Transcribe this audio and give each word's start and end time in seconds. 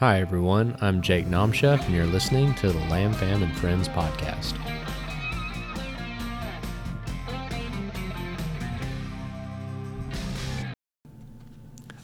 Hi, 0.00 0.18
everyone. 0.18 0.78
I'm 0.80 1.02
Jake 1.02 1.26
Nomchef, 1.26 1.84
and 1.84 1.94
you're 1.94 2.06
listening 2.06 2.54
to 2.54 2.72
the 2.72 2.78
Lamb 2.86 3.12
Fam 3.12 3.42
and 3.42 3.54
Friends 3.54 3.86
podcast. 3.86 4.58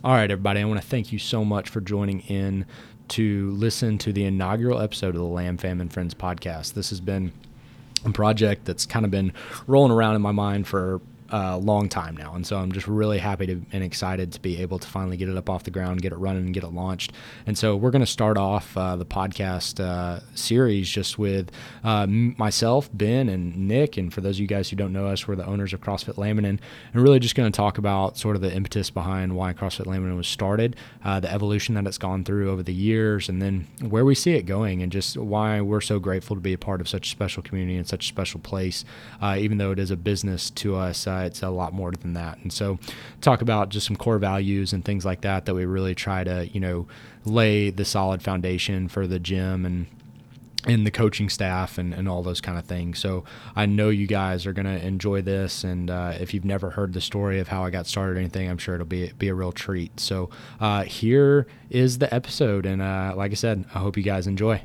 All 0.05 0.13
right, 0.13 0.31
everybody, 0.31 0.61
I 0.61 0.65
want 0.65 0.79
to 0.79 0.87
thank 0.87 1.11
you 1.11 1.19
so 1.19 1.43
much 1.43 1.71
for 1.71 1.81
joining 1.81 2.21
in 2.21 2.67
to 3.09 3.53
listen 3.53 3.97
to 3.97 4.13
the 4.13 4.25
inaugural 4.25 4.79
episode 4.79 5.15
of 5.15 5.23
the 5.23 5.23
Lamb 5.23 5.57
Fam 5.57 5.81
and 5.81 5.91
Friends 5.91 6.13
podcast. 6.13 6.75
This 6.75 6.91
has 6.91 7.01
been 7.01 7.33
a 8.05 8.11
project 8.11 8.67
that's 8.67 8.85
kind 8.85 9.07
of 9.07 9.11
been 9.11 9.33
rolling 9.67 9.91
around 9.91 10.17
in 10.17 10.21
my 10.21 10.33
mind 10.33 10.69
for 10.69 11.01
a 11.31 11.59
long 11.59 11.89
time 11.89 12.17
now. 12.17 12.35
And 12.35 12.47
so 12.47 12.57
I'm 12.59 12.73
just 12.73 12.87
really 12.87 13.19
happy 13.19 13.47
to, 13.47 13.61
and 13.73 13.83
excited 13.83 14.33
to 14.33 14.41
be 14.41 14.59
able 14.63 14.79
to 14.79 14.89
finally 14.89 15.17
get 15.17 15.29
it 15.29 15.37
up 15.37 15.51
off 15.51 15.65
the 15.65 15.71
ground, 15.71 16.03
get 16.03 16.13
it 16.13 16.17
running, 16.17 16.47
and 16.47 16.55
get 16.55 16.65
it 16.65 16.73
launched. 16.73 17.13
And 17.47 17.57
so 17.57 17.77
we're 17.77 17.91
going 17.91 18.01
to 18.01 18.07
start 18.07 18.37
off 18.37 18.77
uh, 18.77 18.97
the 18.97 19.07
podcast 19.07 19.81
uh, 19.81 20.21
series 20.35 20.89
just 20.89 21.19
with 21.19 21.51
uh, 21.85 22.07
myself, 22.07 22.91
Ben, 22.93 23.29
and 23.29 23.69
Nick. 23.69 23.97
And 23.97 24.13
for 24.13 24.21
those 24.21 24.37
of 24.37 24.41
you 24.41 24.47
guys 24.47 24.71
who 24.71 24.77
don't 24.77 24.93
know 24.93 25.07
us, 25.07 25.27
we're 25.27 25.37
the 25.37 25.47
owners 25.47 25.73
of 25.73 25.81
CrossFit 25.81 26.15
Laminin, 26.15 26.59
and 26.93 27.03
really 27.03 27.19
just 27.19 27.35
going 27.35 27.51
to 27.51 27.57
talk 27.57 27.79
about 27.79 28.17
sort 28.17 28.37
of 28.37 28.43
the 28.43 28.53
impetus 28.53 28.91
behind 28.91 29.35
why 29.37 29.53
CrossFit 29.53 29.87
Laminin 29.87 30.17
was 30.17 30.29
started, 30.29 30.77
uh, 31.05 31.21
the 31.21 31.33
evolution 31.33 31.75
that 31.75 31.87
it's 31.87 31.99
gone 31.99 32.25
through 32.25 32.51
over 32.51 32.63
the 32.63 32.75
years, 32.75 33.29
and 33.29 33.41
then 33.41 33.67
where 33.81 34.05
we 34.05 34.15
see 34.15 34.33
it 34.33 34.43
going, 34.43 34.83
and 34.83 34.93
just 34.93 35.17
why 35.17 35.61
we're 35.61 35.81
so 35.81 35.99
grateful 35.99 36.37
to 36.37 36.43
be 36.43 36.53
a 36.53 36.59
part 36.59 36.81
of 36.81 36.89
such 36.89 37.09
a 37.09 37.11
special 37.11 37.43
community 37.43 37.77
and 37.77 37.87
such 37.87 38.05
a 38.05 38.09
special 38.09 38.41
place, 38.41 38.85
uh, 39.21 39.37
even 39.39 39.59
though 39.59 39.71
it 39.71 39.79
is 39.79 39.91
a 39.91 39.97
business 39.97 40.51
to 40.51 40.77
us 40.77 41.07
uh, 41.17 41.25
it's 41.25 41.43
a 41.43 41.51
lot 41.51 41.73
more 41.73 41.91
than 41.93 42.15
that. 42.15 42.39
And 42.39 42.53
so, 42.53 42.79
talk 43.21 43.43
about 43.43 43.69
just 43.69 43.87
some 43.87 43.97
core 43.97 44.19
values 44.19 44.73
and 44.73 44.85
things 44.85 45.05
like 45.05 45.23
that 45.23 45.47
that 45.47 45.55
we 45.55 45.65
really 45.65 45.95
try 45.95 46.25
to, 46.25 46.49
you 46.49 46.61
know, 46.61 46.87
lay 47.25 47.71
the 47.71 47.85
solid 47.85 48.23
foundation 48.23 48.89
for 48.89 49.07
the 49.07 49.19
gym 49.19 49.65
and 49.65 49.87
and 50.67 50.85
the 50.85 50.91
coaching 50.91 51.29
staff 51.29 51.79
and, 51.79 51.95
and 51.95 52.09
all 52.09 52.23
those 52.23 52.41
kind 52.41 52.59
of 52.59 52.65
things. 52.65 52.99
So 52.99 53.25
I 53.55 53.67
know 53.67 53.89
you 53.89 54.07
guys 54.07 54.47
are 54.47 54.53
going 54.53 54.67
to 54.67 54.85
enjoy 54.85 55.23
this. 55.23 55.63
And 55.63 55.91
uh, 55.91 56.15
if 56.19 56.35
you've 56.35 56.45
never 56.45 56.71
heard 56.71 56.93
the 56.93 57.01
story 57.01 57.39
of 57.39 57.49
how 57.49 57.65
I 57.65 57.71
got 57.71 57.87
started 57.87 58.17
or 58.17 58.21
anything, 58.21 58.51
I'm 58.51 58.59
sure 58.59 58.75
it'll 58.75 58.87
be, 58.87 59.13
be 59.13 59.29
a 59.29 59.35
real 59.35 59.53
treat. 59.53 60.01
So 60.01 60.29
uh, 60.59 60.83
here 60.83 61.47
is 61.71 61.99
the 61.99 62.13
episode. 62.13 62.67
And 62.67 62.83
uh, 62.83 63.15
like 63.17 63.31
I 63.31 63.35
said, 63.35 63.65
I 63.75 63.79
hope 63.79 63.97
you 63.97 64.03
guys 64.03 64.27
enjoy. 64.27 64.61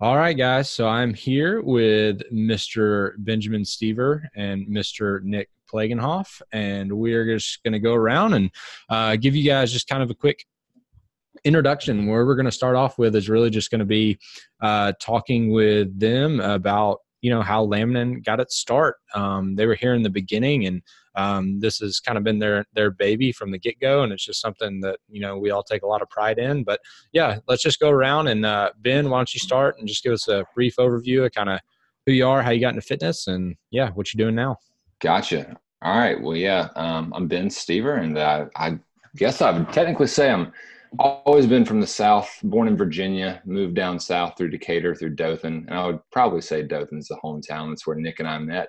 All 0.00 0.16
right, 0.16 0.36
guys. 0.36 0.68
So 0.68 0.88
I'm 0.88 1.14
here 1.14 1.62
with 1.62 2.20
Mr. 2.32 3.12
Benjamin 3.18 3.62
Stever 3.62 4.24
and 4.34 4.66
Mr. 4.66 5.22
Nick 5.22 5.50
Plagenhoff, 5.72 6.42
and 6.50 6.92
we're 6.92 7.24
just 7.36 7.62
going 7.62 7.74
to 7.74 7.78
go 7.78 7.94
around 7.94 8.34
and 8.34 8.50
uh, 8.88 9.14
give 9.14 9.36
you 9.36 9.48
guys 9.48 9.72
just 9.72 9.86
kind 9.88 10.02
of 10.02 10.10
a 10.10 10.14
quick 10.14 10.44
introduction. 11.44 12.06
Where 12.08 12.26
we're 12.26 12.34
going 12.34 12.44
to 12.46 12.50
start 12.50 12.74
off 12.74 12.98
with 12.98 13.14
is 13.14 13.28
really 13.28 13.50
just 13.50 13.70
going 13.70 13.78
to 13.78 13.84
be 13.84 14.18
uh, 14.60 14.94
talking 15.00 15.52
with 15.52 15.96
them 15.96 16.40
about 16.40 16.98
you 17.20 17.30
know 17.30 17.42
how 17.42 17.64
Laminin 17.64 18.24
got 18.24 18.40
its 18.40 18.56
start. 18.56 18.96
Um, 19.14 19.54
they 19.54 19.64
were 19.64 19.76
here 19.76 19.94
in 19.94 20.02
the 20.02 20.10
beginning, 20.10 20.66
and 20.66 20.82
um, 21.14 21.60
this 21.60 21.78
has 21.78 22.00
kind 22.00 22.18
of 22.18 22.24
been 22.24 22.38
their 22.38 22.64
their 22.74 22.90
baby 22.90 23.32
from 23.32 23.50
the 23.50 23.58
get 23.58 23.78
go, 23.80 24.02
and 24.02 24.12
it's 24.12 24.24
just 24.24 24.40
something 24.40 24.80
that 24.80 24.98
you 25.08 25.20
know 25.20 25.38
we 25.38 25.50
all 25.50 25.62
take 25.62 25.82
a 25.82 25.86
lot 25.86 26.02
of 26.02 26.10
pride 26.10 26.38
in. 26.38 26.64
But 26.64 26.80
yeah, 27.12 27.38
let's 27.48 27.62
just 27.62 27.80
go 27.80 27.90
around 27.90 28.28
and 28.28 28.44
uh, 28.44 28.70
Ben, 28.80 29.10
why 29.10 29.18
don't 29.18 29.34
you 29.34 29.40
start 29.40 29.76
and 29.78 29.88
just 29.88 30.02
give 30.02 30.12
us 30.12 30.28
a 30.28 30.44
brief 30.54 30.76
overview 30.76 31.24
of 31.24 31.32
kind 31.32 31.50
of 31.50 31.60
who 32.06 32.12
you 32.12 32.26
are, 32.26 32.42
how 32.42 32.50
you 32.50 32.60
got 32.60 32.74
into 32.74 32.82
fitness, 32.82 33.26
and 33.26 33.56
yeah, 33.70 33.90
what 33.90 34.12
you're 34.12 34.24
doing 34.24 34.34
now. 34.34 34.56
Gotcha. 35.00 35.56
All 35.82 35.98
right. 35.98 36.20
Well, 36.20 36.36
yeah, 36.36 36.68
um, 36.76 37.12
I'm 37.14 37.28
Ben 37.28 37.48
Stever, 37.48 38.02
and 38.02 38.16
uh, 38.16 38.46
I 38.56 38.78
guess 39.16 39.42
I 39.42 39.50
would 39.50 39.72
technically 39.72 40.06
say 40.06 40.30
I'm 40.30 40.52
always 40.98 41.46
been 41.46 41.64
from 41.64 41.80
the 41.80 41.86
South, 41.86 42.30
born 42.44 42.68
in 42.68 42.76
Virginia, 42.76 43.42
moved 43.44 43.74
down 43.74 43.98
south 43.98 44.34
through 44.36 44.50
Decatur, 44.50 44.94
through 44.94 45.14
Dothan, 45.14 45.66
and 45.68 45.74
I 45.74 45.86
would 45.86 46.00
probably 46.10 46.40
say 46.40 46.62
Dothan's 46.62 47.08
the 47.08 47.18
hometown. 47.22 47.70
That's 47.70 47.86
where 47.86 47.96
Nick 47.96 48.20
and 48.20 48.28
I 48.28 48.38
met 48.38 48.68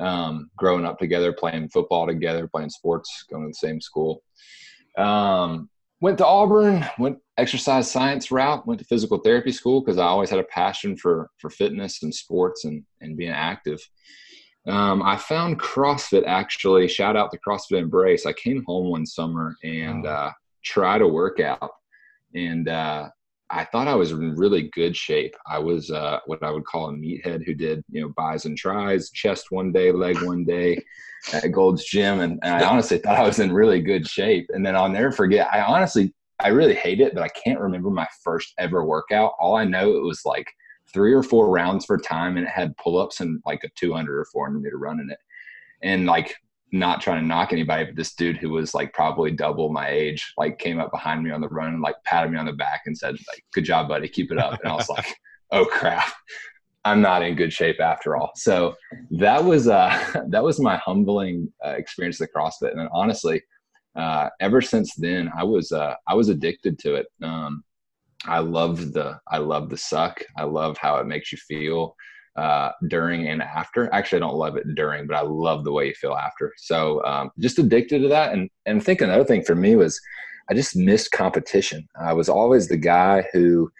um, 0.00 0.50
growing 0.56 0.84
up 0.84 0.98
together, 0.98 1.32
playing 1.32 1.68
football 1.68 2.06
together, 2.06 2.48
playing 2.48 2.70
sports, 2.70 3.24
going 3.30 3.44
to 3.44 3.48
the 3.48 3.54
same 3.54 3.80
school. 3.80 4.22
Um, 4.96 5.68
went 6.00 6.18
to 6.18 6.26
Auburn, 6.26 6.84
went 6.98 7.18
exercise 7.36 7.90
science 7.90 8.30
route, 8.30 8.66
went 8.66 8.80
to 8.80 8.86
physical 8.86 9.18
therapy 9.18 9.52
school 9.52 9.80
because 9.80 9.98
I 9.98 10.04
always 10.04 10.30
had 10.30 10.38
a 10.38 10.44
passion 10.44 10.96
for 10.96 11.30
for 11.38 11.50
fitness 11.50 12.02
and 12.02 12.14
sports 12.14 12.64
and 12.64 12.84
and 13.00 13.16
being 13.16 13.30
active. 13.30 13.80
Um, 14.66 15.02
I 15.02 15.16
found 15.16 15.60
CrossFit 15.60 16.26
actually. 16.26 16.86
Shout 16.88 17.16
out 17.16 17.30
to 17.30 17.38
CrossFit 17.46 17.78
Embrace. 17.78 18.26
I 18.26 18.32
came 18.32 18.62
home 18.66 18.90
one 18.90 19.06
summer 19.06 19.56
and 19.62 20.06
uh, 20.06 20.30
tried 20.64 21.02
a 21.02 21.08
workout, 21.08 21.70
and 22.34 22.68
uh, 22.68 23.08
I 23.50 23.64
thought 23.64 23.88
I 23.88 23.94
was 23.94 24.12
in 24.12 24.36
really 24.36 24.70
good 24.72 24.96
shape. 24.96 25.34
I 25.46 25.58
was 25.58 25.90
uh, 25.90 26.20
what 26.26 26.42
I 26.42 26.50
would 26.50 26.64
call 26.64 26.88
a 26.88 26.92
meathead 26.92 27.44
who 27.44 27.54
did, 27.54 27.84
you 27.90 28.00
know, 28.00 28.12
bis 28.16 28.44
and 28.44 28.56
tris, 28.56 29.10
chest 29.10 29.50
one 29.50 29.72
day, 29.72 29.90
leg 29.90 30.22
one 30.22 30.44
day 30.44 30.84
at 31.32 31.50
Gold's 31.50 31.84
Gym. 31.84 32.20
And, 32.20 32.38
and 32.42 32.54
I 32.54 32.68
honestly 32.68 32.98
thought 32.98 33.18
I 33.18 33.26
was 33.26 33.40
in 33.40 33.52
really 33.52 33.82
good 33.82 34.06
shape. 34.06 34.48
And 34.54 34.64
then 34.64 34.76
I'll 34.76 34.88
never 34.88 35.10
forget, 35.10 35.48
I 35.52 35.62
honestly, 35.62 36.14
I 36.38 36.48
really 36.48 36.74
hate 36.74 37.00
it, 37.00 37.12
but 37.12 37.24
I 37.24 37.28
can't 37.28 37.60
remember 37.60 37.90
my 37.90 38.06
first 38.22 38.54
ever 38.58 38.84
workout. 38.84 39.32
All 39.40 39.56
I 39.56 39.64
know 39.64 39.96
it 39.96 40.02
was 40.02 40.22
like 40.24 40.46
three 40.92 41.12
or 41.12 41.22
four 41.22 41.50
rounds 41.50 41.84
for 41.84 41.98
time 41.98 42.36
and 42.36 42.46
it 42.46 42.50
had 42.50 42.76
pull 42.76 42.98
ups 42.98 43.20
and 43.20 43.42
like 43.44 43.64
a 43.64 43.68
200 43.76 44.16
or 44.16 44.24
400 44.26 44.60
meter 44.60 44.78
run 44.78 45.00
in 45.00 45.10
it. 45.10 45.18
And 45.82 46.06
like 46.06 46.36
not 46.72 47.00
trying 47.00 47.20
to 47.20 47.26
knock 47.26 47.52
anybody, 47.52 47.84
but 47.84 47.96
this 47.96 48.14
dude 48.14 48.36
who 48.36 48.50
was 48.50 48.74
like 48.74 48.92
probably 48.92 49.30
double 49.30 49.70
my 49.70 49.88
age, 49.88 50.32
like 50.38 50.58
came 50.58 50.78
up 50.78 50.90
behind 50.90 51.22
me 51.22 51.30
on 51.30 51.40
the 51.40 51.48
run 51.48 51.74
and 51.74 51.82
like 51.82 51.96
patted 52.04 52.30
me 52.30 52.38
on 52.38 52.46
the 52.46 52.52
back 52.52 52.82
and 52.86 52.96
said, 52.96 53.14
like, 53.28 53.44
good 53.52 53.64
job, 53.64 53.88
buddy, 53.88 54.08
keep 54.08 54.30
it 54.30 54.38
up. 54.38 54.60
And 54.62 54.72
I 54.72 54.74
was 54.74 54.88
like, 54.88 55.16
oh 55.52 55.64
crap. 55.64 56.12
I'm 56.84 57.02
not 57.02 57.22
in 57.22 57.36
good 57.36 57.52
shape 57.52 57.78
after 57.78 58.16
all. 58.16 58.30
So 58.36 58.74
that 59.10 59.44
was 59.44 59.68
uh 59.68 60.22
that 60.28 60.42
was 60.42 60.60
my 60.60 60.76
humbling 60.78 61.52
uh, 61.64 61.70
experience 61.70 62.20
with 62.20 62.30
CrossFit. 62.34 62.70
And 62.70 62.80
then 62.80 62.88
honestly, 62.92 63.42
uh, 63.96 64.28
ever 64.40 64.60
since 64.62 64.94
then, 64.94 65.30
I 65.36 65.44
was 65.44 65.72
uh, 65.72 65.94
I 66.06 66.14
was 66.14 66.28
addicted 66.28 66.78
to 66.80 66.94
it. 66.94 67.06
Um, 67.22 67.64
I 68.24 68.38
love 68.38 68.92
the 68.92 69.18
I 69.28 69.38
love 69.38 69.68
the 69.68 69.76
suck. 69.76 70.22
I 70.38 70.44
love 70.44 70.78
how 70.78 70.96
it 70.96 71.06
makes 71.06 71.32
you 71.32 71.38
feel 71.38 71.96
uh, 72.36 72.72
during 72.88 73.28
and 73.28 73.42
after. 73.42 73.92
Actually, 73.92 74.18
I 74.18 74.26
don't 74.26 74.36
love 74.36 74.56
it 74.56 74.74
during, 74.74 75.06
but 75.06 75.16
I 75.16 75.22
love 75.22 75.64
the 75.64 75.72
way 75.72 75.88
you 75.88 75.94
feel 75.94 76.14
after. 76.14 76.52
So 76.56 77.04
um, 77.04 77.30
just 77.38 77.58
addicted 77.58 78.00
to 78.00 78.08
that. 78.08 78.32
And 78.32 78.48
and 78.66 78.80
I 78.80 78.84
think 78.84 79.00
another 79.00 79.24
thing 79.24 79.42
for 79.42 79.54
me 79.54 79.76
was 79.76 80.00
I 80.50 80.54
just 80.54 80.76
missed 80.76 81.12
competition. 81.12 81.88
I 82.00 82.12
was 82.12 82.28
always 82.28 82.68
the 82.68 82.76
guy 82.76 83.24
who 83.32 83.70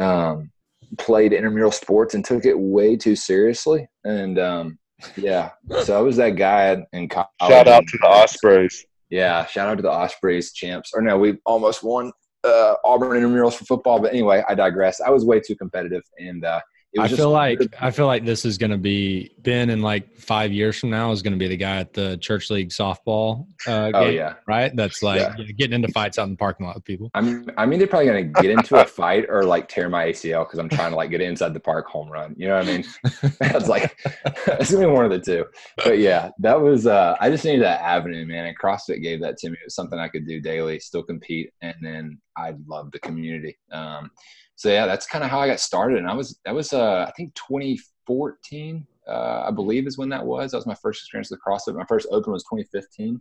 um, 0.00 0.50
played 0.98 1.32
intramural 1.32 1.70
sports 1.70 2.14
and 2.14 2.24
took 2.24 2.44
it 2.44 2.58
way 2.58 2.96
too 2.96 3.16
seriously. 3.16 3.88
And 4.04 4.38
um, 4.38 4.78
yeah, 5.16 5.50
so 5.82 5.98
I 5.98 6.00
was 6.00 6.16
that 6.16 6.30
guy 6.30 6.84
in 6.92 7.08
college. 7.08 7.28
Shout 7.42 7.68
out 7.68 7.86
to 7.86 7.98
the 8.00 8.06
Ospreys. 8.06 8.86
Yeah, 9.10 9.44
shout 9.46 9.68
out 9.68 9.76
to 9.76 9.82
the 9.82 9.90
Ospreys 9.90 10.52
champs. 10.52 10.92
Or 10.94 11.02
no, 11.02 11.18
we 11.18 11.38
almost 11.44 11.82
won 11.82 12.12
uh, 12.42 12.74
Auburn 12.84 13.22
intramurals 13.22 13.54
for 13.54 13.64
football. 13.64 14.00
But 14.00 14.12
anyway, 14.12 14.42
I 14.48 14.54
digress. 14.54 15.00
I 15.00 15.10
was 15.10 15.24
way 15.24 15.40
too 15.40 15.56
competitive, 15.56 16.02
and 16.18 16.44
uh, 16.44 16.60
I 16.98 17.08
feel 17.08 17.30
like 17.30 17.58
I 17.80 17.90
feel 17.90 18.06
like 18.06 18.24
this 18.24 18.44
is 18.44 18.58
going 18.58 18.70
to 18.70 18.78
be 18.78 19.32
Ben 19.38 19.70
in 19.70 19.82
like 19.82 20.16
five 20.16 20.52
years 20.52 20.78
from 20.78 20.90
now 20.90 21.10
is 21.12 21.22
going 21.22 21.32
to 21.32 21.38
be 21.38 21.48
the 21.48 21.56
guy 21.56 21.76
at 21.76 21.92
the 21.92 22.16
church 22.18 22.50
league 22.50 22.70
softball. 22.70 23.46
Uh, 23.66 23.90
oh 23.94 24.04
game, 24.04 24.14
yeah, 24.14 24.34
right. 24.46 24.74
That's 24.74 25.02
like 25.02 25.20
yeah. 25.20 25.34
you 25.36 25.44
know, 25.44 25.50
getting 25.56 25.74
into 25.74 25.88
fights 25.88 26.18
out 26.18 26.24
in 26.24 26.30
the 26.30 26.36
parking 26.36 26.66
lot 26.66 26.76
with 26.76 26.84
people. 26.84 27.10
I 27.14 27.20
mean, 27.20 27.46
I 27.56 27.66
mean, 27.66 27.78
they're 27.78 27.88
probably 27.88 28.06
going 28.06 28.32
to 28.32 28.42
get 28.42 28.50
into 28.50 28.80
a 28.80 28.84
fight 28.84 29.26
or 29.28 29.44
like 29.44 29.68
tear 29.68 29.88
my 29.88 30.06
ACL 30.06 30.44
because 30.44 30.58
I'm 30.58 30.68
trying 30.68 30.90
to 30.90 30.96
like 30.96 31.10
get 31.10 31.20
inside 31.20 31.54
the 31.54 31.60
park 31.60 31.86
home 31.86 32.10
run. 32.10 32.34
You 32.36 32.48
know 32.48 32.56
what 32.56 32.68
I 32.68 32.72
mean? 32.72 32.84
That's 33.40 33.68
like 33.68 33.96
it's 34.24 34.70
gonna 34.70 34.86
be 34.86 34.92
one 34.92 35.04
of 35.04 35.10
the 35.10 35.20
two. 35.20 35.44
But 35.84 35.98
yeah, 35.98 36.30
that 36.38 36.60
was. 36.60 36.86
uh 36.86 37.16
I 37.20 37.30
just 37.30 37.44
needed 37.44 37.62
that 37.62 37.80
avenue, 37.80 38.26
man. 38.26 38.46
And 38.46 38.58
CrossFit 38.58 39.02
gave 39.02 39.20
that 39.22 39.36
to 39.38 39.50
me. 39.50 39.56
It 39.60 39.66
was 39.66 39.74
something 39.74 39.98
I 39.98 40.08
could 40.08 40.26
do 40.26 40.40
daily, 40.40 40.78
still 40.78 41.02
compete, 41.02 41.50
and 41.62 41.74
then 41.82 42.18
I 42.36 42.54
love 42.66 42.90
the 42.92 42.98
community. 42.98 43.56
Um, 43.72 44.10
so 44.56 44.68
yeah, 44.68 44.86
that's 44.86 45.06
kind 45.06 45.24
of 45.24 45.30
how 45.30 45.40
I 45.40 45.48
got 45.48 45.60
started. 45.60 45.98
And 45.98 46.08
I 46.08 46.14
was 46.14 46.38
that 46.44 46.54
was 46.54 46.72
uh, 46.72 47.06
I 47.08 47.12
think 47.16 47.34
2014, 47.34 48.86
uh, 49.08 49.44
I 49.46 49.50
believe 49.50 49.86
is 49.86 49.98
when 49.98 50.08
that 50.10 50.24
was. 50.24 50.52
That 50.52 50.58
was 50.58 50.66
my 50.66 50.74
first 50.74 51.02
experience 51.02 51.30
with 51.30 51.40
CrossFit. 51.46 51.76
My 51.76 51.84
first 51.86 52.06
open 52.10 52.32
was 52.32 52.44
2015. 52.44 53.20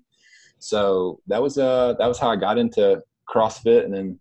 So 0.60 1.20
that 1.28 1.42
was 1.42 1.58
uh 1.58 1.96
that 2.00 2.08
was 2.08 2.20
how 2.20 2.30
I 2.30 2.36
got 2.36 2.58
into 2.58 3.02
CrossFit, 3.30 3.84
and 3.84 3.94
then 3.94 4.20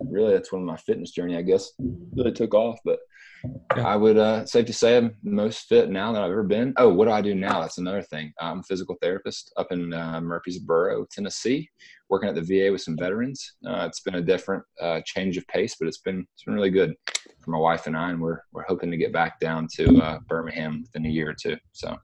really 0.00 0.32
that's 0.32 0.52
when 0.52 0.64
my 0.64 0.76
fitness 0.76 1.12
journey, 1.12 1.36
I 1.36 1.42
guess, 1.42 1.72
really 2.14 2.32
took 2.32 2.54
off. 2.54 2.78
But 2.84 2.98
yeah. 3.44 3.86
I 3.86 3.96
would 3.96 4.16
uh, 4.16 4.46
safe 4.46 4.66
to 4.66 4.72
say 4.72 4.96
I'm 4.96 5.14
most 5.22 5.68
fit 5.68 5.90
now 5.90 6.12
that 6.12 6.22
I've 6.22 6.30
ever 6.30 6.42
been. 6.42 6.72
Oh, 6.76 6.92
what 6.92 7.06
do 7.06 7.12
I 7.12 7.20
do 7.20 7.34
now? 7.34 7.60
That's 7.60 7.78
another 7.78 8.02
thing. 8.02 8.32
I'm 8.40 8.60
a 8.60 8.62
physical 8.62 8.96
therapist 9.00 9.52
up 9.56 9.72
in 9.72 9.92
uh, 9.92 10.20
Murfreesboro, 10.20 11.06
Tennessee, 11.10 11.68
working 12.08 12.28
at 12.28 12.34
the 12.34 12.42
VA 12.42 12.72
with 12.72 12.80
some 12.80 12.96
veterans. 12.96 13.54
Uh, 13.66 13.86
it's 13.86 14.00
been 14.00 14.16
a 14.16 14.22
different 14.22 14.64
uh, 14.80 15.00
change 15.04 15.36
of 15.36 15.46
pace, 15.48 15.76
but 15.78 15.88
it's 15.88 15.98
been 15.98 16.26
it's 16.34 16.44
been 16.44 16.54
really 16.54 16.70
good 16.70 16.94
for 17.40 17.50
my 17.50 17.58
wife 17.58 17.86
and 17.86 17.96
I, 17.96 18.10
and 18.10 18.20
we're 18.20 18.40
we're 18.52 18.64
hoping 18.66 18.90
to 18.90 18.96
get 18.96 19.12
back 19.12 19.38
down 19.40 19.68
to 19.74 19.98
uh, 19.98 20.18
Birmingham 20.28 20.82
within 20.82 21.06
a 21.06 21.10
year 21.10 21.30
or 21.30 21.34
two. 21.34 21.56
So 21.72 21.96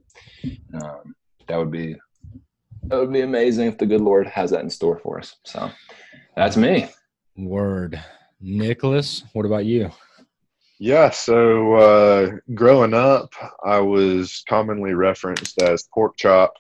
um, 0.83 1.15
that 1.49 1.57
would 1.57 1.71
be 1.71 1.97
that 2.85 2.99
would 2.99 3.13
be 3.13 3.21
amazing 3.21 3.69
if 3.69 3.79
the 3.79 3.87
good 3.87 4.01
Lord 4.01 4.27
has 4.27 4.51
that 4.51 4.63
in 4.63 4.71
store 4.71 4.99
for 4.99 5.19
us. 5.19 5.37
So 5.45 5.71
that's 6.37 6.57
me. 6.57 6.89
Word. 7.37 8.03
Nicholas, 8.41 9.23
what 9.35 9.47
about 9.47 9.65
you? 9.65 9.91
Yeah, 10.85 11.11
so 11.11 11.75
uh, 11.75 12.31
growing 12.55 12.93
up, 12.93 13.35
I 13.65 13.79
was 13.79 14.43
commonly 14.49 14.95
referenced 14.95 15.63
as 15.63 15.87
pork 15.95 16.17
chop 16.17 16.55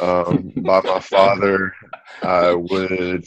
um, 0.00 0.52
by 0.58 0.80
my 0.82 1.00
father. 1.00 1.74
I 2.22 2.54
would 2.54 3.26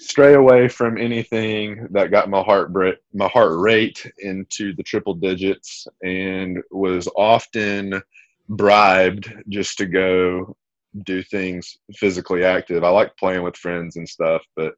stray 0.00 0.34
away 0.34 0.66
from 0.66 0.98
anything 0.98 1.86
that 1.92 2.10
got 2.10 2.28
my 2.28 2.42
heart 2.42 2.72
my 3.14 3.28
heart 3.28 3.56
rate 3.56 4.04
into 4.18 4.74
the 4.74 4.82
triple 4.82 5.14
digits, 5.14 5.86
and 6.02 6.60
was 6.72 7.08
often 7.14 8.02
bribed 8.48 9.32
just 9.48 9.78
to 9.78 9.86
go 9.86 10.56
do 11.04 11.22
things 11.22 11.78
physically 11.94 12.42
active. 12.42 12.82
I 12.82 12.88
like 12.88 13.16
playing 13.16 13.44
with 13.44 13.56
friends 13.56 13.94
and 13.94 14.08
stuff, 14.08 14.42
but 14.56 14.74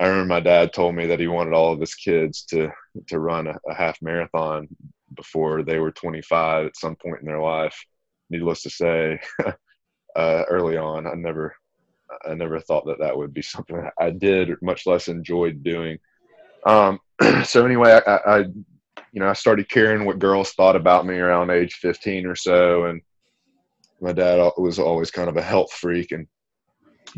I 0.00 0.06
remember 0.06 0.34
my 0.34 0.40
dad 0.40 0.72
told 0.72 0.94
me 0.94 1.06
that 1.06 1.20
he 1.20 1.26
wanted 1.26 1.54
all 1.54 1.72
of 1.72 1.80
his 1.80 1.94
kids 1.94 2.42
to 2.50 2.70
to 3.08 3.18
run 3.18 3.46
a, 3.46 3.58
a 3.68 3.74
half 3.74 4.00
marathon 4.00 4.68
before 5.14 5.62
they 5.62 5.78
were 5.78 5.90
25 5.90 6.66
at 6.66 6.76
some 6.76 6.96
point 6.96 7.20
in 7.20 7.26
their 7.26 7.40
life. 7.40 7.76
Needless 8.30 8.62
to 8.62 8.70
say, 8.70 9.20
uh, 10.16 10.42
early 10.48 10.76
on, 10.76 11.06
I 11.06 11.14
never 11.14 11.54
I 12.26 12.34
never 12.34 12.60
thought 12.60 12.86
that 12.86 13.00
that 13.00 13.16
would 13.16 13.34
be 13.34 13.42
something 13.42 13.88
I 13.98 14.10
did, 14.10 14.50
much 14.62 14.86
less 14.86 15.08
enjoyed 15.08 15.62
doing. 15.62 15.98
Um, 16.64 17.00
so 17.44 17.64
anyway, 17.64 18.00
I, 18.06 18.16
I, 18.16 18.38
you 19.12 19.20
know, 19.20 19.28
I 19.28 19.34
started 19.34 19.68
caring 19.68 20.04
what 20.04 20.18
girls 20.18 20.52
thought 20.52 20.76
about 20.76 21.06
me 21.06 21.16
around 21.16 21.50
age 21.50 21.74
15 21.74 22.26
or 22.26 22.36
so, 22.36 22.84
and 22.84 23.00
my 24.00 24.12
dad 24.12 24.52
was 24.56 24.78
always 24.78 25.10
kind 25.10 25.28
of 25.28 25.36
a 25.36 25.42
health 25.42 25.72
freak 25.72 26.12
and 26.12 26.26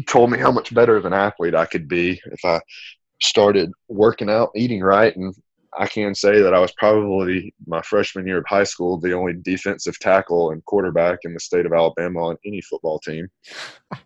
told 0.07 0.31
me 0.31 0.39
how 0.39 0.51
much 0.51 0.75
better 0.75 0.97
of 0.97 1.05
an 1.05 1.13
athlete 1.13 1.55
I 1.55 1.67
could 1.67 1.89
be 1.89 2.21
if 2.27 2.45
I 2.45 2.61
started 3.21 3.71
working 3.89 4.31
out, 4.31 4.51
eating 4.55 4.81
right, 4.81 5.15
and 5.15 5.35
I 5.79 5.87
can 5.87 6.15
say 6.15 6.43
that 6.43 6.55
I 6.55 6.59
was 6.59 6.73
probably 6.73 7.55
my 7.67 7.81
freshman 7.83 8.27
year 8.27 8.39
of 8.39 8.45
high 8.49 8.65
school 8.65 8.99
the 8.99 9.13
only 9.13 9.35
defensive 9.35 9.99
tackle 10.01 10.51
and 10.51 10.65
quarterback 10.65 11.21
in 11.23 11.33
the 11.33 11.41
state 11.41 11.65
of 11.65 11.73
Alabama 11.73 12.25
on 12.25 12.37
any 12.45 12.61
football 12.61 12.99
team, 12.99 13.29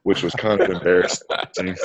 which 0.02 0.22
was 0.22 0.34
kind 0.34 0.60
of 0.60 0.70
embarrassing. 0.70 1.76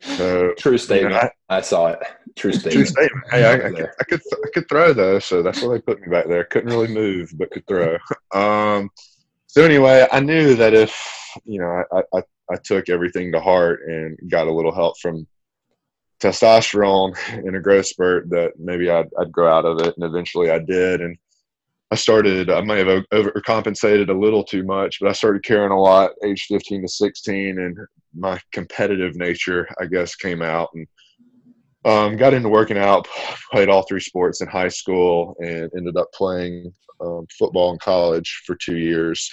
So, 0.00 0.54
true 0.58 0.78
statement. 0.78 1.14
You 1.14 1.20
know, 1.20 1.28
I, 1.48 1.58
I, 1.58 1.60
saw 1.60 1.88
it. 1.88 1.98
True 2.36 2.52
statement. 2.52 2.74
True 2.74 2.86
statement. 2.86 3.24
Hey, 3.30 3.44
I, 3.44 3.54
I, 3.54 3.70
could, 3.70 3.88
I, 4.00 4.04
could, 4.04 4.20
I 4.32 4.48
could 4.52 4.68
throw 4.68 4.92
though, 4.92 5.18
so 5.18 5.42
that's 5.42 5.62
why 5.62 5.74
they 5.74 5.80
put 5.80 6.00
me 6.00 6.08
back 6.08 6.26
there. 6.26 6.44
Couldn't 6.44 6.70
really 6.70 6.92
move, 6.92 7.32
but 7.36 7.50
could 7.50 7.66
throw. 7.66 7.98
Um, 8.32 8.90
so 9.46 9.62
anyway, 9.62 10.06
I 10.10 10.20
knew 10.20 10.54
that 10.56 10.74
if 10.74 10.96
you 11.44 11.60
know 11.60 11.84
I, 11.92 12.22
I, 12.50 12.56
took 12.64 12.88
everything 12.88 13.32
to 13.32 13.40
heart 13.40 13.80
and 13.86 14.18
got 14.30 14.46
a 14.46 14.52
little 14.52 14.74
help 14.74 14.98
from 15.00 15.26
testosterone 16.20 17.16
in 17.46 17.54
a 17.54 17.60
growth 17.60 17.86
spurt 17.86 18.28
that 18.30 18.52
maybe 18.58 18.90
I'd, 18.90 19.08
I'd 19.18 19.32
grow 19.32 19.52
out 19.52 19.64
of 19.64 19.80
it. 19.80 19.94
And 19.96 20.04
eventually 20.04 20.50
I 20.50 20.58
did. 20.58 21.00
And 21.00 21.16
I 21.90 21.96
started, 21.96 22.50
I 22.50 22.60
may 22.60 22.78
have 22.78 23.04
overcompensated 23.12 24.08
a 24.10 24.18
little 24.18 24.44
too 24.44 24.62
much, 24.62 24.98
but 25.00 25.08
I 25.08 25.12
started 25.12 25.42
caring 25.42 25.72
a 25.72 25.80
lot 25.80 26.12
age 26.24 26.46
15 26.48 26.82
to 26.82 26.88
16. 26.88 27.58
And 27.58 27.76
my 28.16 28.40
competitive 28.52 29.16
nature, 29.16 29.68
I 29.80 29.86
guess, 29.86 30.14
came 30.14 30.42
out 30.42 30.68
and 30.74 30.86
um, 31.84 32.16
got 32.16 32.34
into 32.34 32.48
working 32.48 32.78
out, 32.78 33.08
played 33.50 33.68
all 33.68 33.82
three 33.82 34.00
sports 34.00 34.40
in 34.40 34.48
high 34.48 34.68
school 34.68 35.34
and 35.40 35.70
ended 35.76 35.96
up 35.96 36.12
playing 36.12 36.72
um, 37.00 37.26
football 37.38 37.72
in 37.72 37.78
college 37.78 38.42
for 38.46 38.54
two 38.54 38.76
years. 38.76 39.30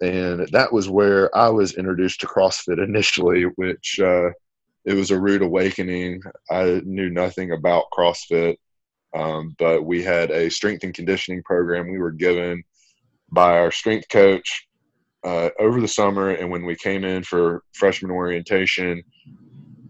And 0.00 0.48
that 0.48 0.72
was 0.72 0.88
where 0.88 1.34
I 1.36 1.48
was 1.48 1.74
introduced 1.74 2.20
to 2.20 2.26
CrossFit 2.26 2.82
initially, 2.82 3.44
which, 3.56 3.98
uh, 4.00 4.30
it 4.86 4.94
was 4.94 5.10
a 5.10 5.20
rude 5.20 5.42
awakening. 5.42 6.22
I 6.50 6.80
knew 6.84 7.10
nothing 7.10 7.50
about 7.50 7.90
CrossFit, 7.92 8.56
um, 9.14 9.54
but 9.58 9.84
we 9.84 10.02
had 10.02 10.30
a 10.30 10.48
strength 10.48 10.84
and 10.84 10.94
conditioning 10.94 11.42
program 11.42 11.90
we 11.90 11.98
were 11.98 12.12
given 12.12 12.62
by 13.32 13.58
our 13.58 13.72
strength 13.72 14.08
coach 14.08 14.68
uh, 15.24 15.50
over 15.58 15.80
the 15.80 15.88
summer. 15.88 16.30
And 16.30 16.50
when 16.50 16.64
we 16.64 16.76
came 16.76 17.04
in 17.04 17.24
for 17.24 17.64
freshman 17.74 18.12
orientation, 18.12 19.02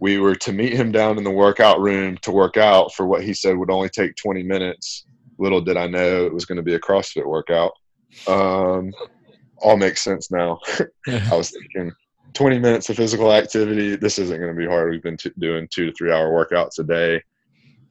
we 0.01 0.19
were 0.19 0.35
to 0.37 0.53
meet 0.53 0.73
him 0.73 0.93
down 0.93 1.19
in 1.19 1.25
the 1.25 1.31
workout 1.31 1.81
room 1.81 2.17
to 2.23 2.31
work 2.31 2.57
out 2.57 2.95
for 2.95 3.07
what 3.07 3.23
he 3.23 3.35
said 3.35 3.57
would 3.57 3.71
only 3.71 3.91
take 3.91 4.17
20 4.17 4.43
minutes. 4.43 5.07
Little 5.39 5.61
did 5.61 5.77
I 5.77 5.87
know 5.87 6.25
it 6.25 6.33
was 6.33 6.47
going 6.47 6.57
to 6.57 6.63
be 6.63 6.75
a 6.75 6.81
CrossFit 6.81 7.27
workout. 7.27 7.73
Um, 8.27 8.93
all 9.59 9.77
makes 9.77 10.03
sense 10.03 10.31
now. 10.31 10.61
I 11.09 11.35
was 11.35 11.51
thinking, 11.51 11.93
20 12.37 12.59
minutes 12.59 12.91
of 12.91 12.97
physical 12.97 13.33
activity. 13.33 13.97
This 13.97 14.19
isn't 14.19 14.39
going 14.39 14.55
to 14.55 14.59
be 14.59 14.67
hard. 14.67 14.91
We've 14.91 15.03
been 15.03 15.17
t- 15.17 15.33
doing 15.39 15.67
two 15.71 15.87
to 15.87 15.93
three 15.93 16.13
hour 16.13 16.29
workouts 16.29 16.79
a 16.79 16.85
day. 16.85 17.23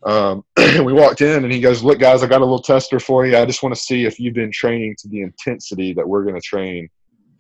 Um, 0.04 0.46
we 0.84 0.94
walked 0.94 1.22
in 1.22 1.44
and 1.44 1.52
he 1.52 1.60
goes, 1.60 1.84
Look, 1.84 2.00
guys, 2.00 2.22
I 2.22 2.28
got 2.28 2.42
a 2.42 2.46
little 2.46 2.62
tester 2.62 3.00
for 3.00 3.26
you. 3.26 3.38
I 3.38 3.46
just 3.46 3.64
want 3.64 3.74
to 3.74 3.82
see 3.82 4.06
if 4.06 4.20
you've 4.20 4.36
been 4.36 4.52
training 4.52 4.96
to 5.00 5.08
the 5.08 5.22
intensity 5.22 5.94
that 5.94 6.08
we're 6.08 6.24
going 6.24 6.36
to 6.36 6.42
train 6.42 6.88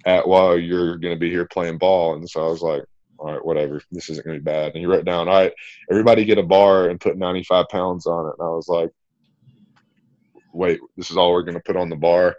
at 0.05 0.27
while 0.27 0.57
you're 0.57 0.97
going 0.97 1.13
to 1.13 1.19
be 1.19 1.29
here 1.29 1.45
playing 1.45 1.77
ball. 1.77 2.15
And 2.15 2.27
so 2.27 2.45
I 2.45 2.49
was 2.49 2.63
like, 2.63 2.83
All 3.19 3.31
right, 3.31 3.45
whatever. 3.45 3.81
This 3.91 4.09
isn't 4.09 4.25
going 4.25 4.37
to 4.37 4.41
be 4.41 4.51
bad. 4.51 4.71
And 4.71 4.77
he 4.77 4.87
wrote 4.87 5.05
down, 5.05 5.27
All 5.27 5.35
right, 5.35 5.53
everybody 5.91 6.25
get 6.25 6.39
a 6.39 6.43
bar 6.43 6.89
and 6.89 6.99
put 6.99 7.17
95 7.17 7.67
pounds 7.69 8.07
on 8.07 8.25
it. 8.25 8.33
And 8.39 8.47
I 8.47 8.49
was 8.49 8.67
like, 8.67 8.89
Wait, 10.53 10.79
this 10.97 11.11
is 11.11 11.17
all 11.17 11.33
we're 11.33 11.43
going 11.43 11.53
to 11.53 11.63
put 11.63 11.77
on 11.77 11.89
the 11.89 11.95
bar. 11.95 12.35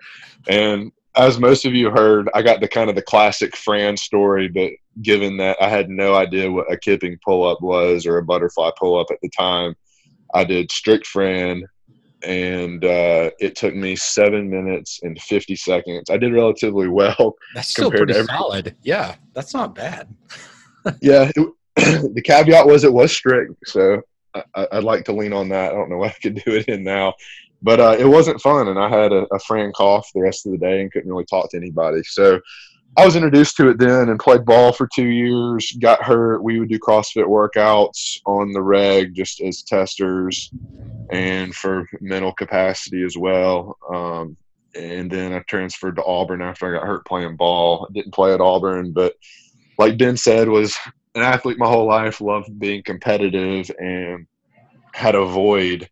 And 0.49 0.91
as 1.17 1.39
most 1.39 1.65
of 1.65 1.75
you 1.75 1.91
heard, 1.91 2.29
I 2.35 2.43
got 2.43 2.61
the 2.61 2.69
kind 2.69 2.91
of 2.91 2.97
the 2.97 3.03
classic 3.03 3.57
Fran 3.57 3.97
story, 3.97 4.49
but 4.49 4.73
given 5.03 5.37
that 5.39 5.57
I 5.61 5.69
had 5.69 5.89
no 5.89 6.15
idea 6.15 6.51
what 6.51 6.71
a 6.71 6.77
kipping 6.77 7.19
pull 7.25 7.49
up 7.49 7.63
was 7.63 8.07
or 8.07 8.19
a 8.19 8.25
butterfly 8.25 8.71
pull 8.79 8.99
up 8.99 9.09
at 9.11 9.19
the 9.23 9.31
time, 9.31 9.75
I 10.35 10.45
did 10.45 10.71
strict 10.71 11.07
Fran, 11.07 11.65
and 12.23 12.85
uh, 12.85 13.31
it 13.39 13.57
took 13.57 13.75
me 13.75 13.97
seven 13.97 14.51
minutes 14.51 15.01
and 15.03 15.21
fifty 15.21 15.57
seconds. 15.57 16.11
I 16.11 16.19
did 16.19 16.35
relatively 16.35 16.89
well. 16.89 17.37
That's 17.55 17.71
still 17.71 17.91
pretty 17.91 18.15
solid. 18.25 18.77
Yeah, 18.83 19.15
that's 19.33 19.55
not 19.55 19.75
bad. 19.75 20.15
yeah, 21.01 21.31
it, 21.35 21.53
the 22.15 22.23
caveat 22.23 22.67
was 22.67 22.85
it 22.85 22.93
was 22.93 23.13
strict, 23.13 23.55
so 23.67 24.03
I, 24.35 24.67
would 24.73 24.85
like 24.85 25.05
to 25.07 25.13
lean 25.13 25.33
on 25.33 25.49
that. 25.51 25.73
I 25.73 25.75
don't 25.75 25.89
know 25.89 25.99
what 25.99 26.11
I 26.11 26.17
could 26.23 26.43
do 26.45 26.53
it 26.53 26.69
in 26.69 26.85
now 26.85 27.15
but 27.67 27.81
uh, 27.81 27.97
it 27.99 28.07
wasn't 28.07 28.41
fun, 28.41 28.69
and 28.69 28.79
I 28.79 28.89
had 28.89 29.13
a, 29.13 29.27
a 29.35 29.41
Fran 29.41 29.73
cough 29.73 30.09
the 30.15 30.21
rest 30.21 30.47
of 30.47 30.53
the 30.53 30.59
day 30.59 30.81
and 30.81 30.93
couldn't 30.93 31.11
really 31.11 31.25
talk 31.25 31.51
to 31.51 31.57
anybody. 31.57 32.01
So 32.05 32.41
I 32.97 33.05
was 33.05 33.17
introduced 33.17 33.57
to 33.57 33.69
it 33.71 33.79
then 33.81 34.09
and 34.09 34.21
played 34.21 34.45
ball 34.45 34.73
for 34.73 34.89
two 34.95 35.09
years. 35.09 35.77
Got 35.81 36.01
hurt. 36.01 36.45
We 36.45 36.61
would 36.61 36.69
do 36.69 36.79
CrossFit 36.79 37.27
workouts 37.27 38.21
on 38.25 38.53
the 38.53 38.63
reg 38.63 39.17
just 39.17 39.41
as 39.41 39.65
testers 39.65 40.49
and 41.11 41.53
for 41.57 41.89
mental 42.01 42.33
capacity 42.33 43.03
as 43.03 43.19
well. 43.19 43.77
Um, 43.93 44.37
and 44.77 45.11
then 45.11 45.33
I 45.33 45.41
transferred 45.41 45.97
to 45.97 46.05
Auburn 46.05 46.43
after 46.43 46.69
I 46.69 46.79
got 46.79 46.87
hurt 46.87 47.05
playing 47.05 47.35
ball. 47.35 47.89
didn't 47.93 48.15
play 48.15 48.33
at 48.33 48.41
Auburn, 48.41 48.93
but 48.93 49.15
like 49.77 49.99
Ben 49.99 50.17
said, 50.17 50.49
was 50.49 50.77
an 51.17 51.23
athlete 51.23 51.59
my 51.59 51.67
whole 51.67 51.89
life. 51.89 52.21
Loved 52.21 52.61
being 52.61 52.85
competitive 52.85 53.73
and 53.81 54.29
had 54.95 55.17
a 55.17 55.27
void 55.27 55.89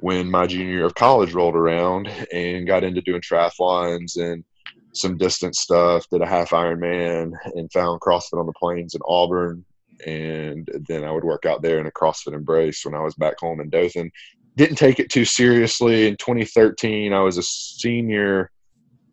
when 0.00 0.30
my 0.30 0.46
junior 0.46 0.72
year 0.72 0.86
of 0.86 0.94
college 0.94 1.34
rolled 1.34 1.56
around 1.56 2.08
and 2.32 2.66
got 2.66 2.84
into 2.84 3.02
doing 3.02 3.20
triathlons 3.20 4.16
and 4.16 4.44
some 4.92 5.16
distance 5.16 5.60
stuff, 5.60 6.06
did 6.10 6.22
a 6.22 6.26
half 6.26 6.50
Ironman 6.50 7.32
and 7.54 7.72
found 7.72 8.00
CrossFit 8.00 8.38
on 8.38 8.46
the 8.46 8.52
plains 8.52 8.94
in 8.94 9.00
Auburn. 9.06 9.64
And 10.06 10.68
then 10.88 11.04
I 11.04 11.10
would 11.10 11.24
work 11.24 11.44
out 11.44 11.62
there 11.62 11.80
in 11.80 11.86
a 11.86 11.90
CrossFit 11.90 12.32
embrace 12.32 12.84
when 12.84 12.94
I 12.94 13.00
was 13.00 13.14
back 13.14 13.38
home 13.40 13.60
in 13.60 13.70
Dothan. 13.70 14.10
Didn't 14.56 14.76
take 14.76 15.00
it 15.00 15.10
too 15.10 15.24
seriously. 15.24 16.06
In 16.06 16.16
2013, 16.16 17.12
I 17.12 17.20
was 17.20 17.38
a 17.38 17.42
senior 17.42 18.50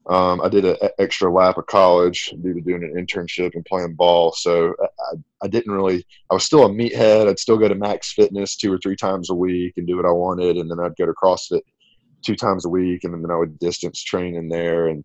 um, 0.08 0.40
I 0.42 0.50
did 0.50 0.66
an 0.66 0.78
extra 1.00 1.32
lap 1.32 1.58
of 1.58 1.66
college 1.66 2.32
due 2.42 2.54
to 2.54 2.62
doing 2.62 2.84
an 2.84 2.94
internship 2.94 3.56
and 3.56 3.66
playing 3.66 3.96
ball. 3.96 4.34
So 4.34 4.76
I, 4.80 5.16
I 5.42 5.48
didn't 5.48 5.72
really, 5.72 6.06
I 6.30 6.36
was 6.36 6.46
still 6.46 6.66
a 6.66 6.70
meathead. 6.70 7.28
I'd 7.28 7.40
still 7.40 7.58
go 7.58 7.68
to 7.68 7.76
max 7.76 8.14
fitness 8.14 8.56
two 8.56 8.72
or 8.72 8.78
three 8.78 8.96
times 8.96 9.32
a 9.32 9.36
week 9.36 9.74
and 9.78 9.88
do 9.88 9.96
what 9.96 10.06
I 10.06 10.12
wanted. 10.12 10.58
And 10.58 10.70
then 10.70 10.80
I'd 10.80 10.96
go 10.96 11.08
to 11.08 11.14
CrossFit 11.14 11.62
two 12.24 12.36
times 12.36 12.66
a 12.66 12.70
week. 12.70 13.04
And 13.04 13.14
then 13.14 13.32
I 13.32 13.36
would 13.36 13.58
distance 13.58 14.04
train 14.04 14.36
in 14.36 14.48
there. 14.48 14.90
And 14.90 15.04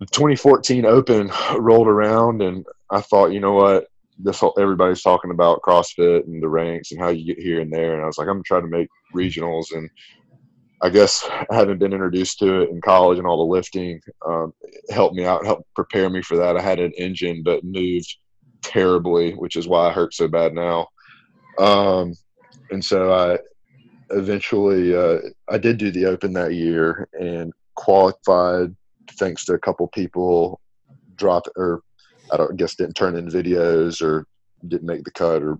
the 0.00 0.06
2014 0.06 0.84
Open 0.84 1.30
rolled 1.58 1.88
around 1.88 2.42
and 2.42 2.66
I 2.90 3.00
thought, 3.00 3.32
you 3.32 3.40
know 3.40 3.54
what? 3.54 3.86
This 4.18 4.40
whole, 4.40 4.54
everybody's 4.60 5.00
talking 5.00 5.30
about 5.30 5.62
CrossFit 5.62 6.24
and 6.26 6.42
the 6.42 6.48
ranks 6.48 6.92
and 6.92 7.00
how 7.00 7.08
you 7.08 7.24
get 7.24 7.42
here 7.42 7.60
and 7.60 7.72
there. 7.72 7.94
And 7.94 8.02
I 8.02 8.06
was 8.06 8.18
like, 8.18 8.28
I'm 8.28 8.42
trying 8.42 8.62
to 8.62 8.68
make 8.68 8.88
regionals. 9.14 9.74
And 9.74 9.88
I 10.82 10.88
guess 10.88 11.28
having 11.50 11.78
been 11.78 11.92
introduced 11.92 12.38
to 12.38 12.62
it 12.62 12.70
in 12.70 12.80
college 12.80 13.18
and 13.18 13.26
all 13.26 13.36
the 13.36 13.52
lifting 13.52 14.00
um, 14.26 14.54
helped 14.88 15.14
me 15.14 15.24
out, 15.24 15.44
helped 15.44 15.72
prepare 15.74 16.08
me 16.08 16.22
for 16.22 16.36
that. 16.38 16.56
I 16.56 16.62
had 16.62 16.80
an 16.80 16.92
engine, 16.96 17.42
but 17.42 17.64
moved 17.64 18.16
terribly, 18.62 19.32
which 19.32 19.56
is 19.56 19.68
why 19.68 19.88
I 19.88 19.92
hurt 19.92 20.14
so 20.14 20.26
bad 20.26 20.54
now. 20.54 20.88
Um, 21.58 22.14
and 22.70 22.82
so 22.84 23.12
I 23.12 23.38
eventually 24.10 24.94
uh, 24.96 25.18
I 25.48 25.58
did 25.58 25.76
do 25.76 25.90
the 25.90 26.06
Open 26.06 26.32
that 26.34 26.54
year 26.54 27.08
and 27.12 27.52
qualified 27.74 28.74
thanks 29.12 29.44
to 29.44 29.54
a 29.54 29.58
couple 29.58 29.86
people 29.88 30.60
drop 31.16 31.46
or 31.56 31.82
I 32.32 32.36
don't 32.36 32.52
I 32.52 32.56
guess 32.56 32.76
didn't 32.76 32.94
turn 32.94 33.16
in 33.16 33.28
videos 33.28 34.02
or 34.02 34.26
didn't 34.66 34.86
make 34.86 35.04
the 35.04 35.10
cut 35.10 35.42
or 35.42 35.58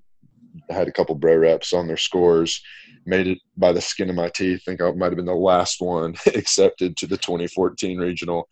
had 0.68 0.88
a 0.88 0.92
couple 0.92 1.14
bro 1.14 1.36
reps 1.36 1.72
on 1.72 1.86
their 1.86 1.96
scores. 1.96 2.62
Made 3.06 3.26
it 3.26 3.38
by 3.56 3.72
the 3.72 3.80
skin 3.80 4.10
of 4.10 4.16
my 4.16 4.28
teeth. 4.28 4.62
think 4.64 4.80
I 4.80 4.90
might 4.92 5.06
have 5.06 5.16
been 5.16 5.24
the 5.24 5.34
last 5.34 5.80
one 5.80 6.14
accepted 6.26 6.96
to 6.98 7.06
the 7.06 7.16
2014 7.16 7.98
regional, 7.98 8.48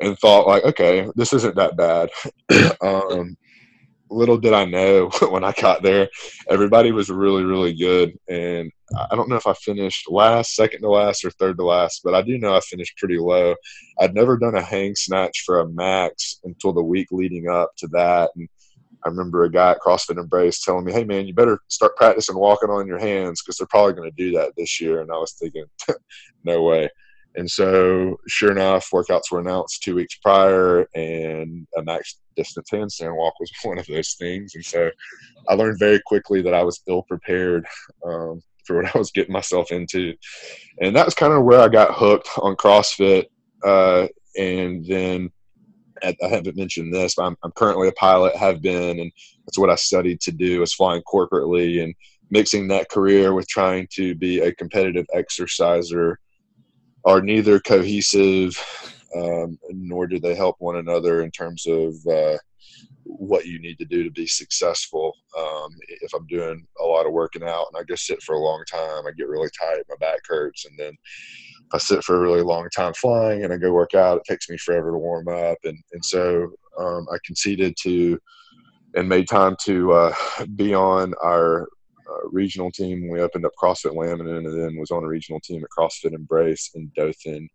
and 0.00 0.18
thought 0.18 0.46
like, 0.46 0.64
okay, 0.64 1.08
this 1.16 1.32
isn't 1.32 1.56
that 1.56 1.76
bad. 1.76 2.10
um, 2.82 3.36
little 4.10 4.38
did 4.38 4.52
I 4.52 4.64
know 4.64 5.10
when 5.30 5.44
I 5.44 5.52
got 5.52 5.82
there, 5.82 6.08
everybody 6.48 6.92
was 6.92 7.10
really, 7.10 7.44
really 7.44 7.74
good. 7.74 8.18
And 8.28 8.70
I 9.10 9.14
don't 9.14 9.28
know 9.28 9.36
if 9.36 9.46
I 9.46 9.54
finished 9.54 10.10
last, 10.10 10.54
second 10.54 10.80
to 10.82 10.88
last, 10.88 11.24
or 11.24 11.30
third 11.30 11.58
to 11.58 11.64
last, 11.64 12.00
but 12.04 12.14
I 12.14 12.22
do 12.22 12.38
know 12.38 12.54
I 12.54 12.60
finished 12.60 12.96
pretty 12.96 13.18
low. 13.18 13.54
I'd 14.00 14.14
never 14.14 14.36
done 14.36 14.54
a 14.54 14.62
hang 14.62 14.94
snatch 14.94 15.42
for 15.44 15.60
a 15.60 15.68
max 15.68 16.40
until 16.44 16.72
the 16.72 16.82
week 16.82 17.08
leading 17.10 17.48
up 17.48 17.70
to 17.78 17.88
that. 17.88 18.30
And 18.36 18.48
I 19.04 19.08
remember 19.08 19.44
a 19.44 19.50
guy 19.50 19.72
at 19.72 19.80
CrossFit 19.80 20.18
Embrace 20.18 20.62
telling 20.62 20.84
me, 20.84 20.92
"Hey 20.92 21.04
man, 21.04 21.26
you 21.26 21.34
better 21.34 21.60
start 21.68 21.96
practicing 21.96 22.36
walking 22.36 22.70
on 22.70 22.86
your 22.86 22.98
hands 22.98 23.42
because 23.42 23.56
they're 23.56 23.66
probably 23.66 23.94
going 23.94 24.10
to 24.10 24.16
do 24.16 24.32
that 24.32 24.52
this 24.56 24.80
year." 24.80 25.00
And 25.00 25.10
I 25.10 25.16
was 25.16 25.32
thinking, 25.32 25.64
"No 26.44 26.62
way." 26.62 26.88
And 27.36 27.48
so, 27.48 28.16
sure 28.26 28.50
enough, 28.50 28.90
workouts 28.90 29.30
were 29.30 29.40
announced 29.40 29.82
two 29.82 29.94
weeks 29.94 30.16
prior, 30.16 30.88
and 30.94 31.66
a 31.76 31.82
max 31.82 32.20
distance 32.36 32.70
handstand 32.70 33.16
walk 33.16 33.38
was 33.38 33.52
one 33.62 33.78
of 33.78 33.86
those 33.86 34.14
things. 34.14 34.54
And 34.54 34.64
so, 34.64 34.90
I 35.48 35.54
learned 35.54 35.78
very 35.78 36.00
quickly 36.04 36.42
that 36.42 36.54
I 36.54 36.64
was 36.64 36.82
ill 36.88 37.02
prepared 37.02 37.66
um, 38.04 38.42
for 38.64 38.76
what 38.76 38.94
I 38.94 38.98
was 38.98 39.12
getting 39.12 39.32
myself 39.32 39.70
into, 39.70 40.14
and 40.80 40.96
that 40.96 41.04
was 41.04 41.14
kind 41.14 41.32
of 41.32 41.44
where 41.44 41.60
I 41.60 41.68
got 41.68 41.94
hooked 41.94 42.28
on 42.38 42.56
CrossFit. 42.56 43.26
Uh, 43.64 44.08
and 44.36 44.84
then 44.86 45.30
I 46.02 46.28
haven't 46.28 46.56
mentioned 46.56 46.92
this, 46.92 47.14
but 47.14 47.24
I'm, 47.24 47.36
I'm 47.42 47.52
currently 47.52 47.88
a 47.88 47.92
pilot, 47.92 48.36
have 48.36 48.62
been, 48.62 49.00
and 49.00 49.12
that's 49.46 49.58
what 49.58 49.70
I 49.70 49.74
studied 49.74 50.20
to 50.22 50.32
do 50.32 50.62
is 50.62 50.74
flying 50.74 51.02
corporately 51.02 51.82
and 51.82 51.94
mixing 52.30 52.68
that 52.68 52.90
career 52.90 53.34
with 53.34 53.48
trying 53.48 53.88
to 53.92 54.14
be 54.14 54.40
a 54.40 54.54
competitive 54.54 55.06
exerciser 55.14 56.18
are 57.04 57.22
neither 57.22 57.58
cohesive 57.60 58.56
um, 59.16 59.58
nor 59.70 60.06
do 60.06 60.18
they 60.18 60.34
help 60.34 60.56
one 60.58 60.76
another 60.76 61.22
in 61.22 61.30
terms 61.30 61.66
of 61.66 61.94
uh, 62.06 62.36
what 63.04 63.46
you 63.46 63.58
need 63.58 63.78
to 63.78 63.86
do 63.86 64.04
to 64.04 64.10
be 64.10 64.26
successful. 64.26 65.14
Um, 65.36 65.70
if 66.02 66.12
I'm 66.14 66.26
doing 66.26 66.66
a 66.80 66.84
lot 66.84 67.06
of 67.06 67.12
working 67.12 67.42
out 67.42 67.66
and 67.72 67.80
I 67.80 67.84
go 67.84 67.94
sit 67.94 68.22
for 68.22 68.34
a 68.34 68.40
long 68.40 68.62
time, 68.70 69.06
I 69.06 69.12
get 69.16 69.28
really 69.28 69.48
tired, 69.58 69.84
my 69.88 69.96
back 69.98 70.20
hurts, 70.28 70.66
and 70.66 70.78
then 70.78 70.92
I 71.72 71.78
sit 71.78 72.02
for 72.02 72.16
a 72.16 72.20
really 72.20 72.42
long 72.42 72.68
time 72.74 72.94
flying 72.94 73.44
and 73.44 73.52
I 73.52 73.56
go 73.58 73.72
work 73.72 73.94
out, 73.94 74.18
it 74.18 74.24
takes 74.24 74.48
me 74.48 74.56
forever 74.56 74.90
to 74.90 74.98
warm 74.98 75.28
up, 75.28 75.58
and 75.64 75.78
and 75.92 76.04
so 76.04 76.50
um, 76.78 77.06
I 77.12 77.18
conceded 77.24 77.76
to 77.82 78.18
and 78.94 79.08
made 79.08 79.28
time 79.28 79.56
to 79.64 79.92
uh, 79.92 80.14
be 80.56 80.74
on 80.74 81.14
our 81.22 81.62
uh, 81.62 82.28
regional 82.30 82.70
team. 82.70 83.08
We 83.08 83.20
opened 83.20 83.44
up 83.44 83.52
CrossFit 83.60 83.94
Laminin 83.94 84.46
and 84.46 84.62
then 84.62 84.78
was 84.78 84.90
on 84.90 85.04
a 85.04 85.08
regional 85.08 85.40
team 85.40 85.62
at 85.62 85.70
CrossFit 85.70 86.14
Embrace 86.14 86.70
in 86.74 86.90
Dothan 86.96 87.48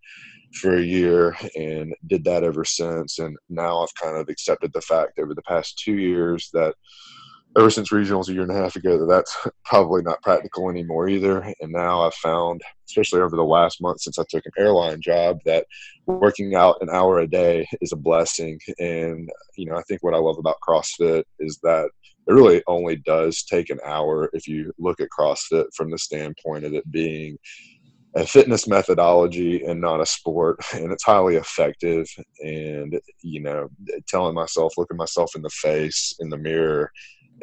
for 0.54 0.76
a 0.78 0.82
year 0.82 1.36
and 1.56 1.96
did 2.08 2.24
that 2.26 2.44
ever 2.44 2.64
since. 2.64 3.20
And 3.20 3.36
now 3.50 3.82
I've 3.82 3.96
kind 3.96 4.18
of 4.18 4.30
accepted 4.30 4.72
the 4.74 4.82
fact 4.82 5.18
over 5.20 5.34
the 5.34 5.42
past 5.42 5.80
two 5.80 5.98
years 5.98 6.50
that 6.54 6.76
ever 7.58 7.70
since 7.70 7.92
regionals 7.92 8.30
a 8.30 8.34
year 8.34 8.42
and 8.42 8.52
a 8.52 8.56
half 8.56 8.76
ago 8.76 8.98
that 8.98 9.06
that's 9.06 9.36
probably 9.66 10.02
not 10.02 10.22
practical 10.22 10.70
anymore 10.70 11.08
either. 11.08 11.42
And 11.62 11.72
now 11.72 12.02
i've 12.02 12.14
found 12.16 12.62
especially 12.88 13.22
over 13.22 13.36
the 13.36 13.44
last 13.44 13.82
month 13.82 14.02
since 14.02 14.20
i 14.20 14.24
took 14.30 14.46
an 14.46 14.52
airline 14.58 15.02
job 15.02 15.40
that 15.46 15.66
working 16.06 16.56
out 16.56 16.78
an 16.82 16.90
hour 16.90 17.20
a 17.20 17.28
day 17.28 17.68
is 17.82 17.92
a 17.92 17.98
blessing. 17.98 18.60
And 18.80 19.30
you 19.56 19.66
know 19.66 19.76
i 19.76 19.82
think 19.84 20.04
what 20.04 20.14
i 20.14 20.18
love 20.18 20.38
about 20.38 20.58
crossfit 20.68 21.24
is 21.40 21.60
that 21.64 21.90
it 22.28 22.34
really 22.34 22.64
only 22.68 22.96
does 22.96 23.44
take 23.44 23.70
an 23.70 23.80
hour 23.86 24.30
if 24.32 24.48
you 24.48 24.72
look 24.78 25.02
at 25.02 25.10
CrossFit 25.18 25.66
from 25.76 25.92
the 25.92 25.98
standpoint 25.98 26.64
of 26.64 26.74
it 26.74 26.90
being 26.90 27.38
a 28.16 28.26
fitness 28.26 28.66
methodology 28.68 29.66
and 29.66 29.82
not 29.82 30.00
a 30.00 30.06
sport 30.06 30.60
and 30.74 30.92
it's 30.92 31.04
highly 31.04 31.36
effective. 31.36 32.08
And 32.40 33.00
you 33.22 33.42
know 33.42 33.70
telling 34.08 34.36
myself 34.36 34.74
looking 34.78 34.98
myself 34.98 35.36
in 35.36 35.42
the 35.42 35.50
face 35.50 36.16
in 36.20 36.30
the 36.30 36.38
mirror 36.38 36.92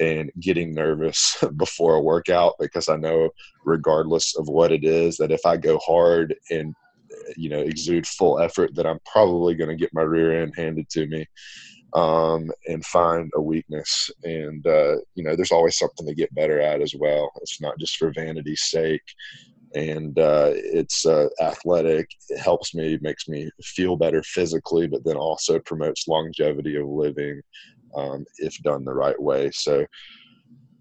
and 0.00 0.30
getting 0.40 0.75
nervous 0.75 1.37
before 1.57 1.95
a 1.95 2.00
workout 2.00 2.54
because 2.59 2.88
i 2.88 2.97
know 2.97 3.30
regardless 3.64 4.37
of 4.37 4.49
what 4.49 4.73
it 4.73 4.85
is 4.85 5.16
that 5.16 5.30
if 5.30 5.45
i 5.47 5.57
go 5.57 5.78
hard 5.78 6.35
and 6.50 6.75
you 7.37 7.49
know 7.49 7.61
exude 7.61 8.07
full 8.07 8.40
effort 8.40 8.75
that 8.75 8.87
i'm 8.87 8.99
probably 9.11 9.54
going 9.54 9.71
to 9.71 9.76
get 9.76 9.92
my 9.92 10.02
rear 10.02 10.42
end 10.42 10.54
handed 10.57 10.88
to 10.88 11.07
me 11.07 11.26
um, 11.95 12.50
and 12.66 12.85
find 12.85 13.30
a 13.35 13.40
weakness. 13.40 14.11
And, 14.25 14.66
uh, 14.66 14.97
you 15.14 15.25
know, 15.25 15.35
there's 15.35 15.52
always 15.52 15.78
something 15.78 16.07
to 16.07 16.14
get 16.14 16.35
better 16.35 16.61
at 16.61 16.80
as 16.80 16.95
well. 16.95 17.30
It's 17.42 17.61
not 17.61 17.78
just 17.78 17.97
for 17.97 18.12
vanity's 18.12 18.62
sake. 18.62 19.02
And 19.75 20.19
uh, 20.19 20.50
it's 20.54 21.07
uh, 21.07 21.28
athletic. 21.40 22.11
It 22.28 22.38
helps 22.38 22.75
me, 22.75 22.99
makes 23.00 23.28
me 23.28 23.50
feel 23.62 23.97
better 23.97 24.23
physically, 24.23 24.88
but 24.88 25.04
then 25.04 25.16
also 25.16 25.61
promotes 25.61 26.09
longevity 26.09 26.76
of 26.76 26.87
living 26.87 27.40
um, 27.94 28.25
if 28.38 28.56
done 28.62 28.85
the 28.85 28.94
right 28.94 29.20
way. 29.20 29.50
So, 29.52 29.87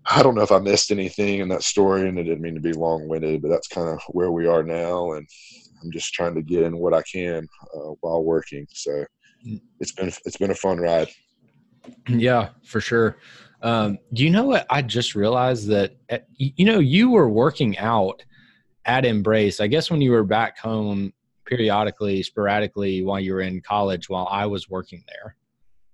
I 0.05 0.23
don't 0.23 0.33
know 0.35 0.41
if 0.41 0.51
I 0.51 0.59
missed 0.59 0.91
anything 0.91 1.39
in 1.39 1.49
that 1.49 1.63
story, 1.63 2.07
and 2.07 2.17
I 2.17 2.23
didn't 2.23 2.41
mean 2.41 2.55
to 2.55 2.61
be 2.61 2.73
long 2.73 3.07
winded, 3.07 3.41
but 3.41 3.49
that's 3.49 3.67
kind 3.67 3.89
of 3.89 3.99
where 4.09 4.31
we 4.31 4.47
are 4.47 4.63
now. 4.63 5.13
And 5.13 5.27
I'm 5.83 5.91
just 5.91 6.13
trying 6.13 6.35
to 6.35 6.41
get 6.41 6.63
in 6.63 6.77
what 6.77 6.93
I 6.93 7.03
can 7.03 7.47
uh, 7.75 7.91
while 8.01 8.23
working. 8.23 8.65
So, 8.71 9.05
it's 9.79 9.91
been 9.91 10.11
it's 10.25 10.37
been 10.37 10.51
a 10.51 10.55
fun 10.55 10.79
ride. 10.79 11.09
Yeah, 12.07 12.49
for 12.63 12.81
sure. 12.81 13.17
Um, 13.61 13.97
do 14.13 14.23
you 14.23 14.29
know 14.29 14.45
what 14.45 14.65
I 14.69 14.81
just 14.81 15.15
realized 15.15 15.67
that 15.67 15.95
at, 16.09 16.27
eh, 16.39 16.49
you 16.55 16.65
know 16.65 16.79
you 16.79 17.09
were 17.09 17.29
working 17.29 17.77
out 17.77 18.23
at 18.85 19.05
Embrace? 19.05 19.59
I 19.59 19.67
guess 19.67 19.89
when 19.89 20.01
you 20.01 20.11
were 20.11 20.23
back 20.23 20.57
home 20.57 21.13
periodically, 21.45 22.21
sporadically 22.21 23.03
while 23.03 23.19
you 23.19 23.33
were 23.33 23.41
in 23.41 23.61
college, 23.61 24.07
while 24.07 24.27
I 24.29 24.45
was 24.45 24.69
working 24.69 25.03
there. 25.07 25.35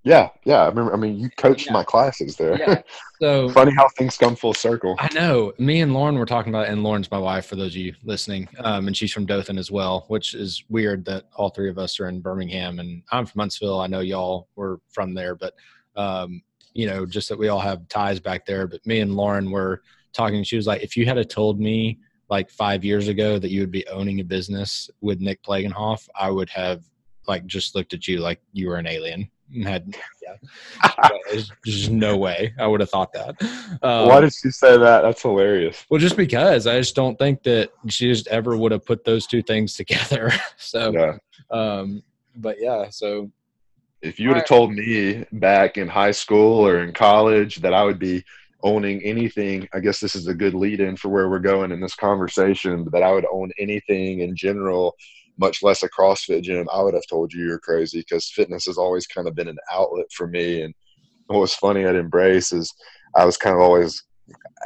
Yeah, 0.06 0.30
yeah. 0.44 0.62
I 0.62 0.68
remember. 0.68 0.94
I 0.94 0.98
mean, 0.98 1.20
you 1.20 1.32
coached 1.32 1.66
yeah. 1.66 1.74
my 1.74 1.84
classes 1.84 2.38
there. 2.38 2.58
Yeah. 2.58 2.82
So 3.22 3.48
funny 3.48 3.72
how 3.72 3.88
things 3.98 4.18
come 4.18 4.36
full 4.36 4.54
circle. 4.54 4.98
I 5.00 5.08
know. 5.14 5.54
Me 5.58 5.80
and 5.80 5.94
Lauren 5.94 6.20
were 6.20 6.26
talking 6.26 6.54
about, 6.54 6.68
it, 6.68 6.74
and 6.74 6.84
Lauren's 6.84 7.10
my 7.10 7.18
wife 7.18 7.46
for 7.46 7.56
those 7.56 7.72
of 7.72 7.78
you 7.78 7.94
listening, 8.04 8.50
um, 8.60 8.88
and 8.88 8.98
she's 8.98 9.14
from 9.14 9.26
Dothan 9.26 9.58
as 9.58 9.72
well, 9.72 10.04
which 10.10 10.34
is 10.34 10.66
weird 10.68 11.06
that 11.06 11.24
all 11.34 11.50
three 11.50 11.70
of 11.70 11.78
us 11.78 11.98
are 12.02 12.10
in 12.10 12.20
Birmingham, 12.20 12.80
and 12.80 13.04
I'm 13.14 13.26
from 13.26 13.40
Huntsville. 13.40 13.80
I 13.80 13.88
know 13.88 14.02
y'all 14.02 14.50
were 14.58 14.82
from 14.90 15.14
there, 15.14 15.34
but 15.34 15.54
um, 15.96 16.42
you 16.74 16.88
know, 16.88 17.06
just 17.06 17.30
that 17.30 17.40
we 17.40 17.48
all 17.48 17.62
have 17.62 17.88
ties 17.88 18.20
back 18.20 18.46
there. 18.46 18.68
But 18.68 18.86
me 18.86 19.00
and 19.00 19.16
Lauren 19.16 19.50
were 19.50 19.82
talking. 20.12 20.44
She 20.44 20.58
was 20.58 20.68
like, 20.68 20.84
"If 20.84 20.98
you 20.98 21.06
had 21.06 21.30
told 21.30 21.58
me 21.58 22.00
like 22.30 22.50
five 22.50 22.84
years 22.84 23.08
ago 23.08 23.40
that 23.40 23.50
you 23.50 23.62
would 23.62 23.72
be 23.72 23.88
owning 23.88 24.20
a 24.20 24.26
business 24.26 24.90
with 25.00 25.22
Nick 25.22 25.42
Plagenhoff, 25.42 26.10
I 26.20 26.30
would 26.32 26.50
have 26.50 26.84
like 27.30 27.46
just 27.46 27.76
looked 27.76 27.94
at 27.94 28.10
you 28.10 28.20
like 28.20 28.42
you 28.52 28.68
were 28.68 28.76
an 28.76 28.88
alien." 28.88 29.32
Had 29.64 29.96
yeah, 30.24 31.10
there's 31.30 31.52
just 31.66 31.92
no 31.92 32.18
way 32.18 32.54
I 32.60 32.68
would 32.68 32.80
have 32.80 32.90
thought 32.90 33.14
that. 33.14 33.36
Um, 33.82 34.08
Why 34.08 34.22
did 34.22 34.34
she 34.34 34.50
say 34.50 34.78
that? 34.78 35.02
That's 35.02 35.22
hilarious. 35.22 35.86
Well, 35.90 36.00
just 36.00 36.18
because 36.18 36.68
I 36.68 36.78
just 36.78 36.96
don't 36.96 37.18
think 37.18 37.44
that 37.44 37.70
she 37.88 38.10
just 38.10 38.28
ever 38.28 38.58
would 38.58 38.72
have 38.72 38.86
put 38.86 39.06
those 39.06 39.28
two 39.28 39.42
things 39.42 39.76
together. 39.76 40.32
so, 40.58 40.92
yeah. 40.92 41.18
Um, 41.52 42.04
but 42.36 42.58
yeah, 42.60 42.90
so 42.90 43.32
if 44.02 44.20
you 44.20 44.30
would 44.30 44.38
have 44.38 44.48
told 44.48 44.74
me 44.74 45.26
back 45.32 45.78
in 45.78 45.88
high 45.88 46.12
school 46.12 46.66
or 46.66 46.84
in 46.84 46.94
college 46.94 47.58
that 47.58 47.74
I 47.74 47.84
would 47.84 48.00
be 48.00 48.24
owning 48.64 49.02
anything, 49.04 49.68
I 49.74 49.80
guess 49.80 50.00
this 50.00 50.16
is 50.16 50.28
a 50.28 50.34
good 50.34 50.54
lead 50.54 50.80
in 50.80 50.98
for 50.98 51.10
where 51.10 51.30
we're 51.30 51.40
going 51.40 51.72
in 51.72 51.80
this 51.80 51.96
conversation, 51.96 52.84
but 52.84 52.94
that 52.94 53.04
I 53.04 53.12
would 53.12 53.26
own 53.32 53.52
anything 53.58 54.20
in 54.20 54.36
general 54.36 54.96
much 55.38 55.64
less 55.64 55.84
a 55.84 55.90
CrossFit 55.90 56.44
gym, 56.44 56.68
I 56.72 56.82
would 56.82 56.94
have 56.94 57.08
told 57.10 57.34
you 57.34 57.46
you're 57.46 57.60
crazy 57.60 58.00
because 58.00 58.30
fitness 58.30 58.66
has 58.66 58.78
always 58.78 59.08
kind 59.08 59.28
of 59.28 59.36
been 59.36 59.48
an 59.48 59.58
outlet 59.72 60.06
for 60.12 60.28
me. 60.28 60.62
And 60.62 60.74
what 61.28 61.40
was 61.40 61.54
funny 61.54 61.84
at 61.84 61.96
Embrace 61.96 62.52
is 62.52 62.74
I 63.16 63.26
was 63.26 63.38
kind 63.38 63.56
of 63.56 63.62
always, 63.62 64.04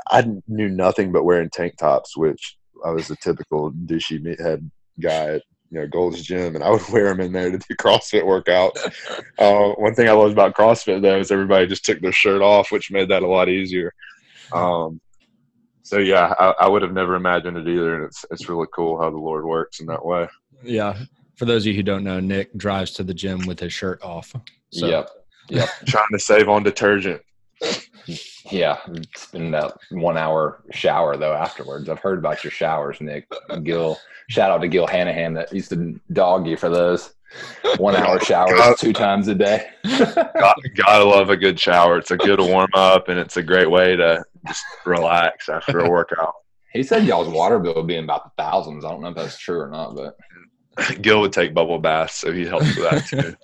I 0.10 0.26
knew 0.48 0.70
nothing 0.70 1.12
but 1.12 1.24
wearing 1.24 1.50
tank 1.50 1.78
tops, 1.78 2.16
which 2.16 2.58
I 2.86 2.92
was 2.92 3.10
a 3.10 3.16
typical 3.18 3.72
douchey 3.72 4.22
meathead 4.22 4.70
guy 5.00 5.36
at 5.36 5.44
you 5.72 5.80
know 5.80 5.88
Gold's 5.88 6.22
Gym, 6.22 6.56
and 6.56 6.64
I 6.64 6.70
would 6.70 6.88
wear 6.92 7.06
them 7.06 7.22
in 7.22 7.32
there 7.32 7.52
to 7.52 7.58
do 7.58 7.76
CrossFit 7.76 8.24
workouts. 8.24 8.78
uh, 9.40 9.74
one 9.76 9.96
thing 9.96 10.08
I 10.08 10.14
loved 10.14 10.34
about 10.34 10.56
CrossFit 10.56 11.02
though 11.02 11.20
is 11.20 11.32
everybody 11.32 11.68
just 11.68 11.86
took 11.86 12.02
their 12.02 12.12
shirt 12.12 12.42
off, 12.42 12.72
which 12.72 12.92
made 12.92 13.10
that 13.10 13.24
a 13.24 13.28
lot 13.28 13.50
easier. 13.50 13.94
Um, 14.52 15.00
so 15.84 15.98
yeah, 15.98 16.34
I, 16.40 16.54
I, 16.62 16.68
would 16.68 16.82
have 16.82 16.94
never 16.94 17.16
imagined 17.16 17.58
it 17.58 17.68
either, 17.68 17.96
and 17.96 18.06
it's 18.06 18.26
it's 18.32 18.50
really 18.50 18.68
cool 18.74 19.00
how 19.00 19.10
the 19.10 19.18
Lord 19.18 19.46
works 19.46 19.80
in 19.80 19.88
that 19.88 20.06
way. 20.06 20.28
Yeah. 20.64 20.98
For 21.36 21.46
those 21.46 21.64
of 21.64 21.68
you 21.68 21.74
who 21.74 21.84
don't 21.84 22.04
know, 22.04 22.20
Nick 22.20 22.56
drives 22.58 22.92
to 22.94 23.04
the 23.04 23.14
gym 23.14 23.46
with 23.46 23.60
his 23.60 23.72
shirt 23.72 24.02
off. 24.04 24.34
So. 24.72 24.88
Yep. 24.88 25.10
Yep. 25.50 25.70
Trying 25.86 26.12
to 26.12 26.20
save 26.20 26.50
on 26.50 26.64
detergent. 26.64 27.22
Yeah, 28.52 28.80
it's 28.88 29.28
been 29.28 29.52
that 29.52 29.78
one 29.92 30.18
hour 30.18 30.64
shower 30.72 31.18
though 31.18 31.34
afterwards. 31.34 31.90
I've 31.90 32.00
heard 32.00 32.18
about 32.18 32.44
your 32.44 32.52
showers, 32.52 33.00
Nick. 33.02 33.28
Gil, 33.64 33.98
shout 34.30 34.50
out 34.50 34.62
to 34.62 34.68
Gil 34.68 34.88
Hanahan 34.88 35.36
that 35.36 35.54
used 35.54 35.70
to 35.70 36.00
dog 36.14 36.48
you 36.48 36.58
for 36.58 36.70
those 36.70 37.14
one 37.78 37.96
hour 37.96 38.20
showers 38.24 38.58
God, 38.58 38.78
two 38.78 38.94
times 38.94 39.28
a 39.28 39.36
day. 39.36 39.68
God, 40.00 40.56
gotta 40.76 41.04
love 41.04 41.30
a 41.30 41.38
good 41.38 41.60
shower. 41.60 41.98
It's 41.98 42.12
a 42.12 42.18
good 42.18 42.40
warm 42.40 42.70
up 42.74 43.10
and 43.10 43.20
it's 43.20 43.38
a 43.38 43.44
great 43.44 43.70
way 43.70 43.96
to 43.96 44.24
just 44.48 44.64
relax 44.86 45.50
after 45.50 45.80
a 45.80 45.90
workout. 45.90 46.34
He 46.74 46.84
said 46.84 47.06
y'all's 47.06 47.30
water 47.30 47.60
bill 47.60 47.76
would 47.76 47.88
be 47.88 47.96
in 47.96 48.04
about 48.04 48.26
the 48.26 48.44
thousands. 48.44 48.86
I 48.86 48.90
don't 48.90 49.02
know 49.02 49.10
if 49.10 49.16
that's 49.16 49.38
true 49.38 49.60
or 49.60 49.70
not, 49.70 49.96
but 49.96 50.18
Gil 51.02 51.22
would 51.22 51.34
take 51.34 51.54
bubble 51.54 51.80
baths, 51.80 52.16
so 52.16 52.32
he 52.32 52.46
helps 52.46 52.76
with 52.76 52.90
that 52.90 53.06
too. 53.08 53.36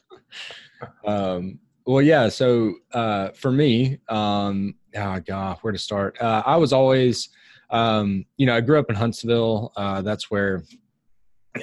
um, 1.05 1.59
well, 1.85 2.01
yeah. 2.01 2.29
So 2.29 2.75
uh, 2.93 3.29
for 3.31 3.51
me, 3.51 3.99
um, 4.09 4.75
oh 4.95 5.19
god, 5.19 5.57
where 5.61 5.73
to 5.73 5.79
start? 5.79 6.19
Uh, 6.21 6.43
I 6.45 6.57
was 6.57 6.73
always, 6.73 7.29
um, 7.69 8.25
you 8.37 8.45
know, 8.45 8.55
I 8.55 8.61
grew 8.61 8.79
up 8.79 8.89
in 8.89 8.95
Huntsville. 8.95 9.71
Uh, 9.75 10.01
that's 10.01 10.29
where 10.29 10.63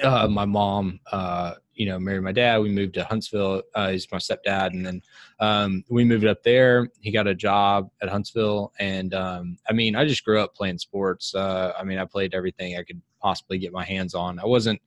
uh, 0.01 0.27
my 0.27 0.45
mom, 0.45 0.99
uh, 1.11 1.55
you 1.75 1.87
know, 1.87 1.99
married 1.99 2.21
my 2.21 2.31
dad. 2.31 2.59
We 2.59 2.69
moved 2.69 2.93
to 2.95 3.03
Huntsville. 3.03 3.63
Uh, 3.73 3.89
he's 3.89 4.11
my 4.11 4.17
stepdad, 4.17 4.67
and 4.67 4.85
then 4.85 5.01
um, 5.39 5.83
we 5.89 6.03
moved 6.05 6.25
up 6.25 6.43
there. 6.43 6.89
He 7.01 7.11
got 7.11 7.27
a 7.27 7.35
job 7.35 7.89
at 8.01 8.09
Huntsville, 8.09 8.73
and 8.79 9.13
um, 9.13 9.57
I 9.69 9.73
mean, 9.73 9.95
I 9.95 10.05
just 10.05 10.23
grew 10.23 10.39
up 10.39 10.55
playing 10.55 10.77
sports. 10.77 11.33
Uh, 11.33 11.73
I 11.77 11.83
mean, 11.83 11.97
I 11.97 12.05
played 12.05 12.33
everything 12.33 12.77
I 12.77 12.83
could 12.83 13.01
possibly 13.21 13.57
get 13.57 13.71
my 13.71 13.83
hands 13.83 14.13
on. 14.13 14.39
I 14.39 14.45
wasn't 14.45 14.81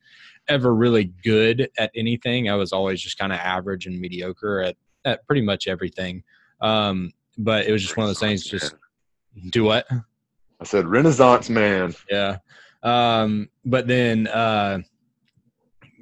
ever 0.48 0.74
really 0.74 1.12
good 1.24 1.68
at 1.78 1.90
anything. 1.94 2.48
I 2.48 2.54
was 2.54 2.72
always 2.72 3.00
just 3.00 3.18
kind 3.18 3.32
of 3.32 3.38
average 3.38 3.86
and 3.86 4.00
mediocre 4.00 4.60
at 4.60 4.76
at 5.04 5.26
pretty 5.26 5.42
much 5.42 5.68
everything. 5.68 6.22
Um, 6.60 7.12
but 7.38 7.66
it 7.66 7.72
was 7.72 7.82
just 7.82 7.96
one 7.96 8.04
of 8.04 8.10
those 8.10 8.20
things. 8.20 8.44
Just 8.44 8.74
do 9.50 9.64
what? 9.64 9.86
I 10.60 10.64
said 10.64 10.86
Renaissance 10.86 11.50
man. 11.50 11.94
Yeah. 12.10 12.38
Um, 12.82 13.48
but 13.64 13.86
then, 13.86 14.26
uh, 14.28 14.78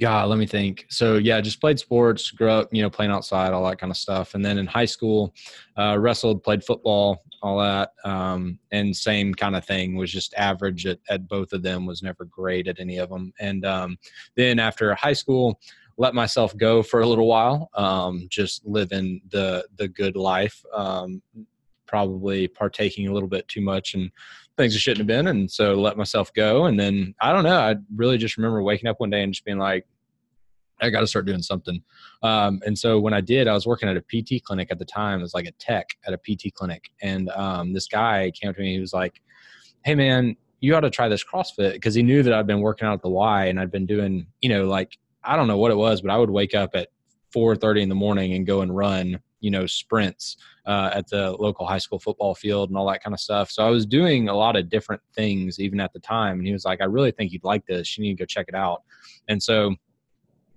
God, 0.00 0.28
let 0.28 0.38
me 0.38 0.46
think. 0.46 0.86
So 0.88 1.16
yeah, 1.16 1.40
just 1.40 1.60
played 1.60 1.78
sports, 1.78 2.30
grew 2.30 2.50
up, 2.50 2.68
you 2.72 2.82
know, 2.82 2.90
playing 2.90 3.12
outside, 3.12 3.52
all 3.52 3.64
that 3.68 3.78
kind 3.78 3.92
of 3.92 3.96
stuff. 3.96 4.34
And 4.34 4.44
then 4.44 4.58
in 4.58 4.66
high 4.66 4.84
school, 4.84 5.34
uh, 5.78 5.96
wrestled, 5.98 6.42
played 6.42 6.64
football, 6.64 7.22
all 7.42 7.58
that. 7.58 7.92
Um, 8.04 8.58
and 8.72 8.96
same 8.96 9.34
kind 9.34 9.54
of 9.54 9.64
thing 9.64 9.96
was 9.96 10.10
just 10.10 10.34
average 10.34 10.86
at, 10.86 10.98
at 11.08 11.28
both 11.28 11.52
of 11.52 11.62
them 11.62 11.86
was 11.86 12.02
never 12.02 12.24
great 12.24 12.66
at 12.66 12.80
any 12.80 12.98
of 12.98 13.08
them. 13.08 13.32
And, 13.38 13.64
um, 13.64 13.98
then 14.36 14.58
after 14.58 14.94
high 14.94 15.12
school, 15.12 15.60
let 15.96 16.14
myself 16.14 16.56
go 16.56 16.82
for 16.82 17.00
a 17.00 17.06
little 17.06 17.28
while, 17.28 17.70
um, 17.74 18.26
just 18.28 18.66
living 18.66 19.20
the, 19.30 19.64
the 19.76 19.86
good 19.86 20.16
life, 20.16 20.64
um, 20.74 21.22
probably 21.86 22.48
partaking 22.48 23.06
a 23.06 23.12
little 23.12 23.28
bit 23.28 23.46
too 23.46 23.60
much 23.60 23.94
and 23.94 24.10
things 24.56 24.74
I 24.74 24.78
shouldn't 24.78 24.98
have 24.98 25.06
been. 25.06 25.26
And 25.26 25.50
so 25.50 25.74
let 25.74 25.96
myself 25.96 26.32
go. 26.32 26.64
And 26.66 26.78
then 26.78 27.14
I 27.20 27.32
don't 27.32 27.44
know, 27.44 27.58
I 27.58 27.76
really 27.94 28.18
just 28.18 28.36
remember 28.36 28.62
waking 28.62 28.88
up 28.88 29.00
one 29.00 29.10
day 29.10 29.22
and 29.22 29.32
just 29.32 29.44
being 29.44 29.58
like, 29.58 29.86
I 30.80 30.90
got 30.90 31.00
to 31.00 31.06
start 31.06 31.26
doing 31.26 31.42
something. 31.42 31.82
Um, 32.22 32.60
and 32.66 32.76
so 32.78 32.98
when 32.98 33.14
I 33.14 33.20
did, 33.20 33.48
I 33.48 33.52
was 33.52 33.66
working 33.66 33.88
at 33.88 33.96
a 33.96 34.00
PT 34.00 34.42
clinic 34.44 34.68
at 34.70 34.78
the 34.78 34.84
time. 34.84 35.20
It 35.20 35.22
was 35.22 35.34
like 35.34 35.46
a 35.46 35.52
tech 35.52 35.86
at 36.06 36.12
a 36.12 36.18
PT 36.18 36.52
clinic. 36.54 36.90
And 37.00 37.30
um, 37.30 37.72
this 37.72 37.86
guy 37.86 38.32
came 38.32 38.52
to 38.52 38.60
me. 38.60 38.74
He 38.74 38.80
was 38.80 38.92
like, 38.92 39.20
Hey, 39.84 39.94
man, 39.94 40.36
you 40.60 40.74
ought 40.74 40.80
to 40.80 40.90
try 40.90 41.08
this 41.08 41.24
CrossFit 41.24 41.74
because 41.74 41.94
he 41.94 42.02
knew 42.02 42.22
that 42.22 42.32
I'd 42.32 42.46
been 42.46 42.60
working 42.60 42.88
out 42.88 42.94
at 42.94 43.02
the 43.02 43.10
Y 43.10 43.46
and 43.46 43.60
I'd 43.60 43.70
been 43.70 43.86
doing, 43.86 44.26
you 44.40 44.48
know, 44.48 44.66
like, 44.66 44.98
I 45.22 45.36
don't 45.36 45.46
know 45.46 45.58
what 45.58 45.70
it 45.70 45.76
was, 45.76 46.00
but 46.00 46.10
I 46.10 46.16
would 46.16 46.30
wake 46.30 46.54
up 46.54 46.70
at 46.74 46.88
4.30 47.34 47.82
in 47.82 47.88
the 47.88 47.94
morning 47.94 48.34
and 48.34 48.46
go 48.46 48.60
and 48.60 48.74
run, 48.74 49.20
you 49.44 49.50
know, 49.50 49.66
sprints 49.66 50.38
uh, 50.64 50.88
at 50.94 51.06
the 51.10 51.32
local 51.32 51.66
high 51.66 51.78
school 51.78 51.98
football 51.98 52.34
field 52.34 52.70
and 52.70 52.78
all 52.78 52.88
that 52.88 53.02
kind 53.02 53.12
of 53.12 53.20
stuff. 53.20 53.50
So 53.50 53.62
I 53.62 53.68
was 53.68 53.84
doing 53.84 54.30
a 54.30 54.34
lot 54.34 54.56
of 54.56 54.70
different 54.70 55.02
things 55.14 55.60
even 55.60 55.80
at 55.80 55.92
the 55.92 55.98
time. 55.98 56.38
And 56.38 56.46
he 56.46 56.52
was 56.54 56.64
like, 56.64 56.80
I 56.80 56.86
really 56.86 57.10
think 57.10 57.30
you'd 57.30 57.44
like 57.44 57.66
this. 57.66 57.98
You 57.98 58.04
need 58.04 58.14
to 58.16 58.22
go 58.22 58.24
check 58.24 58.46
it 58.48 58.54
out. 58.54 58.84
And 59.28 59.42
so 59.42 59.76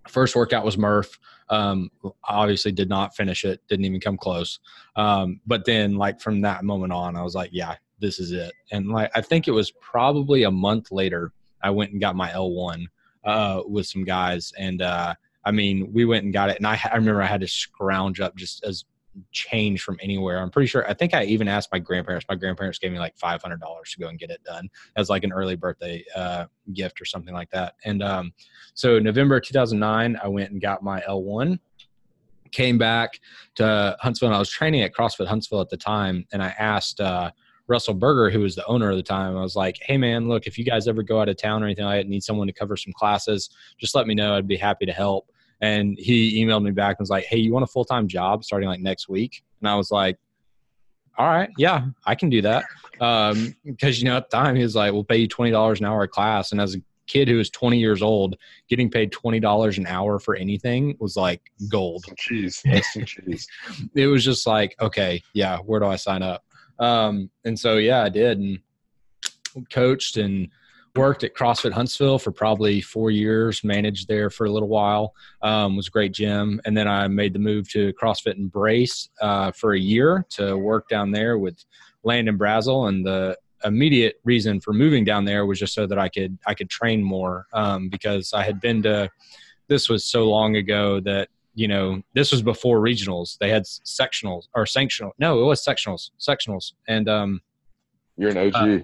first 0.07 0.37
workout 0.37 0.63
was 0.63 0.77
Murph. 0.77 1.19
Um, 1.49 1.91
obviously 2.23 2.71
did 2.71 2.87
not 2.87 3.13
finish 3.13 3.43
it, 3.43 3.61
didn't 3.67 3.83
even 3.83 3.99
come 3.99 4.17
close. 4.17 4.59
Um, 4.95 5.41
but 5.45 5.65
then 5.65 5.97
like 5.97 6.21
from 6.21 6.39
that 6.41 6.63
moment 6.63 6.93
on, 6.93 7.17
I 7.17 7.23
was 7.23 7.35
like, 7.35 7.49
yeah, 7.51 7.75
this 7.99 8.19
is 8.19 8.31
it. 8.31 8.53
And 8.71 8.87
like, 8.87 9.11
I 9.15 9.21
think 9.21 9.49
it 9.49 9.51
was 9.51 9.71
probably 9.81 10.43
a 10.43 10.51
month 10.51 10.93
later, 10.93 11.33
I 11.61 11.71
went 11.71 11.91
and 11.91 11.99
got 11.99 12.15
my 12.15 12.29
L1 12.29 12.85
uh, 13.25 13.63
with 13.67 13.85
some 13.85 14.05
guys. 14.05 14.53
And 14.57 14.81
uh, 14.81 15.15
I 15.47 15.51
mean, 15.51 15.93
we 15.93 16.03
went 16.03 16.25
and 16.25 16.33
got 16.33 16.49
it. 16.49 16.57
And 16.57 16.67
I, 16.67 16.77
I 16.91 16.95
remember 16.97 17.21
I 17.21 17.25
had 17.25 17.39
to 17.39 17.47
scrounge 17.47 18.19
up 18.19 18.35
just 18.35 18.65
as 18.65 18.83
change 19.31 19.81
from 19.81 19.97
anywhere. 20.01 20.39
I'm 20.39 20.51
pretty 20.51 20.67
sure. 20.67 20.87
I 20.89 20.93
think 20.93 21.13
I 21.13 21.23
even 21.23 21.47
asked 21.47 21.69
my 21.71 21.79
grandparents. 21.79 22.25
My 22.27 22.35
grandparents 22.35 22.79
gave 22.79 22.91
me 22.91 22.99
like 22.99 23.17
five 23.17 23.41
hundred 23.41 23.61
dollars 23.61 23.91
to 23.91 23.99
go 23.99 24.09
and 24.09 24.19
get 24.19 24.29
it 24.29 24.43
done 24.43 24.69
as 24.97 25.09
like 25.09 25.23
an 25.23 25.31
early 25.31 25.55
birthday 25.55 26.03
uh, 26.15 26.45
gift 26.73 26.99
or 26.99 27.05
something 27.05 27.33
like 27.33 27.49
that. 27.51 27.75
And 27.85 28.03
um, 28.03 28.33
so 28.73 28.99
November 28.99 29.39
2009, 29.39 30.19
I 30.21 30.27
went 30.27 30.51
and 30.51 30.61
got 30.61 30.83
my 30.83 30.99
L1. 31.07 31.59
Came 32.51 32.77
back 32.77 33.19
to 33.55 33.95
Huntsville. 34.01 34.27
and 34.29 34.35
I 34.35 34.39
was 34.39 34.49
training 34.49 34.81
at 34.81 34.93
CrossFit 34.93 35.27
Huntsville 35.27 35.61
at 35.61 35.69
the 35.69 35.77
time, 35.77 36.25
and 36.33 36.43
I 36.43 36.49
asked. 36.59 36.99
Uh, 36.99 37.31
Russell 37.69 37.93
Berger, 37.93 38.29
who 38.29 38.39
was 38.39 38.55
the 38.55 38.65
owner 38.65 38.89
of 38.89 38.95
the 38.95 39.03
time, 39.03 39.35
I 39.35 39.41
was 39.41 39.57
like, 39.57 39.77
"Hey, 39.81 39.97
man, 39.97 40.29
look, 40.29 40.47
if 40.47 40.57
you 40.57 40.63
guys 40.63 40.87
ever 40.87 41.03
go 41.03 41.19
out 41.19 41.27
of 41.27 41.35
town 41.35 41.61
or 41.61 41.65
anything 41.65 41.83
like 41.83 42.01
that, 42.01 42.07
need 42.07 42.23
someone 42.23 42.47
to 42.47 42.53
cover 42.53 42.77
some 42.77 42.93
classes, 42.93 43.49
just 43.77 43.93
let 43.93 44.07
me 44.07 44.15
know. 44.15 44.35
I'd 44.35 44.47
be 44.47 44.55
happy 44.55 44.85
to 44.85 44.93
help." 44.93 45.29
And 45.61 45.97
he 45.97 46.43
emailed 46.43 46.63
me 46.63 46.71
back 46.71 46.97
and 46.97 47.03
was 47.03 47.09
like, 47.09 47.25
"Hey, 47.25 47.37
you 47.37 47.53
want 47.53 47.63
a 47.63 47.67
full 47.67 47.85
time 47.85 48.07
job 48.07 48.43
starting 48.43 48.69
like 48.69 48.79
next 48.79 49.09
week?" 49.09 49.43
And 49.61 49.69
I 49.69 49.75
was 49.75 49.91
like, 49.91 50.17
"All 51.17 51.27
right, 51.27 51.49
yeah, 51.57 51.85
I 52.05 52.15
can 52.15 52.29
do 52.29 52.41
that." 52.43 52.65
Um, 52.99 53.55
because 53.65 53.99
you 53.99 54.05
know 54.05 54.17
at 54.17 54.29
the 54.29 54.37
time 54.37 54.55
he 54.55 54.63
was 54.63 54.75
like, 54.75 54.93
"We'll 54.93 55.03
pay 55.03 55.17
you 55.17 55.27
twenty 55.27 55.51
dollars 55.51 55.79
an 55.79 55.85
hour 55.85 56.03
a 56.03 56.07
class," 56.07 56.51
and 56.51 56.61
as 56.61 56.75
a 56.75 56.81
kid 57.07 57.27
who 57.27 57.37
was 57.37 57.49
20 57.49 57.79
years 57.79 58.01
old, 58.01 58.35
getting 58.69 58.91
paid 58.91 59.11
$20 59.11 59.77
an 59.77 59.87
hour 59.87 60.19
for 60.19 60.35
anything 60.35 60.95
was 60.99 61.15
like 61.15 61.41
gold. 61.69 62.05
Cheese. 62.17 62.61
cheese. 63.05 63.47
it 63.95 64.07
was 64.07 64.23
just 64.23 64.45
like, 64.45 64.75
okay, 64.81 65.23
yeah, 65.33 65.57
where 65.59 65.79
do 65.79 65.87
I 65.87 65.95
sign 65.95 66.21
up? 66.21 66.43
Um, 66.79 67.31
and 67.45 67.57
so, 67.57 67.77
yeah, 67.77 68.03
I 68.03 68.09
did 68.09 68.37
and 68.39 68.59
coached 69.71 70.17
and 70.17 70.49
worked 70.97 71.23
at 71.23 71.35
CrossFit 71.35 71.71
Huntsville 71.71 72.19
for 72.19 72.31
probably 72.31 72.81
four 72.81 73.11
years, 73.11 73.63
managed 73.63 74.07
there 74.07 74.29
for 74.29 74.45
a 74.45 74.51
little 74.51 74.67
while, 74.67 75.13
um, 75.41 75.75
was 75.75 75.87
a 75.87 75.91
great 75.91 76.11
gym. 76.11 76.59
And 76.65 76.75
then 76.75 76.87
I 76.87 77.07
made 77.07 77.33
the 77.33 77.39
move 77.39 77.69
to 77.71 77.93
CrossFit 77.93 78.37
Embrace 78.37 79.09
uh, 79.21 79.51
for 79.51 79.73
a 79.73 79.79
year 79.79 80.25
to 80.31 80.57
work 80.57 80.89
down 80.89 81.11
there 81.11 81.37
with 81.37 81.63
Landon 82.03 82.37
Brazel. 82.37 82.89
And 82.89 83.05
the 83.05 83.37
immediate 83.63 84.19
reason 84.23 84.59
for 84.59 84.73
moving 84.73 85.03
down 85.03 85.25
there 85.25 85.45
was 85.45 85.59
just 85.59 85.73
so 85.73 85.87
that 85.87 85.99
I 85.99 86.09
could, 86.09 86.37
I 86.45 86.53
could 86.53 86.69
train 86.69 87.03
more 87.03 87.47
um, 87.53 87.89
because 87.89 88.33
I 88.33 88.43
had 88.43 88.59
been 88.59 88.81
to, 88.83 89.09
this 89.67 89.89
was 89.89 90.05
so 90.05 90.29
long 90.29 90.55
ago 90.55 90.99
that, 91.01 91.29
you 91.53 91.67
know, 91.67 92.01
this 92.13 92.31
was 92.31 92.41
before 92.41 92.79
regionals. 92.79 93.37
They 93.39 93.49
had 93.49 93.63
sectionals 93.63 94.43
or 94.53 94.65
sanctional. 94.65 95.11
No, 95.19 95.41
it 95.41 95.45
was 95.45 95.63
sectionals, 95.63 96.11
sectionals. 96.19 96.73
And, 96.87 97.07
um, 97.09 97.41
you're 98.15 98.31
an 98.31 98.37
OG. 98.37 98.55
Uh, 98.55 98.83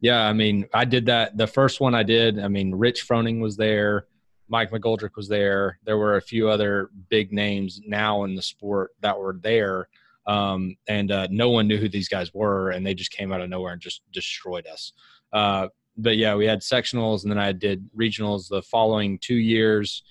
yeah, 0.00 0.26
I 0.26 0.32
mean, 0.32 0.66
I 0.74 0.84
did 0.84 1.06
that. 1.06 1.36
The 1.36 1.46
first 1.46 1.80
one 1.80 1.94
I 1.94 2.02
did, 2.02 2.38
I 2.38 2.48
mean, 2.48 2.74
Rich 2.74 3.06
Froning 3.08 3.40
was 3.40 3.56
there, 3.56 4.06
Mike 4.48 4.70
McGoldrick 4.70 5.16
was 5.16 5.28
there. 5.28 5.78
There 5.84 5.98
were 5.98 6.16
a 6.16 6.22
few 6.22 6.48
other 6.48 6.90
big 7.08 7.32
names 7.32 7.80
now 7.86 8.24
in 8.24 8.34
the 8.34 8.42
sport 8.42 8.92
that 9.00 9.18
were 9.18 9.38
there. 9.42 9.88
Um, 10.26 10.76
and 10.88 11.10
uh, 11.10 11.28
no 11.30 11.50
one 11.50 11.68
knew 11.68 11.78
who 11.78 11.88
these 11.88 12.08
guys 12.08 12.34
were, 12.34 12.70
and 12.70 12.84
they 12.84 12.94
just 12.94 13.12
came 13.12 13.32
out 13.32 13.40
of 13.40 13.48
nowhere 13.48 13.72
and 13.72 13.80
just 13.80 14.02
destroyed 14.12 14.66
us. 14.66 14.92
Uh, 15.32 15.68
but 15.96 16.16
yeah, 16.16 16.34
we 16.34 16.46
had 16.46 16.60
sectionals, 16.60 17.22
and 17.22 17.30
then 17.30 17.38
I 17.38 17.52
did 17.52 17.88
regionals 17.96 18.48
the 18.48 18.62
following 18.62 19.18
two 19.20 19.36
years, 19.36 20.02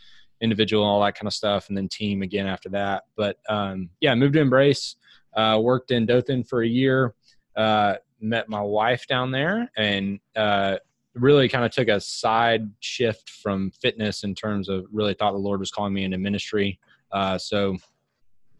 individual, 0.41 0.83
all 0.83 1.03
that 1.03 1.15
kind 1.15 1.27
of 1.27 1.33
stuff, 1.33 1.67
and 1.67 1.77
then 1.77 1.89
team 1.89 2.21
again 2.21 2.47
after 2.47 2.69
that. 2.69 3.03
But 3.15 3.37
um, 3.49 3.89
yeah, 3.99 4.15
moved 4.15 4.33
to 4.33 4.41
Embrace, 4.41 4.95
uh, 5.35 5.59
worked 5.61 5.91
in 5.91 6.05
Dothan 6.05 6.45
for 6.45 6.63
a 6.63 6.67
year. 6.67 7.13
Uh, 7.55 7.95
met 8.25 8.49
my 8.49 8.61
wife 8.61 9.07
down 9.07 9.31
there 9.31 9.69
and 9.77 10.19
uh, 10.35 10.77
really 11.13 11.47
kind 11.47 11.63
of 11.63 11.71
took 11.71 11.87
a 11.87 11.99
side 11.99 12.69
shift 12.79 13.29
from 13.29 13.71
fitness 13.71 14.23
in 14.23 14.35
terms 14.35 14.69
of 14.69 14.85
really 14.91 15.13
thought 15.13 15.31
the 15.31 15.37
Lord 15.37 15.59
was 15.59 15.71
calling 15.71 15.93
me 15.93 16.03
into 16.03 16.17
ministry. 16.17 16.79
Uh, 17.11 17.37
so 17.37 17.77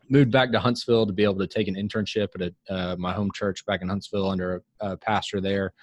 moved 0.10 0.32
back 0.32 0.51
to 0.51 0.60
Huntsville 0.60 1.06
to 1.06 1.13
be 1.13 1.23
able 1.23 1.39
to 1.39 1.47
take 1.47 1.67
an 1.67 1.75
internship 1.75 2.30
at 2.36 2.54
a, 2.69 2.73
uh, 2.73 2.95
my 2.97 3.13
home 3.13 3.32
church 3.34 3.65
back 3.65 3.82
in 3.82 3.89
Huntsville 3.89 4.30
under 4.30 4.63
a, 4.82 4.91
a 4.91 4.97
pastor 4.97 5.41
there, 5.41 5.73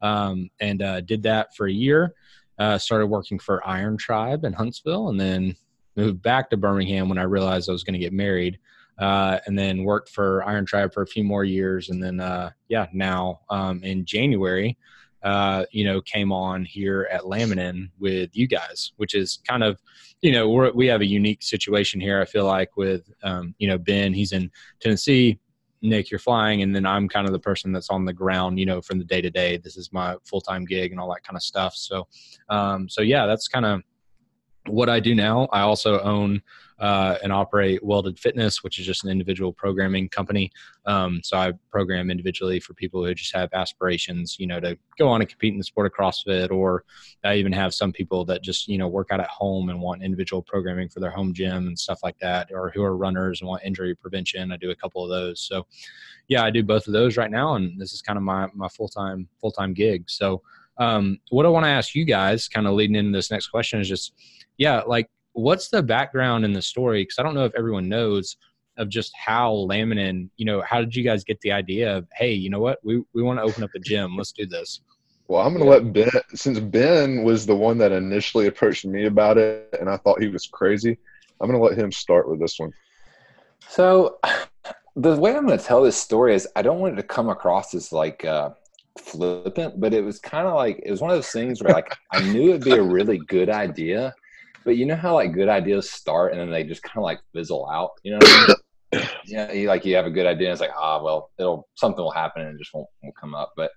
um, 0.00 0.48
and 0.60 0.82
uh, 0.82 1.00
did 1.00 1.22
that 1.24 1.54
for 1.54 1.66
a 1.66 1.72
year. 1.72 2.14
Uh, 2.58 2.78
started 2.78 3.06
working 3.06 3.38
for 3.38 3.66
Iron 3.66 3.96
Tribe 3.96 4.44
in 4.44 4.52
Huntsville, 4.52 5.08
and 5.08 5.20
then 5.20 5.56
moved 5.96 6.22
back 6.22 6.48
to 6.50 6.56
Birmingham 6.56 7.08
when 7.08 7.18
I 7.18 7.24
realized 7.24 7.68
I 7.68 7.72
was 7.72 7.84
going 7.84 7.94
to 7.94 7.98
get 7.98 8.12
married 8.12 8.58
uh, 9.02 9.40
and 9.46 9.58
then 9.58 9.82
worked 9.82 10.08
for 10.08 10.44
Iron 10.44 10.64
Tribe 10.64 10.94
for 10.94 11.02
a 11.02 11.06
few 11.08 11.24
more 11.24 11.42
years, 11.42 11.90
and 11.90 12.00
then 12.00 12.20
uh, 12.20 12.50
yeah, 12.68 12.86
now 12.92 13.40
um, 13.50 13.82
in 13.82 14.04
January, 14.04 14.78
uh, 15.24 15.64
you 15.72 15.82
know, 15.84 16.00
came 16.00 16.30
on 16.30 16.64
here 16.64 17.08
at 17.10 17.22
Laminin 17.22 17.90
with 17.98 18.30
you 18.32 18.46
guys, 18.46 18.92
which 18.98 19.16
is 19.16 19.40
kind 19.44 19.64
of, 19.64 19.80
you 20.20 20.30
know, 20.30 20.48
we 20.48 20.70
we 20.70 20.86
have 20.86 21.00
a 21.00 21.06
unique 21.06 21.42
situation 21.42 22.00
here. 22.00 22.20
I 22.20 22.24
feel 22.24 22.44
like 22.44 22.76
with 22.76 23.12
um, 23.24 23.56
you 23.58 23.66
know 23.66 23.76
Ben, 23.76 24.14
he's 24.14 24.30
in 24.30 24.48
Tennessee. 24.80 25.40
Nick, 25.84 26.12
you're 26.12 26.20
flying, 26.20 26.62
and 26.62 26.72
then 26.72 26.86
I'm 26.86 27.08
kind 27.08 27.26
of 27.26 27.32
the 27.32 27.40
person 27.40 27.72
that's 27.72 27.90
on 27.90 28.04
the 28.04 28.12
ground, 28.12 28.60
you 28.60 28.66
know, 28.66 28.80
from 28.80 28.98
the 28.98 29.04
day 29.04 29.20
to 29.20 29.30
day. 29.30 29.56
This 29.56 29.76
is 29.76 29.92
my 29.92 30.14
full 30.24 30.40
time 30.40 30.64
gig 30.64 30.92
and 30.92 31.00
all 31.00 31.12
that 31.12 31.24
kind 31.24 31.36
of 31.36 31.42
stuff. 31.42 31.74
So, 31.74 32.06
um, 32.50 32.88
so 32.88 33.02
yeah, 33.02 33.26
that's 33.26 33.48
kind 33.48 33.66
of 33.66 33.82
what 34.68 34.88
I 34.88 35.00
do 35.00 35.12
now. 35.16 35.48
I 35.52 35.62
also 35.62 36.00
own 36.02 36.40
uh, 36.82 37.16
and 37.22 37.32
operate 37.32 37.82
Welded 37.84 38.18
Fitness, 38.18 38.64
which 38.64 38.80
is 38.80 38.84
just 38.84 39.04
an 39.04 39.10
individual 39.10 39.52
programming 39.52 40.08
company. 40.08 40.50
Um, 40.84 41.20
so 41.22 41.36
I 41.36 41.52
program 41.70 42.10
individually 42.10 42.58
for 42.58 42.74
people 42.74 43.04
who 43.04 43.14
just 43.14 43.34
have 43.36 43.48
aspirations, 43.52 44.36
you 44.40 44.48
know, 44.48 44.58
to 44.58 44.76
go 44.98 45.08
on 45.08 45.20
and 45.20 45.30
compete 45.30 45.52
in 45.52 45.58
the 45.58 45.64
sport 45.64 45.86
of 45.86 45.92
CrossFit, 45.92 46.50
or 46.50 46.82
I 47.22 47.36
even 47.36 47.52
have 47.52 47.72
some 47.72 47.92
people 47.92 48.24
that 48.24 48.42
just 48.42 48.66
you 48.66 48.78
know 48.78 48.88
work 48.88 49.12
out 49.12 49.20
at 49.20 49.28
home 49.28 49.68
and 49.68 49.80
want 49.80 50.02
individual 50.02 50.42
programming 50.42 50.88
for 50.88 50.98
their 50.98 51.12
home 51.12 51.32
gym 51.32 51.68
and 51.68 51.78
stuff 51.78 52.00
like 52.02 52.18
that, 52.18 52.50
or 52.52 52.72
who 52.74 52.82
are 52.82 52.96
runners 52.96 53.40
and 53.40 53.48
want 53.48 53.62
injury 53.64 53.94
prevention. 53.94 54.50
I 54.50 54.56
do 54.56 54.72
a 54.72 54.76
couple 54.76 55.04
of 55.04 55.10
those. 55.10 55.40
So 55.40 55.66
yeah, 56.26 56.42
I 56.42 56.50
do 56.50 56.64
both 56.64 56.88
of 56.88 56.94
those 56.94 57.16
right 57.16 57.30
now, 57.30 57.54
and 57.54 57.80
this 57.80 57.92
is 57.92 58.02
kind 58.02 58.16
of 58.16 58.24
my 58.24 58.48
my 58.54 58.66
full 58.66 58.88
time 58.88 59.28
full 59.40 59.52
time 59.52 59.72
gig. 59.72 60.10
So 60.10 60.42
um, 60.78 61.20
what 61.30 61.46
I 61.46 61.48
want 61.48 61.64
to 61.64 61.70
ask 61.70 61.94
you 61.94 62.04
guys, 62.04 62.48
kind 62.48 62.66
of 62.66 62.72
leading 62.74 62.96
into 62.96 63.16
this 63.16 63.30
next 63.30 63.48
question, 63.48 63.80
is 63.80 63.88
just 63.88 64.14
yeah, 64.58 64.80
like 64.80 65.08
what's 65.32 65.68
the 65.68 65.82
background 65.82 66.44
in 66.44 66.52
the 66.52 66.62
story? 66.62 67.02
Because 67.02 67.18
I 67.18 67.22
don't 67.22 67.34
know 67.34 67.44
if 67.44 67.54
everyone 67.56 67.88
knows 67.88 68.36
of 68.78 68.88
just 68.88 69.12
how 69.16 69.52
Laminin, 69.52 70.30
you 70.36 70.46
know, 70.46 70.62
how 70.62 70.80
did 70.80 70.94
you 70.94 71.04
guys 71.04 71.24
get 71.24 71.40
the 71.40 71.52
idea 71.52 71.96
of, 71.96 72.06
hey, 72.14 72.32
you 72.32 72.50
know 72.50 72.60
what, 72.60 72.78
we, 72.82 73.02
we 73.12 73.22
want 73.22 73.38
to 73.38 73.42
open 73.42 73.62
up 73.62 73.70
a 73.74 73.78
gym, 73.78 74.16
let's 74.16 74.32
do 74.32 74.46
this. 74.46 74.80
Well, 75.28 75.42
I'm 75.46 75.54
going 75.54 75.64
to 75.64 75.70
let 75.70 75.92
Ben, 75.92 76.22
since 76.34 76.58
Ben 76.58 77.22
was 77.22 77.46
the 77.46 77.56
one 77.56 77.78
that 77.78 77.92
initially 77.92 78.46
approached 78.46 78.84
me 78.84 79.06
about 79.06 79.38
it 79.38 79.74
and 79.78 79.88
I 79.88 79.96
thought 79.98 80.22
he 80.22 80.28
was 80.28 80.46
crazy, 80.46 80.96
I'm 81.40 81.48
going 81.48 81.58
to 81.58 81.64
let 81.64 81.78
him 81.78 81.92
start 81.92 82.28
with 82.28 82.40
this 82.40 82.58
one. 82.58 82.72
So, 83.68 84.18
the 84.96 85.16
way 85.16 85.34
I'm 85.34 85.46
going 85.46 85.58
to 85.58 85.64
tell 85.64 85.82
this 85.82 85.96
story 85.96 86.34
is 86.34 86.48
I 86.56 86.62
don't 86.62 86.80
want 86.80 86.94
it 86.94 86.96
to 86.96 87.02
come 87.02 87.28
across 87.28 87.74
as 87.74 87.92
like 87.92 88.24
uh, 88.24 88.50
flippant, 88.98 89.80
but 89.80 89.94
it 89.94 90.04
was 90.04 90.18
kind 90.18 90.46
of 90.46 90.54
like, 90.54 90.82
it 90.84 90.90
was 90.90 91.00
one 91.00 91.10
of 91.10 91.16
those 91.16 91.30
things 91.30 91.62
where 91.62 91.72
like 91.72 91.94
I 92.12 92.20
knew 92.32 92.50
it'd 92.50 92.64
be 92.64 92.72
a 92.72 92.82
really 92.82 93.18
good 93.18 93.48
idea 93.48 94.14
but 94.64 94.76
you 94.76 94.86
know 94.86 94.96
how 94.96 95.14
like 95.14 95.32
good 95.32 95.48
ideas 95.48 95.90
start 95.90 96.32
and 96.32 96.40
then 96.40 96.50
they 96.50 96.64
just 96.64 96.82
kind 96.82 96.98
of 96.98 97.04
like 97.04 97.20
fizzle 97.32 97.68
out. 97.70 97.92
You 98.02 98.12
know 98.12 98.18
I 98.22 98.46
mean? 98.46 98.56
yeah, 99.26 99.52
you, 99.52 99.68
like 99.68 99.84
you 99.84 99.94
have 99.96 100.06
a 100.06 100.10
good 100.10 100.26
idea, 100.26 100.48
and 100.48 100.52
it's 100.52 100.60
like 100.60 100.76
ah, 100.76 101.02
well, 101.02 101.30
it'll 101.38 101.68
something 101.74 102.02
will 102.02 102.10
happen 102.10 102.42
and 102.42 102.54
it 102.54 102.58
just 102.58 102.74
won't, 102.74 102.88
won't 103.02 103.16
come 103.16 103.34
up. 103.34 103.52
But 103.56 103.70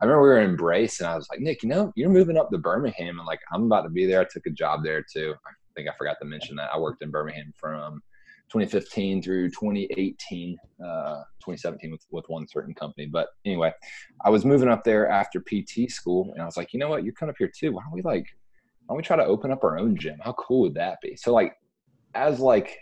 I 0.00 0.04
remember 0.04 0.22
we 0.22 0.28
were 0.28 0.42
Embrace, 0.42 1.00
and 1.00 1.08
I 1.08 1.16
was 1.16 1.26
like, 1.30 1.40
Nick, 1.40 1.62
you 1.62 1.68
know, 1.68 1.92
you're 1.96 2.10
moving 2.10 2.36
up 2.36 2.50
to 2.50 2.58
Birmingham, 2.58 3.18
and 3.18 3.26
like 3.26 3.40
I'm 3.52 3.64
about 3.64 3.82
to 3.82 3.90
be 3.90 4.06
there. 4.06 4.20
I 4.20 4.26
took 4.30 4.46
a 4.46 4.50
job 4.50 4.82
there 4.82 5.02
too. 5.02 5.34
I 5.46 5.50
think 5.74 5.88
I 5.88 5.92
forgot 5.96 6.16
to 6.20 6.26
mention 6.26 6.56
that 6.56 6.70
I 6.72 6.78
worked 6.78 7.02
in 7.02 7.10
Birmingham 7.10 7.52
from 7.56 8.02
2015 8.50 9.22
through 9.22 9.50
2018, 9.50 10.56
uh, 10.84 11.22
2017 11.40 11.90
with, 11.90 12.06
with 12.10 12.24
one 12.28 12.46
certain 12.46 12.74
company. 12.74 13.06
But 13.06 13.28
anyway, 13.44 13.72
I 14.24 14.30
was 14.30 14.44
moving 14.44 14.68
up 14.68 14.84
there 14.84 15.08
after 15.08 15.40
PT 15.40 15.90
school, 15.90 16.32
and 16.32 16.42
I 16.42 16.46
was 16.46 16.56
like, 16.56 16.72
you 16.72 16.78
know 16.78 16.88
what, 16.88 17.04
you're 17.04 17.14
coming 17.14 17.30
up 17.30 17.36
here 17.38 17.50
too. 17.54 17.72
Why 17.72 17.82
don't 17.82 17.92
we 17.92 18.02
like 18.02 18.26
don't 18.88 18.96
we 18.96 19.02
try 19.02 19.16
to 19.16 19.24
open 19.24 19.50
up 19.50 19.64
our 19.64 19.78
own 19.78 19.96
gym? 19.96 20.18
How 20.22 20.32
cool 20.32 20.62
would 20.62 20.74
that 20.74 21.00
be? 21.00 21.16
So 21.16 21.32
like, 21.32 21.54
as 22.14 22.40
like, 22.40 22.78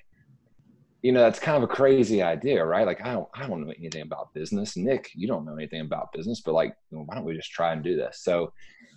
you 1.02 1.12
know, 1.12 1.20
that's 1.20 1.38
kind 1.38 1.56
of 1.56 1.62
a 1.62 1.72
crazy 1.72 2.22
idea, 2.22 2.64
right? 2.64 2.86
Like, 2.86 3.04
I 3.04 3.12
don't, 3.12 3.28
I 3.34 3.46
don't 3.46 3.66
know 3.66 3.72
anything 3.78 4.02
about 4.02 4.32
business. 4.32 4.76
Nick, 4.76 5.10
you 5.14 5.28
don't 5.28 5.44
know 5.44 5.54
anything 5.54 5.82
about 5.82 6.12
business, 6.12 6.40
but 6.40 6.54
like, 6.54 6.74
why 6.90 7.14
don't 7.14 7.24
we 7.24 7.36
just 7.36 7.50
try 7.50 7.72
and 7.72 7.82
do 7.82 7.94
this? 7.94 8.20
So 8.22 8.52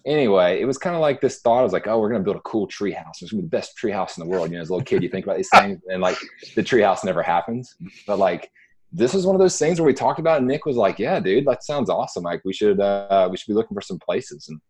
anyway, 0.06 0.62
it 0.62 0.66
was 0.66 0.78
kind 0.78 0.96
of 0.96 1.02
like 1.02 1.22
this 1.22 1.40
thought. 1.42 1.60
I 1.60 1.64
was 1.64 1.74
like, 1.74 1.88
oh, 1.88 2.00
we're 2.00 2.10
gonna 2.10 2.24
build 2.24 2.38
a 2.38 2.42
cool 2.42 2.66
tree 2.66 2.94
house. 2.94 3.22
It's 3.22 3.32
gonna 3.32 3.44
be 3.44 3.48
the 3.48 3.58
best 3.58 3.76
tree 3.76 3.92
house 3.92 4.18
in 4.18 4.24
the 4.24 4.30
world. 4.30 4.50
You 4.50 4.56
know, 4.56 4.62
as 4.62 4.70
a 4.70 4.74
little 4.74 4.86
kid, 4.86 5.04
you 5.04 5.10
think 5.10 5.26
about 5.26 5.38
these 5.38 5.50
things, 5.54 5.82
and 5.92 6.02
like 6.02 6.18
the 6.56 6.64
tree 6.64 6.82
house 6.82 7.04
never 7.04 7.22
happens. 7.22 7.76
But 8.08 8.18
like, 8.18 8.50
this 8.92 9.14
was 9.14 9.26
one 9.26 9.36
of 9.36 9.42
those 9.42 9.60
things 9.60 9.80
where 9.80 9.88
we 9.88 9.94
talked 9.94 10.20
about, 10.20 10.38
and 10.38 10.48
Nick 10.48 10.66
was 10.66 10.78
like, 10.78 10.98
yeah, 10.98 11.20
dude, 11.20 11.46
that 11.46 11.64
sounds 11.64 11.90
awesome. 11.90 12.24
Like, 12.24 12.42
we 12.46 12.54
should, 12.54 12.80
uh, 12.80 13.28
we 13.30 13.36
should 13.36 13.48
be 13.48 13.54
looking 13.54 13.76
for 13.76 13.82
some 13.82 14.00
places, 14.00 14.48
and 14.48 14.62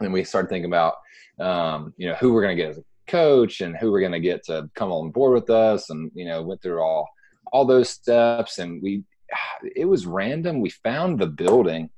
and 0.00 0.12
we 0.12 0.24
started 0.24 0.48
thinking 0.48 0.70
about 0.70 0.94
um, 1.40 1.92
you 1.96 2.08
know, 2.08 2.14
who 2.14 2.32
we're 2.32 2.42
going 2.42 2.56
to 2.56 2.62
get 2.62 2.70
as 2.70 2.78
a 2.78 2.84
coach 3.06 3.60
and 3.60 3.76
who 3.76 3.90
we're 3.90 4.00
going 4.00 4.12
to 4.12 4.20
get 4.20 4.44
to 4.46 4.68
come 4.74 4.90
on 4.90 5.10
board 5.10 5.34
with 5.34 5.50
us. 5.50 5.90
And, 5.90 6.10
you 6.14 6.24
know, 6.24 6.42
went 6.42 6.62
through 6.62 6.80
all, 6.80 7.08
all 7.52 7.64
those 7.64 7.90
steps 7.90 8.58
and 8.58 8.82
we, 8.82 9.04
it 9.76 9.86
was 9.86 10.06
random. 10.06 10.60
We 10.60 10.70
found 10.70 11.18
the 11.18 11.26
building 11.26 11.90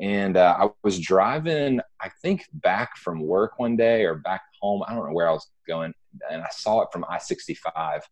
and 0.00 0.36
uh, 0.36 0.56
I 0.58 0.68
was 0.82 0.98
driving, 0.98 1.80
I 2.00 2.10
think 2.20 2.46
back 2.52 2.96
from 2.96 3.20
work 3.20 3.58
one 3.58 3.76
day 3.76 4.04
or 4.04 4.16
back 4.16 4.42
home. 4.60 4.82
I 4.86 4.94
don't 4.94 5.06
know 5.06 5.14
where 5.14 5.28
I 5.28 5.32
was 5.32 5.48
going. 5.68 5.92
And 6.30 6.42
I 6.42 6.48
saw 6.50 6.80
it 6.82 6.88
from 6.92 7.04
I 7.08 7.18
65. 7.18 8.02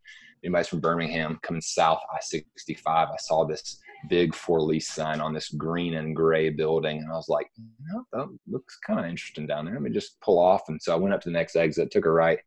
Anybody's 0.45 0.69
from 0.69 0.81
Birmingham 0.81 1.39
coming 1.43 1.61
south 1.61 2.01
I 2.13 2.19
65. 2.21 3.09
I 3.09 3.17
saw 3.19 3.45
this 3.45 3.81
big 4.09 4.35
for 4.35 4.61
lease 4.61 4.89
sign 4.89 5.21
on 5.21 5.33
this 5.33 5.49
green 5.51 5.95
and 5.95 6.17
gray 6.17 6.51
building. 6.51 6.99
And 6.99 7.11
I 7.11 7.15
was 7.15 7.29
like, 7.29 7.51
know, 7.93 8.05
that 8.13 8.39
looks 8.47 8.79
kind 8.87 9.01
of 9.01 9.07
interesting 9.07 9.47
down 9.47 9.65
there. 9.65 9.75
Let 9.75 9.83
me 9.83 9.91
just 9.91 10.21
pull 10.21 10.39
off. 10.39 10.69
And 10.69 10.81
so 10.81 10.93
I 10.93 10.97
went 10.97 11.15
up 11.15 11.21
to 11.23 11.29
the 11.29 11.35
next 11.35 11.57
exit, 11.57 11.91
took 11.91 12.07
a 12.07 12.11
right, 12.11 12.39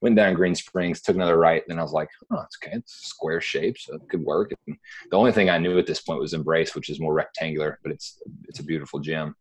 went 0.00 0.16
down 0.16 0.34
Green 0.34 0.54
Springs, 0.54 1.00
took 1.00 1.16
another 1.16 1.38
right. 1.38 1.62
And 1.62 1.70
then 1.70 1.78
I 1.78 1.82
was 1.82 1.92
like, 1.92 2.08
oh, 2.30 2.42
it's 2.42 2.58
okay. 2.62 2.76
It's 2.76 3.08
square 3.08 3.40
shape, 3.40 3.78
so 3.78 3.94
it 3.94 4.08
could 4.08 4.24
work. 4.24 4.52
And 4.66 4.76
the 5.10 5.16
only 5.16 5.32
thing 5.32 5.50
I 5.50 5.58
knew 5.58 5.78
at 5.78 5.86
this 5.86 6.00
point 6.00 6.20
was 6.20 6.34
Embrace, 6.34 6.74
which 6.74 6.90
is 6.90 7.00
more 7.00 7.14
rectangular, 7.14 7.78
but 7.82 7.92
it's 7.92 8.20
it's 8.48 8.60
a 8.60 8.64
beautiful 8.64 9.00
gym. 9.00 9.34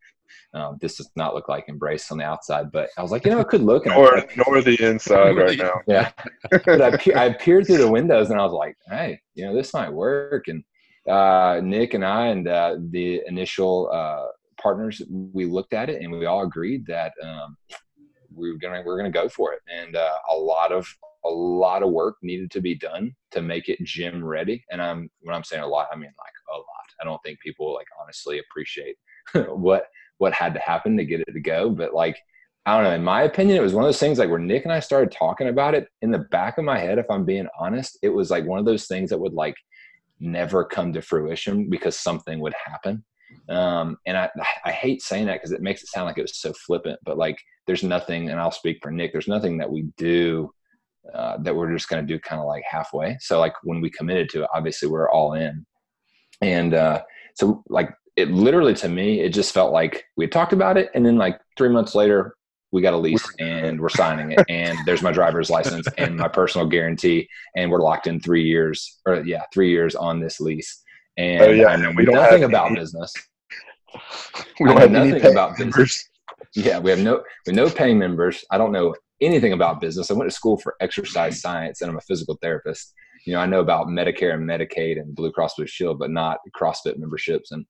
Um, 0.53 0.77
this 0.82 0.97
does 0.97 1.10
not 1.15 1.36
look 1.36 1.49
like 1.49 1.67
Embrace 1.67 2.12
on 2.12 2.17
the 2.17 2.23
outside, 2.23 2.71
but 2.71 2.89
I 2.97 3.01
was 3.01 3.12
like, 3.12 3.25
you 3.25 3.32
know, 3.32 3.39
it 3.39 3.47
could 3.47 3.62
look. 3.62 3.86
nor, 3.86 4.17
I, 4.17 4.27
nor 4.36 4.62
the 4.62 4.82
inside 4.84 5.38
right 5.38 5.58
now. 5.58 5.82
Yeah. 5.88 6.12
but 6.49 6.82
I, 6.82 6.97
pe- 6.97 7.13
I 7.13 7.34
peered 7.34 7.67
through 7.67 7.77
the 7.77 7.91
windows 7.91 8.30
and 8.30 8.39
I 8.39 8.43
was 8.43 8.53
like, 8.53 8.77
hey, 8.89 9.19
you 9.36 9.45
know, 9.45 9.53
this 9.53 9.73
might 9.73 9.91
work. 9.91 10.47
And 10.47 10.63
uh, 11.08 11.62
Nick 11.63 11.93
and 11.93 12.06
I 12.06 12.28
and 12.28 12.48
uh, 12.48 12.78
the 12.89 13.22
initial 13.28 13.89
uh, 13.91 14.28
partners, 14.62 15.02
we 15.10 15.46
looked 15.46 15.74
at 15.74 15.89
it 15.89 16.02
and 16.02 16.12
we 16.12 16.26
all 16.26 16.43
agreed 16.43 16.86
that 16.88 17.13
um, 17.24 17.58
we 18.34 18.52
were 18.52 18.58
gonna 18.58 18.82
we 18.82 18.91
are 18.91 18.98
gonna 18.98 19.10
go 19.10 19.30
for 19.30 19.54
it. 19.54 19.60
And 19.72 19.96
uh, 19.96 20.15
a 20.30 20.36
lot 20.36 20.72
of 20.72 20.88
a 21.26 21.30
lot 21.30 21.84
of 21.84 21.91
work 21.91 22.17
needed 22.22 22.52
to 22.52 22.62
be 22.62 22.76
done 22.76 23.15
to 23.32 23.41
make 23.41 23.70
it 23.70 23.84
gym 23.84 24.24
ready. 24.24 24.63
And 24.72 24.82
I'm 24.82 25.10
when 25.22 25.36
I'm 25.36 25.43
saying 25.43 25.63
a 25.63 25.67
lot, 25.67 25.88
I 25.91 25.96
mean 25.96 26.13
like 26.17 26.34
a 26.54 26.58
lot. 26.58 26.65
I 27.02 27.06
don't 27.06 27.22
think 27.24 27.39
people 27.39 27.74
like 27.74 27.88
honestly 28.02 28.39
appreciate 28.39 28.96
what 29.48 29.86
what 30.17 30.34
had 30.34 30.54
to 30.56 30.60
happen 30.60 30.98
to 30.98 31.06
get 31.06 31.22
it 31.22 31.32
to 31.32 31.39
go. 31.39 31.70
But 31.70 31.93
like 31.93 32.17
I 32.65 32.76
don't 32.76 32.84
know. 32.84 32.96
In 32.96 33.04
my 33.04 33.22
opinion, 33.24 33.58
it 33.58 33.62
was 33.62 33.74
one 33.74 33.86
of 33.86 33.88
those 33.88 34.00
things 34.00 34.20
like 34.20 34.30
where 34.30 34.39
Nick 34.39 34.65
and 34.65 34.74
I 34.74 34.82
started 34.82 35.10
talking 35.10 35.48
about 35.48 35.74
it. 35.74 35.88
In 36.02 36.12
the 36.12 36.20
back 36.20 36.58
of 36.58 36.65
my 36.65 36.78
head, 36.78 36.98
if 36.98 37.10
I'm 37.10 37.24
being 37.24 37.48
honest, 37.58 37.98
it 38.04 38.10
was 38.10 38.30
like 38.30 38.46
one 38.46 38.60
of 38.60 38.65
those 38.65 38.88
things 38.88 39.10
that 39.10 39.17
would 39.17 39.34
like 39.34 39.56
never 40.19 40.65
come 40.65 40.93
to 40.93 41.01
fruition 41.01 41.69
because 41.69 41.99
something 41.99 42.39
would 42.39 42.53
happen. 42.53 43.03
Um, 43.49 43.97
and 44.06 44.17
I, 44.17 44.30
I 44.65 44.71
hate 44.71 45.01
saying 45.01 45.25
that 45.25 45.36
because 45.36 45.51
it 45.51 45.62
makes 45.62 45.84
it 45.84 45.89
sound 45.89 46.08
like 46.08 46.17
it 46.17 46.23
was 46.23 46.39
so 46.39 46.53
flippant, 46.53 46.99
but 47.03 47.17
like 47.17 47.38
there's 47.65 47.84
nothing, 47.84 48.30
and 48.30 48.39
I'll 48.39 48.51
speak 48.51 48.80
for 48.82 48.91
Nick, 48.91 49.12
there's 49.12 49.27
nothing 49.27 49.58
that 49.58 49.69
we 49.69 49.88
do 49.97 50.51
uh, 51.13 51.38
that 51.39 51.56
we're 51.56 51.71
just 51.73 51.89
going 51.89 52.06
to 52.06 52.13
do 52.13 52.19
kind 52.19 52.41
of 52.41 52.47
like 52.47 52.63
halfway. 52.69 53.17
So 53.19 53.39
like 53.39 53.53
when 53.63 53.82
we 53.82 53.89
committed 53.89 54.30
to 54.30 54.43
it, 54.43 54.49
obviously 54.53 54.88
we're 54.88 55.10
all 55.10 55.34
in. 55.34 55.65
And 56.41 56.73
uh, 56.73 57.01
so 57.36 57.63
like 57.69 57.91
it 58.15 58.30
literally 58.32 58.73
to 58.75 58.89
me, 58.89 59.21
it 59.21 59.30
just 59.30 59.53
felt 59.53 59.71
like 59.71 60.06
we 60.15 60.25
had 60.25 60.32
talked 60.32 60.53
about 60.53 60.77
it. 60.77 60.89
And 60.93 61.06
then 61.06 61.17
like 61.17 61.39
three 61.58 61.69
months 61.69 61.95
later, 61.95 62.36
we 62.71 62.82
got 62.82 62.93
a 62.93 62.97
lease 62.97 63.25
and 63.39 63.80
we're 63.80 63.89
signing 63.89 64.32
it 64.32 64.45
and 64.49 64.77
there's 64.86 65.01
my 65.01 65.12
driver's 65.12 65.49
license 65.49 65.88
and 65.97 66.17
my 66.17 66.27
personal 66.27 66.67
guarantee 66.67 67.27
and 67.56 67.71
we're 67.71 67.82
locked 67.82 68.08
in 68.08 68.19
three 68.19 68.43
years 68.43 68.99
or 69.06 69.23
yeah 69.25 69.43
three 69.53 69.71
years 69.71 69.95
on 69.95 70.19
this 70.19 70.39
lease. 70.39 70.84
And 71.17 71.41
oh, 71.41 71.49
yeah. 71.49 71.67
I 71.67 71.75
know 71.77 71.91
we 71.95 72.06
don't 72.06 72.15
nothing 72.15 72.43
about 72.43 72.67
any, 72.67 72.75
business. 72.80 73.13
We 74.60 74.67
don't 74.67 74.77
have 74.77 74.91
nothing 74.91 75.25
about 75.25 75.58
members. 75.58 75.75
business 75.75 76.10
yeah 76.56 76.80
we 76.80 76.89
have 76.89 76.99
no 76.99 77.23
we 77.45 77.53
have 77.53 77.56
no 77.56 77.69
paying 77.69 77.97
members. 77.97 78.43
I 78.51 78.58
don't 78.58 78.71
know 78.71 78.95
anything 79.21 79.53
about 79.53 79.82
business. 79.82 80.12
I 80.12 80.13
went 80.13 80.30
to 80.30 80.36
school 80.36 80.58
for 80.58 80.75
exercise 80.82 81.36
mm. 81.38 81.41
science 81.41 81.82
and 81.82 81.89
i'm 81.89 81.97
a 81.97 82.01
physical 82.01 82.38
therapist. 82.41 82.93
You 83.25 83.34
know 83.34 83.39
i 83.39 83.45
know 83.45 83.60
about 83.60 83.88
medicare 83.88 84.34
and 84.34 84.47
medicaid 84.47 84.99
and 84.99 85.15
blue 85.15 85.32
cross 85.32 85.56
blue 85.56 85.67
shield 85.67 85.99
but 85.99 86.12
not 86.12 86.39
crossfit 86.56 86.97
memberships 86.97 87.51
and 87.51 87.65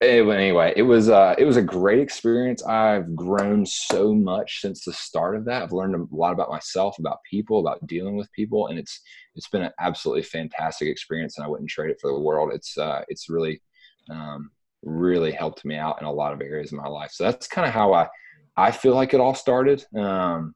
anyway, 0.00 0.72
it 0.76 0.82
was 0.82 1.08
uh, 1.08 1.34
it 1.38 1.44
was 1.44 1.56
a 1.56 1.62
great 1.62 1.98
experience. 1.98 2.62
I've 2.62 3.14
grown 3.14 3.64
so 3.66 4.14
much 4.14 4.60
since 4.60 4.84
the 4.84 4.92
start 4.92 5.36
of 5.36 5.44
that. 5.46 5.62
I've 5.62 5.72
learned 5.72 5.94
a 5.94 6.14
lot 6.14 6.32
about 6.32 6.50
myself, 6.50 6.98
about 6.98 7.18
people, 7.28 7.60
about 7.60 7.86
dealing 7.86 8.16
with 8.16 8.32
people, 8.32 8.68
and 8.68 8.78
it's 8.78 9.00
it's 9.34 9.48
been 9.48 9.62
an 9.62 9.72
absolutely 9.80 10.22
fantastic 10.22 10.88
experience. 10.88 11.36
And 11.36 11.44
I 11.44 11.48
wouldn't 11.48 11.70
trade 11.70 11.90
it 11.90 12.00
for 12.00 12.12
the 12.12 12.20
world. 12.20 12.52
It's 12.52 12.76
uh, 12.76 13.02
it's 13.08 13.28
really 13.28 13.60
um, 14.10 14.50
really 14.82 15.32
helped 15.32 15.64
me 15.64 15.76
out 15.76 16.00
in 16.00 16.06
a 16.06 16.12
lot 16.12 16.32
of 16.32 16.40
areas 16.40 16.72
of 16.72 16.78
my 16.78 16.88
life. 16.88 17.10
So 17.12 17.24
that's 17.24 17.46
kind 17.46 17.66
of 17.66 17.72
how 17.72 17.92
I 17.94 18.08
I 18.56 18.70
feel 18.70 18.94
like 18.94 19.14
it 19.14 19.20
all 19.20 19.34
started. 19.34 19.84
Um, 19.96 20.54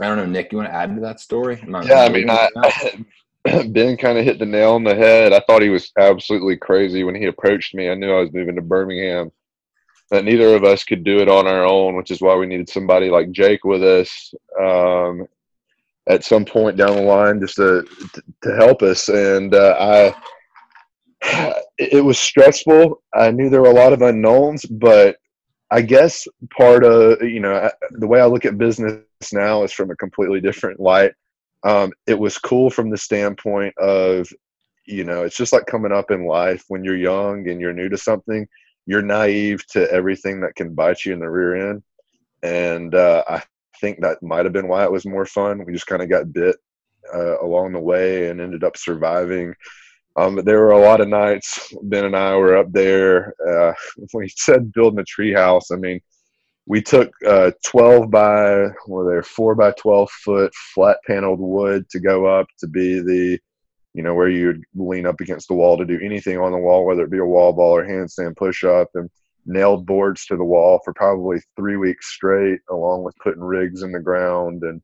I 0.00 0.08
don't 0.08 0.16
know, 0.16 0.26
Nick. 0.26 0.50
You 0.52 0.58
want 0.58 0.70
to 0.70 0.74
add 0.74 0.94
to 0.94 1.00
that 1.02 1.20
story? 1.20 1.62
yeah, 1.66 2.00
I 2.00 2.08
mean, 2.08 2.28
I, 2.28 2.48
Ben 3.72 3.96
kind 3.96 4.18
of 4.18 4.24
hit 4.24 4.38
the 4.38 4.46
nail 4.46 4.72
on 4.72 4.84
the 4.84 4.94
head. 4.94 5.32
I 5.32 5.40
thought 5.40 5.62
he 5.62 5.68
was 5.68 5.92
absolutely 5.98 6.56
crazy 6.56 7.04
when 7.04 7.14
he 7.14 7.26
approached 7.26 7.74
me. 7.74 7.90
I 7.90 7.94
knew 7.94 8.12
I 8.12 8.20
was 8.20 8.32
moving 8.32 8.56
to 8.56 8.62
Birmingham, 8.62 9.30
that 10.10 10.24
neither 10.24 10.54
of 10.54 10.64
us 10.64 10.84
could 10.84 11.04
do 11.04 11.18
it 11.18 11.28
on 11.28 11.46
our 11.46 11.64
own, 11.64 11.96
which 11.96 12.10
is 12.10 12.20
why 12.20 12.36
we 12.36 12.46
needed 12.46 12.68
somebody 12.68 13.10
like 13.10 13.32
Jake 13.32 13.64
with 13.64 13.82
us 13.82 14.34
um, 14.60 15.26
at 16.08 16.24
some 16.24 16.44
point 16.44 16.76
down 16.76 16.96
the 16.96 17.02
line 17.02 17.40
just 17.40 17.56
to 17.56 17.86
to 18.42 18.54
help 18.56 18.82
us. 18.82 19.08
And 19.08 19.54
uh, 19.54 20.14
I, 21.22 21.54
it 21.78 22.04
was 22.04 22.18
stressful. 22.18 23.02
I 23.14 23.30
knew 23.30 23.50
there 23.50 23.62
were 23.62 23.70
a 23.70 23.74
lot 23.74 23.92
of 23.92 24.02
unknowns, 24.02 24.64
but 24.64 25.16
I 25.70 25.80
guess 25.80 26.26
part 26.56 26.84
of 26.84 27.22
you 27.22 27.40
know 27.40 27.68
the 27.90 28.06
way 28.06 28.20
I 28.20 28.26
look 28.26 28.44
at 28.44 28.58
business 28.58 29.02
now 29.32 29.64
is 29.64 29.72
from 29.72 29.90
a 29.90 29.96
completely 29.96 30.40
different 30.40 30.80
light. 30.80 31.12
Um, 31.64 31.92
it 32.06 32.18
was 32.18 32.38
cool 32.38 32.70
from 32.70 32.90
the 32.90 32.96
standpoint 32.96 33.76
of 33.78 34.28
you 34.86 35.04
know 35.04 35.24
it's 35.24 35.36
just 35.36 35.52
like 35.52 35.66
coming 35.66 35.92
up 35.92 36.10
in 36.10 36.26
life 36.26 36.64
when 36.68 36.84
you're 36.84 36.96
young 36.96 37.48
and 37.48 37.60
you're 37.60 37.72
new 37.72 37.88
to 37.88 37.96
something 37.96 38.46
you're 38.86 39.02
naive 39.02 39.66
to 39.68 39.90
everything 39.90 40.40
that 40.40 40.54
can 40.56 40.74
bite 40.74 41.04
you 41.04 41.12
in 41.12 41.20
the 41.20 41.28
rear 41.28 41.70
end. 41.70 41.82
And 42.42 42.94
uh, 42.94 43.24
i 43.28 43.42
think 43.80 44.00
that 44.00 44.22
might 44.22 44.44
have 44.44 44.52
been 44.52 44.68
why 44.68 44.84
it 44.84 44.92
was 44.92 45.04
more 45.04 45.26
fun. 45.26 45.64
We 45.64 45.72
just 45.72 45.86
kind 45.86 46.02
of 46.02 46.08
got 46.08 46.32
bit 46.32 46.56
uh, 47.12 47.40
along 47.40 47.72
the 47.72 47.80
way 47.80 48.28
and 48.30 48.40
ended 48.40 48.64
up 48.64 48.76
surviving. 48.76 49.54
Um, 50.16 50.36
but 50.36 50.44
there 50.44 50.60
were 50.60 50.70
a 50.70 50.78
lot 50.78 51.00
of 51.00 51.08
nights 51.08 51.74
ben 51.82 52.04
and 52.04 52.16
i 52.16 52.36
were 52.36 52.56
up 52.56 52.70
there 52.70 53.34
uh, 53.48 53.72
he 54.22 54.28
said 54.28 54.72
building 54.72 55.00
a 55.00 55.04
tree 55.04 55.32
house 55.32 55.72
i 55.72 55.76
mean 55.76 56.00
we 56.66 56.80
took 56.80 57.12
uh, 57.26 57.50
12 57.64 58.10
by 58.10 58.68
were 58.86 59.10
there 59.10 59.22
4 59.22 59.54
by 59.54 59.72
12 59.72 60.10
foot 60.10 60.54
flat 60.54 60.98
paneled 61.06 61.40
wood 61.40 61.88
to 61.90 62.00
go 62.00 62.26
up 62.26 62.46
to 62.58 62.66
be 62.66 63.00
the 63.00 63.38
you 63.92 64.02
know 64.02 64.14
where 64.14 64.28
you 64.28 64.46
would 64.48 64.62
lean 64.74 65.06
up 65.06 65.20
against 65.20 65.48
the 65.48 65.54
wall 65.54 65.76
to 65.76 65.84
do 65.84 66.00
anything 66.02 66.38
on 66.38 66.52
the 66.52 66.58
wall 66.58 66.84
whether 66.84 67.04
it 67.04 67.10
be 67.10 67.18
a 67.18 67.24
wall 67.24 67.52
ball 67.52 67.76
or 67.76 67.86
handstand 67.86 68.36
push 68.36 68.64
up 68.64 68.88
and 68.94 69.10
nailed 69.46 69.84
boards 69.86 70.24
to 70.24 70.36
the 70.36 70.44
wall 70.44 70.80
for 70.84 70.94
probably 70.94 71.38
three 71.54 71.76
weeks 71.76 72.08
straight 72.08 72.60
along 72.70 73.02
with 73.02 73.14
putting 73.22 73.42
rigs 73.42 73.82
in 73.82 73.92
the 73.92 74.00
ground 74.00 74.62
and 74.62 74.80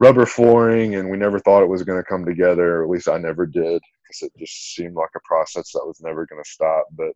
rubber 0.00 0.26
flooring 0.26 0.96
and 0.96 1.08
we 1.08 1.16
never 1.16 1.38
thought 1.38 1.62
it 1.62 1.68
was 1.68 1.84
going 1.84 1.98
to 1.98 2.08
come 2.08 2.24
together 2.24 2.78
or 2.78 2.84
at 2.84 2.90
least 2.90 3.08
i 3.08 3.16
never 3.16 3.46
did 3.46 3.80
because 4.02 4.22
it 4.22 4.32
just 4.38 4.74
seemed 4.74 4.94
like 4.94 5.10
a 5.16 5.20
process 5.24 5.70
that 5.72 5.86
was 5.86 6.00
never 6.00 6.26
going 6.26 6.42
to 6.42 6.50
stop 6.50 6.86
but 6.96 7.12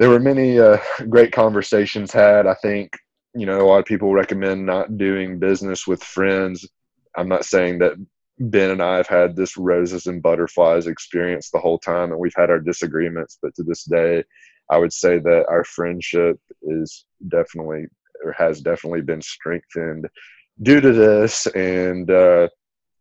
there 0.00 0.08
were 0.08 0.18
many 0.18 0.58
uh, 0.58 0.78
great 1.10 1.30
conversations 1.30 2.10
had. 2.10 2.46
I 2.46 2.54
think 2.54 2.96
you 3.34 3.46
know 3.46 3.60
a 3.60 3.68
lot 3.68 3.78
of 3.78 3.84
people 3.84 4.12
recommend 4.14 4.64
not 4.64 4.96
doing 4.96 5.38
business 5.38 5.86
with 5.86 6.02
friends. 6.02 6.66
I'm 7.16 7.28
not 7.28 7.44
saying 7.44 7.80
that 7.80 7.92
Ben 8.38 8.70
and 8.70 8.82
I 8.82 8.96
have 8.96 9.06
had 9.06 9.36
this 9.36 9.58
roses 9.58 10.06
and 10.06 10.22
butterflies 10.22 10.86
experience 10.86 11.50
the 11.50 11.60
whole 11.60 11.78
time, 11.78 12.10
and 12.10 12.18
we've 12.18 12.32
had 12.34 12.48
our 12.48 12.58
disagreements, 12.58 13.38
but 13.42 13.54
to 13.56 13.62
this 13.62 13.84
day, 13.84 14.24
I 14.70 14.78
would 14.78 14.92
say 14.92 15.18
that 15.18 15.44
our 15.50 15.64
friendship 15.64 16.40
is 16.62 17.04
definitely 17.28 17.86
or 18.24 18.32
has 18.32 18.62
definitely 18.62 19.02
been 19.02 19.22
strengthened 19.22 20.08
due 20.62 20.80
to 20.80 20.92
this, 20.94 21.46
and 21.48 22.10
uh, 22.10 22.48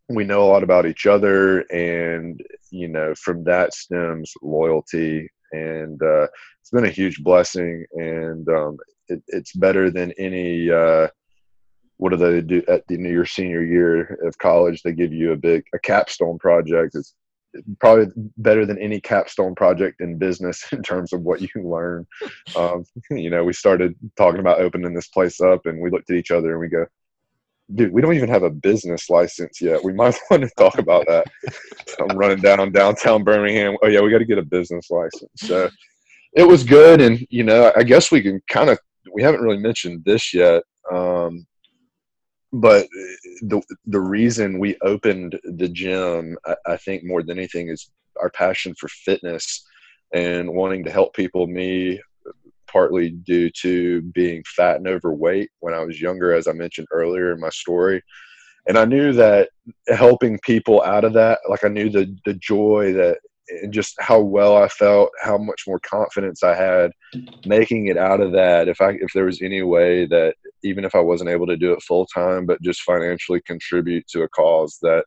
we 0.09 0.25
know 0.25 0.43
a 0.43 0.51
lot 0.51 0.63
about 0.63 0.85
each 0.85 1.05
other, 1.05 1.61
and 1.71 2.43
you 2.71 2.89
know 2.89 3.15
from 3.15 3.45
that 3.45 3.73
stems 3.73 4.33
loyalty 4.41 5.29
and 5.51 6.01
uh, 6.01 6.27
it's 6.61 6.71
been 6.71 6.85
a 6.85 6.89
huge 6.89 7.23
blessing, 7.23 7.85
and 7.93 8.47
um, 8.49 8.77
it, 9.07 9.21
it's 9.27 9.53
better 9.53 9.89
than 9.89 10.11
any. 10.17 10.69
Uh, 10.71 11.07
what 11.97 12.11
do 12.11 12.15
they 12.15 12.39
do 12.39 12.63
at 12.69 12.87
the 12.87 12.95
end 12.95 13.05
of 13.05 13.11
your 13.11 13.25
senior 13.25 13.61
year 13.61 14.17
of 14.23 14.37
college? 14.37 14.81
They 14.81 14.93
give 14.93 15.11
you 15.11 15.33
a 15.33 15.37
big 15.37 15.65
a 15.73 15.79
capstone 15.79 16.39
project. 16.39 16.95
It's 16.95 17.13
probably 17.79 18.07
better 18.37 18.65
than 18.65 18.77
any 18.77 19.01
capstone 19.01 19.55
project 19.55 20.01
in 20.01 20.17
business 20.17 20.65
in 20.71 20.81
terms 20.81 21.13
of 21.13 21.21
what 21.21 21.41
you 21.41 21.49
learn. 21.55 22.07
Um, 22.55 22.83
you 23.11 23.29
know, 23.29 23.43
we 23.43 23.53
started 23.53 23.95
talking 24.17 24.39
about 24.39 24.59
opening 24.59 24.93
this 24.93 25.07
place 25.07 25.39
up, 25.39 25.65
and 25.65 25.79
we 25.79 25.91
looked 25.91 26.09
at 26.09 26.15
each 26.15 26.31
other 26.31 26.51
and 26.51 26.59
we 26.59 26.67
go, 26.67 26.85
dude, 27.75 27.93
we 27.93 28.01
don't 28.01 28.13
even 28.13 28.29
have 28.29 28.43
a 28.43 28.49
business 28.49 29.09
license 29.09 29.61
yet. 29.61 29.83
We 29.83 29.93
might 29.93 30.17
want 30.31 30.43
to 30.43 30.49
talk 30.57 30.79
about 30.79 31.05
that. 31.07 31.25
I'm 31.99 32.17
running 32.17 32.41
down 32.41 32.71
downtown 32.71 33.23
Birmingham. 33.23 33.77
Oh 33.81 33.87
yeah, 33.87 34.01
we 34.01 34.11
got 34.11 34.19
to 34.19 34.25
get 34.25 34.37
a 34.37 34.43
business 34.43 34.89
license. 34.89 35.31
So 35.37 35.69
it 36.33 36.43
was 36.43 36.63
good, 36.63 37.01
and 37.01 37.25
you 37.29 37.43
know, 37.43 37.71
I 37.75 37.83
guess 37.83 38.11
we 38.11 38.21
can 38.21 38.41
kind 38.49 38.69
of 38.69 38.79
we 39.13 39.23
haven't 39.23 39.41
really 39.41 39.57
mentioned 39.57 40.03
this 40.05 40.33
yet, 40.33 40.63
um, 40.91 41.45
but 42.53 42.87
the 43.41 43.61
the 43.85 43.99
reason 43.99 44.59
we 44.59 44.77
opened 44.81 45.39
the 45.43 45.69
gym, 45.69 46.37
I, 46.45 46.55
I 46.65 46.77
think 46.77 47.03
more 47.03 47.23
than 47.23 47.37
anything, 47.37 47.69
is 47.69 47.89
our 48.19 48.29
passion 48.29 48.75
for 48.75 48.87
fitness 48.89 49.65
and 50.13 50.51
wanting 50.51 50.83
to 50.83 50.91
help 50.91 51.15
people. 51.15 51.47
Me 51.47 51.99
partly 52.71 53.11
due 53.11 53.49
to 53.61 54.01
being 54.13 54.43
fat 54.55 54.77
and 54.77 54.87
overweight 54.87 55.49
when 55.59 55.73
I 55.73 55.83
was 55.83 56.01
younger, 56.01 56.33
as 56.33 56.47
I 56.47 56.53
mentioned 56.53 56.87
earlier 56.91 57.33
in 57.33 57.39
my 57.39 57.49
story. 57.49 58.01
And 58.67 58.77
I 58.77 58.85
knew 58.85 59.13
that 59.13 59.49
helping 59.87 60.39
people 60.39 60.83
out 60.83 61.03
of 61.03 61.13
that, 61.13 61.39
like 61.49 61.63
I 61.63 61.69
knew 61.69 61.89
the 61.89 62.15
the 62.25 62.35
joy 62.35 62.93
that 62.93 63.19
and 63.49 63.73
just 63.73 63.95
how 63.99 64.19
well 64.19 64.55
I 64.55 64.67
felt, 64.67 65.09
how 65.21 65.37
much 65.37 65.63
more 65.67 65.79
confidence 65.79 66.43
I 66.43 66.55
had 66.55 66.91
making 67.45 67.87
it 67.87 67.97
out 67.97 68.21
of 68.21 68.31
that. 68.33 68.67
If 68.67 68.81
I 68.81 68.91
if 68.91 69.11
there 69.13 69.25
was 69.25 69.41
any 69.41 69.61
way 69.61 70.05
that 70.05 70.35
even 70.63 70.85
if 70.85 70.95
I 70.95 70.99
wasn't 70.99 71.29
able 71.29 71.47
to 71.47 71.57
do 71.57 71.73
it 71.73 71.81
full 71.83 72.05
time, 72.07 72.45
but 72.45 72.61
just 72.61 72.81
financially 72.81 73.41
contribute 73.41 74.07
to 74.09 74.23
a 74.23 74.29
cause 74.29 74.77
that 74.81 75.05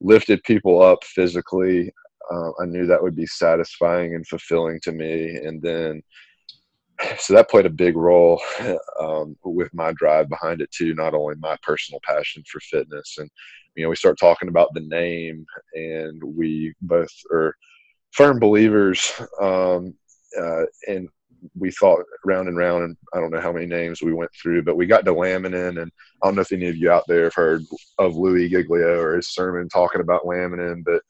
lifted 0.00 0.42
people 0.44 0.82
up 0.82 1.02
physically, 1.04 1.92
uh, 2.30 2.50
I 2.60 2.66
knew 2.66 2.86
that 2.86 3.02
would 3.02 3.16
be 3.16 3.26
satisfying 3.26 4.14
and 4.14 4.26
fulfilling 4.26 4.80
to 4.82 4.92
me. 4.92 5.36
And 5.36 5.60
then 5.62 6.02
so 7.18 7.34
that 7.34 7.50
played 7.50 7.66
a 7.66 7.70
big 7.70 7.96
role 7.96 8.40
um, 9.00 9.36
with 9.44 9.72
my 9.74 9.92
drive 9.92 10.28
behind 10.28 10.60
it 10.60 10.70
too. 10.70 10.94
Not 10.94 11.14
only 11.14 11.34
my 11.38 11.56
personal 11.62 12.00
passion 12.04 12.42
for 12.46 12.60
fitness, 12.60 13.16
and 13.18 13.30
you 13.76 13.84
know, 13.84 13.90
we 13.90 13.96
start 13.96 14.18
talking 14.18 14.48
about 14.48 14.72
the 14.74 14.80
name, 14.80 15.44
and 15.74 16.22
we 16.22 16.74
both 16.82 17.12
are 17.32 17.54
firm 18.12 18.38
believers. 18.38 19.12
Um, 19.40 19.94
uh, 20.40 20.64
and 20.86 21.08
we 21.56 21.70
thought 21.70 22.04
round 22.24 22.48
and 22.48 22.56
round, 22.56 22.84
and 22.84 22.96
I 23.14 23.20
don't 23.20 23.30
know 23.30 23.40
how 23.40 23.52
many 23.52 23.66
names 23.66 24.02
we 24.02 24.12
went 24.12 24.30
through, 24.34 24.62
but 24.62 24.76
we 24.76 24.86
got 24.86 25.04
to 25.06 25.14
laminin, 25.14 25.80
and 25.80 25.90
I 26.22 26.26
don't 26.26 26.34
know 26.34 26.42
if 26.42 26.52
any 26.52 26.68
of 26.68 26.76
you 26.76 26.90
out 26.90 27.04
there 27.08 27.24
have 27.24 27.34
heard 27.34 27.62
of 27.98 28.16
Louie 28.16 28.48
Giglio 28.48 29.00
or 29.00 29.16
his 29.16 29.32
sermon 29.32 29.68
talking 29.68 30.00
about 30.00 30.24
laminin, 30.24 30.84
but 30.84 31.02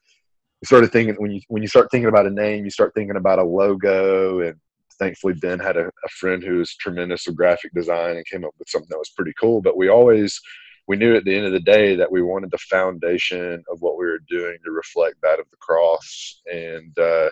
we 0.60 0.66
started 0.66 0.92
thinking 0.92 1.16
when 1.16 1.32
you 1.32 1.40
when 1.48 1.62
you 1.62 1.68
start 1.68 1.90
thinking 1.90 2.08
about 2.08 2.26
a 2.26 2.30
name, 2.30 2.64
you 2.64 2.70
start 2.70 2.92
thinking 2.94 3.16
about 3.16 3.38
a 3.38 3.44
logo 3.44 4.40
and 4.40 4.56
thankfully 5.00 5.34
Ben 5.34 5.58
had 5.58 5.76
a, 5.76 5.86
a 5.86 6.08
friend 6.10 6.42
who 6.42 6.58
was 6.58 6.76
tremendous 6.76 7.26
with 7.26 7.36
graphic 7.36 7.72
design 7.74 8.16
and 8.16 8.26
came 8.26 8.44
up 8.44 8.54
with 8.58 8.68
something 8.68 8.88
that 8.90 8.98
was 8.98 9.10
pretty 9.16 9.32
cool. 9.40 9.60
But 9.60 9.76
we 9.76 9.88
always 9.88 10.40
we 10.86 10.96
knew 10.96 11.16
at 11.16 11.24
the 11.24 11.34
end 11.34 11.46
of 11.46 11.52
the 11.52 11.60
day 11.60 11.94
that 11.96 12.10
we 12.10 12.22
wanted 12.22 12.50
the 12.50 12.58
foundation 12.58 13.62
of 13.70 13.80
what 13.80 13.96
we 13.96 14.06
were 14.06 14.20
doing 14.28 14.56
to 14.64 14.70
reflect 14.70 15.16
that 15.22 15.38
of 15.38 15.46
the 15.50 15.56
cross. 15.58 16.40
And 16.52 16.96
uh, 16.98 17.30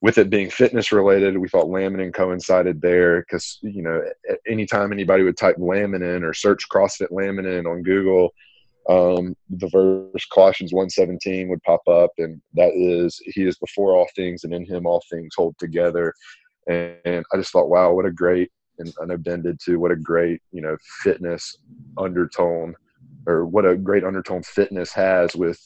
with 0.00 0.18
it 0.18 0.30
being 0.30 0.50
fitness 0.50 0.92
related, 0.92 1.36
we 1.36 1.48
thought 1.48 1.66
laminin 1.66 2.14
coincided 2.14 2.80
there 2.80 3.22
because 3.22 3.58
you 3.62 3.82
know 3.82 4.02
anytime 4.46 4.92
anybody 4.92 5.22
would 5.22 5.36
type 5.36 5.56
laminin 5.56 6.22
or 6.22 6.32
search 6.32 6.68
CrossFit 6.72 7.10
laminin 7.10 7.70
on 7.70 7.82
Google, 7.82 8.32
um, 8.88 9.34
the 9.50 9.68
verse 9.68 10.26
Colossians 10.32 10.72
1:17 10.72 11.48
would 11.48 11.62
pop 11.62 11.86
up, 11.88 12.10
and 12.18 12.40
that 12.54 12.72
is, 12.74 13.20
He 13.24 13.42
is 13.42 13.58
before 13.58 13.96
all 13.96 14.06
things, 14.14 14.44
and 14.44 14.54
in 14.54 14.64
Him 14.64 14.86
all 14.86 15.02
things 15.10 15.34
hold 15.36 15.58
together. 15.58 16.14
And, 16.68 17.24
I 17.32 17.36
just 17.36 17.52
thought, 17.52 17.68
wow, 17.68 17.92
what 17.92 18.06
a 18.06 18.10
great, 18.10 18.50
and 18.78 18.92
I 19.00 19.06
know 19.06 19.16
Ben 19.16 19.42
did 19.42 19.58
too, 19.64 19.78
what 19.78 19.92
a 19.92 19.96
great, 19.96 20.40
you 20.52 20.60
know, 20.60 20.76
fitness 21.02 21.58
undertone 21.96 22.74
or 23.26 23.46
what 23.46 23.66
a 23.66 23.76
great 23.76 24.04
undertone 24.04 24.42
fitness 24.42 24.92
has 24.92 25.34
with 25.34 25.58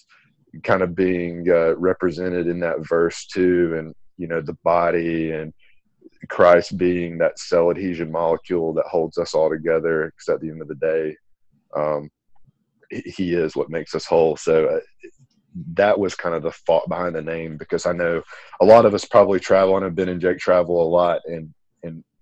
kind 0.63 0.83
of 0.83 0.95
being 0.95 1.49
uh, 1.49 1.77
represented 1.77 2.47
in 2.47 2.61
that 2.61 2.87
verse 2.87 3.27
too. 3.27 3.75
And, 3.77 3.95
you 4.17 4.27
know, 4.27 4.41
the 4.41 4.57
body 4.65 5.33
and 5.33 5.53
Christ 6.29 6.77
being 6.77 7.19
that 7.19 7.39
cell 7.39 7.71
adhesion 7.71 8.11
molecule 8.11 8.73
that 8.75 8.87
holds 8.87 9.19
us 9.19 9.35
all 9.35 9.51
together. 9.51 10.07
Because 10.07 10.35
at 10.35 10.41
the 10.41 10.51
end 10.51 10.63
of 10.63 10.69
the 10.69 10.75
day, 10.75 11.17
um, 11.77 12.11
he 12.91 13.35
is 13.35 13.55
what 13.57 13.71
makes 13.71 13.95
us 13.95 14.05
whole. 14.05 14.37
So 14.37 14.67
uh, 14.67 14.81
that 15.75 15.99
was 15.99 16.15
kind 16.15 16.35
of 16.35 16.43
the 16.43 16.53
thought 16.53 16.89
behind 16.89 17.15
the 17.15 17.23
name 17.23 17.57
because 17.57 17.87
I 17.87 17.93
know 17.93 18.23
a 18.61 18.65
lot 18.65 18.87
of 18.87 18.95
us 18.95 19.05
probably 19.05 19.41
travel 19.41 19.77
and 19.77 19.85
have 19.85 19.95
been 19.95 20.09
in 20.09 20.21
Jake 20.21 20.39
travel 20.39 20.83
a 20.83 20.89
lot. 20.89 21.23
And, 21.27 21.55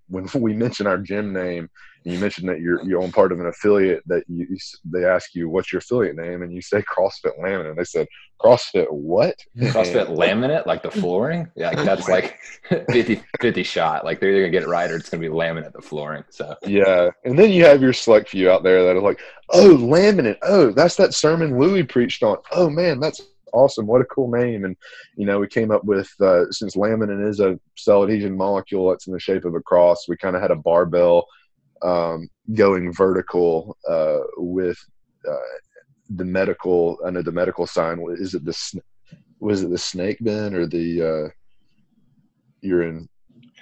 when 0.09 0.27
we 0.35 0.53
mention 0.53 0.87
our 0.87 0.97
gym 0.97 1.33
name, 1.33 1.69
and 2.05 2.13
you 2.13 2.19
mentioned 2.19 2.47
that 2.49 2.61
you're, 2.61 2.81
you 2.83 3.01
own 3.01 3.11
part 3.11 3.31
of 3.31 3.39
an 3.39 3.47
affiliate 3.47 4.03
that 4.07 4.23
you, 4.27 4.47
they 4.85 5.03
ask 5.03 5.35
you, 5.35 5.49
what's 5.49 5.71
your 5.71 5.79
affiliate 5.79 6.15
name? 6.15 6.43
And 6.43 6.53
you 6.53 6.61
say 6.61 6.81
CrossFit 6.97 7.37
Laminate. 7.39 7.71
And 7.71 7.77
they 7.77 7.83
said, 7.83 8.07
CrossFit 8.39 8.89
what? 8.89 9.35
CrossFit 9.57 10.07
Laminate, 10.17 10.65
like 10.65 10.81
the 10.81 10.91
flooring? 10.91 11.51
Yeah, 11.55 11.71
like 11.71 11.85
that's 11.85 12.07
like 12.07 12.39
50, 12.69 13.21
50 13.41 13.63
shot. 13.63 14.05
Like 14.05 14.19
they're 14.19 14.29
either 14.29 14.39
going 14.39 14.51
to 14.51 14.59
get 14.59 14.63
it 14.63 14.71
right 14.71 14.89
or 14.89 14.95
it's 14.95 15.09
going 15.09 15.21
to 15.21 15.29
be 15.29 15.33
laminate 15.33 15.73
the 15.73 15.81
flooring. 15.81 16.23
So, 16.29 16.55
yeah. 16.63 17.09
And 17.25 17.37
then 17.37 17.51
you 17.51 17.65
have 17.65 17.81
your 17.81 17.93
select 17.93 18.29
few 18.29 18.49
out 18.49 18.63
there 18.63 18.85
that 18.85 18.95
are 18.95 19.01
like, 19.01 19.19
oh, 19.49 19.75
laminate. 19.75 20.37
Oh, 20.41 20.71
that's 20.71 20.95
that 20.95 21.13
sermon 21.13 21.59
Louie 21.59 21.83
preached 21.83 22.23
on. 22.23 22.37
Oh, 22.51 22.69
man, 22.69 23.01
that's 23.01 23.21
awesome. 23.53 23.87
What 23.87 24.01
a 24.01 24.05
cool 24.05 24.31
name. 24.31 24.65
And, 24.65 24.75
you 25.15 25.25
know, 25.25 25.39
we 25.39 25.47
came 25.47 25.71
up 25.71 25.83
with, 25.83 26.09
uh, 26.21 26.51
since 26.51 26.75
laminin 26.75 27.27
is 27.27 27.39
a 27.39 27.59
cell 27.75 28.03
adhesion 28.03 28.35
molecule 28.35 28.89
that's 28.89 29.07
in 29.07 29.13
the 29.13 29.19
shape 29.19 29.45
of 29.45 29.55
a 29.55 29.61
cross, 29.61 30.07
we 30.07 30.17
kind 30.17 30.35
of 30.35 30.41
had 30.41 30.51
a 30.51 30.55
barbell 30.55 31.27
um, 31.81 32.29
going 32.53 32.93
vertical 32.93 33.77
uh, 33.87 34.19
with 34.37 34.77
uh, 35.29 35.35
the 36.09 36.25
medical. 36.25 36.97
I 37.05 37.11
know 37.11 37.21
the 37.21 37.31
medical 37.31 37.67
sign. 37.67 38.03
Is 38.17 38.33
it 38.33 38.45
the 38.45 38.81
was 39.39 39.63
it 39.63 39.69
the 39.69 39.77
snake 39.77 40.17
bin 40.21 40.53
or 40.53 40.65
the 40.65 41.01
uh, 41.01 41.29
you're 42.61 42.83
in? 42.83 43.07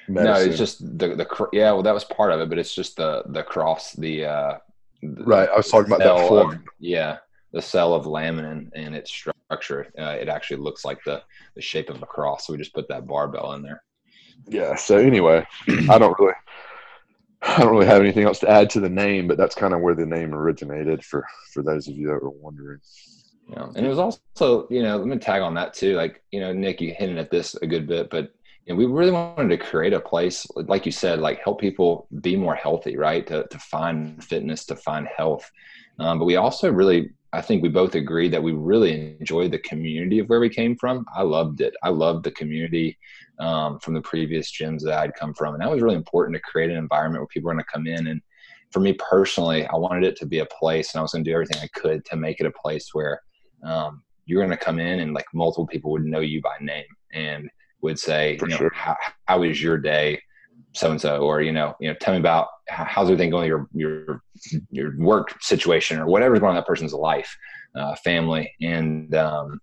Medicine? 0.09 0.45
No, 0.45 0.49
it's 0.49 0.57
just 0.57 0.97
the 0.97 1.15
the 1.15 1.49
yeah. 1.51 1.71
Well, 1.71 1.83
that 1.83 1.93
was 1.93 2.05
part 2.05 2.31
of 2.31 2.39
it, 2.39 2.49
but 2.49 2.57
it's 2.57 2.73
just 2.73 2.95
the 2.97 3.23
the 3.27 3.43
cross 3.43 3.93
the. 3.93 4.25
Uh, 4.25 4.57
right, 5.03 5.49
I 5.49 5.57
was 5.57 5.67
talking 5.67 5.91
about 5.91 5.99
that 5.99 6.27
form. 6.27 6.63
yeah, 6.79 7.17
the 7.51 7.61
cell 7.61 7.93
of 7.93 8.05
laminin 8.05 8.69
and 8.73 8.95
its 8.95 9.11
structure, 9.11 9.36
uh, 9.49 9.55
it 9.97 10.29
actually 10.29 10.57
looks 10.57 10.85
like 10.85 10.99
the 11.05 11.21
the 11.55 11.61
shape 11.61 11.89
of 11.89 12.01
a 12.01 12.05
cross. 12.05 12.45
So 12.47 12.53
we 12.53 12.59
just 12.59 12.73
put 12.73 12.87
that 12.89 13.07
barbell 13.07 13.53
in 13.53 13.61
there. 13.61 13.83
Yeah. 14.47 14.75
So 14.75 14.97
anyway, 14.97 15.45
I 15.67 15.97
don't 15.97 16.17
really, 16.19 16.33
I 17.41 17.61
don't 17.61 17.71
really 17.71 17.87
have 17.87 18.01
anything 18.01 18.25
else 18.25 18.39
to 18.39 18.49
add 18.49 18.69
to 18.71 18.79
the 18.79 18.89
name, 18.89 19.27
but 19.27 19.37
that's 19.37 19.55
kind 19.55 19.73
of 19.73 19.81
where 19.81 19.95
the 19.95 20.05
name 20.05 20.33
originated 20.33 21.03
for 21.03 21.25
for 21.53 21.63
those 21.63 21.87
of 21.87 21.95
you 21.95 22.07
that 22.07 22.21
were 22.21 22.29
wondering. 22.29 22.79
Yeah, 23.49 23.67
and 23.75 23.85
it 23.85 23.89
was 23.89 23.99
also, 23.99 24.67
you 24.69 24.83
know, 24.83 24.97
let 24.97 25.07
me 25.07 25.17
tag 25.17 25.41
on 25.41 25.53
that 25.53 25.73
too. 25.73 25.95
Like, 25.95 26.21
you 26.31 26.41
know, 26.41 26.51
Nick, 26.51 26.81
you 26.81 26.93
hinted 26.93 27.17
at 27.17 27.31
this 27.31 27.55
a 27.55 27.67
good 27.67 27.87
bit, 27.87 28.09
but 28.09 28.33
you 28.65 28.73
know, 28.73 28.75
we 28.75 28.85
really 28.85 29.11
wanted 29.11 29.47
to 29.47 29.57
create 29.57 29.93
a 29.93 29.99
place, 30.01 30.45
like 30.55 30.85
you 30.85 30.91
said, 30.91 31.19
like 31.19 31.39
help 31.39 31.61
people 31.61 32.07
be 32.19 32.35
more 32.35 32.55
healthy, 32.55 32.97
right? 32.97 33.25
To 33.27 33.47
to 33.47 33.59
find 33.59 34.21
fitness, 34.23 34.65
to 34.65 34.75
find 34.75 35.07
health. 35.07 35.49
Um, 35.99 36.19
but 36.19 36.25
we 36.25 36.35
also 36.35 36.69
really, 36.71 37.11
I 37.33 37.41
think 37.41 37.61
we 37.61 37.69
both 37.69 37.95
agreed 37.95 38.29
that 38.29 38.43
we 38.43 38.53
really 38.53 39.17
enjoyed 39.19 39.51
the 39.51 39.59
community 39.59 40.19
of 40.19 40.27
where 40.27 40.39
we 40.39 40.49
came 40.49 40.75
from. 40.77 41.05
I 41.15 41.23
loved 41.23 41.61
it. 41.61 41.73
I 41.83 41.89
loved 41.89 42.23
the 42.23 42.31
community 42.31 42.97
um, 43.39 43.79
from 43.79 43.93
the 43.93 44.01
previous 44.01 44.51
gyms 44.51 44.81
that 44.83 44.97
I'd 44.97 45.15
come 45.15 45.33
from, 45.33 45.53
and 45.53 45.61
that 45.61 45.69
was 45.69 45.81
really 45.81 45.95
important 45.95 46.35
to 46.35 46.41
create 46.41 46.71
an 46.71 46.77
environment 46.77 47.21
where 47.21 47.27
people 47.27 47.49
are 47.49 47.53
going 47.53 47.63
to 47.63 47.71
come 47.71 47.85
in. 47.85 48.07
And 48.07 48.21
for 48.71 48.79
me 48.79 48.93
personally, 48.93 49.65
I 49.67 49.75
wanted 49.75 50.05
it 50.05 50.15
to 50.17 50.25
be 50.25 50.39
a 50.39 50.45
place, 50.45 50.93
and 50.93 50.99
I 50.99 51.01
was 51.01 51.11
going 51.11 51.23
to 51.23 51.29
do 51.29 51.33
everything 51.33 51.61
I 51.61 51.79
could 51.79 52.05
to 52.05 52.15
make 52.15 52.39
it 52.39 52.45
a 52.45 52.51
place 52.51 52.89
where 52.93 53.21
um, 53.63 54.03
you're 54.25 54.41
going 54.41 54.57
to 54.57 54.63
come 54.63 54.79
in 54.79 54.99
and 54.99 55.13
like 55.13 55.25
multiple 55.33 55.67
people 55.67 55.91
would 55.91 56.05
know 56.05 56.19
you 56.19 56.41
by 56.41 56.55
name 56.61 56.85
and 57.13 57.49
would 57.81 57.99
say, 57.99 58.37
For 58.37 58.45
you 58.45 58.51
know, 58.51 58.57
sure. 58.57 58.71
how, 58.73 58.95
how 59.25 59.43
is 59.43 59.61
your 59.61 59.77
day, 59.77 60.21
so 60.77 60.91
and 60.91 61.01
so, 61.01 61.19
or 61.19 61.41
you 61.41 61.51
know, 61.51 61.75
you 61.79 61.89
know, 61.89 61.95
tell 61.99 62.13
me 62.13 62.19
about 62.19 62.47
how's 62.67 63.07
everything 63.07 63.31
going, 63.31 63.47
your 63.47 63.67
your 63.73 64.21
your 64.69 64.97
work 64.97 65.41
situation, 65.41 65.99
or 65.99 66.05
whatever's 66.05 66.39
going 66.39 66.51
on 66.51 66.55
that 66.55 66.67
person's 66.67 66.93
life, 66.93 67.35
uh, 67.75 67.95
family, 67.95 68.53
and 68.61 69.13
um, 69.15 69.59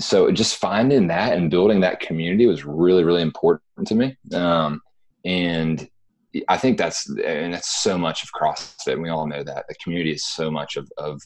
so 0.00 0.30
just 0.32 0.56
finding 0.56 1.06
that 1.06 1.34
and 1.36 1.50
building 1.50 1.80
that 1.80 2.00
community 2.00 2.46
was 2.46 2.64
really 2.64 3.04
really 3.04 3.22
important 3.22 3.86
to 3.86 3.94
me. 3.94 4.16
Um, 4.34 4.80
and 5.24 5.88
I 6.48 6.56
think 6.56 6.78
that's 6.78 7.08
and 7.08 7.54
that's 7.54 7.82
so 7.82 7.96
much 7.96 8.22
of 8.22 8.30
CrossFit. 8.32 9.00
We 9.00 9.10
all 9.10 9.26
know 9.26 9.44
that 9.44 9.66
the 9.68 9.74
community 9.76 10.12
is 10.12 10.24
so 10.24 10.50
much 10.50 10.76
of 10.76 10.90
of 10.98 11.20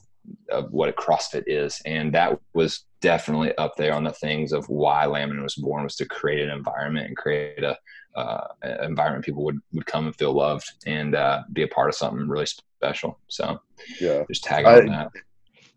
of 0.51 0.71
what 0.73 0.89
a 0.89 0.93
CrossFit 0.93 1.45
is, 1.47 1.81
and 1.87 2.13
that 2.13 2.39
was 2.53 2.85
definitely 3.01 3.57
up 3.57 3.77
there 3.77 3.95
on 3.95 4.05
the 4.05 4.13
things 4.13 4.53
of 4.53 4.69
why 4.69 5.05
Laminin 5.05 5.43
was 5.43 5.55
born 5.55 5.85
was 5.85 5.97
to 5.97 6.07
create 6.07 6.43
an 6.43 6.51
environment 6.51 7.07
and 7.07 7.17
create 7.17 7.63
a 7.63 7.79
uh, 8.17 8.49
environment 8.83 9.25
people 9.25 9.45
would 9.45 9.61
would 9.73 9.87
come 9.87 10.07
and 10.07 10.17
feel 10.17 10.33
loved 10.33 10.65
and 10.87 11.15
uh, 11.15 11.43
be 11.53 11.63
a 11.63 11.69
part 11.69 11.89
of 11.89 11.95
something 11.95 12.29
really 12.29 12.47
special. 12.47 13.19
So 13.29 13.61
Yeah. 14.01 14.25
just 14.29 14.45
tag 14.45 14.65
on 14.65 14.89
I- 14.91 14.97
that. 14.97 15.11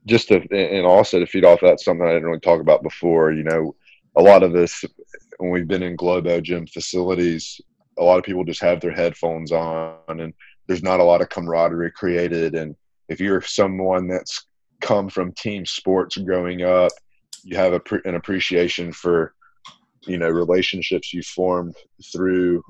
just 0.05 0.29
to 0.29 0.35
and 0.51 0.85
also 0.85 1.19
to 1.19 1.25
feed 1.27 1.45
off 1.45 1.61
that 1.61 1.79
something 1.79 2.05
I 2.07 2.13
didn't 2.13 2.27
really 2.27 2.39
talk 2.39 2.61
about 2.61 2.83
before. 2.83 3.31
You 3.31 3.43
know, 3.43 3.75
a 4.15 4.21
lot 4.21 4.43
of 4.43 4.53
this 4.53 4.83
when 5.37 5.51
we've 5.51 5.67
been 5.67 5.83
in 5.83 5.95
Globo 5.95 6.41
gym 6.41 6.65
facilities, 6.67 7.61
a 7.97 8.03
lot 8.03 8.17
of 8.17 8.23
people 8.25 8.43
just 8.43 8.61
have 8.61 8.79
their 8.81 8.91
headphones 8.91 9.51
on, 9.51 9.95
and 10.07 10.33
there's 10.67 10.83
not 10.83 10.99
a 10.99 11.03
lot 11.03 11.21
of 11.21 11.29
camaraderie 11.29 11.91
created. 11.91 12.55
And 12.55 12.75
if 13.09 13.19
you're 13.19 13.41
someone 13.41 14.07
that's 14.07 14.45
come 14.81 15.09
from 15.09 15.33
team 15.33 15.65
sports 15.65 16.15
growing 16.17 16.63
up, 16.63 16.91
you 17.43 17.57
have 17.57 17.73
a, 17.73 17.79
pre- 17.79 18.01
an 18.05 18.15
appreciation 18.15 18.91
for 18.93 19.33
you 20.07 20.17
know 20.17 20.29
relationships 20.29 21.13
you 21.13 21.21
formed 21.23 21.75
through 22.11 22.63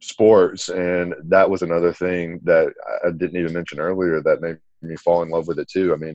sports 0.00 0.68
and 0.68 1.14
that 1.24 1.48
was 1.48 1.62
another 1.62 1.92
thing 1.92 2.38
that 2.44 2.72
i 3.04 3.10
didn't 3.10 3.40
even 3.40 3.52
mention 3.52 3.80
earlier 3.80 4.22
that 4.22 4.40
made 4.40 4.56
me 4.82 4.94
fall 4.96 5.22
in 5.22 5.30
love 5.30 5.48
with 5.48 5.58
it 5.58 5.68
too 5.68 5.92
i 5.92 5.96
mean 5.96 6.14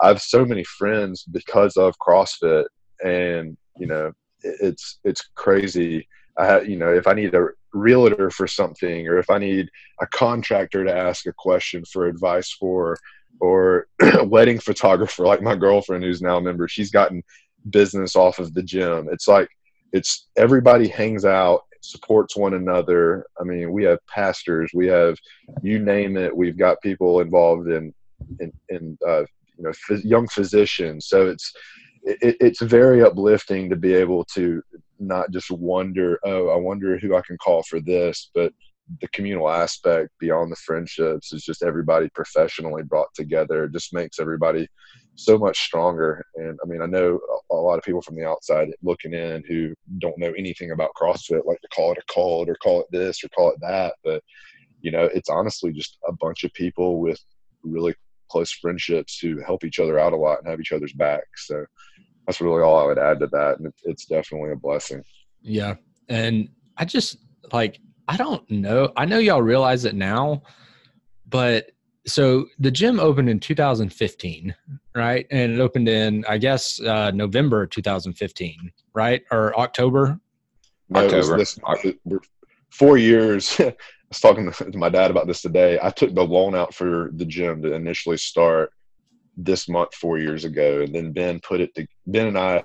I 0.00 0.08
have 0.08 0.20
so 0.20 0.44
many 0.44 0.64
friends 0.64 1.24
because 1.24 1.76
of 1.76 1.98
CrossFit, 1.98 2.66
and 3.04 3.56
you 3.78 3.86
know, 3.86 4.12
it's 4.42 4.98
it's 5.04 5.28
crazy. 5.34 6.06
I 6.38 6.46
have, 6.46 6.68
you 6.68 6.76
know, 6.76 6.92
if 6.92 7.06
I 7.06 7.14
need 7.14 7.34
a 7.34 7.48
realtor 7.72 8.30
for 8.30 8.46
something, 8.46 9.08
or 9.08 9.18
if 9.18 9.30
I 9.30 9.38
need 9.38 9.70
a 10.00 10.06
contractor 10.08 10.84
to 10.84 10.94
ask 10.94 11.26
a 11.26 11.32
question 11.32 11.84
for 11.90 12.06
advice 12.06 12.52
for, 12.52 12.98
or 13.40 13.86
a 14.02 14.24
wedding 14.24 14.58
photographer 14.58 15.24
like 15.26 15.42
my 15.42 15.56
girlfriend 15.56 16.04
who's 16.04 16.22
now 16.22 16.36
a 16.36 16.42
member, 16.42 16.68
she's 16.68 16.90
gotten 16.90 17.22
business 17.70 18.16
off 18.16 18.38
of 18.38 18.52
the 18.54 18.62
gym. 18.62 19.08
It's 19.10 19.28
like 19.28 19.48
it's 19.96 20.28
everybody 20.36 20.88
hangs 20.88 21.24
out, 21.24 21.62
supports 21.80 22.36
one 22.36 22.54
another. 22.54 23.26
I 23.40 23.44
mean, 23.44 23.72
we 23.72 23.84
have 23.84 23.98
pastors, 24.06 24.70
we 24.74 24.86
have 24.86 25.18
you 25.62 25.78
name 25.78 26.16
it. 26.16 26.36
We've 26.36 26.58
got 26.58 26.80
people 26.82 27.20
involved 27.20 27.68
in 27.68 27.92
in, 28.40 28.52
in 28.68 28.98
uh, 29.06 29.24
you 29.56 29.64
know 29.64 29.96
young 30.04 30.28
physicians 30.28 31.06
so 31.06 31.26
it's 31.28 31.52
it, 32.02 32.36
it's 32.40 32.62
very 32.62 33.02
uplifting 33.02 33.68
to 33.70 33.76
be 33.76 33.94
able 33.94 34.24
to 34.24 34.62
not 34.98 35.30
just 35.30 35.50
wonder 35.50 36.18
oh 36.24 36.48
i 36.48 36.56
wonder 36.56 36.98
who 36.98 37.16
i 37.16 37.20
can 37.22 37.36
call 37.38 37.62
for 37.62 37.80
this 37.80 38.30
but 38.34 38.52
the 39.00 39.08
communal 39.08 39.48
aspect 39.48 40.10
beyond 40.20 40.50
the 40.50 40.56
friendships 40.56 41.32
is 41.32 41.44
just 41.44 41.62
everybody 41.62 42.08
professionally 42.14 42.82
brought 42.82 43.12
together 43.14 43.64
it 43.64 43.72
just 43.72 43.92
makes 43.92 44.20
everybody 44.20 44.68
so 45.16 45.36
much 45.38 45.58
stronger 45.58 46.24
and 46.36 46.58
i 46.62 46.68
mean 46.68 46.80
i 46.80 46.86
know 46.86 47.18
a, 47.50 47.54
lot 47.54 47.78
of 47.78 47.84
people 47.84 48.02
from 48.02 48.14
the 48.14 48.24
outside 48.24 48.68
looking 48.82 49.12
in 49.12 49.42
who 49.48 49.74
don't 49.98 50.18
know 50.18 50.32
anything 50.32 50.70
about 50.70 50.94
crossfit 51.00 51.44
like 51.46 51.60
to 51.60 51.68
call 51.74 51.92
it 51.92 51.98
a 51.98 52.12
cult 52.12 52.48
or 52.48 52.54
call 52.56 52.80
it 52.80 52.86
this 52.92 53.24
or 53.24 53.28
call 53.30 53.50
it 53.50 53.60
that 53.60 53.94
but 54.04 54.22
you 54.80 54.90
know 54.92 55.04
it's 55.14 55.30
honestly 55.30 55.72
just 55.72 55.98
a 56.06 56.12
bunch 56.12 56.44
of 56.44 56.52
people 56.52 57.00
with 57.00 57.20
really 57.64 57.94
close 58.28 58.52
friendships 58.52 59.18
who 59.18 59.40
help 59.40 59.64
each 59.64 59.78
other 59.78 59.98
out 59.98 60.12
a 60.12 60.16
lot 60.16 60.38
and 60.38 60.48
have 60.48 60.60
each 60.60 60.72
other's 60.72 60.92
back. 60.92 61.24
So 61.36 61.64
that's 62.26 62.40
really 62.40 62.62
all 62.62 62.78
I 62.78 62.86
would 62.86 62.98
add 62.98 63.20
to 63.20 63.26
that. 63.28 63.58
And 63.58 63.72
it's 63.84 64.06
definitely 64.06 64.52
a 64.52 64.56
blessing. 64.56 65.02
Yeah. 65.42 65.74
And 66.08 66.48
I 66.76 66.84
just 66.84 67.18
like, 67.52 67.78
I 68.08 68.16
don't 68.16 68.48
know. 68.50 68.92
I 68.96 69.04
know 69.04 69.18
y'all 69.18 69.42
realize 69.42 69.84
it 69.84 69.94
now, 69.94 70.42
but 71.28 71.70
so 72.06 72.46
the 72.58 72.70
gym 72.70 73.00
opened 73.00 73.28
in 73.28 73.40
2015, 73.40 74.54
right? 74.94 75.26
And 75.30 75.52
it 75.52 75.60
opened 75.60 75.88
in, 75.88 76.24
I 76.28 76.38
guess, 76.38 76.80
uh, 76.80 77.10
November 77.10 77.66
2015, 77.66 78.70
right? 78.94 79.22
Or 79.32 79.58
October. 79.58 80.20
No, 80.88 81.00
it 81.00 81.12
was 81.12 81.30
October. 81.30 81.38
this- 81.82 81.94
we're 82.04 82.20
four 82.70 82.96
years. 82.96 83.56
I 83.60 83.74
was 84.08 84.20
talking 84.20 84.50
to 84.52 84.78
my 84.78 84.88
dad 84.88 85.10
about 85.10 85.26
this 85.26 85.42
today. 85.42 85.80
I 85.82 85.90
took 85.90 86.14
the 86.14 86.24
loan 86.24 86.54
out 86.54 86.72
for 86.72 87.10
the 87.14 87.24
gym 87.24 87.60
to 87.62 87.72
initially 87.72 88.18
start 88.18 88.70
this 89.36 89.68
month 89.68 89.94
four 89.94 90.18
years 90.18 90.44
ago, 90.44 90.82
and 90.82 90.94
then 90.94 91.12
Ben 91.12 91.40
put 91.40 91.60
it 91.60 91.74
to 91.74 91.86
Ben 92.06 92.28
and 92.28 92.38
I 92.38 92.62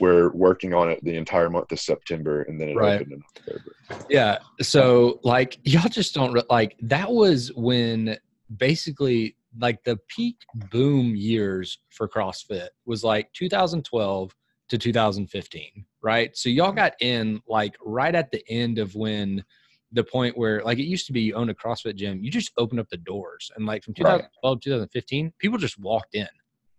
were 0.00 0.30
working 0.34 0.74
on 0.74 0.88
it 0.90 1.02
the 1.04 1.16
entire 1.16 1.50
month 1.50 1.70
of 1.72 1.80
September, 1.80 2.42
and 2.42 2.60
then 2.60 2.68
it 2.70 2.76
Right. 2.76 2.94
opened 3.00 3.12
in 3.12 3.22
October. 3.36 3.76
Yeah. 4.08 4.38
So 4.60 5.20
like 5.22 5.58
y'all 5.64 5.88
just 5.88 6.14
don't 6.14 6.32
re- 6.32 6.42
like 6.50 6.76
that 6.82 7.10
was 7.10 7.52
when 7.54 8.16
basically 8.56 9.36
like 9.58 9.84
the 9.84 9.98
peak 10.08 10.36
boom 10.70 11.14
years 11.14 11.78
for 11.90 12.08
CrossFit 12.08 12.68
was 12.86 13.04
like 13.04 13.32
2012 13.34 14.34
to 14.70 14.78
2015, 14.78 15.84
right? 16.02 16.34
So 16.36 16.48
y'all 16.48 16.72
got 16.72 16.94
in 17.00 17.42
like 17.46 17.76
right 17.84 18.14
at 18.14 18.30
the 18.30 18.42
end 18.48 18.78
of 18.78 18.94
when 18.94 19.44
the 19.92 20.04
point 20.04 20.36
where 20.38 20.62
like 20.62 20.78
it 20.78 20.84
used 20.84 21.06
to 21.06 21.12
be 21.12 21.20
you 21.20 21.34
own 21.34 21.50
a 21.50 21.54
CrossFit 21.54 21.96
gym, 21.96 22.22
you 22.22 22.30
just 22.30 22.52
open 22.56 22.78
up 22.78 22.88
the 22.88 22.96
doors 22.96 23.50
and 23.56 23.66
like 23.66 23.84
from 23.84 23.92
Right. 24.00 24.22
2012 24.42 24.60
2015, 24.60 25.32
people 25.38 25.58
just 25.58 25.78
walked 25.78 26.14
in. 26.14 26.28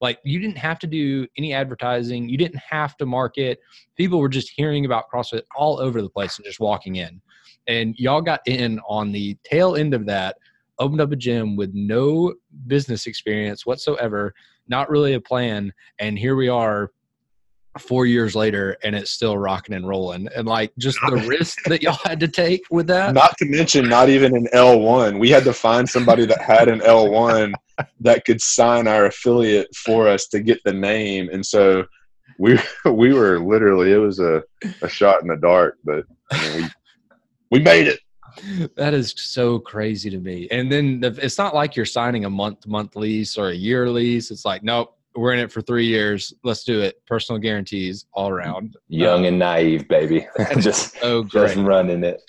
Like 0.02 0.20
you 0.24 0.40
didn't 0.40 0.58
have 0.58 0.80
to 0.80 0.88
do 0.88 1.28
any 1.38 1.54
advertising, 1.54 2.28
you 2.28 2.38
didn't 2.38 2.60
have 2.70 2.98
to 2.98 3.06
market. 3.06 3.60
People 3.96 4.20
were 4.20 4.30
just 4.30 4.52
hearing 4.56 4.86
about 4.86 5.06
CrossFit 5.14 5.44
all 5.56 5.80
over 5.80 6.02
the 6.02 6.10
place 6.10 6.38
and 6.38 6.46
just 6.46 6.60
walking 6.60 6.98
in. 6.98 7.22
And 7.68 7.96
y'all 7.98 8.22
got 8.22 8.42
in 8.46 8.80
on 8.88 9.12
the 9.12 9.38
tail 9.44 9.76
end 9.76 9.94
of 9.94 10.06
that, 10.08 10.38
opened 10.80 11.02
up 11.02 11.12
a 11.12 11.16
gym 11.16 11.56
with 11.56 11.72
no 11.74 12.34
business 12.68 13.08
experience 13.08 13.66
whatsoever, 13.66 14.34
not 14.68 14.90
really 14.90 15.14
a 15.14 15.22
plan, 15.22 15.72
and 16.00 16.20
here 16.20 16.36
we 16.36 16.50
are 16.50 16.92
four 17.80 18.06
years 18.06 18.36
later 18.36 18.78
and 18.84 18.96
it's 18.96 19.12
still 19.12 19.38
rocking 19.38 19.76
and 19.76 19.88
rolling. 19.88 20.28
And 20.36 20.48
like 20.48 20.72
just 20.78 21.00
the 21.10 21.18
risk 21.28 21.64
that 21.66 21.82
y'all 21.82 21.98
had 22.04 22.20
to 22.20 22.28
take 22.28 22.64
with 22.70 22.88
that. 22.88 23.14
Not 23.14 23.38
to 23.40 23.46
mention, 23.46 23.90
not 23.90 24.10
even 24.10 24.36
an 24.36 24.48
L1. 24.54 25.20
We 25.20 25.30
had 25.30 25.44
to 25.46 25.54
find 25.54 25.90
somebody 25.90 26.26
that 26.26 26.42
had 26.42 26.68
an 26.68 26.80
L1 26.82 27.54
that 28.02 28.26
could 28.26 28.42
sign 28.42 28.88
our 28.88 29.06
affiliate 29.06 29.74
for 29.76 30.08
us 30.08 30.28
to 30.28 30.40
get 30.40 30.60
the 30.64 30.74
name. 30.74 31.30
And 31.32 31.46
so 31.46 31.86
we 32.40 32.60
we 32.86 33.14
were 33.14 33.40
literally 33.40 33.92
it 33.92 33.98
was 33.98 34.20
a, 34.20 34.44
a 34.82 34.90
shot 34.90 35.22
in 35.22 35.28
the 35.28 35.38
dark, 35.38 35.78
but 35.84 36.06
I 36.32 36.50
mean, 36.50 36.72
we 37.52 37.60
we 37.60 37.64
made 37.64 37.88
it. 37.88 38.00
That 38.76 38.96
is 38.96 39.14
so 39.16 39.60
crazy 39.60 40.10
to 40.10 40.18
me. 40.18 40.48
And 40.50 40.72
then 40.72 41.00
the, 41.00 41.18
it's 41.22 41.38
not 41.38 41.54
like 41.54 41.76
you're 41.76 41.86
signing 41.86 42.26
a 42.26 42.30
month 42.30 42.66
month 42.66 42.96
lease 42.96 43.38
or 43.38 43.50
a 43.50 43.54
year 43.56 43.88
lease. 43.90 44.32
It's 44.32 44.44
like, 44.44 44.64
nope, 44.64 44.98
we're 45.16 45.34
in 45.34 45.40
it 45.40 45.52
for 45.52 45.62
three 45.62 45.86
years. 45.86 46.34
Let's 46.44 46.64
do 46.64 46.82
it. 46.82 47.06
Personal 47.06 47.40
guarantees 47.40 48.06
all 48.14 48.30
around. 48.30 48.76
Young 48.88 49.20
Um, 49.20 49.26
and 49.26 49.40
naive, 49.40 49.88
baby. 49.88 50.28
just 50.60 50.98
so 51.00 51.24
just 51.24 51.56
running 51.56 52.04
it. 52.04 52.22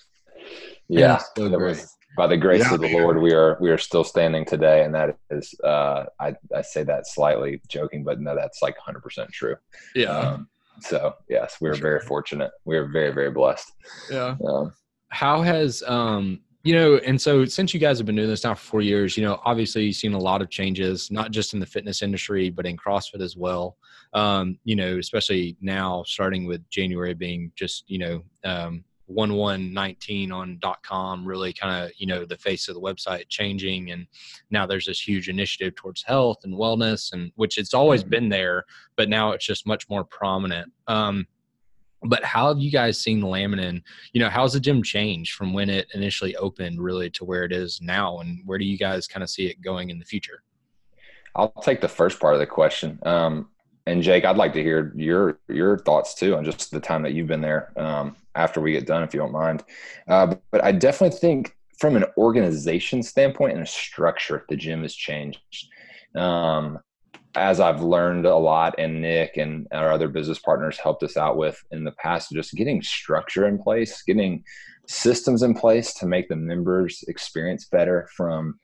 Yeah, 0.89 1.19
so 1.37 1.49
that 1.49 1.59
was 1.59 1.97
by 2.17 2.27
the 2.27 2.37
grace 2.37 2.61
Yeah, 2.61 2.75
of 2.75 2.81
the 2.81 2.89
man. 2.93 3.03
Lord, 3.03 3.21
we 3.21 3.33
are 3.33 3.57
we 3.61 3.71
are 3.71 3.79
still 3.79 4.05
standing 4.05 4.45
today, 4.45 4.85
and 4.85 4.95
that 4.95 5.17
is 5.31 5.55
uh, 5.65 6.05
I 6.21 6.35
I 6.55 6.63
say 6.63 6.83
that 6.85 7.07
slightly 7.07 7.61
joking, 7.69 8.05
but 8.05 8.21
no, 8.21 8.35
that's 8.37 8.61
like 8.63 8.77
100 8.77 9.01
percent 9.03 9.31
true. 9.33 9.57
Yeah. 9.95 10.11
Um, 10.17 10.49
so 10.81 11.15
yes, 11.29 11.57
we 11.61 11.71
are 11.71 11.75
very 11.75 12.01
fortunate. 12.01 12.51
We 12.65 12.77
are 12.77 12.87
very 12.87 13.13
very 13.13 13.31
blessed. 13.31 13.73
yeah. 14.11 14.37
Um, 14.47 14.73
how 15.09 15.43
has 15.43 15.83
um 15.87 16.41
you 16.65 16.75
know 16.75 16.97
and 16.97 17.21
so 17.21 17.45
since 17.45 17.73
you 17.75 17.79
guys 17.81 17.99
have 17.99 18.07
been 18.07 18.17
doing 18.17 18.29
this 18.29 18.45
now 18.45 18.55
for 18.55 18.65
four 18.65 18.81
years 18.81 19.17
you 19.17 19.23
know 19.23 19.39
obviously 19.45 19.85
you've 19.85 19.97
seen 19.97 20.15
a 20.15 20.19
lot 20.19 20.41
of 20.43 20.49
changes 20.51 21.11
not 21.11 21.31
just 21.31 21.53
in 21.55 21.61
the 21.61 21.67
fitness 21.67 22.03
industry 22.03 22.51
but 22.51 22.67
in 22.67 22.77
crossfit 22.77 23.21
as 23.23 23.37
well. 23.37 23.77
Um 24.15 24.59
you 24.65 24.75
know 24.75 24.99
especially 24.99 25.57
now 25.61 26.03
starting 26.05 26.47
with 26.47 26.69
january 26.71 27.15
being 27.15 27.53
just 27.55 27.85
you 27.87 27.99
know 27.99 28.23
um 28.45 28.85
1119 29.07 30.33
on 30.33 30.59
dot 30.63 30.83
com 30.83 31.27
really 31.27 31.53
kind 31.53 31.85
of 31.85 31.93
you 31.99 32.07
know 32.07 32.25
the 32.25 32.39
face 32.39 32.69
of 32.69 32.75
the 32.75 32.81
website 32.81 33.29
changing. 33.29 33.91
And 33.91 34.07
now 34.51 34.65
there's 34.65 34.87
this 34.87 35.07
huge 35.07 35.29
initiative 35.29 35.75
towards 35.75 36.03
health 36.03 36.39
and 36.45 36.55
wellness 36.55 37.13
and 37.13 37.31
which 37.37 37.59
it's 37.59 37.75
always 37.75 38.03
Mhm. 38.03 38.11
been 38.11 38.29
there 38.31 38.65
but 38.97 39.11
now 39.11 39.33
it's 39.33 39.45
just 39.45 39.67
much 39.67 39.89
more 39.91 40.05
prominent. 40.05 40.73
Um 40.87 41.27
but 42.05 42.25
how 42.25 42.49
have 42.49 42.59
you 42.59 42.71
guys 42.71 42.99
seen 42.99 43.21
the 43.21 43.27
laminin 43.27 43.83
you 44.13 44.21
know 44.21 44.29
how's 44.29 44.53
the 44.53 44.61
gym 44.61 44.83
changed 44.83 45.35
from 45.35 45.53
when 45.53 45.69
it 45.69 45.87
initially 45.95 46.37
opened 46.37 46.81
really 46.81 47.11
to 47.11 47.25
where 47.25 47.45
it 47.45 47.53
is 47.53 47.81
now 47.83 48.19
and 48.19 48.41
where 48.45 48.59
do 48.59 48.65
you 48.65 48.79
guys 48.79 49.07
kind 49.07 49.23
of 49.23 49.31
see 49.31 49.47
it 49.47 49.61
going 49.61 49.91
in 49.91 49.99
the 49.99 50.05
future 50.05 50.43
I'll 51.37 51.51
take 51.63 51.81
the 51.81 51.89
first 51.89 52.21
part 52.21 52.35
of 52.35 52.41
the 52.41 52.47
question. 52.47 52.99
Um, 53.03 53.49
and 53.87 54.03
Jake, 54.03 54.25
I'd 54.25 54.37
like 54.37 54.53
to 54.55 54.63
hear 54.63 54.93
your 54.97 55.39
your 55.49 55.79
thoughts 55.79 56.15
too 56.15 56.37
on 56.37 56.45
just 56.45 56.71
the 56.71 56.81
time 56.81 57.03
that 57.03 57.13
you've 57.13 57.27
been 57.27 57.43
there. 57.43 57.73
Um, 57.77 58.17
after 58.35 58.61
we 58.61 58.73
get 58.73 58.87
done, 58.87 59.03
if 59.03 59.13
you 59.13 59.21
don't 59.21 59.33
mind. 59.33 59.63
Uh, 60.09 60.27
but, 60.27 60.43
but 60.51 60.65
I 60.65 60.73
definitely 60.73 61.19
think 61.19 61.57
from 61.79 61.97
an 61.97 62.05
organization 62.17 63.03
standpoint 63.03 63.55
and 63.55 63.63
a 63.63 63.67
structure, 63.67 64.45
the 64.49 64.57
gym 64.57 64.83
has 64.83 64.95
changed. 64.95 65.41
Um, 66.15 66.79
as 67.37 67.61
I've 67.61 67.83
learned 67.83 68.27
a 68.27 68.37
lot, 68.37 68.75
and 68.79 69.03
Nick 69.03 69.37
and 69.37 69.67
our 69.73 69.93
other 69.93 70.09
business 70.09 70.39
partners 70.39 70.79
helped 70.79 71.03
us 71.03 71.17
out 71.17 71.37
with 71.37 71.63
in 71.71 71.85
the 71.85 71.93
past, 71.93 72.31
just 72.33 72.55
getting 72.55 72.83
structure 72.83 73.47
in 73.47 73.59
place, 73.59 74.03
getting 74.03 74.45
systems 74.87 75.43
in 75.43 75.55
place 75.55 75.95
to 75.95 76.07
make 76.07 76.29
the 76.29 76.37
members 76.37 77.05
experience 77.09 77.67
better 77.67 78.09
from 78.17 78.59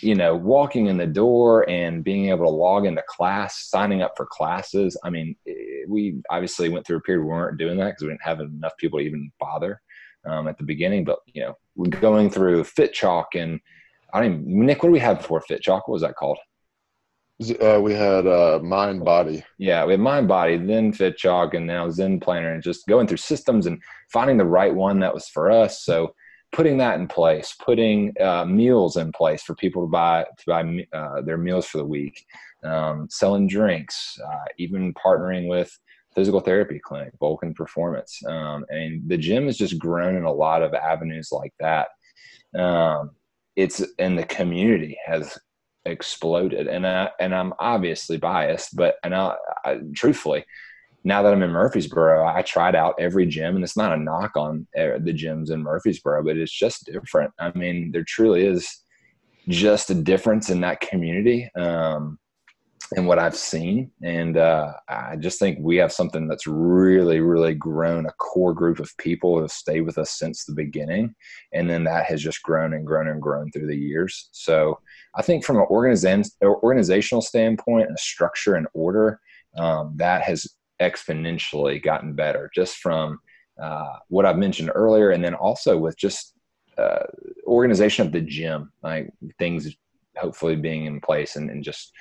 you 0.00 0.14
know, 0.14 0.34
walking 0.34 0.86
in 0.86 0.96
the 0.96 1.06
door 1.06 1.68
and 1.68 2.04
being 2.04 2.28
able 2.28 2.44
to 2.44 2.50
log 2.50 2.86
into 2.86 3.02
class, 3.08 3.68
signing 3.68 4.02
up 4.02 4.14
for 4.16 4.26
classes. 4.26 4.96
I 5.04 5.10
mean, 5.10 5.34
eh, 5.46 5.84
we 5.88 6.20
obviously 6.30 6.68
went 6.68 6.86
through 6.86 6.98
a 6.98 7.00
period 7.00 7.22
we 7.22 7.28
weren't 7.28 7.58
doing 7.58 7.78
that 7.78 7.86
because 7.86 8.02
we 8.02 8.08
didn't 8.08 8.22
have 8.22 8.40
enough 8.40 8.76
people 8.78 8.98
to 8.98 9.04
even 9.04 9.30
bother 9.40 9.80
um, 10.26 10.48
at 10.48 10.58
the 10.58 10.64
beginning. 10.64 11.04
But 11.04 11.18
you 11.26 11.42
know, 11.42 11.54
we're 11.74 11.90
going 11.90 12.30
through 12.30 12.64
Fit 12.64 12.92
Chalk 12.92 13.34
and 13.34 13.60
I 14.12 14.24
even 14.24 14.42
Nick. 14.46 14.82
What 14.82 14.88
do 14.88 14.92
we 14.92 15.00
have 15.00 15.18
before 15.18 15.40
Fit 15.40 15.62
Chalk? 15.62 15.88
What 15.88 15.94
was 15.94 16.02
that 16.02 16.16
called? 16.16 16.38
Uh, 17.40 17.80
we 17.80 17.94
had 17.94 18.26
uh, 18.26 18.58
mind 18.62 19.04
body. 19.04 19.44
Yeah, 19.58 19.84
we 19.84 19.92
had 19.92 20.00
Mind 20.00 20.26
Body, 20.26 20.56
then 20.56 20.92
Fit 20.92 21.16
Chalk, 21.16 21.54
and 21.54 21.66
now 21.66 21.88
Zen 21.88 22.18
Planner, 22.18 22.52
and 22.52 22.62
just 22.62 22.86
going 22.88 23.06
through 23.06 23.18
systems 23.18 23.66
and 23.66 23.80
finding 24.10 24.36
the 24.38 24.44
right 24.44 24.74
one 24.74 24.98
that 25.00 25.14
was 25.14 25.28
for 25.28 25.48
us. 25.48 25.84
So 25.84 26.14
putting 26.50 26.78
that 26.78 26.98
in 26.98 27.06
place, 27.06 27.54
putting 27.64 28.12
uh, 28.20 28.44
meals 28.44 28.96
in 28.96 29.12
place 29.12 29.42
for 29.42 29.54
people 29.54 29.82
to 29.82 29.88
buy 29.88 30.24
to 30.24 30.44
buy 30.46 30.86
uh, 30.92 31.22
their 31.22 31.38
meals 31.38 31.66
for 31.66 31.78
the 31.78 31.84
week, 31.84 32.26
um, 32.64 33.06
selling 33.08 33.46
drinks, 33.46 34.18
uh, 34.26 34.44
even 34.58 34.92
partnering 34.94 35.48
with 35.48 35.70
physical 36.16 36.40
therapy 36.40 36.80
clinic, 36.80 37.12
Vulcan 37.20 37.54
Performance, 37.54 38.20
um, 38.26 38.64
and 38.70 39.08
the 39.08 39.16
gym 39.16 39.46
has 39.46 39.56
just 39.56 39.78
grown 39.78 40.16
in 40.16 40.24
a 40.24 40.32
lot 40.32 40.64
of 40.64 40.74
avenues 40.74 41.28
like 41.30 41.52
that. 41.60 41.88
Um, 42.58 43.10
it's 43.54 43.80
and 44.00 44.18
the 44.18 44.24
community 44.24 44.98
has 45.06 45.38
exploded, 45.88 46.66
and 46.66 46.86
I 46.86 47.10
and 47.20 47.34
I'm 47.34 47.52
obviously 47.58 48.16
biased, 48.16 48.76
but 48.76 48.96
and 49.02 49.14
I, 49.14 49.34
I 49.64 49.78
truthfully 49.94 50.44
now 51.04 51.22
that 51.22 51.32
I'm 51.32 51.42
in 51.42 51.50
Murfreesboro, 51.50 52.26
I 52.26 52.42
tried 52.42 52.74
out 52.74 52.94
every 52.98 53.26
gym, 53.26 53.54
and 53.54 53.64
it's 53.64 53.76
not 53.76 53.92
a 53.92 53.96
knock 53.96 54.36
on 54.36 54.66
uh, 54.76 54.98
the 54.98 55.14
gyms 55.14 55.50
in 55.50 55.62
Murfreesboro, 55.62 56.24
but 56.24 56.36
it's 56.36 56.52
just 56.52 56.84
different. 56.84 57.32
I 57.38 57.50
mean, 57.56 57.92
there 57.92 58.04
truly 58.04 58.44
is 58.44 58.82
just 59.48 59.90
a 59.90 59.94
difference 59.94 60.50
in 60.50 60.60
that 60.60 60.80
community 60.80 61.50
um, 61.56 62.18
and 62.96 63.06
what 63.06 63.18
I've 63.18 63.36
seen, 63.36 63.90
and 64.02 64.38
uh, 64.38 64.72
I 64.88 65.16
just 65.16 65.38
think 65.38 65.58
we 65.60 65.76
have 65.76 65.92
something 65.92 66.26
that's 66.26 66.46
really, 66.46 67.20
really 67.20 67.54
grown 67.54 68.06
a 68.06 68.12
core 68.12 68.54
group 68.54 68.80
of 68.80 68.96
people 68.96 69.34
who 69.34 69.42
have 69.42 69.50
stayed 69.50 69.82
with 69.82 69.98
us 69.98 70.12
since 70.12 70.44
the 70.44 70.54
beginning, 70.54 71.14
and 71.52 71.68
then 71.68 71.84
that 71.84 72.06
has 72.06 72.22
just 72.22 72.42
grown 72.42 72.72
and 72.72 72.86
grown 72.86 73.08
and 73.08 73.20
grown 73.20 73.50
through 73.50 73.66
the 73.66 73.76
years. 73.76 74.30
So 74.32 74.80
I 75.16 75.22
think 75.22 75.44
from 75.44 75.56
an 75.56 75.66
organization 75.68 76.32
organizational 76.42 77.20
standpoint, 77.20 77.90
a 77.92 77.98
structure 77.98 78.54
and 78.54 78.66
order, 78.72 79.20
um, 79.56 79.92
that 79.96 80.22
has 80.22 80.46
exponentially 80.80 81.82
gotten 81.82 82.14
better 82.14 82.50
just 82.54 82.76
from 82.76 83.18
uh, 83.60 83.96
what 84.08 84.24
I've 84.24 84.38
mentioned 84.38 84.70
earlier, 84.74 85.10
and 85.10 85.22
then 85.22 85.34
also 85.34 85.76
with 85.76 85.98
just 85.98 86.32
uh, 86.78 87.04
organization 87.46 88.06
of 88.06 88.12
the 88.12 88.20
gym, 88.22 88.72
like 88.82 89.10
things 89.38 89.76
hopefully 90.16 90.56
being 90.56 90.86
in 90.86 91.00
place 91.00 91.36
and, 91.36 91.50
and 91.50 91.62
just 91.62 91.92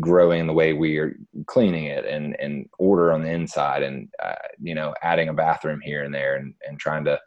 growing 0.00 0.46
the 0.46 0.52
way 0.52 0.72
we 0.72 0.96
are 0.98 1.16
cleaning 1.46 1.84
it 1.84 2.04
and 2.06 2.36
and 2.40 2.68
order 2.78 3.12
on 3.12 3.22
the 3.22 3.30
inside 3.30 3.82
and 3.82 4.08
uh, 4.22 4.34
you 4.60 4.74
know 4.74 4.94
adding 5.02 5.28
a 5.28 5.34
bathroom 5.34 5.80
here 5.82 6.04
and 6.04 6.14
there 6.14 6.36
and, 6.36 6.54
and 6.66 6.78
trying 6.78 7.04
to 7.04 7.18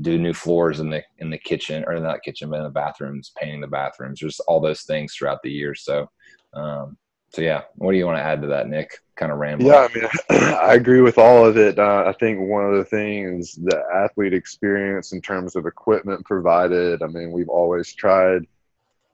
do 0.00 0.18
new 0.18 0.32
floors 0.32 0.80
in 0.80 0.90
the 0.90 1.02
in 1.18 1.30
the 1.30 1.38
kitchen 1.38 1.84
or 1.86 1.98
not 1.98 2.22
kitchen 2.22 2.48
but 2.48 2.58
in 2.58 2.64
the 2.64 2.70
bathrooms 2.70 3.32
painting 3.38 3.60
the 3.60 3.66
bathrooms 3.66 4.20
just 4.20 4.40
all 4.48 4.60
those 4.60 4.82
things 4.82 5.14
throughout 5.14 5.42
the 5.42 5.50
year 5.50 5.74
so 5.74 6.08
um, 6.54 6.96
so 7.30 7.42
yeah 7.42 7.62
what 7.76 7.92
do 7.92 7.98
you 7.98 8.06
want 8.06 8.16
to 8.16 8.22
add 8.22 8.40
to 8.40 8.48
that 8.48 8.68
nick 8.68 8.90
kind 9.16 9.30
of 9.30 9.38
rambling 9.38 9.70
Yeah, 9.70 9.88
I 9.90 9.94
mean, 9.94 10.08
I 10.54 10.74
agree 10.74 11.00
with 11.00 11.18
all 11.18 11.44
of 11.44 11.56
it. 11.56 11.78
Uh, 11.78 12.04
I 12.06 12.12
think 12.12 12.38
one 12.40 12.64
of 12.64 12.76
the 12.76 12.84
things 12.84 13.54
the 13.54 13.82
athlete 13.92 14.32
experience 14.32 15.12
in 15.12 15.20
terms 15.20 15.56
of 15.56 15.66
equipment 15.66 16.24
provided. 16.24 17.02
I 17.02 17.08
mean, 17.08 17.32
we've 17.32 17.48
always 17.48 17.92
tried 17.92 18.46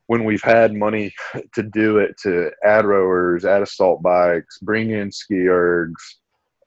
when 0.07 0.25
we've 0.25 0.43
had 0.43 0.75
money 0.75 1.15
to 1.55 1.63
do 1.63 1.99
it 1.99 2.17
to 2.23 2.51
add 2.65 2.85
rowers, 2.85 3.45
add 3.45 3.63
assault 3.63 4.03
bikes, 4.03 4.59
bring 4.59 4.91
in 4.91 5.11
ski 5.11 5.35
ergs, 5.35 5.93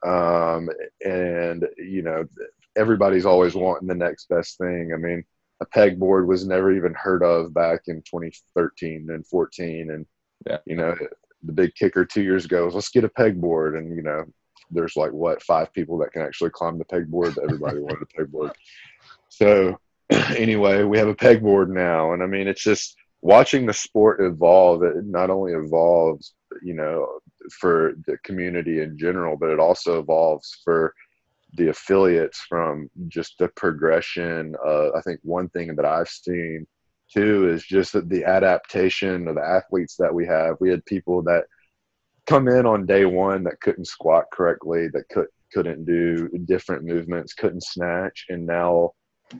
um, 0.05 0.69
and 1.05 1.67
you 1.77 2.01
know, 2.01 2.25
everybody's 2.75 3.25
always 3.25 3.55
wanting 3.55 3.87
the 3.87 3.95
next 3.95 4.29
best 4.29 4.57
thing. 4.57 4.91
I 4.93 4.97
mean, 4.97 5.23
a 5.61 5.65
pegboard 5.65 6.27
was 6.27 6.47
never 6.47 6.71
even 6.71 6.93
heard 6.93 7.23
of 7.23 7.53
back 7.53 7.81
in 7.87 8.01
2013 8.03 9.09
and 9.09 9.25
14, 9.25 9.91
and 9.91 10.05
Yeah. 10.45 10.57
you 10.65 10.75
know, 10.75 10.95
the 11.43 11.53
big 11.53 11.73
kicker 11.75 12.05
two 12.05 12.23
years 12.23 12.45
ago 12.45 12.65
was 12.65 12.75
let's 12.75 12.89
get 12.89 13.03
a 13.03 13.09
pegboard, 13.09 13.77
and 13.77 13.95
you 13.95 14.01
know, 14.01 14.25
there's 14.71 14.95
like 14.95 15.11
what 15.11 15.41
five 15.43 15.71
people 15.73 15.97
that 15.99 16.11
can 16.11 16.21
actually 16.21 16.49
climb 16.49 16.77
the 16.77 16.85
pegboard. 16.85 17.35
But 17.35 17.43
everybody 17.45 17.79
wanted 17.79 18.03
a 18.03 18.21
pegboard. 18.21 18.51
So 19.29 19.79
anyway, 20.09 20.83
we 20.83 20.97
have 20.97 21.07
a 21.07 21.15
pegboard 21.15 21.69
now, 21.69 22.13
and 22.13 22.21
I 22.23 22.27
mean, 22.27 22.47
it's 22.47 22.63
just 22.63 22.95
watching 23.21 23.65
the 23.65 23.73
sport 23.73 24.21
evolve. 24.21 24.83
It 24.83 25.05
not 25.05 25.29
only 25.29 25.53
evolves, 25.53 26.33
you 26.61 26.73
know, 26.73 27.19
for 27.59 27.93
the 28.05 28.17
community 28.23 28.81
in 28.81 28.97
general, 28.97 29.37
but 29.37 29.49
it 29.49 29.59
also 29.59 29.99
evolves 29.99 30.61
for 30.63 30.93
the 31.53 31.69
affiliates 31.69 32.39
from 32.41 32.89
just 33.07 33.37
the 33.39 33.47
progression. 33.49 34.55
I 34.65 35.01
think 35.03 35.19
one 35.23 35.49
thing 35.49 35.75
that 35.75 35.85
I've 35.85 36.09
seen 36.09 36.67
too 37.13 37.49
is 37.49 37.63
just 37.63 37.93
the 38.09 38.25
adaptation 38.25 39.27
of 39.27 39.35
the 39.35 39.41
athletes 39.41 39.95
that 39.97 40.13
we 40.13 40.25
have. 40.27 40.57
We 40.59 40.69
had 40.69 40.85
people 40.85 41.23
that 41.23 41.45
come 42.25 42.49
in 42.49 42.65
on 42.65 42.85
day 42.85 43.05
one 43.05 43.45
that 43.45 43.61
couldn't 43.61 43.85
squat 43.85 44.25
correctly, 44.31 44.89
that 44.89 45.07
could 45.09 45.27
couldn't 45.53 45.85
do 45.85 46.27
different 46.43 46.83
movements, 46.83 47.33
couldn't 47.33 47.63
snatch, 47.63 48.25
and 48.27 48.45
now 48.45 48.91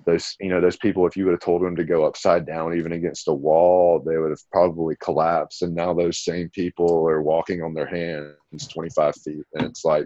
those 0.06 0.36
you 0.40 0.50
know 0.50 0.60
those 0.60 0.78
people 0.78 1.08
if 1.08 1.16
you 1.16 1.26
would 1.26 1.32
have 1.32 1.40
told 1.40 1.62
them 1.62 1.76
to 1.76 1.84
go 1.84 2.06
upside 2.06 2.46
down 2.46 2.78
even 2.78 2.92
against 2.92 3.28
a 3.28 3.34
wall 3.34 4.04
they 4.06 4.18
would 4.18 4.32
have 4.32 4.52
probably 4.52 4.96
collapsed. 5.02 5.62
And 5.62 5.74
now 5.74 5.94
those 5.94 6.20
same 6.20 6.50
people 6.50 7.08
are 7.08 7.22
walking 7.22 7.62
on 7.62 7.74
their 7.74 7.88
hands 7.88 8.68
25 8.68 9.16
feet. 9.16 9.44
And 9.54 9.68
it's 9.68 9.86
like 9.86 10.06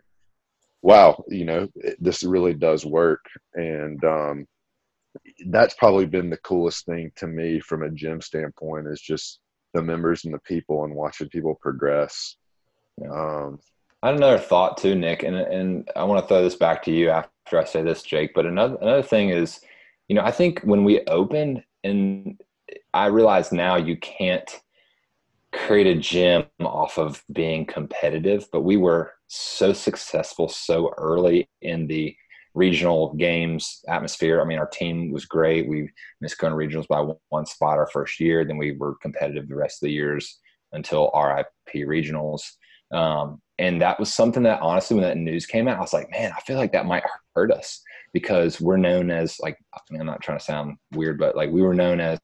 wow 0.81 1.23
you 1.27 1.45
know 1.45 1.67
it, 1.75 1.97
this 1.99 2.23
really 2.23 2.53
does 2.53 2.85
work. 2.85 3.25
And 3.55 4.03
um, 4.03 4.47
that's 5.47 5.73
probably 5.75 6.05
been 6.05 6.29
the 6.29 6.37
coolest 6.37 6.85
thing 6.85 7.11
to 7.17 7.27
me 7.27 7.59
from 7.59 7.83
a 7.83 7.89
gym 7.89 8.21
standpoint 8.21 8.87
is 8.87 9.01
just 9.01 9.39
the 9.73 9.81
members 9.81 10.25
and 10.25 10.33
the 10.33 10.39
people 10.39 10.83
and 10.83 10.93
watching 10.93 11.29
people 11.29 11.57
progress. 11.61 12.35
Um, 13.03 13.59
I 14.03 14.07
had 14.07 14.17
another 14.17 14.39
thought 14.39 14.77
too, 14.77 14.95
Nick, 14.95 15.23
and 15.23 15.35
and 15.35 15.89
I 15.95 16.03
want 16.03 16.23
to 16.23 16.27
throw 16.27 16.41
this 16.41 16.55
back 16.55 16.83
to 16.83 16.91
you 16.91 17.09
after 17.09 17.59
I 17.59 17.65
say 17.65 17.83
this, 17.83 18.01
Jake. 18.01 18.33
But 18.33 18.45
another 18.45 18.77
another 18.81 19.03
thing 19.03 19.29
is, 19.29 19.61
you 20.11 20.15
know, 20.15 20.23
I 20.23 20.31
think 20.31 20.59
when 20.63 20.83
we 20.83 20.99
opened, 21.07 21.63
and 21.85 22.37
I 22.93 23.05
realize 23.05 23.53
now 23.53 23.77
you 23.77 23.95
can't 23.95 24.59
create 25.53 25.87
a 25.87 25.97
gym 25.97 26.43
off 26.59 26.97
of 26.97 27.23
being 27.31 27.65
competitive, 27.65 28.45
but 28.51 28.65
we 28.65 28.75
were 28.75 29.13
so 29.29 29.71
successful 29.71 30.49
so 30.49 30.93
early 30.97 31.47
in 31.61 31.87
the 31.87 32.13
regional 32.55 33.13
games 33.13 33.85
atmosphere. 33.87 34.41
I 34.41 34.43
mean, 34.43 34.59
our 34.59 34.67
team 34.67 35.13
was 35.13 35.23
great. 35.23 35.69
We 35.69 35.89
missed 36.19 36.39
going 36.39 36.51
to 36.51 36.57
regionals 36.57 36.89
by 36.89 37.09
one 37.29 37.45
spot 37.45 37.77
our 37.77 37.87
first 37.87 38.19
year. 38.19 38.43
Then 38.43 38.57
we 38.57 38.73
were 38.73 38.95
competitive 38.95 39.47
the 39.47 39.55
rest 39.55 39.81
of 39.81 39.87
the 39.87 39.93
years 39.93 40.39
until 40.73 41.09
RIP 41.15 41.87
regionals. 41.87 42.41
Um, 42.91 43.41
and 43.59 43.81
that 43.81 43.97
was 43.97 44.13
something 44.13 44.43
that 44.43 44.61
honestly, 44.61 44.95
when 44.95 45.05
that 45.05 45.15
news 45.15 45.45
came 45.45 45.69
out, 45.69 45.77
I 45.77 45.79
was 45.81 45.93
like, 45.93 46.11
man, 46.11 46.33
I 46.35 46.41
feel 46.41 46.57
like 46.57 46.73
that 46.73 46.85
might 46.85 47.05
hurt 47.33 47.53
us 47.53 47.81
because 48.13 48.59
we're 48.59 48.77
known 48.77 49.09
as 49.09 49.39
like, 49.39 49.57
I 49.73 49.79
mean, 49.89 50.01
I'm 50.01 50.07
not 50.07 50.21
trying 50.21 50.37
to 50.37 50.43
sound 50.43 50.77
weird, 50.93 51.17
but 51.17 51.35
like 51.35 51.49
we 51.49 51.61
were 51.61 51.73
known 51.73 51.99
as, 51.99 52.19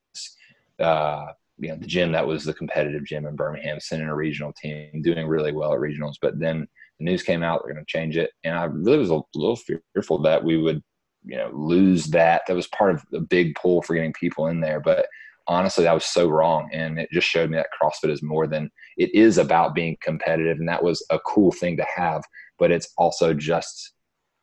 uh, 0.79 1.27
you 1.57 1.69
know, 1.69 1.75
the 1.75 1.87
gym 1.87 2.11
that 2.11 2.27
was 2.27 2.43
the 2.43 2.53
competitive 2.53 3.05
gym 3.05 3.25
in 3.25 3.35
Birmingham, 3.35 3.79
sending 3.79 4.07
a 4.07 4.15
regional 4.15 4.53
team, 4.53 5.01
doing 5.01 5.27
really 5.27 5.51
well 5.51 5.73
at 5.73 5.79
regionals. 5.79 6.15
But 6.21 6.39
then 6.39 6.67
the 6.99 7.05
news 7.05 7.23
came 7.23 7.43
out, 7.43 7.61
they're 7.63 7.73
going 7.73 7.83
to 7.83 7.91
change 7.91 8.17
it. 8.17 8.31
And 8.43 8.55
I 8.55 8.65
really 8.65 8.99
was 8.99 9.09
a 9.09 9.21
little 9.33 9.55
fearful 9.95 10.21
that 10.23 10.43
we 10.43 10.57
would, 10.57 10.83
you 11.25 11.37
know, 11.37 11.49
lose 11.53 12.05
that. 12.07 12.43
That 12.47 12.55
was 12.55 12.67
part 12.67 12.93
of 12.93 13.03
the 13.11 13.21
big 13.21 13.55
pull 13.55 13.81
for 13.81 13.95
getting 13.95 14.13
people 14.13 14.47
in 14.47 14.59
there. 14.59 14.79
But 14.79 15.07
honestly, 15.47 15.85
that 15.85 15.93
was 15.93 16.05
so 16.05 16.29
wrong. 16.29 16.69
And 16.71 16.99
it 16.99 17.09
just 17.11 17.27
showed 17.27 17.49
me 17.49 17.57
that 17.57 17.69
CrossFit 17.81 18.11
is 18.11 18.21
more 18.21 18.45
than 18.47 18.69
it 18.97 19.13
is 19.15 19.37
about 19.37 19.73
being 19.73 19.97
competitive. 20.01 20.59
And 20.59 20.69
that 20.69 20.83
was 20.83 21.03
a 21.09 21.19
cool 21.19 21.51
thing 21.51 21.77
to 21.77 21.85
have, 21.95 22.23
but 22.59 22.71
it's 22.71 22.89
also 22.97 23.33
just 23.33 23.93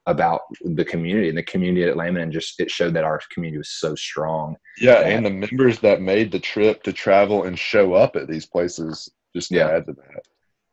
about 0.07 0.43
the 0.63 0.85
community 0.85 1.29
and 1.29 1.39
the 1.39 1.43
community 1.43 1.85
at 1.89 1.97
Laminin 1.97 2.25
and 2.25 2.33
just 2.33 2.61
it 2.61 2.71
showed 2.71 2.95
that 2.95 3.05
our 3.05 3.21
community 3.33 3.59
was 3.59 3.71
so 3.71 3.95
strong. 3.95 4.57
Yeah, 4.79 5.01
and 5.01 5.25
the 5.25 5.31
members 5.31 5.81
that 5.81 6.03
made 6.03 6.31
the 6.31 6.39
trip 6.39 6.83
to 6.83 6.93
travel 6.93 7.45
and 7.45 7.59
show 7.59 7.95
up 7.95 8.17
at 8.17 8.29
these 8.29 8.47
places 8.47 9.11
just 9.35 9.49
to 9.49 9.57
yeah. 9.57 9.69
add 9.69 9.87
to 9.87 9.93
that. 9.93 10.23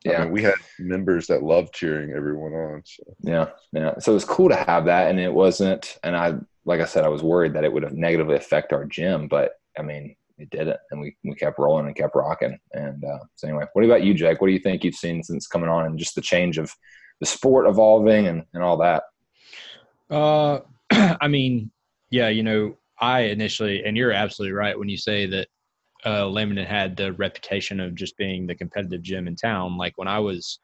Yeah, 0.03 0.21
I 0.21 0.23
mean, 0.23 0.33
we 0.33 0.41
had 0.41 0.55
members 0.79 1.27
that 1.27 1.43
loved 1.43 1.73
cheering 1.73 2.11
everyone 2.11 2.53
on. 2.53 2.81
So. 2.85 3.03
Yeah, 3.21 3.49
yeah. 3.71 3.99
So 3.99 4.11
it 4.11 4.15
was 4.15 4.25
cool 4.25 4.49
to 4.49 4.55
have 4.55 4.85
that, 4.85 5.09
and 5.09 5.19
it 5.19 5.31
wasn't. 5.31 5.97
And 6.03 6.15
I, 6.15 6.33
like 6.65 6.81
I 6.81 6.85
said, 6.85 7.05
I 7.05 7.09
was 7.09 7.21
worried 7.21 7.53
that 7.53 7.63
it 7.63 7.71
would 7.71 7.83
have 7.83 7.93
negatively 7.93 8.35
affect 8.35 8.73
our 8.73 8.85
gym, 8.85 9.27
but 9.27 9.53
I 9.77 9.83
mean, 9.83 10.15
it 10.39 10.49
didn't, 10.49 10.77
and 10.89 10.99
we 10.99 11.15
we 11.23 11.35
kept 11.35 11.59
rolling 11.59 11.85
and 11.85 11.95
kept 11.95 12.15
rocking. 12.15 12.57
And 12.73 13.03
uh, 13.05 13.19
so 13.35 13.47
anyway, 13.47 13.65
what 13.73 13.85
about 13.85 14.03
you, 14.03 14.15
Jake? 14.15 14.41
What 14.41 14.47
do 14.47 14.53
you 14.53 14.59
think 14.59 14.83
you've 14.83 14.95
seen 14.95 15.21
since 15.23 15.47
coming 15.47 15.69
on, 15.69 15.85
and 15.85 15.99
just 15.99 16.15
the 16.15 16.21
change 16.21 16.57
of 16.57 16.71
the 17.19 17.27
sport 17.27 17.67
evolving 17.67 18.27
and 18.27 18.43
and 18.53 18.63
all 18.63 18.77
that? 18.77 19.03
Uh, 20.11 20.59
I 20.91 21.27
mean, 21.27 21.71
yeah, 22.09 22.27
you 22.29 22.43
know, 22.43 22.77
I 22.99 23.21
initially, 23.21 23.83
and 23.83 23.97
you're 23.97 24.11
absolutely 24.11 24.53
right 24.53 24.77
when 24.77 24.89
you 24.89 24.97
say 24.97 25.25
that 25.27 25.47
uh, 26.03 26.31
had 26.65 26.97
the 26.97 27.13
reputation 27.13 27.79
of 27.79 27.95
just 27.95 28.17
being 28.17 28.45
the 28.45 28.55
competitive 28.55 29.01
gym 29.01 29.27
in 29.27 29.35
town. 29.35 29.77
Like 29.77 29.97
when 29.97 30.07
I 30.07 30.19
was 30.19 30.59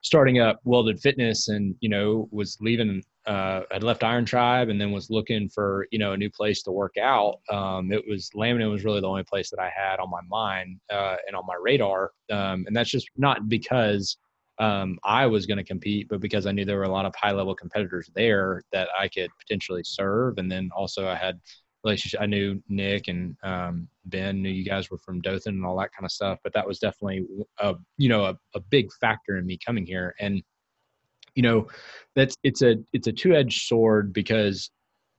starting 0.00 0.38
up 0.40 0.60
Welded 0.64 1.00
Fitness 1.00 1.48
and, 1.48 1.74
you 1.80 1.88
know, 1.88 2.28
was 2.30 2.56
leaving, 2.60 3.02
uh, 3.26 3.62
had 3.70 3.82
left 3.82 4.04
Iron 4.04 4.24
Tribe 4.24 4.68
and 4.68 4.80
then 4.80 4.92
was 4.92 5.10
looking 5.10 5.48
for, 5.48 5.86
you 5.90 5.98
know, 5.98 6.12
a 6.12 6.16
new 6.16 6.30
place 6.30 6.62
to 6.62 6.72
work 6.72 6.96
out. 6.96 7.40
Um, 7.50 7.92
it 7.92 8.02
was 8.08 8.30
Laminin 8.34 8.70
was 8.70 8.84
really 8.84 9.00
the 9.00 9.08
only 9.08 9.24
place 9.24 9.50
that 9.50 9.60
I 9.60 9.70
had 9.74 9.98
on 9.98 10.10
my 10.10 10.22
mind 10.28 10.80
uh, 10.90 11.16
and 11.26 11.36
on 11.36 11.44
my 11.46 11.56
radar. 11.60 12.12
Um, 12.30 12.64
and 12.66 12.74
that's 12.74 12.90
just 12.90 13.10
not 13.16 13.48
because 13.48 14.16
um, 14.58 14.98
I 15.04 15.26
was 15.26 15.46
going 15.46 15.58
to 15.58 15.64
compete, 15.64 16.08
but 16.08 16.20
because 16.20 16.46
I 16.46 16.52
knew 16.52 16.64
there 16.64 16.78
were 16.78 16.84
a 16.84 16.90
lot 16.92 17.06
of 17.06 17.14
high 17.14 17.32
level 17.32 17.54
competitors 17.54 18.10
there 18.14 18.62
that 18.72 18.88
I 18.98 19.08
could 19.08 19.30
potentially 19.38 19.82
serve. 19.84 20.38
And 20.38 20.50
then 20.50 20.70
also 20.76 21.08
I 21.08 21.14
had 21.14 21.40
relationship. 21.84 22.20
I 22.20 22.26
knew 22.26 22.60
Nick 22.68 23.08
and 23.08 23.36
um, 23.42 23.88
Ben 24.06 24.42
knew 24.42 24.50
you 24.50 24.64
guys 24.64 24.90
were 24.90 24.98
from 24.98 25.20
Dothan 25.20 25.54
and 25.54 25.64
all 25.64 25.78
that 25.78 25.92
kind 25.92 26.04
of 26.04 26.10
stuff, 26.10 26.38
but 26.42 26.52
that 26.54 26.66
was 26.66 26.78
definitely 26.80 27.24
a, 27.58 27.74
you 27.96 28.08
know, 28.08 28.24
a, 28.24 28.36
a 28.54 28.60
big 28.60 28.92
factor 29.00 29.36
in 29.36 29.46
me 29.46 29.58
coming 29.64 29.86
here. 29.86 30.14
And, 30.18 30.42
you 31.34 31.42
know, 31.42 31.68
that's, 32.16 32.34
it's 32.42 32.62
a, 32.62 32.76
it's 32.92 33.06
a 33.06 33.12
two 33.12 33.34
edged 33.34 33.66
sword 33.66 34.12
because 34.12 34.70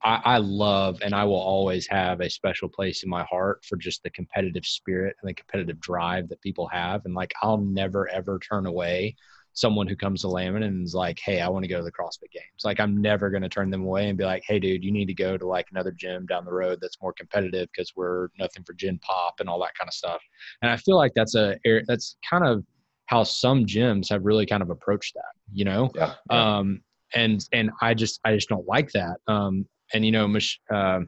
I, 0.02 0.20
I, 0.24 0.38
love 0.38 0.98
and 1.02 1.14
I 1.14 1.24
will 1.24 1.34
always 1.34 1.86
have 1.88 2.20
a 2.20 2.30
special 2.30 2.68
place 2.68 3.02
in 3.02 3.10
my 3.10 3.24
heart 3.24 3.64
for 3.64 3.76
just 3.76 4.02
the 4.02 4.10
competitive 4.10 4.64
spirit 4.64 5.16
and 5.20 5.28
the 5.28 5.34
competitive 5.34 5.80
drive 5.80 6.28
that 6.28 6.40
people 6.40 6.66
have. 6.68 7.02
And 7.04 7.14
like, 7.14 7.32
I'll 7.42 7.58
never, 7.58 8.08
ever 8.08 8.38
turn 8.38 8.66
away 8.66 9.16
someone 9.52 9.86
who 9.86 9.96
comes 9.96 10.22
to 10.22 10.28
Laminin 10.28 10.64
and 10.64 10.86
is 10.86 10.94
like, 10.94 11.18
Hey, 11.22 11.40
I 11.40 11.48
want 11.48 11.64
to 11.64 11.68
go 11.68 11.78
to 11.78 11.84
the 11.84 11.92
CrossFit 11.92 12.30
games. 12.32 12.64
Like, 12.64 12.80
I'm 12.80 13.00
never 13.00 13.30
going 13.30 13.42
to 13.42 13.48
turn 13.48 13.70
them 13.70 13.82
away 13.82 14.08
and 14.08 14.16
be 14.16 14.24
like, 14.24 14.42
Hey, 14.46 14.58
dude, 14.58 14.84
you 14.84 14.92
need 14.92 15.06
to 15.06 15.14
go 15.14 15.36
to 15.36 15.46
like 15.46 15.66
another 15.70 15.92
gym 15.92 16.26
down 16.26 16.44
the 16.44 16.52
road 16.52 16.78
that's 16.80 17.00
more 17.02 17.12
competitive 17.12 17.68
because 17.74 17.92
we're 17.96 18.28
nothing 18.38 18.64
for 18.64 18.72
Gen 18.74 18.98
Pop 19.02 19.40
and 19.40 19.48
all 19.48 19.60
that 19.60 19.74
kind 19.76 19.88
of 19.88 19.94
stuff. 19.94 20.22
And 20.62 20.70
I 20.70 20.76
feel 20.76 20.96
like 20.96 21.12
that's 21.14 21.34
a, 21.34 21.58
that's 21.86 22.16
kind 22.28 22.46
of 22.46 22.64
how 23.06 23.24
some 23.24 23.66
gyms 23.66 24.08
have 24.10 24.24
really 24.24 24.46
kind 24.46 24.62
of 24.62 24.70
approached 24.70 25.14
that, 25.14 25.32
you 25.52 25.64
know? 25.64 25.90
Yeah. 25.94 26.14
yeah. 26.30 26.58
Um, 26.58 26.80
and, 27.14 27.44
and 27.52 27.70
I 27.82 27.94
just, 27.94 28.20
I 28.24 28.34
just 28.34 28.48
don't 28.48 28.66
like 28.68 28.92
that. 28.92 29.16
Um, 29.26 29.66
and 29.94 30.04
you 30.04 30.12
know 30.12 30.26
Mich- 30.26 30.60
uh, 30.72 31.00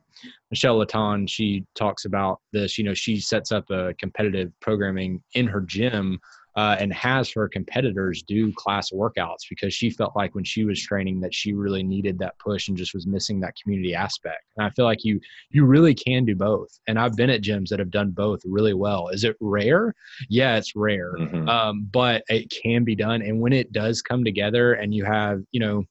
michelle 0.50 0.78
laton 0.78 1.26
she 1.26 1.64
talks 1.74 2.04
about 2.04 2.40
this 2.52 2.78
you 2.78 2.84
know 2.84 2.94
she 2.94 3.20
sets 3.20 3.52
up 3.52 3.68
a 3.70 3.94
competitive 3.94 4.52
programming 4.60 5.22
in 5.34 5.46
her 5.46 5.60
gym 5.60 6.18
uh, 6.56 6.76
and 6.78 6.92
has 6.92 7.30
her 7.30 7.48
competitors 7.48 8.22
do 8.22 8.52
class 8.52 8.90
workouts 8.90 9.48
because 9.48 9.72
she 9.72 9.88
felt 9.88 10.14
like 10.14 10.34
when 10.34 10.44
she 10.44 10.64
was 10.64 10.80
training 10.80 11.20
that 11.20 11.34
she 11.34 11.54
really 11.54 11.82
needed 11.82 12.18
that 12.18 12.38
push 12.38 12.68
and 12.68 12.76
just 12.76 12.92
was 12.92 13.06
missing 13.06 13.40
that 13.40 13.54
community 13.60 13.94
aspect. 13.94 14.44
And 14.56 14.66
i 14.66 14.70
feel 14.70 14.84
like 14.84 15.04
you 15.04 15.20
you 15.50 15.64
really 15.64 15.94
can 15.94 16.24
do 16.24 16.34
both. 16.34 16.78
And 16.86 16.98
i've 16.98 17.16
been 17.16 17.30
at 17.30 17.42
gyms 17.42 17.68
that 17.68 17.78
have 17.78 17.90
done 17.90 18.10
both 18.10 18.40
really 18.44 18.74
well. 18.74 19.08
Is 19.08 19.24
it 19.24 19.36
rare? 19.40 19.94
Yeah 20.28 20.56
it's 20.56 20.76
rare. 20.76 21.14
Mm-hmm. 21.18 21.48
um, 21.48 21.88
but 21.90 22.22
it 22.28 22.50
can 22.50 22.84
be 22.84 22.94
done. 22.94 23.22
And 23.22 23.40
when 23.40 23.52
it 23.52 23.72
does 23.72 24.02
come 24.02 24.24
together 24.24 24.74
and 24.74 24.94
you 24.94 25.04
have 25.04 25.42
you 25.52 25.60
know 25.60 25.84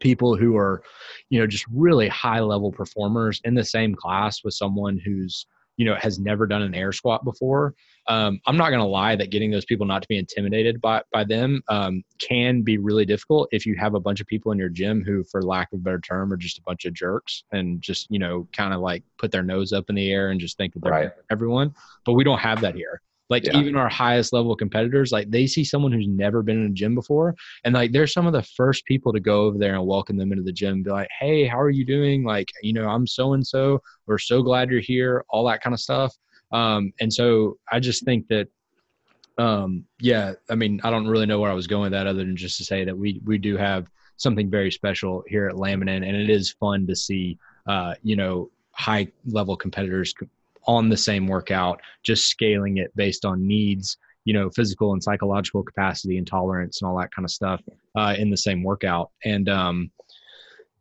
people 0.00 0.36
who 0.36 0.56
are 0.56 0.82
you 1.30 1.38
know 1.38 1.46
just 1.46 1.66
really 1.72 2.08
high 2.08 2.40
level 2.40 2.72
performers 2.72 3.40
in 3.44 3.54
the 3.54 3.64
same 3.64 3.94
class 3.94 4.42
with 4.44 4.54
someone 4.54 4.98
who's 5.04 5.46
you 5.76 5.84
know 5.84 5.94
has 5.94 6.18
never 6.18 6.46
done 6.46 6.62
an 6.62 6.74
air 6.74 6.92
squat 6.92 7.24
before. 7.24 7.74
Um, 8.08 8.40
i'm 8.46 8.56
not 8.56 8.70
going 8.70 8.80
to 8.80 8.86
lie 8.86 9.16
that 9.16 9.30
getting 9.30 9.50
those 9.50 9.66
people 9.66 9.84
not 9.86 10.00
to 10.00 10.08
be 10.08 10.16
intimidated 10.16 10.80
by 10.80 11.02
by 11.12 11.24
them 11.24 11.62
um, 11.68 12.02
can 12.20 12.62
be 12.62 12.78
really 12.78 13.04
difficult 13.04 13.48
if 13.52 13.66
you 13.66 13.76
have 13.76 13.94
a 13.94 14.00
bunch 14.00 14.20
of 14.20 14.26
people 14.26 14.50
in 14.50 14.58
your 14.58 14.70
gym 14.70 15.04
who 15.04 15.24
for 15.24 15.42
lack 15.42 15.72
of 15.72 15.80
a 15.80 15.82
better 15.82 16.00
term 16.00 16.32
are 16.32 16.36
just 16.36 16.58
a 16.58 16.62
bunch 16.62 16.86
of 16.86 16.94
jerks 16.94 17.44
and 17.52 17.82
just 17.82 18.06
you 18.10 18.18
know 18.18 18.48
kind 18.52 18.72
of 18.72 18.80
like 18.80 19.04
put 19.18 19.30
their 19.30 19.42
nose 19.42 19.72
up 19.72 19.90
in 19.90 19.94
the 19.94 20.10
air 20.10 20.30
and 20.30 20.40
just 20.40 20.56
think 20.56 20.72
that 20.72 20.82
they're 20.82 20.92
right. 20.92 21.10
everyone. 21.30 21.74
But 22.04 22.14
we 22.14 22.24
don't 22.24 22.38
have 22.38 22.60
that 22.62 22.74
here 22.74 23.02
like 23.30 23.44
yeah. 23.44 23.58
even 23.58 23.76
our 23.76 23.88
highest 23.88 24.32
level 24.32 24.56
competitors, 24.56 25.12
like 25.12 25.30
they 25.30 25.46
see 25.46 25.64
someone 25.64 25.92
who's 25.92 26.08
never 26.08 26.42
been 26.42 26.64
in 26.64 26.70
a 26.70 26.74
gym 26.74 26.94
before, 26.94 27.34
and 27.64 27.74
like 27.74 27.92
they're 27.92 28.06
some 28.06 28.26
of 28.26 28.32
the 28.32 28.42
first 28.42 28.84
people 28.86 29.12
to 29.12 29.20
go 29.20 29.42
over 29.42 29.58
there 29.58 29.74
and 29.74 29.86
welcome 29.86 30.16
them 30.16 30.32
into 30.32 30.44
the 30.44 30.52
gym. 30.52 30.74
And 30.74 30.84
be 30.84 30.90
like, 30.90 31.08
hey, 31.20 31.46
how 31.46 31.60
are 31.60 31.70
you 31.70 31.84
doing? 31.84 32.24
Like, 32.24 32.50
you 32.62 32.72
know, 32.72 32.88
I'm 32.88 33.06
so 33.06 33.34
and 33.34 33.46
so. 33.46 33.80
We're 34.06 34.18
so 34.18 34.42
glad 34.42 34.70
you're 34.70 34.80
here. 34.80 35.24
All 35.28 35.46
that 35.46 35.62
kind 35.62 35.74
of 35.74 35.80
stuff. 35.80 36.14
Um, 36.52 36.92
and 37.00 37.12
so 37.12 37.58
I 37.70 37.80
just 37.80 38.04
think 38.04 38.26
that, 38.28 38.48
um, 39.36 39.84
yeah, 40.00 40.32
I 40.48 40.54
mean, 40.54 40.80
I 40.82 40.90
don't 40.90 41.06
really 41.06 41.26
know 41.26 41.38
where 41.38 41.50
I 41.50 41.54
was 41.54 41.66
going 41.66 41.82
with 41.82 41.92
that, 41.92 42.06
other 42.06 42.24
than 42.24 42.36
just 42.36 42.56
to 42.58 42.64
say 42.64 42.84
that 42.84 42.96
we 42.96 43.20
we 43.24 43.38
do 43.38 43.56
have 43.56 43.86
something 44.16 44.50
very 44.50 44.70
special 44.70 45.22
here 45.28 45.46
at 45.46 45.54
Laminin, 45.54 46.06
and 46.06 46.16
it 46.16 46.30
is 46.30 46.50
fun 46.52 46.86
to 46.86 46.96
see, 46.96 47.38
uh, 47.66 47.94
you 48.02 48.16
know, 48.16 48.50
high 48.72 49.06
level 49.26 49.56
competitors 49.56 50.14
on 50.68 50.88
the 50.88 50.96
same 50.96 51.26
workout, 51.26 51.80
just 52.04 52.28
scaling 52.28 52.76
it 52.76 52.94
based 52.94 53.24
on 53.24 53.44
needs, 53.44 53.96
you 54.24 54.34
know, 54.34 54.50
physical 54.50 54.92
and 54.92 55.02
psychological 55.02 55.62
capacity 55.62 56.18
and 56.18 56.26
tolerance 56.26 56.80
and 56.80 56.88
all 56.88 56.96
that 56.98 57.12
kind 57.12 57.24
of 57.24 57.30
stuff 57.30 57.60
uh, 57.96 58.14
in 58.16 58.30
the 58.30 58.36
same 58.36 58.62
workout. 58.62 59.10
And 59.24 59.48
um, 59.48 59.90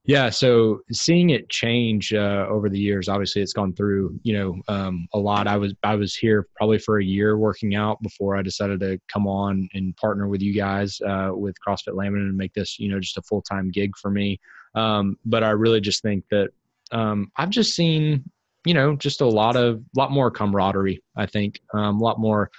yeah, 0.04 0.30
so 0.30 0.82
seeing 0.92 1.32
it 1.32 1.50
change 1.50 2.14
uh, 2.14 2.46
over 2.50 2.70
the 2.70 2.80
years, 2.80 3.08
obviously 3.08 3.42
it's 3.42 3.54
gone 3.54 3.74
through, 3.74 4.20
you 4.24 4.34
know, 4.34 4.62
um, 4.68 5.08
a 5.14 5.20
lot. 5.20 5.48
I 5.48 5.56
was 5.58 5.74
I 5.84 5.96
was 5.96 6.16
here 6.16 6.48
probably 6.58 6.80
for 6.80 7.00
a 7.00 7.04
year 7.04 7.38
working 7.38 7.76
out 7.76 8.02
before 8.02 8.36
I 8.36 8.42
decided 8.42 8.82
to 8.82 9.00
come 9.12 9.28
on 9.28 9.70
and 9.74 9.96
partner 9.96 10.28
with 10.28 10.42
you 10.42 10.54
guys 10.54 11.00
uh, 11.02 11.32
with 11.34 11.56
CrossFit 11.66 11.94
Laminin 11.94 12.28
and 12.28 12.38
make 12.38 12.54
this, 12.54 12.78
you 12.80 12.90
know, 12.90 13.00
just 13.00 13.18
a 13.18 13.22
full 13.22 13.42
time 13.42 13.72
gig 13.72 13.98
for 13.98 14.12
me. 14.12 14.40
Um, 14.76 15.18
but 15.26 15.44
I 15.44 15.50
really 15.52 15.82
just 15.82 16.02
think 16.02 16.26
that 16.32 16.50
um, 16.92 17.32
I've 17.38 17.50
just 17.50 17.76
seen 17.76 18.30
you 18.68 18.74
know, 18.74 18.96
just 18.96 19.22
a 19.22 19.26
lot 19.26 19.56
of, 19.56 19.82
lot 19.96 20.12
more 20.12 20.30
camaraderie. 20.30 21.02
I 21.16 21.26
think 21.26 21.62
um, 21.74 22.00
a 22.00 22.04
lot 22.04 22.20
more 22.20 22.52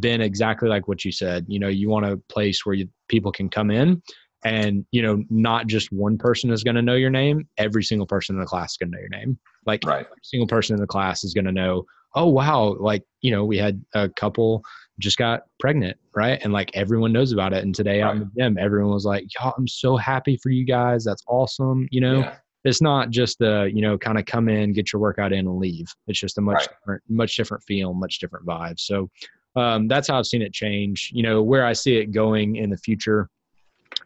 been 0.00 0.20
exactly 0.20 0.68
like 0.68 0.88
what 0.88 1.04
you 1.04 1.12
said. 1.12 1.46
You 1.48 1.58
know, 1.58 1.68
you 1.68 1.88
want 1.88 2.06
a 2.06 2.16
place 2.28 2.64
where 2.64 2.74
you, 2.74 2.88
people 3.08 3.32
can 3.32 3.48
come 3.48 3.70
in, 3.70 4.02
and 4.44 4.84
you 4.90 5.02
know, 5.02 5.22
not 5.30 5.66
just 5.66 5.92
one 5.92 6.18
person 6.18 6.50
is 6.50 6.64
going 6.64 6.76
to 6.76 6.82
know 6.82 6.94
your 6.94 7.10
name. 7.10 7.48
Every 7.58 7.84
single 7.84 8.06
person 8.06 8.36
in 8.36 8.40
the 8.40 8.46
class 8.46 8.72
is 8.72 8.76
going 8.78 8.90
to 8.92 8.96
know 8.96 9.00
your 9.00 9.10
name. 9.10 9.38
Like, 9.66 9.84
right. 9.84 10.06
every 10.06 10.22
single 10.22 10.46
person 10.46 10.74
in 10.74 10.80
the 10.80 10.86
class 10.86 11.24
is 11.24 11.34
going 11.34 11.44
to 11.44 11.52
know. 11.52 11.84
Oh 12.14 12.26
wow! 12.26 12.76
Like 12.80 13.04
you 13.20 13.30
know, 13.30 13.44
we 13.44 13.56
had 13.56 13.84
a 13.94 14.08
couple 14.08 14.64
just 14.98 15.16
got 15.16 15.42
pregnant, 15.60 15.96
right? 16.14 16.40
And 16.42 16.52
like 16.52 16.70
everyone 16.74 17.12
knows 17.12 17.32
about 17.32 17.52
it. 17.52 17.62
And 17.62 17.74
today 17.74 18.02
right. 18.02 18.08
out 18.08 18.16
in 18.16 18.20
the 18.20 18.30
gym, 18.36 18.58
everyone 18.58 18.92
was 18.92 19.04
like, 19.04 19.26
"Y'all, 19.34 19.54
I'm 19.56 19.68
so 19.68 19.96
happy 19.96 20.36
for 20.36 20.50
you 20.50 20.64
guys. 20.64 21.04
That's 21.04 21.22
awesome." 21.28 21.86
You 21.90 22.00
know. 22.00 22.18
Yeah 22.20 22.36
it's 22.64 22.82
not 22.82 23.10
just 23.10 23.40
a 23.40 23.70
you 23.72 23.82
know 23.82 23.96
kind 23.96 24.18
of 24.18 24.26
come 24.26 24.48
in 24.48 24.72
get 24.72 24.92
your 24.92 25.00
workout 25.00 25.32
in 25.32 25.40
and 25.40 25.58
leave 25.58 25.86
it's 26.06 26.20
just 26.20 26.38
a 26.38 26.40
much 26.40 26.56
right. 26.56 26.68
different 26.68 27.02
much 27.08 27.36
different 27.36 27.62
feel 27.64 27.94
much 27.94 28.18
different 28.18 28.44
vibe 28.46 28.78
so 28.78 29.08
um, 29.56 29.88
that's 29.88 30.08
how 30.08 30.18
i've 30.18 30.26
seen 30.26 30.42
it 30.42 30.52
change 30.52 31.10
you 31.12 31.22
know 31.22 31.42
where 31.42 31.64
i 31.64 31.72
see 31.72 31.96
it 31.96 32.12
going 32.12 32.56
in 32.56 32.70
the 32.70 32.76
future 32.78 33.28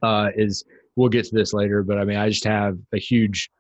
uh, 0.03 0.31
is 0.37 0.65
we'll 0.97 1.09
get 1.09 1.25
to 1.27 1.35
this 1.35 1.53
later, 1.53 1.83
but 1.83 1.99
I 1.99 2.05
mean, 2.05 2.17
I 2.17 2.29
just 2.29 2.45
have 2.45 2.79
a 2.93 2.99
huge 2.99 3.51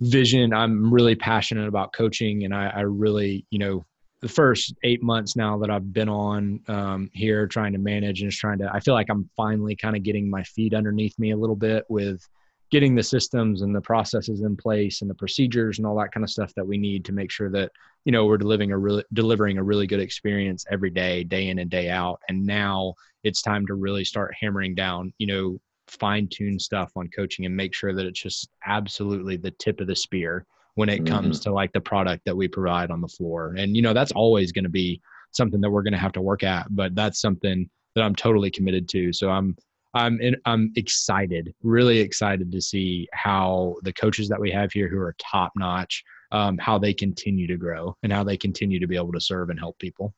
vision. 0.00 0.52
I'm 0.52 0.92
really 0.92 1.14
passionate 1.14 1.68
about 1.68 1.92
coaching, 1.92 2.44
and 2.44 2.54
I, 2.54 2.68
I 2.68 2.80
really, 2.80 3.46
you 3.50 3.58
know, 3.58 3.84
the 4.20 4.28
first 4.28 4.74
eight 4.84 5.02
months 5.02 5.34
now 5.34 5.58
that 5.58 5.70
I've 5.70 5.92
been 5.92 6.08
on 6.08 6.60
um, 6.68 7.10
here 7.12 7.46
trying 7.48 7.72
to 7.72 7.78
manage 7.78 8.22
and 8.22 8.30
just 8.30 8.40
trying 8.40 8.58
to, 8.58 8.70
I 8.72 8.78
feel 8.78 8.94
like 8.94 9.08
I'm 9.10 9.28
finally 9.36 9.74
kind 9.74 9.96
of 9.96 10.04
getting 10.04 10.30
my 10.30 10.44
feet 10.44 10.74
underneath 10.74 11.18
me 11.18 11.32
a 11.32 11.36
little 11.36 11.56
bit 11.56 11.84
with 11.88 12.24
getting 12.72 12.96
the 12.96 13.02
systems 13.02 13.62
and 13.62 13.74
the 13.74 13.80
processes 13.80 14.40
in 14.40 14.56
place 14.56 15.00
and 15.00 15.10
the 15.10 15.14
procedures 15.14 15.78
and 15.78 15.86
all 15.86 15.96
that 15.96 16.10
kind 16.10 16.24
of 16.24 16.30
stuff 16.30 16.52
that 16.56 16.66
we 16.66 16.76
need 16.76 17.04
to 17.04 17.12
make 17.12 17.30
sure 17.30 17.50
that 17.50 17.70
you 18.04 18.10
know 18.10 18.26
we're 18.26 18.38
delivering 18.38 18.72
a 18.72 18.78
really 18.78 19.04
delivering 19.12 19.58
a 19.58 19.62
really 19.62 19.86
good 19.86 20.00
experience 20.00 20.64
every 20.70 20.90
day 20.90 21.22
day 21.22 21.48
in 21.48 21.60
and 21.60 21.70
day 21.70 21.88
out 21.88 22.20
and 22.28 22.44
now 22.44 22.92
it's 23.22 23.42
time 23.42 23.64
to 23.66 23.74
really 23.74 24.04
start 24.04 24.34
hammering 24.40 24.74
down 24.74 25.12
you 25.18 25.26
know 25.26 25.56
fine 25.86 26.26
tune 26.28 26.58
stuff 26.58 26.90
on 26.96 27.08
coaching 27.14 27.44
and 27.44 27.56
make 27.56 27.74
sure 27.74 27.94
that 27.94 28.06
it's 28.06 28.20
just 28.20 28.48
absolutely 28.66 29.36
the 29.36 29.50
tip 29.52 29.80
of 29.80 29.86
the 29.86 29.94
spear 29.96 30.46
when 30.74 30.88
it 30.88 31.04
mm-hmm. 31.04 31.14
comes 31.14 31.40
to 31.40 31.52
like 31.52 31.72
the 31.72 31.80
product 31.80 32.24
that 32.24 32.36
we 32.36 32.48
provide 32.48 32.90
on 32.90 33.00
the 33.00 33.08
floor. 33.08 33.54
And 33.58 33.76
you 33.76 33.82
know, 33.82 33.92
that's 33.92 34.12
always 34.12 34.52
going 34.52 34.64
to 34.64 34.70
be 34.70 35.00
something 35.32 35.60
that 35.60 35.70
we're 35.70 35.82
going 35.82 35.92
to 35.92 35.98
have 35.98 36.12
to 36.12 36.22
work 36.22 36.42
at, 36.42 36.66
but 36.70 36.94
that's 36.94 37.20
something 37.20 37.68
that 37.94 38.02
I'm 38.02 38.14
totally 38.14 38.50
committed 38.50 38.88
to. 38.90 39.12
So 39.12 39.30
I'm 39.30 39.56
I'm 39.94 40.20
in, 40.20 40.36
I'm 40.46 40.72
excited, 40.76 41.54
really 41.62 41.98
excited 41.98 42.50
to 42.52 42.60
see 42.60 43.08
how 43.12 43.76
the 43.82 43.92
coaches 43.92 44.28
that 44.28 44.40
we 44.40 44.50
have 44.50 44.72
here 44.72 44.88
who 44.88 44.98
are 44.98 45.14
top 45.18 45.52
notch, 45.56 46.02
um, 46.30 46.56
how 46.58 46.78
they 46.78 46.94
continue 46.94 47.46
to 47.46 47.56
grow 47.56 47.96
and 48.02 48.12
how 48.12 48.24
they 48.24 48.36
continue 48.36 48.80
to 48.80 48.86
be 48.86 48.96
able 48.96 49.12
to 49.12 49.20
serve 49.20 49.50
and 49.50 49.58
help 49.58 49.78
people. 49.78 50.14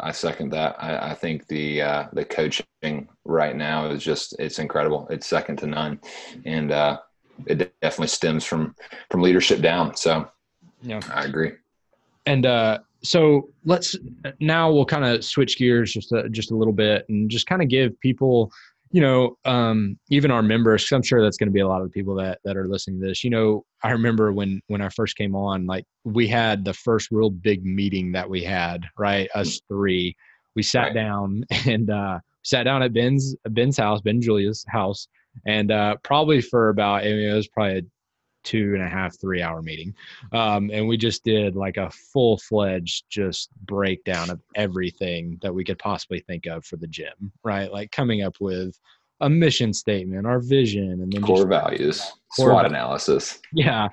I 0.00 0.12
second 0.12 0.50
that. 0.50 0.76
I, 0.82 1.10
I 1.10 1.14
think 1.14 1.46
the 1.46 1.82
uh, 1.82 2.06
the 2.14 2.24
coaching 2.24 3.08
right 3.24 3.54
now 3.54 3.90
is 3.90 4.02
just 4.02 4.34
it's 4.38 4.58
incredible. 4.58 5.06
It's 5.10 5.26
second 5.26 5.56
to 5.56 5.66
none, 5.66 6.00
and 6.46 6.72
uh, 6.72 7.00
it 7.46 7.78
definitely 7.82 8.08
stems 8.08 8.44
from 8.44 8.74
from 9.10 9.20
leadership 9.20 9.60
down. 9.60 9.94
So 9.94 10.26
yeah, 10.82 11.00
I 11.12 11.24
agree. 11.24 11.52
And 12.24 12.46
uh, 12.46 12.78
so 13.02 13.48
let's 13.64 13.96
now 14.40 14.70
we'll 14.70 14.84
kind 14.84 15.04
of 15.04 15.24
switch 15.24 15.56
gears 15.56 15.92
just 15.92 16.12
a, 16.12 16.28
just 16.28 16.50
a 16.50 16.56
little 16.56 16.72
bit 16.72 17.04
and 17.08 17.30
just 17.30 17.46
kind 17.46 17.62
of 17.62 17.68
give 17.68 17.98
people 18.00 18.52
you 18.90 19.02
know, 19.02 19.36
um, 19.44 19.98
even 20.08 20.30
our 20.30 20.42
members, 20.42 20.90
I'm 20.92 21.02
sure 21.02 21.22
that's 21.22 21.36
going 21.36 21.48
to 21.48 21.52
be 21.52 21.60
a 21.60 21.68
lot 21.68 21.82
of 21.82 21.88
the 21.88 21.92
people 21.92 22.14
that 22.16 22.38
that 22.44 22.56
are 22.56 22.66
listening 22.66 23.00
to 23.00 23.06
this. 23.06 23.22
You 23.22 23.30
know, 23.30 23.64
I 23.82 23.90
remember 23.90 24.32
when 24.32 24.62
when 24.68 24.80
I 24.80 24.88
first 24.88 25.16
came 25.16 25.36
on, 25.36 25.66
like 25.66 25.84
we 26.04 26.26
had 26.26 26.64
the 26.64 26.72
first 26.72 27.10
real 27.10 27.30
big 27.30 27.64
meeting 27.64 28.12
that 28.12 28.28
we 28.28 28.42
had, 28.42 28.84
right? 28.96 29.28
Us 29.34 29.60
three, 29.68 30.16
we 30.56 30.62
sat 30.62 30.84
right. 30.84 30.94
down 30.94 31.44
and 31.66 31.90
uh, 31.90 32.18
sat 32.42 32.64
down 32.64 32.82
at 32.82 32.94
Ben's 32.94 33.36
Ben's 33.50 33.76
house, 33.76 34.00
Ben 34.00 34.22
Julia's 34.22 34.64
house, 34.68 35.06
and 35.46 35.70
uh, 35.70 35.96
probably 36.02 36.40
for 36.40 36.70
about 36.70 37.02
I 37.02 37.08
mean, 37.08 37.28
it 37.28 37.34
was 37.34 37.48
probably 37.48 37.78
a 37.78 37.82
two 38.48 38.72
and 38.74 38.82
a 38.82 38.88
half 38.88 39.20
three 39.20 39.42
hour 39.42 39.60
meeting. 39.60 39.94
Um, 40.32 40.70
and 40.72 40.88
we 40.88 40.96
just 40.96 41.22
did 41.22 41.54
like 41.54 41.76
a 41.76 41.90
full-fledged 41.90 43.04
just 43.10 43.50
breakdown 43.66 44.30
of 44.30 44.40
everything 44.54 45.38
that 45.42 45.54
we 45.54 45.64
could 45.64 45.78
possibly 45.78 46.20
think 46.20 46.46
of 46.46 46.64
for 46.64 46.76
the 46.76 46.86
gym 46.86 47.32
right? 47.44 47.70
Like 47.70 47.92
coming 47.92 48.22
up 48.22 48.36
with 48.40 48.78
a 49.20 49.28
mission 49.28 49.72
statement 49.72 50.26
our 50.26 50.38
vision 50.38 50.92
and 51.02 51.12
then 51.12 51.22
core 51.22 51.44
values 51.44 52.00
core 52.36 52.50
SWOT 52.50 52.66
analysis. 52.66 53.40
Yeah 53.52 53.88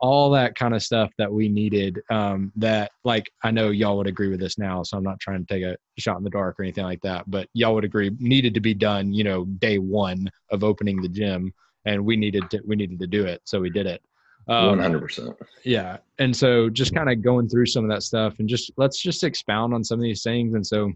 all 0.00 0.30
that 0.30 0.54
kind 0.54 0.74
of 0.74 0.82
stuff 0.82 1.10
that 1.18 1.32
we 1.32 1.48
needed 1.48 2.00
um, 2.10 2.52
that 2.56 2.90
like 3.04 3.30
i 3.42 3.50
know 3.50 3.70
y'all 3.70 3.96
would 3.96 4.06
agree 4.06 4.28
with 4.28 4.40
this 4.40 4.58
now 4.58 4.82
so 4.82 4.96
i'm 4.96 5.02
not 5.02 5.20
trying 5.20 5.44
to 5.44 5.54
take 5.54 5.62
a 5.62 5.76
shot 5.98 6.18
in 6.18 6.24
the 6.24 6.30
dark 6.30 6.58
or 6.58 6.62
anything 6.62 6.84
like 6.84 7.00
that 7.02 7.28
but 7.30 7.48
y'all 7.54 7.74
would 7.74 7.84
agree 7.84 8.10
needed 8.18 8.54
to 8.54 8.60
be 8.60 8.74
done 8.74 9.12
you 9.12 9.24
know 9.24 9.44
day 9.44 9.78
one 9.78 10.28
of 10.50 10.64
opening 10.64 11.00
the 11.00 11.08
gym 11.08 11.52
and 11.86 12.04
we 12.04 12.16
needed 12.16 12.48
to 12.50 12.60
we 12.66 12.76
needed 12.76 12.98
to 13.00 13.06
do 13.06 13.24
it, 13.24 13.42
so 13.44 13.60
we 13.60 13.70
did 13.70 13.86
it. 13.86 14.02
Um, 14.48 14.66
one 14.66 14.78
hundred 14.78 15.00
percent. 15.00 15.36
Yeah, 15.64 15.98
and 16.18 16.36
so 16.36 16.68
just 16.68 16.94
kind 16.94 17.10
of 17.10 17.22
going 17.22 17.48
through 17.48 17.66
some 17.66 17.84
of 17.84 17.90
that 17.90 18.02
stuff, 18.02 18.38
and 18.38 18.48
just 18.48 18.70
let's 18.76 19.00
just 19.00 19.24
expound 19.24 19.72
on 19.74 19.82
some 19.84 19.98
of 19.98 20.02
these 20.02 20.22
things. 20.22 20.54
And 20.54 20.66
so, 20.66 20.92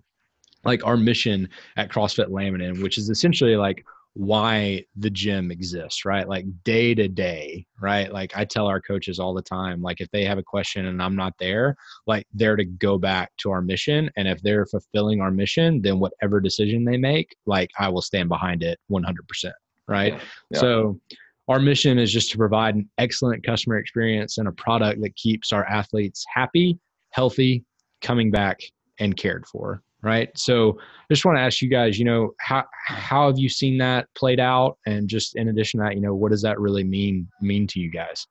like 0.64 0.84
our 0.86 0.96
mission 0.96 1.48
at 1.76 1.90
CrossFit 1.90 2.28
Laminin, 2.28 2.82
which 2.82 2.98
is 2.98 3.08
essentially 3.08 3.56
like 3.56 3.84
why 4.14 4.84
the 4.96 5.10
gym 5.10 5.50
exists, 5.50 6.04
right? 6.04 6.28
Like 6.28 6.44
day 6.64 6.94
to 6.94 7.08
day, 7.08 7.64
right? 7.80 8.12
Like 8.12 8.36
I 8.36 8.44
tell 8.44 8.66
our 8.66 8.80
coaches 8.80 9.20
all 9.20 9.32
the 9.32 9.42
time, 9.42 9.80
like 9.80 10.00
if 10.00 10.10
they 10.10 10.24
have 10.24 10.38
a 10.38 10.42
question 10.42 10.86
and 10.86 11.00
I'm 11.00 11.14
not 11.14 11.34
there, 11.38 11.76
like 12.06 12.26
they're 12.34 12.56
to 12.56 12.64
go 12.64 12.98
back 12.98 13.30
to 13.38 13.52
our 13.52 13.62
mission. 13.62 14.10
And 14.16 14.26
if 14.26 14.42
they're 14.42 14.66
fulfilling 14.66 15.20
our 15.20 15.30
mission, 15.30 15.80
then 15.82 16.00
whatever 16.00 16.40
decision 16.40 16.84
they 16.84 16.96
make, 16.96 17.36
like 17.46 17.70
I 17.78 17.88
will 17.90 18.02
stand 18.02 18.28
behind 18.28 18.64
it 18.64 18.80
100% 18.90 19.52
right? 19.88 20.12
Yeah. 20.12 20.20
Yeah. 20.50 20.60
So 20.60 21.00
our 21.48 21.58
mission 21.58 21.98
is 21.98 22.12
just 22.12 22.30
to 22.32 22.38
provide 22.38 22.74
an 22.74 22.88
excellent 22.98 23.44
customer 23.44 23.78
experience 23.78 24.38
and 24.38 24.48
a 24.48 24.52
product 24.52 25.00
that 25.02 25.16
keeps 25.16 25.52
our 25.52 25.64
athletes 25.66 26.24
happy, 26.32 26.78
healthy, 27.10 27.64
coming 28.00 28.30
back 28.30 28.60
and 29.00 29.16
cared 29.16 29.46
for 29.46 29.82
right 30.02 30.30
so 30.36 30.78
I 30.78 31.12
just 31.12 31.24
want 31.24 31.38
to 31.38 31.42
ask 31.42 31.60
you 31.60 31.68
guys 31.68 31.98
you 31.98 32.04
know 32.04 32.32
how 32.38 32.64
how 32.84 33.26
have 33.28 33.38
you 33.38 33.48
seen 33.48 33.78
that 33.78 34.06
played 34.14 34.40
out 34.40 34.78
and 34.86 35.08
just 35.08 35.36
in 35.36 35.48
addition 35.48 35.80
to 35.80 35.84
that 35.84 35.94
you 35.94 36.00
know 36.00 36.14
what 36.14 36.30
does 36.30 36.42
that 36.42 36.60
really 36.60 36.84
mean 36.84 37.28
mean 37.40 37.66
to 37.68 37.80
you 37.80 37.90
guys 37.90 38.26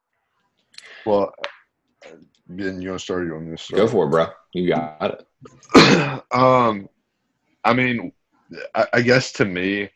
well 1.05 1.33
Ben, 2.49 2.81
you 2.81 2.89
want 2.89 2.99
to 2.99 3.03
start 3.03 3.25
you 3.25 3.35
on 3.35 3.49
this 3.49 3.69
go 3.69 3.87
for 3.87 4.05
it 4.05 4.09
bro 4.09 4.27
you 4.53 4.69
got 4.69 5.25
it 5.75 6.23
um 6.31 6.87
i 7.65 7.73
mean 7.73 8.11
I, 8.73 8.87
I 8.93 9.01
guess 9.01 9.33
to 9.33 9.45
me 9.45 9.89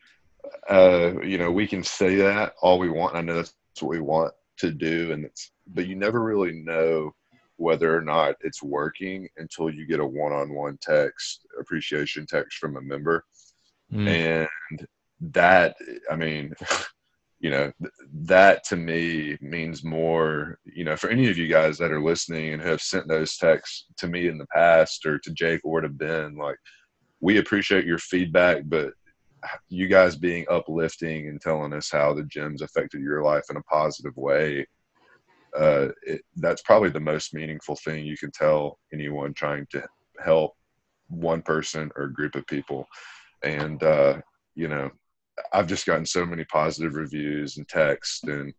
uh, 0.69 1.13
you 1.23 1.37
know, 1.37 1.51
we 1.51 1.67
can 1.67 1.83
say 1.83 2.15
that 2.15 2.53
all 2.61 2.79
we 2.79 2.89
want. 2.89 3.15
I 3.15 3.21
know 3.21 3.35
that's 3.35 3.53
what 3.79 3.89
we 3.89 3.99
want 3.99 4.33
to 4.57 4.71
do, 4.71 5.11
and 5.11 5.25
it's 5.25 5.51
but 5.67 5.87
you 5.87 5.95
never 5.95 6.21
really 6.21 6.53
know 6.53 7.11
whether 7.57 7.95
or 7.95 8.01
not 8.01 8.35
it's 8.41 8.63
working 8.63 9.27
until 9.37 9.69
you 9.69 9.85
get 9.85 9.99
a 9.99 10.05
one-on-one 10.05 10.77
text 10.81 11.45
appreciation 11.59 12.25
text 12.25 12.57
from 12.57 12.77
a 12.77 12.81
member, 12.81 13.25
mm. 13.91 14.07
and 14.07 14.87
that 15.21 15.75
I 16.09 16.15
mean. 16.15 16.53
you 17.43 17.49
know 17.49 17.71
that 18.13 18.63
to 18.63 18.75
me 18.75 19.35
means 19.41 19.83
more 19.83 20.59
you 20.63 20.83
know 20.83 20.95
for 20.95 21.09
any 21.09 21.27
of 21.27 21.39
you 21.39 21.47
guys 21.47 21.75
that 21.75 21.91
are 21.91 21.99
listening 21.99 22.53
and 22.53 22.61
have 22.61 22.79
sent 22.79 23.07
those 23.07 23.35
texts 23.35 23.87
to 23.97 24.07
me 24.07 24.27
in 24.27 24.37
the 24.37 24.45
past 24.53 25.03
or 25.07 25.17
to 25.17 25.31
jake 25.31 25.61
or 25.63 25.81
to 25.81 25.89
ben 25.89 26.35
like 26.35 26.57
we 27.19 27.39
appreciate 27.39 27.83
your 27.83 27.97
feedback 27.97 28.61
but 28.67 28.93
you 29.69 29.87
guys 29.87 30.15
being 30.15 30.45
uplifting 30.49 31.27
and 31.27 31.41
telling 31.41 31.73
us 31.73 31.89
how 31.91 32.13
the 32.13 32.23
gym's 32.23 32.61
affected 32.61 33.01
your 33.01 33.23
life 33.23 33.43
in 33.49 33.57
a 33.57 33.63
positive 33.63 34.15
way 34.15 34.65
uh, 35.57 35.89
it, 36.03 36.21
that's 36.37 36.61
probably 36.61 36.89
the 36.89 36.99
most 36.99 37.33
meaningful 37.33 37.75
thing 37.83 38.05
you 38.05 38.17
can 38.17 38.31
tell 38.31 38.79
anyone 38.93 39.33
trying 39.33 39.67
to 39.69 39.83
help 40.23 40.53
one 41.09 41.41
person 41.41 41.91
or 41.97 42.07
group 42.07 42.35
of 42.35 42.47
people. 42.47 42.87
And 43.43 43.83
uh, 43.83 44.21
you 44.55 44.67
know 44.67 44.89
i've 45.53 45.67
just 45.67 45.85
gotten 45.85 46.05
so 46.05 46.25
many 46.25 46.43
positive 46.45 46.95
reviews 46.95 47.57
and 47.57 47.67
texts 47.67 48.23
and 48.23 48.53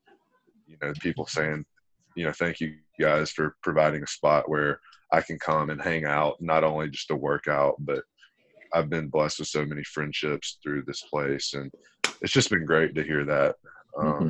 you 0.67 0.77
know 0.83 0.93
people 1.01 1.27
saying 1.27 1.65
you 2.17 2.25
know 2.25 2.33
thank 2.33 2.61
you 2.61 2.75
guys 3.01 3.31
for 3.31 3.57
providing 3.63 4.03
a 4.03 4.07
spot 4.07 4.49
where 4.49 4.81
i 5.13 5.21
can 5.21 5.39
come 5.39 5.71
and 5.71 5.81
hang 5.81 6.05
out 6.05 6.37
not 6.41 6.65
only 6.65 6.89
just 6.89 7.09
to 7.09 7.17
work 7.17 7.47
out 7.49 7.75
but 7.81 8.03
I've 8.75 8.91
been 8.91 9.09
blessed 9.09 9.41
with 9.41 9.49
so 9.49 9.65
many 9.65 9.83
friendships 9.85 10.59
through 10.63 10.85
this 10.87 11.03
place, 11.03 11.55
and 11.55 11.71
it's 12.21 12.33
just 12.33 12.51
been 12.51 12.65
great 12.65 12.95
to 12.95 13.03
hear 13.03 13.25
that. 13.25 13.57
Um, 13.99 14.07
mm-hmm. 14.07 14.29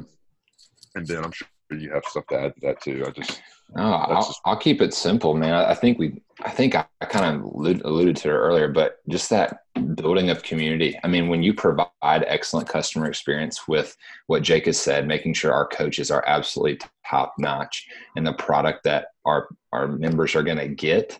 And 0.95 1.07
then 1.07 1.24
I'm 1.24 1.32
sure 1.32 1.49
you 1.70 1.90
have 1.93 2.05
stuff 2.05 2.26
to 2.28 2.38
add 2.38 2.55
to 2.55 2.61
that 2.62 2.82
too. 2.82 3.05
I 3.07 3.11
just, 3.11 3.43
no, 3.74 3.82
I'll, 3.82 4.22
just, 4.22 4.40
I'll, 4.45 4.57
keep 4.57 4.82
it 4.82 4.93
simple, 4.93 5.34
man. 5.34 5.55
I 5.55 5.74
think 5.74 5.99
we, 5.99 6.20
I 6.43 6.51
think 6.51 6.74
I, 6.74 6.84
I 7.01 7.07
kind 7.07 7.36
of 7.36 7.43
alluded 7.43 8.16
to 8.16 8.28
it 8.28 8.32
earlier, 8.32 8.68
but 8.68 8.99
just 9.09 9.30
that 9.30 9.61
building 9.95 10.28
of 10.28 10.43
community. 10.43 10.99
I 11.03 11.09
mean, 11.09 11.28
when 11.28 11.43
you 11.43 11.55
provide 11.55 11.88
excellent 12.05 12.68
customer 12.68 13.07
experience 13.07 13.66
with 13.66 13.97
what 14.26 14.43
Jake 14.43 14.66
has 14.66 14.78
said, 14.78 15.07
making 15.07 15.34
sure 15.34 15.53
our 15.53 15.66
coaches 15.66 16.11
are 16.11 16.24
absolutely 16.26 16.80
top 17.09 17.34
notch 17.38 17.86
and 18.16 18.26
the 18.26 18.34
product 18.34 18.84
that 18.84 19.09
our 19.24 19.49
our 19.72 19.88
members 19.88 20.34
are 20.34 20.43
going 20.43 20.59
to 20.59 20.68
get 20.68 21.18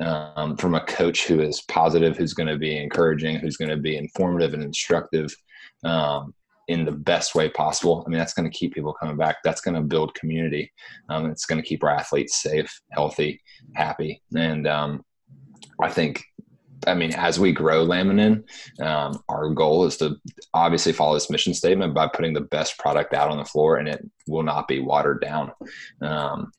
um, 0.00 0.56
from 0.56 0.74
a 0.74 0.84
coach 0.84 1.26
who 1.26 1.40
is 1.40 1.62
positive, 1.62 2.16
who's 2.16 2.34
going 2.34 2.48
to 2.48 2.58
be 2.58 2.76
encouraging, 2.76 3.36
who's 3.36 3.56
going 3.56 3.70
to 3.70 3.76
be 3.76 3.96
informative 3.96 4.54
and 4.54 4.62
instructive 4.62 5.34
um, 5.84 6.34
in 6.68 6.84
the 6.84 6.92
best 6.92 7.34
way 7.34 7.48
possible. 7.48 8.02
I 8.06 8.10
mean, 8.10 8.18
that's 8.18 8.34
going 8.34 8.50
to 8.50 8.56
keep 8.56 8.74
people 8.74 8.92
coming 8.94 9.16
back. 9.16 9.36
That's 9.44 9.60
going 9.60 9.74
to 9.74 9.82
build 9.82 10.14
community. 10.14 10.72
Um, 11.08 11.26
it's 11.26 11.46
going 11.46 11.60
to 11.60 11.66
keep 11.66 11.84
our 11.84 11.90
athletes 11.90 12.40
safe, 12.40 12.80
healthy, 12.92 13.40
happy. 13.74 14.22
And 14.34 14.66
um, 14.66 15.04
I 15.80 15.90
think 15.90 16.24
I 16.86 16.94
mean, 16.94 17.12
as 17.14 17.38
we 17.38 17.52
grow 17.52 17.86
Laminin, 17.86 18.44
um, 18.80 19.22
our 19.28 19.50
goal 19.50 19.84
is 19.84 19.96
to 19.98 20.16
obviously 20.54 20.92
follow 20.92 21.14
this 21.14 21.30
mission 21.30 21.54
statement 21.54 21.94
by 21.94 22.08
putting 22.08 22.32
the 22.32 22.40
best 22.40 22.78
product 22.78 23.14
out 23.14 23.30
on 23.30 23.38
the 23.38 23.44
floor, 23.44 23.76
and 23.76 23.88
it 23.88 24.04
will 24.26 24.42
not 24.42 24.68
be 24.68 24.80
watered 24.80 25.20
down. 25.20 25.52
Um, 26.00 26.52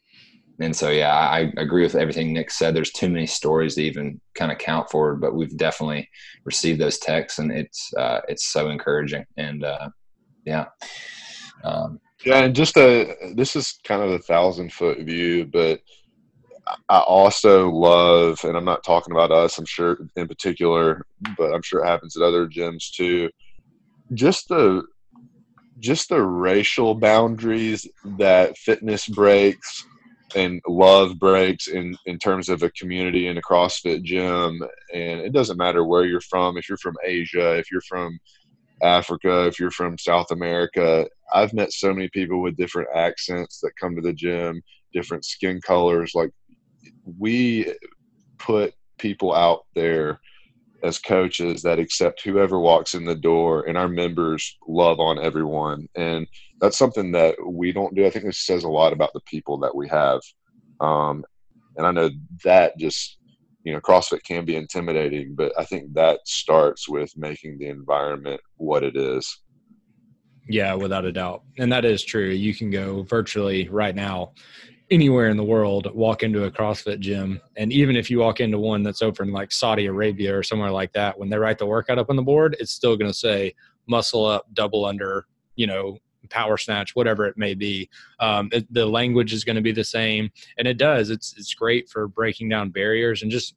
and 0.60 0.76
so 0.76 0.90
yeah 0.90 1.14
i 1.16 1.52
agree 1.58 1.84
with 1.84 1.96
everything 1.96 2.32
nick 2.32 2.52
said 2.52 2.76
there's 2.76 2.92
too 2.92 3.10
many 3.10 3.26
stories 3.26 3.76
to 3.76 3.82
even 3.82 4.20
kind 4.36 4.52
of 4.52 4.58
count 4.58 4.90
for 4.90 5.16
but 5.16 5.34
we've 5.34 5.58
definitely 5.58 6.08
received 6.46 6.80
those 6.80 7.00
texts 7.00 7.40
and 7.40 7.52
it's 7.52 7.94
uh, 7.96 8.22
it's 8.28 8.48
so 8.48 8.70
encouraging 8.70 9.26
and 9.38 9.64
uh, 9.64 9.90
yeah. 10.46 10.66
Um, 11.64 12.00
yeah, 12.26 12.44
and 12.44 12.56
just 12.56 12.78
a 12.78 13.16
this 13.36 13.56
is 13.56 13.80
kind 13.84 14.02
of 14.02 14.12
a 14.12 14.20
thousand 14.20 14.72
foot 14.72 15.00
view, 15.00 15.46
but 15.46 15.82
I 16.88 17.00
also 17.00 17.70
love, 17.70 18.40
and 18.46 18.56
I'm 18.56 18.64
not 18.64 18.84
talking 18.86 19.12
about 19.12 19.32
us, 19.32 19.58
I'm 19.58 19.66
sure 19.66 19.98
in 20.16 20.28
particular, 20.28 21.06
but 21.38 21.54
I'm 21.54 21.62
sure 21.62 21.84
it 21.84 21.88
happens 21.88 22.16
at 22.16 22.24
other 22.24 22.48
gyms 22.48 22.92
too. 22.92 23.30
Just 24.14 24.48
the 24.48 24.84
just 25.80 26.10
the 26.10 26.22
racial 26.22 26.96
boundaries 26.96 27.88
that 28.18 28.58
fitness 28.58 29.08
breaks 29.08 29.86
and 30.36 30.62
love 30.68 31.20
breaks 31.20 31.68
in 31.68 31.98
in 32.06 32.18
terms 32.18 32.50
of 32.50 32.64
a 32.64 32.72
community 32.72 33.28
in 33.28 33.38
a 33.38 33.42
CrossFit 33.42 34.04
gym. 34.04 34.62
And 34.94 35.22
it 35.22 35.34
doesn't 35.34 35.58
matter 35.58 35.84
where 35.84 36.06
you're 36.06 36.22
from. 36.22 36.58
If 36.58 36.68
you're 36.70 36.78
from 36.78 36.96
Asia, 37.04 37.58
if 37.58 37.72
you're 37.72 37.82
from 37.82 38.20
Africa, 38.82 39.46
if 39.46 39.60
you're 39.60 39.72
from 39.72 39.98
South 39.98 40.32
America, 40.32 41.08
I've 41.34 41.54
met 41.54 41.72
so 41.72 41.94
many 41.94 42.10
people 42.10 42.42
with 42.42 42.58
different 42.58 42.90
accents 42.96 43.60
that 43.62 43.78
come 43.80 43.96
to 43.96 44.02
the 44.02 44.14
gym, 44.14 44.62
different 44.94 45.26
skin 45.26 45.62
colors. 45.62 46.12
Like 46.14 46.32
we 47.18 47.74
put 48.38 48.74
people 48.98 49.34
out 49.34 49.66
there 49.76 50.20
as 50.84 51.00
coaches 51.00 51.62
that 51.62 51.80
accept 51.80 52.22
whoever 52.24 52.60
walks 52.60 52.94
in 52.94 53.06
the 53.06 53.16
door 53.16 53.64
and 53.68 53.78
our 53.78 53.88
members 53.88 54.58
love 54.68 55.00
on 55.00 55.18
everyone. 55.18 55.88
And 55.96 56.28
that's 56.60 56.78
something 56.78 57.12
that 57.14 57.36
we 57.46 57.72
don't 57.72 57.96
do. 57.96 58.06
I 58.06 58.10
think 58.10 58.26
this 58.26 58.46
says 58.46 58.64
a 58.64 58.70
lot 58.70 58.94
about 58.94 59.12
the 59.14 59.22
people 59.22 59.58
that 59.60 59.76
we 59.76 59.88
have. 59.88 60.20
Um, 60.80 61.24
and 61.78 61.86
i 61.86 61.92
know 61.92 62.10
that 62.44 62.78
just 62.78 63.18
you 63.64 63.74
know 63.74 63.80
crossfit 63.80 64.24
can 64.24 64.46
be 64.46 64.56
intimidating 64.56 65.36
but 65.36 65.52
i 65.58 65.64
think 65.64 65.94
that 65.94 66.20
starts 66.26 66.88
with 66.88 67.12
making 67.18 67.58
the 67.58 67.68
environment 67.68 68.42
what 68.58 68.84
it 68.84 68.96
is. 68.96 69.42
Yeah 70.50 70.74
without 70.74 71.06
a 71.06 71.12
doubt. 71.12 71.44
And 71.58 71.72
that 71.72 71.86
is 71.86 72.04
true. 72.04 72.28
You 72.28 72.54
can 72.54 72.70
go 72.70 73.04
virtually 73.04 73.70
right 73.70 73.96
now 73.96 74.34
anywhere 74.92 75.30
in 75.30 75.38
the 75.38 75.44
world 75.44 75.90
walk 75.94 76.24
into 76.24 76.46
a 76.46 76.52
CrossFit 76.52 77.00
gym, 77.00 77.42
and 77.56 77.72
even 77.72 77.96
if 77.96 78.10
you 78.10 78.20
walk 78.20 78.40
into 78.40 78.60
one 78.60 78.84
that's 78.84 79.02
open 79.02 79.32
like 79.32 79.52
Saudi 79.52 79.86
Arabia 79.86 80.38
or 80.38 80.44
somewhere 80.44 80.72
like 80.72 80.94
that, 80.94 81.18
when 81.18 81.30
they 81.30 81.38
write 81.38 81.58
the 81.58 81.66
workout 81.66 82.00
up 82.00 82.10
on 82.10 82.16
the 82.16 82.22
board, 82.22 82.56
it's 82.60 82.72
still 82.72 82.98
going 82.98 83.12
to 83.12 83.18
say 83.18 83.54
muscle 83.88 84.26
up, 84.26 84.46
double 84.54 84.86
under, 84.86 85.26
you 85.56 85.68
know, 85.68 85.98
power 86.30 86.58
snatch, 86.58 86.96
whatever 86.96 87.26
it 87.26 87.38
may 87.38 87.54
be. 87.54 87.90
Um, 88.20 88.50
it, 88.52 88.72
the 88.74 88.86
language 88.86 89.34
is 89.34 89.44
going 89.44 89.56
to 89.56 89.62
be 89.62 89.72
the 89.72 89.84
same, 89.84 90.30
and 90.58 90.68
it 90.68 90.78
does. 90.78 91.10
It's 91.10 91.34
it's 91.38 91.54
great 91.54 91.90
for 91.90 92.08
breaking 92.08 92.50
down 92.50 92.70
barriers 92.70 93.22
and 93.22 93.32
just 93.32 93.56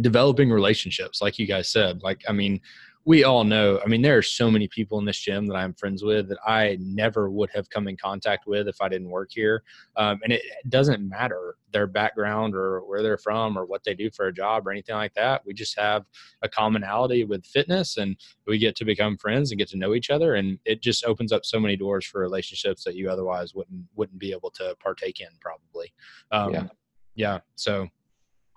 developing 0.00 0.50
relationships, 0.50 1.20
like 1.20 1.38
you 1.38 1.46
guys 1.46 1.70
said. 1.70 2.02
Like, 2.02 2.22
I 2.28 2.32
mean, 2.32 2.60
we 3.04 3.24
all 3.24 3.44
know 3.44 3.80
i 3.84 3.88
mean 3.88 4.02
there 4.02 4.16
are 4.16 4.22
so 4.22 4.50
many 4.50 4.68
people 4.68 4.98
in 4.98 5.04
this 5.04 5.18
gym 5.18 5.46
that 5.46 5.56
i'm 5.56 5.74
friends 5.74 6.02
with 6.02 6.28
that 6.28 6.38
i 6.46 6.76
never 6.80 7.30
would 7.30 7.50
have 7.50 7.68
come 7.70 7.88
in 7.88 7.96
contact 7.96 8.46
with 8.46 8.68
if 8.68 8.80
i 8.80 8.88
didn't 8.88 9.10
work 9.10 9.30
here 9.32 9.62
um, 9.96 10.20
and 10.22 10.32
it 10.32 10.42
doesn't 10.68 11.06
matter 11.08 11.56
their 11.72 11.86
background 11.86 12.54
or 12.54 12.80
where 12.80 13.02
they're 13.02 13.18
from 13.18 13.58
or 13.58 13.64
what 13.64 13.82
they 13.84 13.94
do 13.94 14.10
for 14.10 14.26
a 14.26 14.32
job 14.32 14.66
or 14.66 14.70
anything 14.70 14.94
like 14.94 15.14
that. 15.14 15.44
We 15.44 15.54
just 15.54 15.78
have 15.78 16.04
a 16.42 16.48
commonality 16.48 17.24
with 17.24 17.44
fitness 17.46 17.96
and 17.96 18.16
we 18.46 18.58
get 18.58 18.76
to 18.76 18.84
become 18.84 19.16
friends 19.16 19.50
and 19.50 19.58
get 19.58 19.68
to 19.68 19.78
know 19.78 19.94
each 19.94 20.10
other 20.10 20.34
and 20.34 20.58
it 20.64 20.82
just 20.82 21.04
opens 21.04 21.32
up 21.32 21.44
so 21.44 21.58
many 21.58 21.76
doors 21.76 22.04
for 22.04 22.20
relationships 22.20 22.84
that 22.84 22.94
you 22.94 23.10
otherwise 23.10 23.54
wouldn't 23.54 23.84
wouldn't 23.96 24.18
be 24.18 24.32
able 24.32 24.50
to 24.50 24.76
partake 24.80 25.20
in 25.20 25.28
probably. 25.40 25.92
Um, 26.30 26.52
yeah. 26.52 26.66
yeah 27.14 27.38
so 27.56 27.88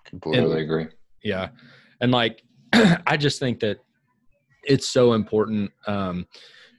completely 0.03 0.43
and, 0.43 0.61
agree. 0.61 0.87
Yeah 1.23 1.49
and 2.01 2.11
like 2.11 2.43
i 3.07 3.17
just 3.17 3.39
think 3.39 3.59
that 3.61 3.79
it's 4.65 4.89
so 4.89 5.13
important. 5.13 5.71
Um, 5.87 6.27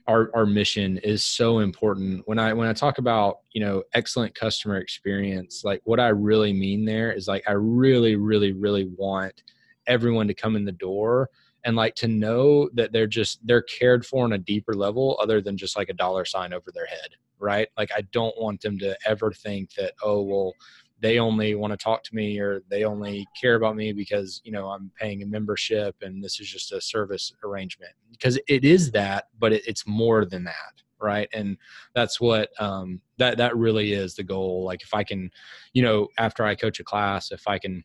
our 0.07 0.31
our 0.33 0.45
mission 0.45 0.97
is 0.99 1.25
so 1.25 1.59
important. 1.59 2.23
When 2.25 2.39
I 2.39 2.53
when 2.53 2.67
I 2.67 2.73
talk 2.73 2.97
about 2.97 3.39
you 3.51 3.61
know 3.61 3.83
excellent 3.93 4.35
customer 4.35 4.77
experience, 4.77 5.63
like 5.63 5.81
what 5.83 5.99
I 5.99 6.09
really 6.09 6.53
mean 6.53 6.85
there 6.85 7.11
is 7.11 7.27
like 7.27 7.43
I 7.47 7.53
really 7.53 8.15
really 8.15 8.53
really 8.53 8.85
want 8.95 9.43
everyone 9.87 10.27
to 10.27 10.33
come 10.33 10.55
in 10.55 10.65
the 10.65 10.71
door 10.71 11.29
and 11.63 11.75
like 11.75 11.95
to 11.95 12.07
know 12.07 12.69
that 12.73 12.91
they're 12.91 13.07
just 13.07 13.45
they're 13.45 13.61
cared 13.61 14.05
for 14.05 14.23
on 14.23 14.33
a 14.33 14.37
deeper 14.37 14.73
level 14.73 15.17
other 15.21 15.41
than 15.41 15.57
just 15.57 15.75
like 15.75 15.89
a 15.89 15.93
dollar 15.93 16.25
sign 16.25 16.53
over 16.53 16.71
their 16.73 16.85
head 16.85 17.09
right 17.39 17.67
like 17.77 17.89
i 17.95 18.01
don't 18.11 18.39
want 18.39 18.59
them 18.61 18.79
to 18.79 18.97
ever 19.05 19.31
think 19.31 19.73
that 19.73 19.93
oh 20.01 20.21
well 20.21 20.53
they 20.99 21.19
only 21.19 21.55
want 21.55 21.71
to 21.71 21.77
talk 21.77 22.03
to 22.03 22.15
me 22.15 22.39
or 22.39 22.61
they 22.69 22.83
only 22.83 23.27
care 23.39 23.55
about 23.55 23.75
me 23.75 23.93
because 23.93 24.41
you 24.43 24.51
know 24.51 24.67
i'm 24.67 24.91
paying 24.99 25.23
a 25.23 25.25
membership 25.25 25.95
and 26.01 26.23
this 26.23 26.39
is 26.39 26.49
just 26.49 26.71
a 26.71 26.81
service 26.81 27.33
arrangement. 27.43 27.91
Because 28.11 28.39
it 28.47 28.65
is 28.65 28.91
that 28.91 29.25
but 29.39 29.53
it, 29.53 29.67
it's 29.67 29.85
more 29.87 30.25
than 30.25 30.43
that 30.45 30.73
right? 30.99 31.29
And 31.31 31.57
that's 31.93 32.19
what 32.19 32.49
um, 32.59 33.01
that 33.17 33.37
that 33.37 33.55
really 33.55 33.93
is 33.93 34.15
the 34.15 34.23
goal. 34.23 34.65
Like 34.65 34.81
if 34.81 34.93
i 34.93 35.03
can 35.03 35.29
you 35.73 35.83
know 35.83 36.07
after 36.17 36.43
i 36.43 36.55
coach 36.55 36.79
a 36.79 36.83
class 36.83 37.31
if 37.31 37.47
i 37.47 37.59
can 37.59 37.83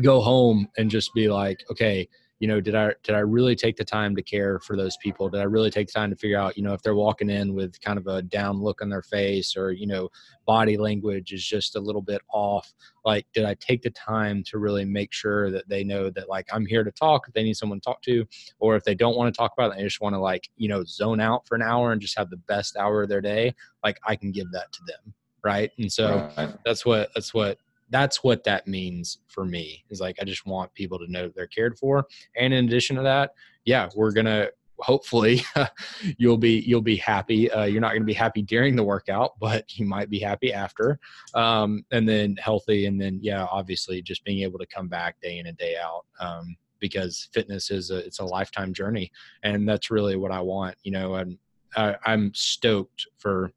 go 0.00 0.20
home 0.20 0.68
and 0.78 0.90
just 0.90 1.12
be 1.14 1.28
like 1.28 1.62
okay 1.70 2.08
you 2.42 2.48
know 2.48 2.60
did 2.60 2.74
i 2.74 2.92
did 3.04 3.14
i 3.14 3.20
really 3.20 3.54
take 3.54 3.76
the 3.76 3.84
time 3.84 4.16
to 4.16 4.22
care 4.22 4.58
for 4.58 4.76
those 4.76 4.96
people? 4.96 5.28
Did 5.28 5.40
i 5.40 5.44
really 5.44 5.70
take 5.70 5.86
the 5.86 5.92
time 5.92 6.10
to 6.10 6.16
figure 6.16 6.36
out 6.36 6.56
you 6.56 6.64
know 6.64 6.74
if 6.74 6.82
they're 6.82 6.96
walking 6.96 7.30
in 7.30 7.54
with 7.54 7.80
kind 7.80 8.00
of 8.00 8.08
a 8.08 8.20
down 8.20 8.60
look 8.60 8.82
on 8.82 8.88
their 8.88 9.00
face 9.00 9.56
or 9.56 9.70
you 9.70 9.86
know 9.86 10.08
body 10.44 10.76
language 10.76 11.32
is 11.32 11.46
just 11.46 11.76
a 11.76 11.80
little 11.80 12.02
bit 12.02 12.20
off 12.32 12.74
like 13.04 13.26
did 13.32 13.44
i 13.44 13.54
take 13.60 13.80
the 13.80 13.90
time 13.90 14.42
to 14.42 14.58
really 14.58 14.84
make 14.84 15.12
sure 15.12 15.52
that 15.52 15.68
they 15.68 15.84
know 15.84 16.10
that 16.10 16.28
like 16.28 16.48
i'm 16.52 16.66
here 16.66 16.82
to 16.82 16.90
talk 16.90 17.28
if 17.28 17.32
they 17.32 17.44
need 17.44 17.56
someone 17.56 17.78
to 17.78 17.84
talk 17.84 18.02
to? 18.02 18.26
Or 18.58 18.74
if 18.74 18.82
they 18.82 18.96
don't 18.96 19.16
want 19.16 19.32
to 19.32 19.38
talk 19.38 19.52
about 19.56 19.70
it 19.70 19.76
they 19.78 19.84
just 19.84 20.00
want 20.00 20.16
to 20.16 20.20
like 20.20 20.50
you 20.56 20.68
know 20.68 20.82
zone 20.82 21.20
out 21.20 21.46
for 21.46 21.54
an 21.54 21.62
hour 21.62 21.92
and 21.92 22.00
just 22.00 22.18
have 22.18 22.28
the 22.28 22.36
best 22.36 22.76
hour 22.76 23.04
of 23.04 23.08
their 23.08 23.20
day 23.20 23.54
like 23.84 24.00
i 24.04 24.16
can 24.16 24.32
give 24.32 24.50
that 24.50 24.72
to 24.72 24.80
them 24.88 25.14
right? 25.44 25.70
And 25.78 25.92
so 25.92 26.30
right. 26.36 26.54
that's 26.64 26.86
what 26.86 27.10
that's 27.14 27.34
what 27.34 27.58
that's 27.92 28.24
what 28.24 28.42
that 28.42 28.66
means 28.66 29.18
for 29.28 29.44
me 29.44 29.84
is 29.90 30.00
like 30.00 30.16
i 30.20 30.24
just 30.24 30.46
want 30.46 30.72
people 30.74 30.98
to 30.98 31.10
know 31.10 31.30
they're 31.34 31.46
cared 31.46 31.78
for. 31.78 32.04
And 32.36 32.52
in 32.52 32.64
addition 32.64 32.96
to 32.96 33.02
that 33.02 33.34
yeah 33.64 33.88
we're 33.94 34.12
gonna 34.12 34.48
hopefully 34.78 35.40
you'll 36.18 36.36
be 36.36 36.60
you'll 36.66 36.82
be 36.82 36.96
happy. 36.96 37.48
Uh, 37.50 37.64
you're 37.64 37.80
not 37.80 37.90
going 37.90 38.02
to 38.02 38.06
be 38.06 38.12
happy 38.12 38.42
during 38.42 38.74
the 38.74 38.82
workout 38.82 39.38
but 39.38 39.78
you 39.78 39.86
might 39.86 40.10
be 40.10 40.18
happy 40.18 40.52
after. 40.52 40.98
Um, 41.34 41.84
and 41.92 42.08
then 42.08 42.36
healthy 42.36 42.86
and 42.86 43.00
then 43.00 43.20
yeah 43.22 43.46
obviously 43.50 44.02
just 44.02 44.24
being 44.24 44.40
able 44.40 44.58
to 44.58 44.66
come 44.66 44.88
back 44.88 45.20
day 45.20 45.38
in 45.38 45.46
and 45.46 45.56
day 45.56 45.76
out 45.76 46.04
um, 46.18 46.56
because 46.82 47.28
fitness 47.32 47.70
is 47.70 47.90
a 47.90 47.98
it's 47.98 48.18
a 48.18 48.24
lifetime 48.24 48.74
journey 48.74 49.10
and 49.44 49.66
that's 49.66 49.90
really 49.90 50.16
what 50.16 50.32
i 50.32 50.40
want 50.40 50.74
you 50.82 50.90
know 50.90 51.14
and 51.14 51.38
I, 51.76 51.96
i'm 52.04 52.34
stoked 52.34 53.06
for 53.16 53.52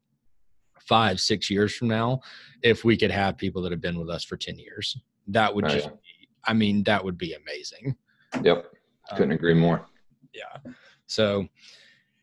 five, 0.88 1.20
six 1.20 1.50
years 1.50 1.74
from 1.74 1.88
now, 1.88 2.20
if 2.62 2.84
we 2.84 2.96
could 2.96 3.10
have 3.10 3.36
people 3.36 3.62
that 3.62 3.72
have 3.72 3.80
been 3.80 3.98
with 3.98 4.10
us 4.10 4.24
for 4.24 4.36
10 4.36 4.58
years. 4.58 4.96
That 5.28 5.54
would 5.54 5.68
just 5.68 5.88
be, 5.88 6.28
I 6.44 6.52
mean, 6.52 6.84
that 6.84 7.04
would 7.04 7.18
be 7.18 7.34
amazing. 7.34 7.96
Yep. 8.42 8.72
Couldn't 9.10 9.32
um, 9.32 9.36
agree 9.36 9.54
more. 9.54 9.84
Yeah. 10.32 10.72
So 11.06 11.48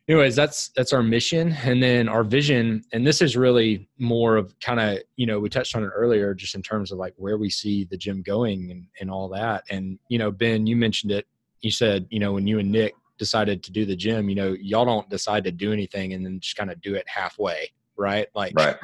anyways, 0.07 0.35
that's 0.35 0.69
that's 0.75 0.93
our 0.93 1.03
mission. 1.03 1.53
And 1.63 1.81
then 1.81 2.07
our 2.07 2.23
vision, 2.23 2.83
and 2.93 3.05
this 3.05 3.21
is 3.21 3.35
really 3.37 3.89
more 3.97 4.37
of 4.37 4.57
kind 4.59 4.79
of, 4.79 4.99
you 5.15 5.25
know, 5.25 5.39
we 5.39 5.49
touched 5.49 5.75
on 5.75 5.83
it 5.83 5.91
earlier 5.95 6.33
just 6.33 6.55
in 6.55 6.61
terms 6.61 6.91
of 6.91 6.97
like 6.97 7.13
where 7.17 7.37
we 7.37 7.49
see 7.49 7.85
the 7.85 7.97
gym 7.97 8.21
going 8.21 8.71
and, 8.71 8.85
and 8.99 9.09
all 9.09 9.29
that. 9.29 9.63
And, 9.69 9.99
you 10.09 10.19
know, 10.19 10.31
Ben, 10.31 10.67
you 10.67 10.75
mentioned 10.75 11.11
it. 11.11 11.25
You 11.61 11.71
said, 11.71 12.07
you 12.09 12.19
know, 12.19 12.33
when 12.33 12.47
you 12.47 12.59
and 12.59 12.71
Nick 12.71 12.93
decided 13.17 13.63
to 13.63 13.71
do 13.71 13.85
the 13.85 13.95
gym, 13.95 14.29
you 14.29 14.35
know, 14.35 14.55
y'all 14.59 14.85
don't 14.85 15.09
decide 15.09 15.45
to 15.45 15.51
do 15.51 15.71
anything 15.71 16.13
and 16.13 16.25
then 16.25 16.39
just 16.39 16.57
kind 16.57 16.71
of 16.71 16.81
do 16.81 16.95
it 16.95 17.07
halfway 17.07 17.71
right? 17.97 18.27
Like, 18.35 18.53
right, 18.55 18.77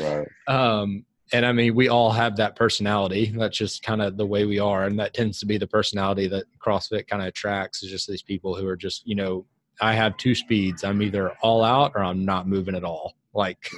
right. 0.00 0.28
Um, 0.46 1.04
and 1.32 1.44
I 1.44 1.52
mean, 1.52 1.74
we 1.74 1.88
all 1.88 2.12
have 2.12 2.36
that 2.36 2.56
personality. 2.56 3.32
That's 3.36 3.56
just 3.56 3.82
kind 3.82 4.02
of 4.02 4.16
the 4.16 4.26
way 4.26 4.44
we 4.44 4.58
are, 4.58 4.84
and 4.84 4.98
that 4.98 5.14
tends 5.14 5.40
to 5.40 5.46
be 5.46 5.58
the 5.58 5.66
personality 5.66 6.28
that 6.28 6.44
CrossFit 6.58 7.06
kind 7.06 7.22
of 7.22 7.28
attracts. 7.28 7.82
Is 7.82 7.90
just 7.90 8.08
these 8.08 8.22
people 8.22 8.54
who 8.54 8.66
are 8.68 8.76
just, 8.76 9.06
you 9.06 9.14
know, 9.14 9.46
I 9.80 9.94
have 9.94 10.16
two 10.16 10.34
speeds. 10.34 10.84
I'm 10.84 11.02
either 11.02 11.30
all 11.42 11.64
out 11.64 11.92
or 11.94 12.04
I'm 12.04 12.24
not 12.24 12.46
moving 12.46 12.74
at 12.74 12.84
all. 12.84 13.14
Like, 13.32 13.68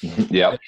yep. 0.00 0.58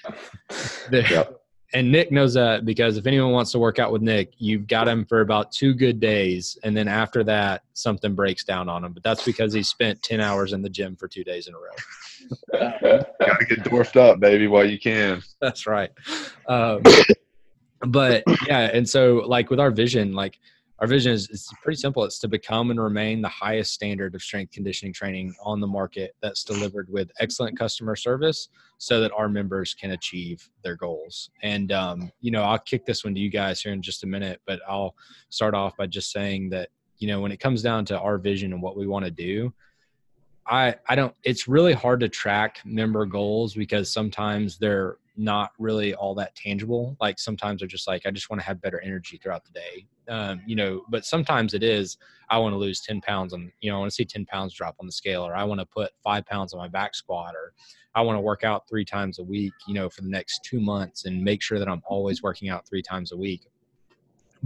yep 0.92 1.40
and 1.76 1.90
Nick 1.90 2.12
knows 2.12 2.34
that 2.34 2.64
because 2.64 2.96
if 2.96 3.06
anyone 3.06 3.32
wants 3.32 3.52
to 3.52 3.58
work 3.58 3.78
out 3.78 3.92
with 3.92 4.02
Nick, 4.02 4.32
you've 4.38 4.66
got 4.66 4.88
him 4.88 5.04
for 5.04 5.20
about 5.20 5.52
two 5.52 5.74
good 5.74 6.00
days, 6.00 6.56
and 6.62 6.76
then 6.76 6.88
after 6.88 7.24
that, 7.24 7.62
something 7.72 8.14
breaks 8.14 8.44
down 8.44 8.68
on 8.68 8.84
him. 8.84 8.92
But 8.92 9.02
that's 9.02 9.24
because 9.24 9.52
he 9.52 9.62
spent 9.62 10.02
ten 10.02 10.20
hours 10.20 10.52
in 10.52 10.62
the 10.62 10.70
gym 10.70 10.96
for 10.96 11.08
two 11.08 11.24
days 11.24 11.48
in 11.48 11.54
a 11.54 11.58
row. 11.58 13.02
Get 13.48 13.64
dwarfed 13.64 13.96
up, 13.96 14.20
baby, 14.20 14.46
while 14.46 14.68
you 14.68 14.78
can. 14.78 15.22
That's 15.40 15.66
right. 15.66 15.90
Um, 16.48 16.82
but 17.80 18.24
yeah, 18.46 18.70
and 18.72 18.88
so 18.88 19.22
like 19.26 19.50
with 19.50 19.60
our 19.60 19.70
vision, 19.70 20.12
like 20.12 20.38
our 20.78 20.86
vision 20.86 21.12
is 21.12 21.28
it's 21.30 21.50
pretty 21.62 21.78
simple. 21.78 22.04
It's 22.04 22.18
to 22.18 22.28
become 22.28 22.70
and 22.70 22.80
remain 22.80 23.22
the 23.22 23.28
highest 23.28 23.72
standard 23.72 24.14
of 24.14 24.22
strength 24.22 24.52
conditioning 24.52 24.92
training 24.92 25.34
on 25.42 25.60
the 25.60 25.66
market 25.66 26.14
that's 26.20 26.44
delivered 26.44 26.88
with 26.90 27.10
excellent 27.18 27.58
customer 27.58 27.96
service 27.96 28.48
so 28.78 29.00
that 29.00 29.12
our 29.12 29.28
members 29.28 29.72
can 29.72 29.92
achieve 29.92 30.48
their 30.62 30.76
goals. 30.76 31.30
And, 31.42 31.72
um, 31.72 32.12
you 32.20 32.30
know, 32.30 32.42
I'll 32.42 32.58
kick 32.58 32.84
this 32.84 33.04
one 33.04 33.14
to 33.14 33.20
you 33.20 33.30
guys 33.30 33.60
here 33.62 33.72
in 33.72 33.80
just 33.80 34.04
a 34.04 34.06
minute, 34.06 34.40
but 34.46 34.60
I'll 34.68 34.94
start 35.30 35.54
off 35.54 35.76
by 35.78 35.86
just 35.86 36.12
saying 36.12 36.50
that, 36.50 36.68
you 36.98 37.08
know, 37.08 37.20
when 37.20 37.32
it 37.32 37.40
comes 37.40 37.62
down 37.62 37.86
to 37.86 37.98
our 37.98 38.18
vision 38.18 38.52
and 38.52 38.60
what 38.60 38.76
we 38.76 38.86
want 38.86 39.06
to 39.06 39.10
do, 39.10 39.52
I 40.48 40.76
I 40.88 40.94
don't. 40.94 41.14
It's 41.24 41.48
really 41.48 41.72
hard 41.72 42.00
to 42.00 42.08
track 42.08 42.60
member 42.64 43.06
goals 43.06 43.54
because 43.54 43.92
sometimes 43.92 44.58
they're 44.58 44.98
not 45.16 45.52
really 45.58 45.94
all 45.94 46.14
that 46.14 46.34
tangible. 46.34 46.96
Like 47.00 47.18
sometimes 47.18 47.60
they're 47.60 47.68
just 47.68 47.88
like, 47.88 48.06
I 48.06 48.10
just 48.10 48.30
want 48.30 48.40
to 48.40 48.46
have 48.46 48.60
better 48.60 48.80
energy 48.80 49.16
throughout 49.16 49.44
the 49.44 49.52
day. 49.52 49.86
Um, 50.08 50.42
you 50.46 50.54
know, 50.54 50.82
but 50.88 51.04
sometimes 51.04 51.54
it 51.54 51.62
is, 51.62 51.96
I 52.28 52.38
want 52.38 52.52
to 52.52 52.58
lose 52.58 52.80
10 52.80 53.00
pounds 53.00 53.32
on, 53.32 53.50
you 53.60 53.70
know, 53.70 53.76
I 53.76 53.80
want 53.80 53.90
to 53.90 53.94
see 53.94 54.04
10 54.04 54.26
pounds 54.26 54.54
drop 54.54 54.76
on 54.78 54.86
the 54.86 54.92
scale, 54.92 55.26
or 55.26 55.34
I 55.34 55.44
want 55.44 55.60
to 55.60 55.66
put 55.66 55.92
five 56.02 56.26
pounds 56.26 56.52
on 56.52 56.58
my 56.58 56.68
back 56.68 56.94
squat, 56.94 57.34
or 57.34 57.52
I 57.94 58.02
want 58.02 58.16
to 58.16 58.20
work 58.20 58.44
out 58.44 58.68
three 58.68 58.84
times 58.84 59.18
a 59.18 59.24
week, 59.24 59.52
you 59.66 59.74
know, 59.74 59.88
for 59.88 60.02
the 60.02 60.08
next 60.10 60.44
two 60.44 60.60
months 60.60 61.06
and 61.06 61.22
make 61.22 61.42
sure 61.42 61.58
that 61.58 61.68
I'm 61.68 61.82
always 61.86 62.22
working 62.22 62.48
out 62.48 62.66
three 62.68 62.82
times 62.82 63.12
a 63.12 63.16
week. 63.16 63.46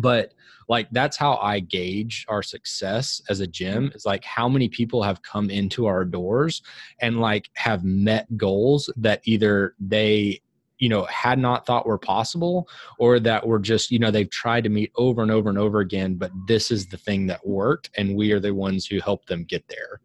But 0.01 0.35
like 0.71 0.89
that's 0.93 1.17
how 1.17 1.37
I 1.37 1.59
gauge 1.59 2.25
our 2.29 2.45
success 2.45 3.21
as 3.29 3.41
a 3.41 3.47
gym 3.47 3.91
is 3.95 4.07
like 4.07 4.25
how 4.25 4.49
many 4.49 4.69
people 4.69 5.03
have 5.03 5.21
come 5.23 5.51
into 5.51 5.87
our 5.87 6.05
doors 6.05 6.63
and 7.01 7.21
like 7.21 7.51
have 7.55 7.85
met 7.85 8.37
goals 8.37 8.89
that 8.97 9.21
either 9.25 9.75
they 9.81 10.41
you 10.79 10.89
know 10.89 11.05
had 11.07 11.41
not 11.41 11.67
thought 11.67 11.87
were 11.87 11.99
possible 11.99 12.69
or 13.01 13.19
that 13.19 13.45
were 13.45 13.59
just 13.59 13.91
you 13.91 13.99
know 13.99 14.13
they've 14.13 14.31
tried 14.31 14.63
to 14.63 14.71
meet 14.71 14.93
over 14.97 15.23
and 15.23 15.33
over 15.33 15.49
and 15.49 15.59
over 15.59 15.81
again 15.81 16.15
but 16.15 16.31
this 16.47 16.71
is 16.71 16.87
the 16.87 16.97
thing 16.97 17.27
that 17.27 17.45
worked 17.45 17.91
and 17.97 18.17
we 18.17 18.31
are 18.31 18.41
the 18.41 18.55
ones 18.55 18.87
who 18.87 19.01
helped 19.01 19.29
them 19.29 19.45
get 19.45 19.67
there. 19.69 20.01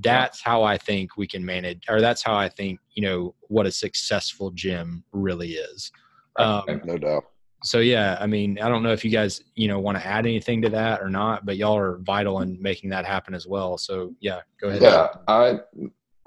That's 0.00 0.40
how 0.40 0.62
i 0.62 0.78
think 0.78 1.16
we 1.16 1.26
can 1.26 1.44
manage 1.44 1.84
or 1.88 2.00
that's 2.00 2.22
how 2.22 2.36
i 2.36 2.48
think 2.48 2.80
you 2.94 3.02
know 3.02 3.34
what 3.48 3.66
a 3.66 3.72
successful 3.72 4.50
gym 4.52 5.04
really 5.12 5.52
is. 5.52 5.92
Um, 6.36 6.64
no 6.84 6.96
doubt 6.96 7.24
so 7.64 7.78
yeah 7.78 8.16
i 8.20 8.26
mean 8.26 8.58
i 8.60 8.68
don't 8.68 8.82
know 8.82 8.92
if 8.92 9.04
you 9.04 9.10
guys 9.10 9.42
you 9.54 9.68
know 9.68 9.78
want 9.78 9.98
to 9.98 10.06
add 10.06 10.26
anything 10.26 10.62
to 10.62 10.68
that 10.68 11.00
or 11.00 11.08
not 11.08 11.44
but 11.44 11.56
y'all 11.56 11.76
are 11.76 11.98
vital 11.98 12.40
in 12.40 12.60
making 12.62 12.90
that 12.90 13.04
happen 13.04 13.34
as 13.34 13.46
well 13.46 13.76
so 13.76 14.12
yeah 14.20 14.40
go 14.60 14.68
ahead 14.68 14.82
yeah 14.82 15.08
i 15.26 15.58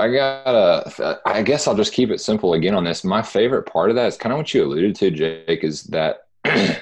I 0.01 0.11
gotta. 0.11 1.19
I 1.27 1.43
guess 1.43 1.67
I'll 1.67 1.75
just 1.75 1.93
keep 1.93 2.09
it 2.09 2.19
simple 2.19 2.55
again 2.55 2.73
on 2.73 2.83
this. 2.83 3.03
My 3.03 3.21
favorite 3.21 3.67
part 3.67 3.91
of 3.91 3.95
that 3.97 4.07
is 4.07 4.17
kind 4.17 4.33
of 4.33 4.37
what 4.39 4.51
you 4.51 4.63
alluded 4.63 4.95
to, 4.95 5.11
Jake, 5.11 5.63
is 5.63 5.83
that 5.83 6.21
uh, 6.45 6.73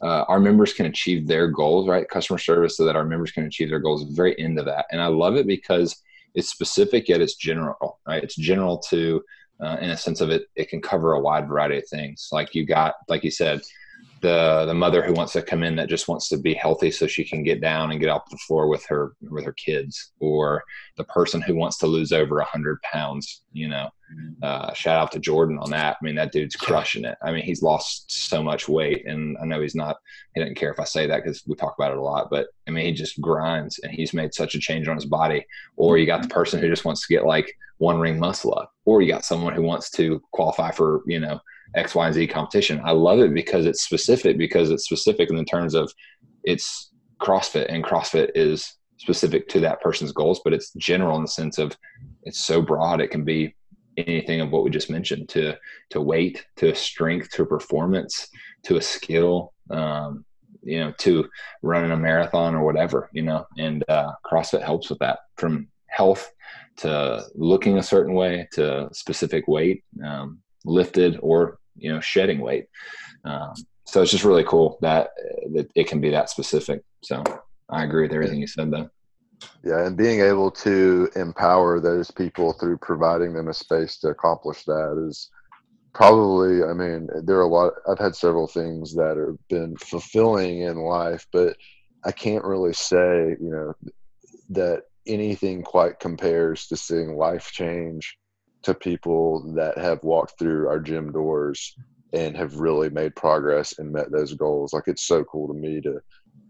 our 0.00 0.40
members 0.40 0.72
can 0.72 0.86
achieve 0.86 1.26
their 1.26 1.48
goals, 1.48 1.86
right? 1.86 2.08
Customer 2.08 2.38
service, 2.38 2.78
so 2.78 2.86
that 2.86 2.96
our 2.96 3.04
members 3.04 3.30
can 3.30 3.44
achieve 3.44 3.68
their 3.68 3.78
goals. 3.78 4.04
Very 4.14 4.38
end 4.40 4.58
of 4.58 4.64
that, 4.64 4.86
and 4.90 5.02
I 5.02 5.08
love 5.08 5.36
it 5.36 5.46
because 5.46 6.02
it's 6.34 6.48
specific 6.48 7.08
yet 7.08 7.20
it's 7.20 7.34
general, 7.34 8.00
right? 8.06 8.24
It's 8.24 8.36
general 8.36 8.78
to, 8.88 9.22
uh, 9.60 9.76
in 9.82 9.90
a 9.90 9.96
sense 9.96 10.22
of 10.22 10.30
it, 10.30 10.46
it 10.56 10.70
can 10.70 10.80
cover 10.80 11.12
a 11.12 11.20
wide 11.20 11.48
variety 11.48 11.76
of 11.76 11.88
things. 11.88 12.30
Like 12.32 12.54
you 12.54 12.64
got, 12.64 12.94
like 13.06 13.22
you 13.22 13.30
said, 13.30 13.60
the 14.22 14.64
the 14.66 14.74
mother 14.74 15.02
who 15.02 15.12
wants 15.12 15.32
to 15.32 15.42
come 15.42 15.62
in 15.64 15.76
that 15.76 15.88
just 15.88 16.08
wants 16.08 16.28
to 16.28 16.36
be 16.36 16.54
healthy 16.54 16.90
so 16.90 17.06
she 17.06 17.24
can 17.24 17.42
get 17.42 17.60
down 17.60 17.90
and 17.90 18.00
get 18.00 18.08
off 18.08 18.30
the 18.30 18.38
floor 18.38 18.68
with 18.68 18.84
her 18.86 19.14
with 19.20 19.44
her 19.44 19.52
kids 19.52 20.12
or 20.20 20.62
the 20.96 21.04
person 21.04 21.42
who 21.42 21.56
wants 21.56 21.76
to 21.76 21.86
lose 21.86 22.12
over 22.12 22.38
a 22.38 22.44
hundred 22.44 22.80
pounds 22.82 23.42
you 23.52 23.68
know 23.68 23.88
mm-hmm. 24.14 24.32
uh, 24.42 24.72
shout 24.74 24.96
out 24.96 25.10
to 25.12 25.18
jordan 25.18 25.58
on 25.58 25.70
that. 25.70 25.96
I 26.00 26.04
mean 26.04 26.14
that 26.14 26.32
dude's 26.32 26.54
crushing 26.54 27.04
it. 27.04 27.18
I 27.22 27.32
mean 27.32 27.42
he's 27.42 27.62
lost 27.62 28.04
so 28.10 28.42
much 28.42 28.68
weight 28.68 29.06
and 29.06 29.36
i 29.42 29.44
know 29.44 29.60
he's 29.60 29.74
not 29.74 29.96
he 30.34 30.40
doesn't 30.40 30.56
care 30.56 30.72
if 30.72 30.80
i 30.80 30.84
say 30.84 31.06
that 31.08 31.22
because 31.22 31.42
we 31.46 31.56
talk 31.56 31.74
about 31.76 31.92
it 31.92 31.98
a 31.98 32.02
lot 32.02 32.30
but 32.30 32.46
i 32.68 32.70
mean 32.70 32.86
he 32.86 32.92
just 32.92 33.20
grinds 33.20 33.80
and 33.80 33.92
he's 33.92 34.14
made 34.14 34.32
such 34.32 34.54
a 34.54 34.60
change 34.60 34.88
on 34.88 34.96
his 34.96 35.06
body. 35.06 35.44
Or 35.76 35.98
you 35.98 36.06
got 36.06 36.22
the 36.22 36.28
person 36.28 36.60
who 36.60 36.68
just 36.68 36.84
wants 36.84 37.06
to 37.06 37.12
get 37.12 37.26
like 37.26 37.52
one 37.78 37.98
ring 37.98 38.18
muscle 38.18 38.56
up 38.56 38.72
or 38.84 39.02
you 39.02 39.08
got 39.08 39.24
someone 39.24 39.54
who 39.54 39.62
wants 39.62 39.90
to 39.90 40.22
qualify 40.32 40.70
for 40.70 41.02
you 41.06 41.18
know 41.18 41.40
X, 41.74 41.94
Y, 41.94 42.06
and 42.06 42.14
Z 42.14 42.26
competition. 42.28 42.80
I 42.84 42.92
love 42.92 43.20
it 43.20 43.34
because 43.34 43.66
it's 43.66 43.82
specific, 43.82 44.38
because 44.38 44.70
it's 44.70 44.84
specific 44.84 45.30
in 45.30 45.36
the 45.36 45.44
terms 45.44 45.74
of 45.74 45.92
it's 46.44 46.92
CrossFit, 47.20 47.66
and 47.68 47.84
CrossFit 47.84 48.30
is 48.34 48.76
specific 48.98 49.48
to 49.48 49.60
that 49.60 49.80
person's 49.80 50.12
goals, 50.12 50.40
but 50.44 50.52
it's 50.52 50.72
general 50.74 51.16
in 51.16 51.22
the 51.22 51.28
sense 51.28 51.58
of 51.58 51.76
it's 52.24 52.38
so 52.38 52.62
broad. 52.62 53.00
It 53.00 53.10
can 53.10 53.24
be 53.24 53.54
anything 53.96 54.40
of 54.40 54.50
what 54.50 54.64
we 54.64 54.70
just 54.70 54.90
mentioned 54.90 55.28
to 55.30 55.56
to 55.90 56.00
weight, 56.00 56.46
to 56.56 56.74
strength, 56.74 57.30
to 57.30 57.44
performance, 57.44 58.28
to 58.64 58.76
a 58.76 58.82
skill, 58.82 59.52
um, 59.70 60.24
you 60.62 60.78
know, 60.80 60.92
to 60.98 61.28
running 61.62 61.90
a 61.90 61.96
marathon 61.96 62.54
or 62.54 62.64
whatever, 62.64 63.10
you 63.12 63.22
know. 63.22 63.44
And 63.58 63.84
uh, 63.88 64.12
CrossFit 64.24 64.62
helps 64.62 64.90
with 64.90 64.98
that 65.00 65.20
from 65.36 65.68
health 65.88 66.32
to 66.76 67.24
looking 67.34 67.78
a 67.78 67.82
certain 67.82 68.14
way 68.14 68.48
to 68.52 68.88
specific 68.92 69.46
weight, 69.46 69.84
um, 70.04 70.40
lifted 70.64 71.18
or 71.22 71.58
you 71.76 71.92
know 71.92 72.00
shedding 72.00 72.40
weight. 72.40 72.66
Um, 73.24 73.54
so 73.84 74.02
it's 74.02 74.10
just 74.10 74.24
really 74.24 74.44
cool 74.44 74.78
that 74.82 75.10
that 75.52 75.70
it 75.74 75.88
can 75.88 76.00
be 76.00 76.10
that 76.10 76.30
specific. 76.30 76.82
So 77.02 77.22
I 77.68 77.84
agree 77.84 78.02
with 78.02 78.12
everything 78.12 78.40
you 78.40 78.46
said 78.46 78.70
though. 78.70 78.90
Yeah, 79.64 79.86
and 79.86 79.96
being 79.96 80.20
able 80.20 80.50
to 80.52 81.08
empower 81.16 81.80
those 81.80 82.10
people 82.10 82.52
through 82.52 82.78
providing 82.78 83.32
them 83.32 83.48
a 83.48 83.54
space 83.54 83.98
to 83.98 84.08
accomplish 84.08 84.64
that 84.64 85.04
is 85.08 85.28
probably 85.92 86.64
i 86.64 86.72
mean 86.72 87.06
there 87.24 87.36
are 87.36 87.42
a 87.42 87.46
lot 87.46 87.74
i've 87.88 87.98
had 87.98 88.16
several 88.16 88.46
things 88.46 88.94
that 88.94 89.16
have 89.16 89.36
been 89.48 89.76
fulfilling 89.76 90.62
in 90.62 90.78
life 90.78 91.26
but 91.32 91.54
i 92.04 92.10
can't 92.10 92.44
really 92.44 92.72
say 92.72 93.36
you 93.40 93.50
know 93.50 93.74
that 94.48 94.84
anything 95.06 95.62
quite 95.62 96.00
compares 96.00 96.66
to 96.66 96.76
seeing 96.76 97.14
life 97.16 97.50
change 97.52 98.16
to 98.62 98.74
people 98.74 99.52
that 99.54 99.78
have 99.78 100.02
walked 100.04 100.38
through 100.38 100.68
our 100.68 100.80
gym 100.80 101.12
doors 101.12 101.76
and 102.12 102.36
have 102.36 102.56
really 102.56 102.90
made 102.90 103.16
progress 103.16 103.78
and 103.78 103.92
met 103.92 104.10
those 104.10 104.34
goals. 104.34 104.72
Like 104.72 104.84
it's 104.86 105.04
so 105.04 105.24
cool 105.24 105.48
to 105.48 105.54
me 105.54 105.80
to 105.80 106.00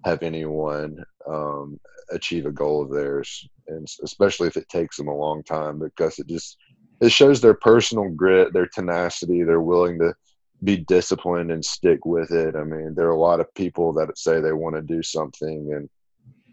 have 0.05 0.23
anyone 0.23 1.05
um, 1.29 1.79
achieve 2.11 2.47
a 2.47 2.51
goal 2.51 2.83
of 2.83 2.91
theirs, 2.91 3.49
and 3.69 3.87
especially 4.03 4.49
if 4.49 4.57
it 4.57 4.69
takes 4.69 4.97
them 4.97 5.09
a 5.09 5.17
long 5.17 5.43
time, 5.45 5.79
because 5.79 6.19
it 6.19 6.27
just 6.27 6.57
it 7.01 7.11
shows 7.11 7.41
their 7.41 7.55
personal 7.55 8.09
grit, 8.09 8.53
their 8.53 8.67
tenacity, 8.67 9.43
they're 9.43 9.61
willing 9.61 9.99
to 9.99 10.15
be 10.63 10.77
disciplined 10.77 11.51
and 11.51 11.65
stick 11.65 12.05
with 12.05 12.31
it. 12.31 12.55
I 12.55 12.63
mean, 12.63 12.95
there 12.95 13.07
are 13.07 13.11
a 13.13 13.21
lot 13.21 13.41
of 13.41 13.53
people 13.55 13.93
that 13.95 14.17
say 14.17 14.41
they 14.41 14.53
want 14.53 14.77
to 14.77 14.83
do 14.83 15.03
something 15.03 15.73
and 15.75 15.89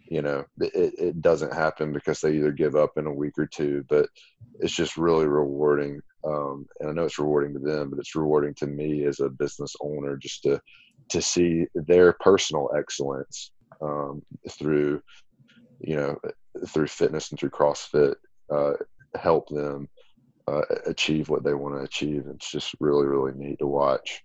you 0.09 0.21
know 0.21 0.43
it, 0.59 0.93
it 0.97 1.21
doesn't 1.21 1.53
happen 1.53 1.93
because 1.93 2.19
they 2.19 2.33
either 2.35 2.51
give 2.51 2.75
up 2.75 2.97
in 2.97 3.05
a 3.05 3.13
week 3.13 3.37
or 3.37 3.45
two 3.45 3.85
but 3.89 4.09
it's 4.59 4.75
just 4.75 4.97
really 4.97 5.25
rewarding 5.25 6.01
um, 6.25 6.65
and 6.79 6.89
i 6.89 6.93
know 6.93 7.05
it's 7.05 7.19
rewarding 7.19 7.53
to 7.53 7.59
them 7.59 7.89
but 7.89 7.99
it's 7.99 8.15
rewarding 8.15 8.53
to 8.55 8.67
me 8.67 9.05
as 9.05 9.19
a 9.19 9.29
business 9.29 9.75
owner 9.81 10.17
just 10.17 10.43
to 10.43 10.59
to 11.09 11.21
see 11.21 11.65
their 11.73 12.13
personal 12.19 12.69
excellence 12.77 13.51
um, 13.81 14.21
through 14.49 15.01
you 15.79 15.95
know 15.95 16.17
through 16.67 16.87
fitness 16.87 17.29
and 17.29 17.39
through 17.39 17.49
crossfit 17.49 18.15
uh, 18.51 18.73
help 19.15 19.47
them 19.49 19.87
uh, 20.47 20.61
achieve 20.85 21.29
what 21.29 21.43
they 21.43 21.53
want 21.53 21.75
to 21.75 21.81
achieve. 21.81 22.25
It's 22.33 22.51
just 22.51 22.73
really 22.79 23.05
really 23.05 23.33
neat 23.33 23.59
to 23.59 23.67
watch. 23.67 24.23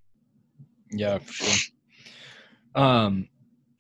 Yeah 0.91 1.18
for 1.18 1.32
sure. 1.32 1.70
Um 2.74 3.28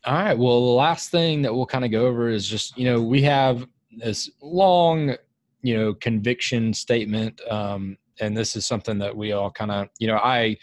all 0.06 0.14
right. 0.14 0.36
Well, 0.36 0.60
the 0.66 0.72
last 0.72 1.10
thing 1.10 1.42
that 1.42 1.54
we'll 1.54 1.66
kind 1.66 1.84
of 1.84 1.90
go 1.90 2.06
over 2.06 2.28
is 2.28 2.46
just, 2.46 2.76
you 2.76 2.84
know, 2.84 3.00
we 3.00 3.22
have 3.22 3.66
this 3.96 4.30
long, 4.42 5.16
you 5.62 5.76
know, 5.76 5.94
conviction 5.94 6.74
statement. 6.74 7.40
Um, 7.50 7.96
and 8.20 8.36
this 8.36 8.54
is 8.54 8.66
something 8.66 8.98
that 8.98 9.16
we 9.16 9.32
all 9.32 9.50
kind 9.50 9.70
of, 9.70 9.88
you 9.98 10.06
know, 10.06 10.16
I 10.16 10.56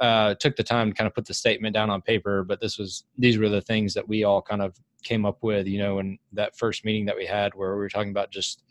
uh, 0.00 0.34
took 0.34 0.56
the 0.56 0.62
time 0.62 0.90
to 0.90 0.94
kind 0.94 1.06
of 1.06 1.14
put 1.14 1.26
the 1.26 1.34
statement 1.34 1.74
down 1.74 1.90
on 1.90 2.00
paper, 2.00 2.44
but 2.44 2.60
this 2.60 2.78
was, 2.78 3.04
these 3.18 3.38
were 3.38 3.48
the 3.48 3.62
things 3.62 3.92
that 3.94 4.06
we 4.06 4.24
all 4.24 4.40
kind 4.40 4.62
of 4.62 4.76
came 5.02 5.24
up 5.24 5.42
with, 5.42 5.66
you 5.66 5.78
know, 5.78 5.98
in 5.98 6.18
that 6.32 6.56
first 6.56 6.84
meeting 6.84 7.06
that 7.06 7.16
we 7.16 7.26
had 7.26 7.54
where 7.54 7.72
we 7.72 7.78
were 7.78 7.88
talking 7.88 8.10
about 8.10 8.30
just, 8.30 8.62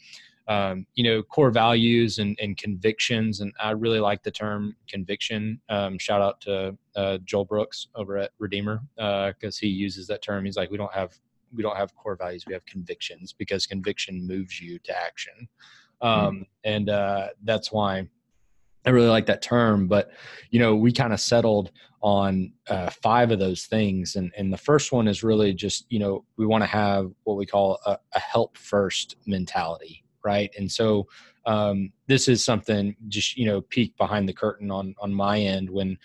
um, 0.47 0.85
you 0.93 1.03
know, 1.03 1.23
core 1.23 1.51
values 1.51 2.19
and, 2.19 2.37
and, 2.39 2.55
convictions. 2.57 3.41
And 3.41 3.51
I 3.59 3.71
really 3.71 3.99
like 3.99 4.21
the 4.21 4.29
term 4.29 4.75
conviction. 4.87 5.59
Um, 5.69 5.97
shout 5.97 6.21
out 6.21 6.39
to 6.41 6.77
uh, 6.95 7.17
Joel 7.25 7.45
Brooks 7.45 7.87
over 7.95 8.17
at 8.17 8.31
Redeemer 8.37 8.81
because 8.95 9.57
uh, 9.57 9.61
he 9.61 9.67
uses 9.67 10.05
that 10.07 10.21
term. 10.21 10.45
He's 10.45 10.57
like, 10.57 10.69
we 10.69 10.77
don't 10.77 10.93
have 10.93 11.17
we 11.53 11.63
don't 11.63 11.77
have 11.77 11.95
core 11.95 12.15
values. 12.15 12.45
We 12.45 12.53
have 12.53 12.65
convictions 12.65 13.33
because 13.33 13.65
conviction 13.65 14.25
moves 14.27 14.59
you 14.59 14.77
to 14.79 14.97
action, 14.97 15.47
hmm. 16.01 16.07
um, 16.07 16.35
mm-hmm. 16.35 16.43
and 16.63 16.89
uh, 16.89 17.27
that's 17.43 17.71
why 17.71 18.07
I 18.85 18.89
really 18.89 19.07
like 19.07 19.25
that 19.27 19.41
term. 19.41 19.87
But 19.87 20.11
you 20.51 20.59
know, 20.59 20.75
we 20.75 20.91
kind 20.91 21.13
of 21.13 21.19
settled 21.19 21.71
on 22.01 22.53
uh, 22.67 22.91
five 23.01 23.31
of 23.31 23.39
those 23.39 23.65
things, 23.65 24.15
and 24.15 24.31
and 24.37 24.51
the 24.51 24.57
first 24.57 24.91
one 24.91 25.07
is 25.07 25.23
really 25.23 25.53
just 25.53 25.85
you 25.89 25.99
know 25.99 26.25
we 26.37 26.45
want 26.45 26.61
to 26.63 26.67
have 26.67 27.11
what 27.23 27.37
we 27.37 27.45
call 27.45 27.79
a, 27.85 27.97
a 28.13 28.19
help 28.19 28.57
first 28.57 29.15
mentality 29.25 30.04
right? 30.25 30.51
And 30.57 30.71
so 30.71 31.07
um, 31.45 31.91
this 32.07 32.27
is 32.27 32.43
something 32.43 32.95
just 33.07 33.37
you 33.37 33.45
know 33.45 33.61
peek 33.61 33.95
behind 33.97 34.27
the 34.27 34.33
curtain 34.33 34.71
on 34.71 34.95
on 34.99 35.13
my 35.13 35.39
end 35.39 35.69
when 35.69 35.97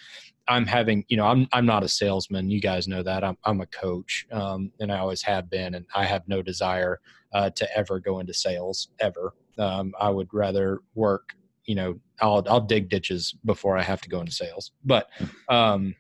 i'm 0.48 0.66
having 0.66 1.04
you 1.08 1.16
know 1.16 1.26
i'm 1.26 1.46
i'm 1.52 1.66
not 1.66 1.82
a 1.82 1.88
salesman. 1.88 2.50
You 2.50 2.60
guys 2.60 2.86
know 2.86 3.02
that. 3.02 3.24
I'm, 3.24 3.36
I'm 3.44 3.60
a 3.60 3.66
coach 3.66 4.26
um, 4.32 4.70
and 4.80 4.92
i 4.92 4.98
always 4.98 5.22
have 5.22 5.48
been 5.48 5.74
and 5.74 5.86
i 5.94 6.04
have 6.04 6.22
no 6.28 6.42
desire 6.42 7.00
uh, 7.32 7.50
to 7.50 7.76
ever 7.76 8.00
go 8.00 8.18
into 8.18 8.34
sales 8.34 8.88
ever. 9.00 9.32
Um, 9.58 9.92
i 9.98 10.10
would 10.10 10.28
rather 10.32 10.80
work 10.94 11.34
you 11.64 11.74
know 11.74 11.98
i'll 12.20 12.44
i'll 12.48 12.60
dig 12.60 12.88
ditches 12.88 13.34
before 13.44 13.76
i 13.78 13.82
have 13.82 14.00
to 14.02 14.08
go 14.08 14.20
into 14.20 14.32
sales. 14.32 14.72
But 14.84 15.08
um 15.48 15.94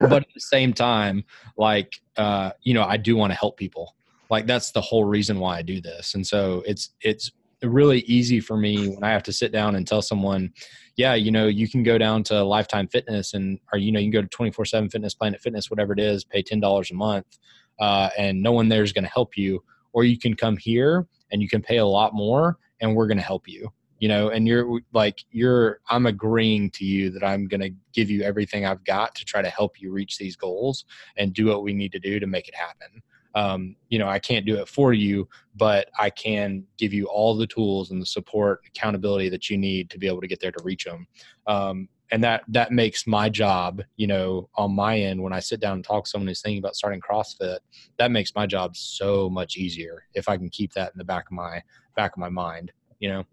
but 0.00 0.22
at 0.22 0.34
the 0.34 0.40
same 0.40 0.72
time 0.72 1.24
like 1.56 1.94
uh 2.16 2.50
you 2.62 2.74
know 2.74 2.84
i 2.84 2.96
do 2.96 3.16
want 3.16 3.32
to 3.32 3.38
help 3.38 3.56
people 3.56 3.94
like 4.30 4.46
that's 4.46 4.72
the 4.72 4.80
whole 4.80 5.04
reason 5.04 5.38
why 5.38 5.58
I 5.58 5.62
do 5.62 5.80
this. 5.80 6.14
And 6.14 6.26
so 6.26 6.62
it's 6.66 6.90
it's 7.00 7.30
really 7.62 8.00
easy 8.00 8.40
for 8.40 8.56
me 8.56 8.88
when 8.88 9.02
I 9.02 9.10
have 9.10 9.22
to 9.24 9.32
sit 9.32 9.52
down 9.52 9.76
and 9.76 9.86
tell 9.86 10.02
someone, 10.02 10.52
yeah, 10.96 11.14
you 11.14 11.30
know, 11.30 11.46
you 11.46 11.68
can 11.68 11.82
go 11.82 11.98
down 11.98 12.22
to 12.24 12.42
Lifetime 12.44 12.88
Fitness 12.88 13.34
and, 13.34 13.58
or, 13.72 13.78
you 13.78 13.90
know, 13.92 14.00
you 14.00 14.10
can 14.10 14.20
go 14.20 14.22
to 14.22 14.28
24 14.28 14.64
7 14.66 14.90
Fitness, 14.90 15.14
Planet 15.14 15.40
Fitness, 15.40 15.70
whatever 15.70 15.92
it 15.92 16.00
is, 16.00 16.24
pay 16.24 16.42
$10 16.42 16.90
a 16.90 16.94
month, 16.94 17.38
uh, 17.80 18.10
and 18.18 18.42
no 18.42 18.52
one 18.52 18.68
there 18.68 18.82
is 18.82 18.92
going 18.92 19.04
to 19.04 19.10
help 19.10 19.36
you. 19.36 19.62
Or 19.92 20.04
you 20.04 20.18
can 20.18 20.34
come 20.34 20.56
here 20.56 21.06
and 21.30 21.40
you 21.40 21.48
can 21.48 21.62
pay 21.62 21.78
a 21.78 21.86
lot 21.86 22.14
more 22.14 22.58
and 22.80 22.94
we're 22.94 23.06
going 23.06 23.18
to 23.18 23.24
help 23.24 23.48
you 23.48 23.72
you 24.00 24.08
know 24.08 24.28
and 24.28 24.48
you're 24.48 24.80
like 24.92 25.24
you're 25.30 25.78
i'm 25.88 26.06
agreeing 26.06 26.68
to 26.68 26.84
you 26.84 27.10
that 27.10 27.22
i'm 27.22 27.46
going 27.46 27.60
to 27.60 27.70
give 27.92 28.10
you 28.10 28.22
everything 28.22 28.66
i've 28.66 28.82
got 28.84 29.14
to 29.14 29.24
try 29.24 29.40
to 29.40 29.48
help 29.48 29.80
you 29.80 29.92
reach 29.92 30.18
these 30.18 30.34
goals 30.34 30.84
and 31.16 31.32
do 31.32 31.46
what 31.46 31.62
we 31.62 31.72
need 31.72 31.92
to 31.92 32.00
do 32.00 32.18
to 32.18 32.26
make 32.26 32.48
it 32.48 32.54
happen 32.56 33.00
um, 33.34 33.76
you 33.88 33.98
know 33.98 34.08
i 34.08 34.18
can't 34.18 34.46
do 34.46 34.56
it 34.56 34.68
for 34.68 34.92
you 34.92 35.28
but 35.56 35.88
i 35.98 36.10
can 36.10 36.64
give 36.78 36.92
you 36.92 37.06
all 37.06 37.36
the 37.36 37.46
tools 37.46 37.90
and 37.90 38.00
the 38.00 38.06
support 38.06 38.60
accountability 38.66 39.28
that 39.28 39.50
you 39.50 39.56
need 39.56 39.90
to 39.90 39.98
be 39.98 40.06
able 40.06 40.20
to 40.20 40.28
get 40.28 40.40
there 40.40 40.52
to 40.52 40.62
reach 40.64 40.84
them 40.84 41.06
um, 41.46 41.88
and 42.10 42.22
that 42.22 42.42
that 42.48 42.70
makes 42.70 43.06
my 43.06 43.28
job 43.28 43.82
you 43.96 44.06
know 44.06 44.48
on 44.56 44.74
my 44.74 44.98
end 44.98 45.22
when 45.22 45.32
i 45.32 45.40
sit 45.40 45.60
down 45.60 45.74
and 45.74 45.84
talk 45.84 46.04
to 46.04 46.10
someone 46.10 46.28
who's 46.28 46.42
thinking 46.42 46.58
about 46.58 46.76
starting 46.76 47.00
crossfit 47.00 47.58
that 47.98 48.10
makes 48.10 48.34
my 48.34 48.46
job 48.46 48.76
so 48.76 49.28
much 49.28 49.56
easier 49.56 50.04
if 50.14 50.28
i 50.28 50.36
can 50.36 50.48
keep 50.48 50.72
that 50.72 50.92
in 50.92 50.98
the 50.98 51.04
back 51.04 51.26
of 51.26 51.32
my 51.32 51.62
back 51.96 52.12
of 52.12 52.18
my 52.18 52.28
mind 52.28 52.72
you 53.04 53.10
know? 53.10 53.24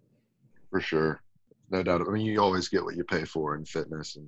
For 0.70 0.82
sure. 0.82 1.22
No 1.70 1.82
doubt. 1.82 2.02
I 2.02 2.12
mean 2.12 2.26
you 2.26 2.42
always 2.42 2.68
get 2.68 2.84
what 2.84 2.96
you 2.96 3.06
pay 3.06 3.24
for 3.24 3.56
in 3.56 3.66
fitness 3.66 4.18
and 4.18 4.28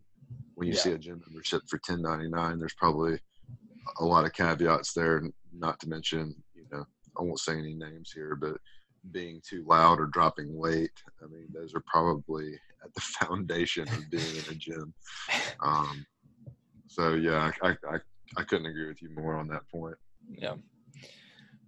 when 0.55 0.67
you 0.67 0.74
yeah. 0.74 0.80
see 0.80 0.91
a 0.91 0.97
gym 0.97 1.21
membership 1.28 1.61
for 1.67 1.80
1099 1.86 2.59
there's 2.59 2.74
probably 2.76 3.19
a 3.99 4.05
lot 4.05 4.26
of 4.26 4.34
caveats 4.34 4.93
there 4.93 5.21
not 5.58 5.80
to 5.80 5.89
mention 5.89 6.36
you 6.56 6.66
know 6.72 6.86
i 7.20 7.22
won't 7.22 7.39
say 7.39 7.54
any 7.54 7.74
names 7.74 8.12
here 8.14 8.36
but 8.36 8.58
being 9.12 9.41
too 9.47 9.64
loud 9.68 9.99
or 9.99 10.08
dropping 10.08 10.56
weight 10.58 10.91
i 11.22 11.26
mean 11.28 11.47
those 11.54 11.74
are 11.74 11.84
probably 11.86 12.54
at 12.84 12.93
the 12.93 13.01
foundation 13.26 13.88
of 13.88 14.10
being 14.10 14.36
in 14.36 14.51
a 14.51 14.56
gym. 14.56 14.93
Um, 15.62 16.06
so 16.88 17.14
yeah 17.14 17.51
I, 17.62 17.70
I 17.88 17.97
i 18.38 18.43
couldn't 18.43 18.68
agree 18.68 18.88
with 18.88 19.01
you 19.01 19.10
more 19.10 19.36
on 19.36 19.47
that 19.47 19.68
point. 19.70 19.95
Yeah. 20.30 20.56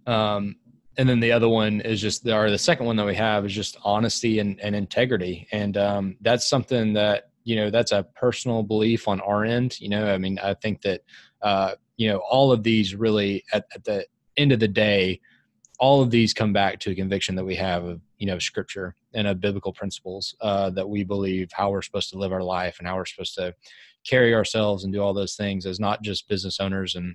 Um 0.06 0.56
and 0.98 1.08
then 1.08 1.20
the 1.20 1.32
other 1.32 1.48
one 1.48 1.80
is 1.82 2.00
just 2.00 2.26
or 2.26 2.50
the 2.50 2.58
second 2.58 2.86
one 2.86 2.96
that 2.96 3.06
we 3.06 3.14
have 3.14 3.44
is 3.44 3.52
just 3.52 3.76
honesty 3.84 4.38
and, 4.38 4.58
and 4.60 4.74
integrity. 4.74 5.46
And 5.52 5.76
um, 5.76 6.16
that's 6.22 6.48
something 6.48 6.94
that 6.94 7.30
you 7.44 7.54
know 7.56 7.70
that's 7.70 7.92
a 7.92 8.06
personal 8.14 8.62
belief 8.62 9.06
on 9.06 9.20
our 9.20 9.44
end 9.44 9.80
you 9.80 9.88
know 9.88 10.12
i 10.12 10.18
mean 10.18 10.36
i 10.42 10.52
think 10.52 10.82
that 10.82 11.02
uh, 11.42 11.72
you 11.96 12.08
know 12.08 12.18
all 12.18 12.52
of 12.52 12.62
these 12.62 12.94
really 12.94 13.44
at, 13.52 13.64
at 13.74 13.84
the 13.84 14.06
end 14.36 14.52
of 14.52 14.60
the 14.60 14.68
day 14.68 15.20
all 15.78 16.00
of 16.00 16.10
these 16.10 16.32
come 16.32 16.52
back 16.52 16.78
to 16.80 16.90
a 16.90 16.94
conviction 16.94 17.34
that 17.34 17.44
we 17.44 17.54
have 17.54 17.84
of 17.84 18.00
you 18.18 18.26
know 18.26 18.38
scripture 18.38 18.94
and 19.14 19.26
of 19.26 19.40
biblical 19.40 19.72
principles 19.72 20.34
uh, 20.40 20.70
that 20.70 20.88
we 20.88 21.04
believe 21.04 21.50
how 21.52 21.70
we're 21.70 21.82
supposed 21.82 22.10
to 22.10 22.18
live 22.18 22.32
our 22.32 22.42
life 22.42 22.76
and 22.78 22.88
how 22.88 22.96
we're 22.96 23.04
supposed 23.04 23.34
to 23.34 23.54
carry 24.06 24.34
ourselves 24.34 24.84
and 24.84 24.92
do 24.92 25.00
all 25.00 25.12
those 25.12 25.34
things 25.34 25.66
as 25.66 25.80
not 25.80 26.02
just 26.02 26.28
business 26.28 26.60
owners 26.60 26.94
and 26.94 27.14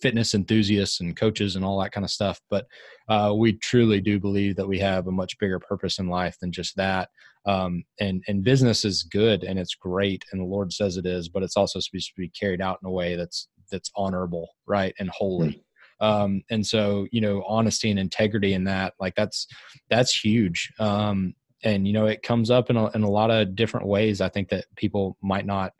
fitness 0.00 0.34
enthusiasts 0.34 1.00
and 1.00 1.16
coaches 1.16 1.56
and 1.56 1.64
all 1.64 1.78
that 1.80 1.92
kind 1.92 2.04
of 2.04 2.10
stuff. 2.10 2.40
But 2.48 2.66
uh, 3.08 3.34
we 3.36 3.54
truly 3.54 4.00
do 4.00 4.18
believe 4.18 4.56
that 4.56 4.66
we 4.66 4.78
have 4.78 5.06
a 5.06 5.12
much 5.12 5.38
bigger 5.38 5.58
purpose 5.58 5.98
in 5.98 6.08
life 6.08 6.38
than 6.40 6.52
just 6.52 6.76
that. 6.76 7.10
Um, 7.46 7.84
and 8.00 8.22
and 8.28 8.44
business 8.44 8.84
is 8.84 9.02
good 9.02 9.44
and 9.44 9.58
it's 9.58 9.74
great, 9.74 10.24
and 10.32 10.40
the 10.40 10.46
Lord 10.46 10.72
says 10.72 10.96
it 10.96 11.06
is, 11.06 11.28
but 11.28 11.42
it's 11.42 11.56
also 11.56 11.80
supposed 11.80 12.08
to 12.08 12.20
be 12.20 12.28
carried 12.28 12.60
out 12.60 12.78
in 12.82 12.88
a 12.88 12.92
way 12.92 13.16
that's 13.16 13.48
that's 13.70 13.90
honorable, 13.96 14.48
right, 14.66 14.94
and 14.98 15.08
holy. 15.10 15.48
Mm-hmm. 15.48 16.06
Um, 16.06 16.42
and 16.50 16.66
so 16.66 17.06
you 17.12 17.20
know, 17.20 17.42
honesty 17.46 17.90
and 17.90 17.98
integrity 17.98 18.54
in 18.54 18.64
that, 18.64 18.94
like 18.98 19.14
that's 19.14 19.46
that's 19.88 20.14
huge. 20.14 20.72
Um, 20.78 21.34
and 21.62 21.86
you 21.86 21.92
know, 21.92 22.06
it 22.06 22.22
comes 22.22 22.50
up 22.50 22.70
in 22.70 22.76
a, 22.76 22.90
in 22.90 23.02
a 23.02 23.10
lot 23.10 23.30
of 23.30 23.54
different 23.54 23.86
ways. 23.86 24.20
I 24.20 24.30
think 24.30 24.48
that 24.48 24.64
people 24.76 25.16
might 25.22 25.44
not 25.44 25.72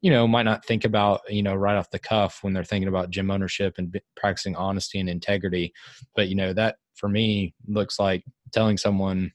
you 0.00 0.10
know 0.10 0.28
might 0.28 0.44
not 0.44 0.64
think 0.64 0.84
about 0.84 1.20
you 1.28 1.42
know 1.42 1.54
right 1.54 1.76
off 1.76 1.90
the 1.90 1.98
cuff 1.98 2.38
when 2.42 2.52
they're 2.52 2.64
thinking 2.64 2.88
about 2.88 3.10
gym 3.10 3.30
ownership 3.30 3.74
and 3.78 3.98
practicing 4.16 4.54
honesty 4.56 5.00
and 5.00 5.08
integrity 5.08 5.72
but 6.14 6.28
you 6.28 6.34
know 6.34 6.52
that 6.52 6.76
for 6.94 7.08
me 7.08 7.54
looks 7.66 7.98
like 7.98 8.24
telling 8.52 8.76
someone 8.76 9.32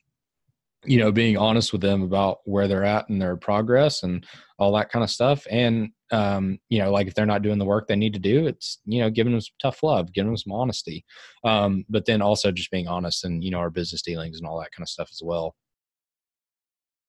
you 0.85 0.97
know 0.97 1.11
being 1.11 1.37
honest 1.37 1.71
with 1.71 1.81
them 1.81 2.01
about 2.03 2.39
where 2.45 2.67
they're 2.67 2.85
at 2.85 3.07
and 3.09 3.21
their 3.21 3.35
progress 3.35 4.03
and 4.03 4.25
all 4.57 4.73
that 4.73 4.89
kind 4.89 5.03
of 5.03 5.09
stuff 5.09 5.45
and 5.49 5.89
um, 6.13 6.57
you 6.69 6.79
know 6.79 6.91
like 6.91 7.07
if 7.07 7.15
they're 7.15 7.25
not 7.25 7.41
doing 7.41 7.57
the 7.57 7.65
work 7.65 7.87
they 7.87 7.95
need 7.95 8.13
to 8.13 8.19
do 8.19 8.47
it's 8.47 8.79
you 8.85 9.01
know 9.01 9.09
giving 9.09 9.33
them 9.33 9.41
some 9.41 9.55
tough 9.61 9.83
love 9.83 10.13
giving 10.13 10.29
them 10.29 10.37
some 10.37 10.53
honesty 10.53 11.03
um, 11.43 11.83
but 11.89 12.05
then 12.05 12.21
also 12.21 12.51
just 12.51 12.71
being 12.71 12.87
honest 12.87 13.25
and 13.25 13.43
you 13.43 13.51
know 13.51 13.57
our 13.57 13.69
business 13.69 14.01
dealings 14.01 14.37
and 14.37 14.47
all 14.47 14.59
that 14.59 14.71
kind 14.71 14.83
of 14.83 14.89
stuff 14.89 15.09
as 15.11 15.21
well 15.23 15.55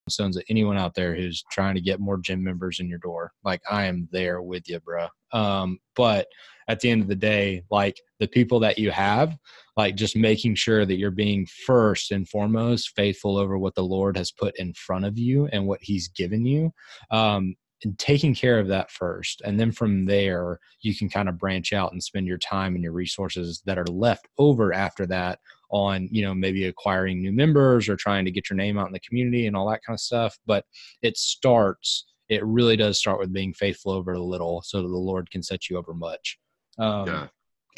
sons 0.09 0.37
of 0.37 0.43
anyone 0.49 0.77
out 0.77 0.93
there 0.93 1.15
who's 1.15 1.43
trying 1.51 1.75
to 1.75 1.81
get 1.81 1.99
more 1.99 2.17
gym 2.17 2.43
members 2.43 2.79
in 2.79 2.87
your 2.87 2.99
door. 2.99 3.31
Like 3.43 3.61
I 3.69 3.85
am 3.85 4.07
there 4.11 4.41
with 4.41 4.69
you, 4.69 4.79
bro. 4.79 5.07
Um, 5.31 5.79
but 5.95 6.27
at 6.67 6.79
the 6.79 6.89
end 6.89 7.01
of 7.01 7.07
the 7.07 7.15
day, 7.15 7.63
like 7.71 7.99
the 8.19 8.27
people 8.27 8.59
that 8.59 8.77
you 8.77 8.91
have, 8.91 9.35
like 9.77 9.95
just 9.95 10.15
making 10.15 10.55
sure 10.55 10.85
that 10.85 10.97
you're 10.97 11.11
being 11.11 11.47
first 11.65 12.11
and 12.11 12.27
foremost 12.29 12.93
faithful 12.95 13.37
over 13.37 13.57
what 13.57 13.75
the 13.75 13.83
Lord 13.83 14.17
has 14.17 14.31
put 14.31 14.57
in 14.57 14.73
front 14.73 15.05
of 15.05 15.17
you 15.17 15.47
and 15.51 15.67
what 15.67 15.79
He's 15.81 16.07
given 16.09 16.45
you. 16.45 16.71
Um, 17.11 17.55
and 17.83 17.97
taking 17.99 18.33
care 18.33 18.59
of 18.59 18.67
that 18.67 18.89
first 18.89 19.41
and 19.43 19.59
then 19.59 19.71
from 19.71 20.05
there 20.05 20.59
you 20.81 20.95
can 20.95 21.09
kind 21.09 21.27
of 21.27 21.37
branch 21.37 21.73
out 21.73 21.91
and 21.91 22.01
spend 22.01 22.25
your 22.25 22.37
time 22.37 22.73
and 22.73 22.83
your 22.83 22.93
resources 22.93 23.61
that 23.65 23.77
are 23.77 23.85
left 23.87 24.27
over 24.37 24.73
after 24.73 25.05
that 25.05 25.39
on 25.71 26.07
you 26.11 26.23
know 26.23 26.33
maybe 26.33 26.65
acquiring 26.65 27.21
new 27.21 27.31
members 27.31 27.89
or 27.89 27.95
trying 27.95 28.23
to 28.23 28.31
get 28.31 28.49
your 28.49 28.57
name 28.57 28.77
out 28.77 28.87
in 28.87 28.93
the 28.93 28.99
community 28.99 29.47
and 29.47 29.55
all 29.55 29.69
that 29.69 29.83
kind 29.85 29.95
of 29.95 29.99
stuff 29.99 30.37
but 30.45 30.65
it 31.01 31.17
starts 31.17 32.05
it 32.29 32.43
really 32.45 32.75
does 32.75 32.97
start 32.97 33.19
with 33.19 33.33
being 33.33 33.53
faithful 33.53 33.91
over 33.91 34.13
a 34.13 34.19
little 34.19 34.61
so 34.61 34.81
that 34.81 34.87
the 34.87 34.95
lord 34.95 35.29
can 35.29 35.43
set 35.43 35.69
you 35.69 35.77
over 35.77 35.93
much. 35.93 36.39
Um, 36.79 37.07
yeah. 37.07 37.27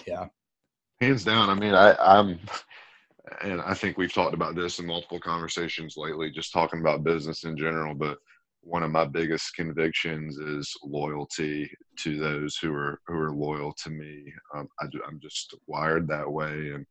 yeah. 0.06 0.26
Hands 1.02 1.24
down 1.24 1.50
i 1.50 1.54
mean 1.54 1.74
i 1.74 1.96
i'm 2.00 2.40
and 3.42 3.62
i 3.62 3.74
think 3.74 3.98
we've 3.98 4.14
talked 4.14 4.34
about 4.34 4.56
this 4.56 4.80
in 4.80 4.86
multiple 4.86 5.20
conversations 5.20 5.96
lately 5.98 6.32
just 6.32 6.54
talking 6.54 6.80
about 6.80 7.04
business 7.04 7.44
in 7.44 7.58
general 7.58 7.94
but 7.94 8.18
one 8.68 8.84
of 8.84 8.92
my 8.92 9.06
biggest 9.06 9.56
convictions 9.56 10.38
is 10.38 10.76
loyalty 10.84 11.72
to 12.00 12.20
those 12.20 12.58
who 12.58 12.74
are 12.74 13.00
who 13.08 13.16
are 13.16 13.32
loyal 13.32 13.74
to 13.84 13.90
me. 13.90 14.26
Um, 14.54 14.68
I, 14.82 14.86
am 15.08 15.20
just 15.22 15.56
wired 15.68 16.08
that 16.08 16.30
way, 16.30 16.72
and 16.74 16.86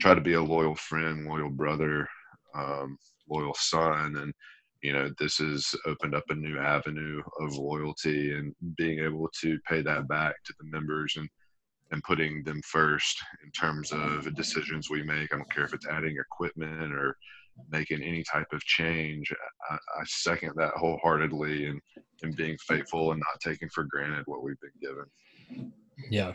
try 0.00 0.14
to 0.14 0.20
be 0.20 0.34
a 0.34 0.42
loyal 0.42 0.74
friend, 0.74 1.26
loyal 1.26 1.48
brother, 1.48 2.06
um, 2.54 2.98
loyal 3.28 3.54
son, 3.54 4.16
and 4.16 4.34
you 4.82 4.92
know 4.92 5.10
this 5.18 5.38
has 5.38 5.74
opened 5.86 6.14
up 6.14 6.24
a 6.28 6.34
new 6.34 6.58
avenue 6.58 7.22
of 7.40 7.56
loyalty 7.56 8.34
and 8.34 8.54
being 8.76 8.98
able 8.98 9.28
to 9.40 9.58
pay 9.66 9.80
that 9.80 10.06
back 10.08 10.34
to 10.44 10.52
the 10.60 10.66
members 10.66 11.14
and 11.16 11.28
and 11.90 12.02
putting 12.04 12.42
them 12.44 12.60
first 12.66 13.18
in 13.42 13.50
terms 13.52 13.92
of 13.92 14.34
decisions 14.34 14.90
we 14.90 15.02
make. 15.02 15.32
I 15.32 15.38
don't 15.38 15.50
care 15.50 15.64
if 15.64 15.72
it's 15.72 15.86
adding 15.86 16.16
equipment 16.18 16.92
or 16.92 17.16
making 17.70 18.02
any 18.02 18.22
type 18.24 18.52
of 18.52 18.62
change. 18.64 19.32
I, 19.70 19.74
I 19.74 20.04
second 20.06 20.52
that 20.56 20.72
wholeheartedly 20.74 21.66
and, 21.66 21.80
and 22.22 22.36
being 22.36 22.56
faithful 22.58 23.12
and 23.12 23.20
not 23.20 23.40
taking 23.40 23.68
for 23.70 23.84
granted 23.84 24.24
what 24.26 24.42
we've 24.42 24.60
been 24.60 24.70
given. 24.80 25.72
Yeah, 26.10 26.32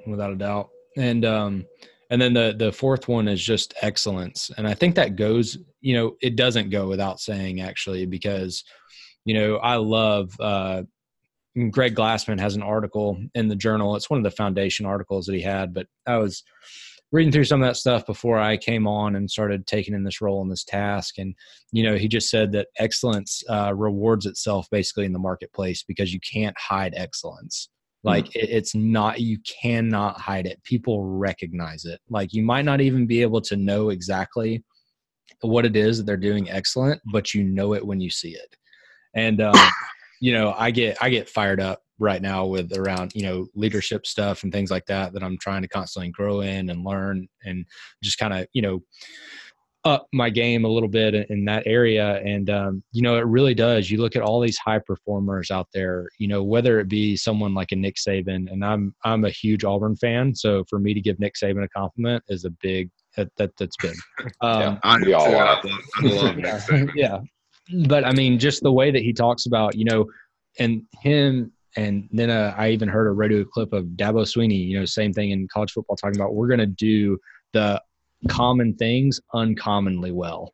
without 0.06 0.32
a 0.32 0.36
doubt. 0.36 0.68
And 0.96 1.24
um, 1.24 1.66
and 2.10 2.20
then 2.20 2.32
the 2.32 2.54
the 2.56 2.72
fourth 2.72 3.08
one 3.08 3.28
is 3.28 3.42
just 3.42 3.74
excellence 3.82 4.50
and 4.56 4.66
i 4.66 4.74
think 4.74 4.94
that 4.94 5.16
goes 5.16 5.58
you 5.80 5.94
know 5.94 6.16
it 6.20 6.36
doesn't 6.36 6.70
go 6.70 6.88
without 6.88 7.20
saying 7.20 7.60
actually 7.60 8.06
because 8.06 8.64
you 9.24 9.34
know 9.34 9.56
i 9.56 9.76
love 9.76 10.32
uh 10.40 10.82
greg 11.70 11.94
glassman 11.94 12.38
has 12.38 12.54
an 12.54 12.62
article 12.62 13.18
in 13.34 13.48
the 13.48 13.56
journal 13.56 13.96
it's 13.96 14.10
one 14.10 14.18
of 14.18 14.24
the 14.24 14.30
foundation 14.30 14.86
articles 14.86 15.26
that 15.26 15.34
he 15.34 15.42
had 15.42 15.74
but 15.74 15.86
i 16.06 16.16
was 16.16 16.42
reading 17.12 17.32
through 17.32 17.44
some 17.44 17.62
of 17.62 17.68
that 17.68 17.76
stuff 17.76 18.04
before 18.06 18.38
i 18.38 18.56
came 18.56 18.86
on 18.86 19.16
and 19.16 19.30
started 19.30 19.66
taking 19.66 19.94
in 19.94 20.04
this 20.04 20.20
role 20.20 20.42
in 20.42 20.48
this 20.48 20.64
task 20.64 21.18
and 21.18 21.34
you 21.72 21.82
know 21.82 21.96
he 21.96 22.08
just 22.08 22.28
said 22.28 22.52
that 22.52 22.68
excellence 22.78 23.42
uh, 23.48 23.72
rewards 23.74 24.26
itself 24.26 24.66
basically 24.70 25.04
in 25.04 25.12
the 25.12 25.18
marketplace 25.18 25.84
because 25.86 26.12
you 26.12 26.20
can't 26.20 26.56
hide 26.58 26.94
excellence 26.96 27.68
like 28.06 28.26
mm. 28.26 28.36
it, 28.36 28.48
it's 28.50 28.74
not, 28.74 29.20
you 29.20 29.38
cannot 29.60 30.18
hide 30.18 30.46
it. 30.46 30.62
People 30.62 31.04
recognize 31.04 31.84
it. 31.84 32.00
Like 32.08 32.32
you 32.32 32.42
might 32.42 32.64
not 32.64 32.80
even 32.80 33.06
be 33.06 33.20
able 33.20 33.40
to 33.42 33.56
know 33.56 33.90
exactly 33.90 34.64
what 35.42 35.66
it 35.66 35.76
is 35.76 35.98
that 35.98 36.04
they're 36.04 36.16
doing 36.16 36.48
excellent, 36.48 37.02
but 37.12 37.34
you 37.34 37.42
know 37.42 37.74
it 37.74 37.84
when 37.84 38.00
you 38.00 38.08
see 38.08 38.30
it. 38.30 38.56
And, 39.14 39.42
um, 39.42 39.54
you 40.20 40.32
know, 40.32 40.54
I 40.56 40.70
get, 40.70 40.96
I 41.02 41.10
get 41.10 41.28
fired 41.28 41.60
up 41.60 41.82
right 41.98 42.20
now 42.22 42.46
with 42.46 42.76
around, 42.76 43.12
you 43.14 43.22
know, 43.22 43.46
leadership 43.54 44.06
stuff 44.06 44.42
and 44.42 44.52
things 44.52 44.70
like 44.70 44.86
that, 44.86 45.12
that 45.12 45.22
I'm 45.22 45.38
trying 45.38 45.62
to 45.62 45.68
constantly 45.68 46.10
grow 46.10 46.40
in 46.40 46.70
and 46.70 46.84
learn 46.84 47.28
and 47.44 47.64
just 48.02 48.18
kind 48.18 48.34
of, 48.34 48.46
you 48.52 48.62
know, 48.62 48.82
up 49.86 50.08
my 50.12 50.28
game 50.28 50.64
a 50.64 50.68
little 50.68 50.88
bit 50.88 51.14
in 51.30 51.44
that 51.44 51.62
area 51.64 52.16
and 52.24 52.50
um, 52.50 52.82
you 52.90 53.00
know 53.02 53.16
it 53.16 53.24
really 53.24 53.54
does 53.54 53.88
you 53.88 53.98
look 53.98 54.16
at 54.16 54.22
all 54.22 54.40
these 54.40 54.58
high 54.58 54.80
performers 54.80 55.52
out 55.52 55.68
there 55.72 56.08
you 56.18 56.26
know 56.26 56.42
whether 56.42 56.80
it 56.80 56.88
be 56.88 57.16
someone 57.16 57.54
like 57.54 57.70
a 57.70 57.76
nick 57.76 57.94
saban 57.94 58.50
and 58.50 58.64
i'm 58.64 58.92
i'm 59.04 59.24
a 59.24 59.30
huge 59.30 59.62
auburn 59.62 59.94
fan 59.94 60.34
so 60.34 60.64
for 60.68 60.80
me 60.80 60.92
to 60.92 61.00
give 61.00 61.20
nick 61.20 61.34
saban 61.40 61.62
a 61.62 61.68
compliment 61.68 62.20
is 62.28 62.44
a 62.44 62.50
big 62.60 62.90
That, 63.16 63.28
that 63.36 63.52
that's 63.58 63.76
big. 63.76 63.94
Um, 64.40 64.60
Yeah. 64.60 64.78
I, 64.82 64.90
all 64.94 64.98
too. 64.98 65.12
I 65.12 65.22
love, 65.30 65.58
I 65.94 66.02
love 66.02 66.36
that 66.42 66.62
statement. 66.62 66.90
yeah 66.96 67.20
but 67.86 68.04
i 68.04 68.12
mean 68.12 68.40
just 68.40 68.64
the 68.64 68.72
way 68.72 68.90
that 68.90 69.02
he 69.02 69.12
talks 69.12 69.46
about 69.46 69.76
you 69.76 69.84
know 69.84 70.04
and 70.58 70.82
him 71.00 71.52
and 71.76 72.08
then 72.12 72.30
uh, 72.30 72.54
i 72.56 72.70
even 72.70 72.88
heard 72.88 73.06
a 73.06 73.12
radio 73.12 73.44
clip 73.44 73.72
of 73.72 73.84
dabo 73.96 74.22
swinney 74.22 74.66
you 74.66 74.78
know 74.78 74.84
same 74.84 75.12
thing 75.12 75.30
in 75.30 75.46
college 75.48 75.72
football 75.72 75.96
talking 75.96 76.18
about 76.18 76.34
we're 76.34 76.48
going 76.48 76.58
to 76.58 76.66
do 76.66 77.18
the 77.52 77.80
common 78.28 78.74
things 78.74 79.20
uncommonly 79.34 80.10
well 80.10 80.52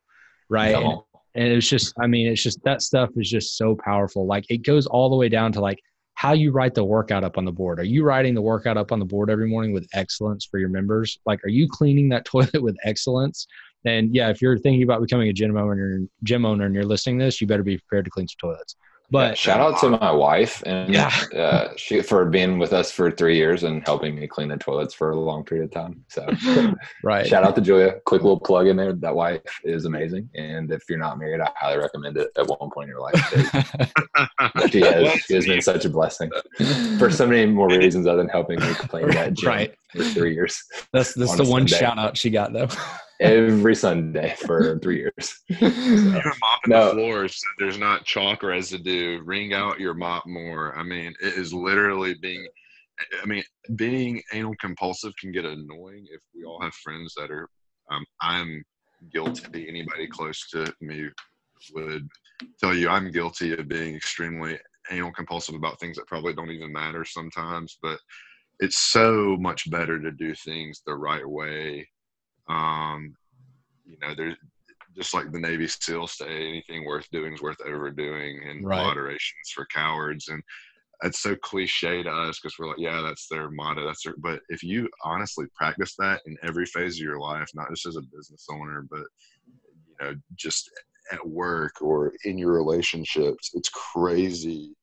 right? 0.53 0.75
And, 0.75 0.99
and 1.35 1.47
it's 1.47 1.67
just 1.67 1.93
i 1.99 2.07
mean 2.07 2.27
it's 2.27 2.43
just 2.43 2.63
that 2.63 2.81
stuff 2.81 3.09
is 3.15 3.29
just 3.29 3.57
so 3.57 3.75
powerful. 3.75 4.25
Like 4.25 4.45
it 4.49 4.63
goes 4.63 4.85
all 4.85 5.09
the 5.09 5.15
way 5.15 5.29
down 5.29 5.51
to 5.53 5.61
like 5.61 5.79
how 6.15 6.33
you 6.33 6.51
write 6.51 6.75
the 6.75 6.83
workout 6.83 7.23
up 7.23 7.39
on 7.39 7.45
the 7.45 7.51
board. 7.51 7.79
Are 7.79 7.85
you 7.85 8.03
writing 8.03 8.35
the 8.35 8.41
workout 8.41 8.77
up 8.77 8.91
on 8.91 8.99
the 8.99 9.05
board 9.05 9.31
every 9.31 9.47
morning 9.47 9.73
with 9.73 9.87
excellence 9.93 10.45
for 10.45 10.59
your 10.59 10.69
members? 10.69 11.19
Like 11.25 11.43
are 11.43 11.49
you 11.49 11.67
cleaning 11.67 12.09
that 12.09 12.25
toilet 12.33 12.61
with 12.61 12.77
excellence? 12.83 13.47
And 13.85 14.15
yeah, 14.15 14.29
if 14.29 14.41
you're 14.41 14.57
thinking 14.57 14.83
about 14.83 15.01
becoming 15.01 15.27
a 15.27 15.33
gym 15.33 15.57
owner, 15.57 15.99
gym 16.23 16.45
owner, 16.45 16.65
and 16.65 16.73
you're 16.73 16.85
listening 16.85 17.19
to 17.19 17.25
this, 17.25 17.41
you 17.41 17.47
better 17.47 17.63
be 17.63 17.77
prepared 17.77 18.05
to 18.05 18.11
clean 18.11 18.27
some 18.29 18.37
toilets. 18.39 18.77
But 19.13 19.37
shout 19.37 19.59
out 19.59 19.79
to 19.81 19.89
my 19.91 20.11
wife 20.11 20.63
and 20.65 20.91
Yeah. 20.91 21.11
uh, 21.37 21.67
she 21.77 22.01
for 22.01 22.25
being 22.25 22.57
with 22.57 22.73
us 22.73 22.89
for 22.91 23.11
three 23.11 23.37
years 23.37 23.61
and 23.63 23.83
helping 23.85 24.15
me 24.15 24.25
clean 24.27 24.49
the 24.49 24.57
toilets 24.57 24.93
for 24.93 25.11
a 25.11 25.15
long 25.15 25.43
period 25.45 25.65
of 25.65 25.71
time. 25.71 26.03
So 26.09 26.27
right, 27.03 27.25
shout 27.25 27.43
out 27.43 27.53
to 27.55 27.61
Julia. 27.61 27.99
Quick 28.05 28.23
little 28.23 28.39
plug 28.39 28.65
in 28.67 28.75
there. 28.75 28.91
That 28.91 29.15
wife 29.15 29.41
is 29.63 29.85
amazing, 29.85 30.29
and 30.33 30.71
if 30.71 30.81
you're 30.89 30.97
not 30.97 31.19
married, 31.19 31.41
I 31.41 31.49
highly 31.55 31.77
recommend 31.77 32.17
it 32.17 32.29
at 32.37 32.47
one 32.47 32.71
point 32.71 32.89
in 32.89 32.95
your 32.95 33.01
life. 33.01 34.71
she 34.71 34.81
has, 34.81 35.21
she 35.27 35.35
has 35.35 35.45
been 35.45 35.61
such 35.61 35.85
a 35.85 35.89
blessing 35.89 36.31
for 36.97 37.11
so 37.11 37.27
many 37.27 37.45
more 37.45 37.67
reasons 37.69 38.07
other 38.07 38.17
than 38.17 38.29
helping 38.29 38.59
me 38.59 38.73
clean 38.73 39.09
that 39.11 39.33
gym 39.37 39.47
right. 39.49 39.75
for 39.95 40.03
three 40.05 40.33
years. 40.33 40.59
That's 40.91 41.13
that's 41.13 41.31
On 41.33 41.37
the 41.37 41.43
one 41.43 41.67
Sunday. 41.67 41.85
shout 41.85 41.99
out 41.99 42.17
she 42.17 42.31
got 42.31 42.51
though. 42.51 42.67
Every 43.23 43.75
Sunday 43.75 44.35
for 44.45 44.77
three 44.79 44.97
years. 44.97 45.41
Even 45.49 46.21
mopping 46.41 46.67
No. 46.67 46.87
the 46.89 46.91
floors, 46.91 47.35
so 47.37 47.47
there's 47.57 47.77
not 47.77 48.05
chalk 48.05 48.43
residue. 48.43 49.21
Wring 49.23 49.53
out 49.53 49.79
your 49.79 49.93
mop 49.93 50.25
more. 50.27 50.77
I 50.77 50.83
mean, 50.83 51.13
it 51.21 51.33
is 51.35 51.53
literally 51.53 52.15
being. 52.15 52.45
I 53.21 53.25
mean, 53.25 53.43
being 53.75 54.21
anal 54.33 54.53
compulsive 54.61 55.13
can 55.19 55.31
get 55.31 55.45
annoying 55.45 56.05
if 56.11 56.21
we 56.35 56.43
all 56.43 56.61
have 56.61 56.73
friends 56.75 57.13
that 57.15 57.31
are. 57.31 57.49
Um, 57.89 58.05
I'm 58.21 58.63
guilty. 59.11 59.67
Anybody 59.67 60.07
close 60.07 60.47
to 60.51 60.73
me 60.81 61.09
would 61.73 62.07
tell 62.59 62.75
you 62.75 62.89
I'm 62.89 63.11
guilty 63.11 63.53
of 63.53 63.67
being 63.67 63.95
extremely 63.95 64.59
anal 64.91 65.11
compulsive 65.13 65.55
about 65.55 65.79
things 65.79 65.95
that 65.97 66.07
probably 66.07 66.33
don't 66.33 66.51
even 66.51 66.71
matter 66.71 67.05
sometimes. 67.05 67.77
But 67.81 67.99
it's 68.59 68.77
so 68.77 69.37
much 69.39 69.69
better 69.71 69.99
to 69.99 70.11
do 70.11 70.35
things 70.35 70.81
the 70.85 70.95
right 70.95 71.27
way. 71.27 71.87
Um, 72.47 73.15
you 73.85 73.97
know, 74.01 74.13
there's 74.15 74.35
just 74.95 75.13
like 75.13 75.31
the 75.31 75.39
Navy 75.39 75.67
SEALs 75.67 76.17
say, 76.17 76.47
anything 76.47 76.85
worth 76.85 77.09
doing 77.11 77.33
is 77.33 77.41
worth 77.41 77.61
overdoing, 77.65 78.41
and 78.47 78.65
Right. 78.65 78.83
moderation 78.83 79.35
is 79.43 79.51
for 79.51 79.65
cowards. 79.65 80.27
And 80.27 80.41
it's 81.03 81.19
so 81.19 81.35
cliche 81.35 82.03
to 82.03 82.09
us 82.09 82.39
because 82.39 82.57
we're 82.57 82.67
like, 82.67 82.77
yeah, 82.79 83.01
that's 83.01 83.27
their 83.27 83.49
motto. 83.49 83.85
That's 83.85 84.03
their. 84.03 84.15
But 84.17 84.41
if 84.49 84.63
you 84.63 84.89
honestly 85.03 85.45
practice 85.55 85.95
that 85.97 86.21
in 86.25 86.37
every 86.43 86.65
phase 86.65 86.95
of 86.95 87.03
your 87.03 87.19
life, 87.19 87.49
not 87.53 87.69
just 87.69 87.85
as 87.85 87.97
a 87.97 88.01
business 88.01 88.45
owner, 88.51 88.85
but 88.89 89.05
you 89.87 89.95
know, 89.99 90.15
just 90.35 90.69
at 91.11 91.25
work 91.27 91.81
or 91.81 92.13
in 92.23 92.37
your 92.37 92.53
relationships, 92.53 93.51
it's 93.53 93.69
crazy 93.69 94.75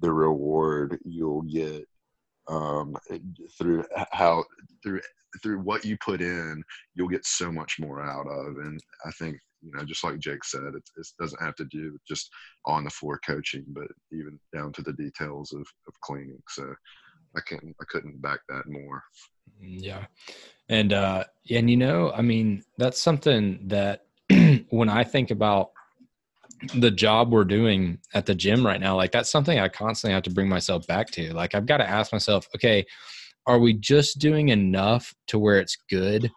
the 0.00 0.12
reward 0.12 0.98
you'll 1.04 1.42
get 1.42 1.86
um, 2.48 2.96
through 3.58 3.84
how 4.12 4.44
through 4.82 5.00
through 5.42 5.60
what 5.60 5.84
you 5.84 5.96
put 6.04 6.20
in 6.20 6.62
you'll 6.94 7.08
get 7.08 7.26
so 7.26 7.52
much 7.52 7.76
more 7.78 8.02
out 8.02 8.26
of. 8.26 8.58
And 8.58 8.80
I 9.04 9.10
think, 9.12 9.38
you 9.62 9.72
know, 9.72 9.84
just 9.84 10.04
like 10.04 10.18
Jake 10.18 10.44
said, 10.44 10.62
it, 10.62 10.82
it 10.96 11.06
doesn't 11.18 11.42
have 11.42 11.56
to 11.56 11.64
do 11.66 11.92
with 11.92 12.04
just 12.06 12.30
on 12.64 12.84
the 12.84 12.90
floor 12.90 13.20
coaching, 13.26 13.64
but 13.68 13.88
even 14.12 14.38
down 14.54 14.72
to 14.74 14.82
the 14.82 14.92
details 14.92 15.52
of, 15.52 15.60
of 15.60 16.00
cleaning. 16.02 16.42
So 16.48 16.74
I 17.36 17.40
couldn't, 17.40 17.76
I 17.80 17.84
couldn't 17.88 18.22
back 18.22 18.40
that 18.48 18.66
more. 18.68 19.02
Yeah. 19.60 20.06
And 20.68 20.92
uh 20.92 21.24
and 21.50 21.70
you 21.70 21.76
know, 21.76 22.12
I 22.12 22.22
mean, 22.22 22.64
that's 22.78 23.00
something 23.00 23.60
that 23.68 24.06
when 24.70 24.88
I 24.88 25.04
think 25.04 25.30
about 25.30 25.70
the 26.74 26.90
job 26.90 27.32
we're 27.32 27.44
doing 27.44 27.98
at 28.14 28.26
the 28.26 28.34
gym 28.34 28.64
right 28.64 28.80
now, 28.80 28.96
like 28.96 29.12
that's 29.12 29.30
something 29.30 29.58
I 29.58 29.68
constantly 29.68 30.14
have 30.14 30.22
to 30.24 30.30
bring 30.30 30.48
myself 30.48 30.86
back 30.86 31.10
to. 31.12 31.32
Like 31.34 31.54
I've 31.54 31.66
got 31.66 31.78
to 31.78 31.88
ask 31.88 32.12
myself, 32.12 32.48
okay, 32.54 32.84
are 33.46 33.58
we 33.58 33.74
just 33.74 34.18
doing 34.18 34.48
enough 34.48 35.14
to 35.28 35.38
where 35.38 35.60
it's 35.60 35.76
good, 35.88 36.30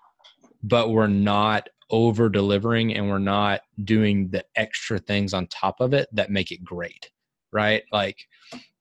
but 0.63 0.91
we're 0.91 1.07
not 1.07 1.67
over 1.89 2.30
delivering 2.30 2.95
and 2.95 3.09
we're 3.09 3.17
not 3.17 3.61
doing 3.84 4.30
the 4.30 4.43
extra 4.55 4.99
things 4.99 5.34
on 5.34 5.47
top 5.47 5.80
of 5.80 5.93
it 5.93 6.07
that 6.11 6.30
make 6.30 6.51
it 6.51 6.63
great, 6.63 7.09
right? 7.51 7.84
Like 7.91 8.17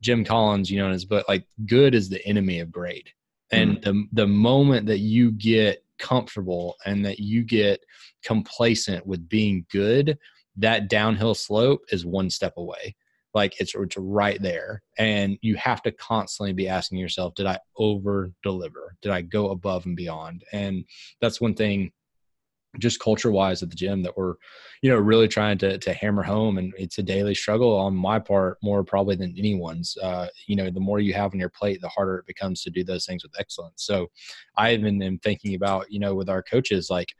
Jim 0.02 0.24
Collins, 0.24 0.70
you 0.70 0.78
know, 0.78 0.86
in 0.86 0.92
his 0.92 1.06
book, 1.06 1.26
like 1.28 1.46
good 1.66 1.94
is 1.94 2.08
the 2.08 2.24
enemy 2.26 2.60
of 2.60 2.70
great. 2.70 3.10
And 3.50 3.80
mm-hmm. 3.80 4.00
the 4.12 4.22
the 4.22 4.26
moment 4.26 4.86
that 4.86 4.98
you 4.98 5.30
get 5.30 5.82
comfortable 5.98 6.76
and 6.84 7.04
that 7.04 7.18
you 7.18 7.42
get 7.42 7.80
complacent 8.22 9.06
with 9.06 9.28
being 9.28 9.64
good, 9.70 10.18
that 10.58 10.88
downhill 10.88 11.34
slope 11.34 11.82
is 11.90 12.04
one 12.04 12.30
step 12.30 12.54
away. 12.56 12.96
Like 13.34 13.60
it's 13.60 13.74
it's 13.74 13.96
right 13.96 14.40
there, 14.40 14.82
and 14.98 15.38
you 15.42 15.56
have 15.56 15.82
to 15.82 15.92
constantly 15.92 16.52
be 16.52 16.68
asking 16.68 16.98
yourself, 16.98 17.34
did 17.34 17.46
I 17.46 17.58
over 17.76 18.32
deliver? 18.42 18.96
Did 19.02 19.12
I 19.12 19.22
go 19.22 19.50
above 19.50 19.86
and 19.86 19.96
beyond? 19.96 20.44
And 20.52 20.84
that's 21.20 21.40
one 21.40 21.54
thing 21.54 21.92
just 22.78 23.00
culture 23.00 23.30
wise 23.30 23.62
at 23.62 23.70
the 23.70 23.76
gym 23.76 24.02
that 24.02 24.16
we're 24.16 24.34
you 24.82 24.90
know 24.90 24.98
really 24.98 25.26
trying 25.26 25.56
to 25.56 25.78
to 25.78 25.92
hammer 25.92 26.22
home 26.22 26.58
and 26.58 26.72
it's 26.76 26.98
a 26.98 27.02
daily 27.02 27.34
struggle 27.34 27.76
on 27.76 27.94
my 27.94 28.18
part 28.18 28.58
more 28.62 28.84
probably 28.84 29.16
than 29.16 29.34
anyone's. 29.38 29.96
Uh 30.02 30.28
you 30.46 30.54
know 30.54 30.70
the 30.70 30.80
more 30.80 31.00
you 31.00 31.14
have 31.14 31.32
on 31.32 31.40
your 31.40 31.48
plate 31.48 31.80
the 31.80 31.88
harder 31.88 32.18
it 32.18 32.26
becomes 32.26 32.62
to 32.62 32.70
do 32.70 32.84
those 32.84 33.06
things 33.06 33.22
with 33.22 33.32
excellence. 33.38 33.84
So 33.84 34.08
i 34.56 34.72
even 34.72 35.02
am 35.02 35.18
thinking 35.18 35.54
about 35.54 35.90
you 35.90 35.98
know 35.98 36.14
with 36.14 36.28
our 36.28 36.42
coaches 36.42 36.90
like 36.90 37.12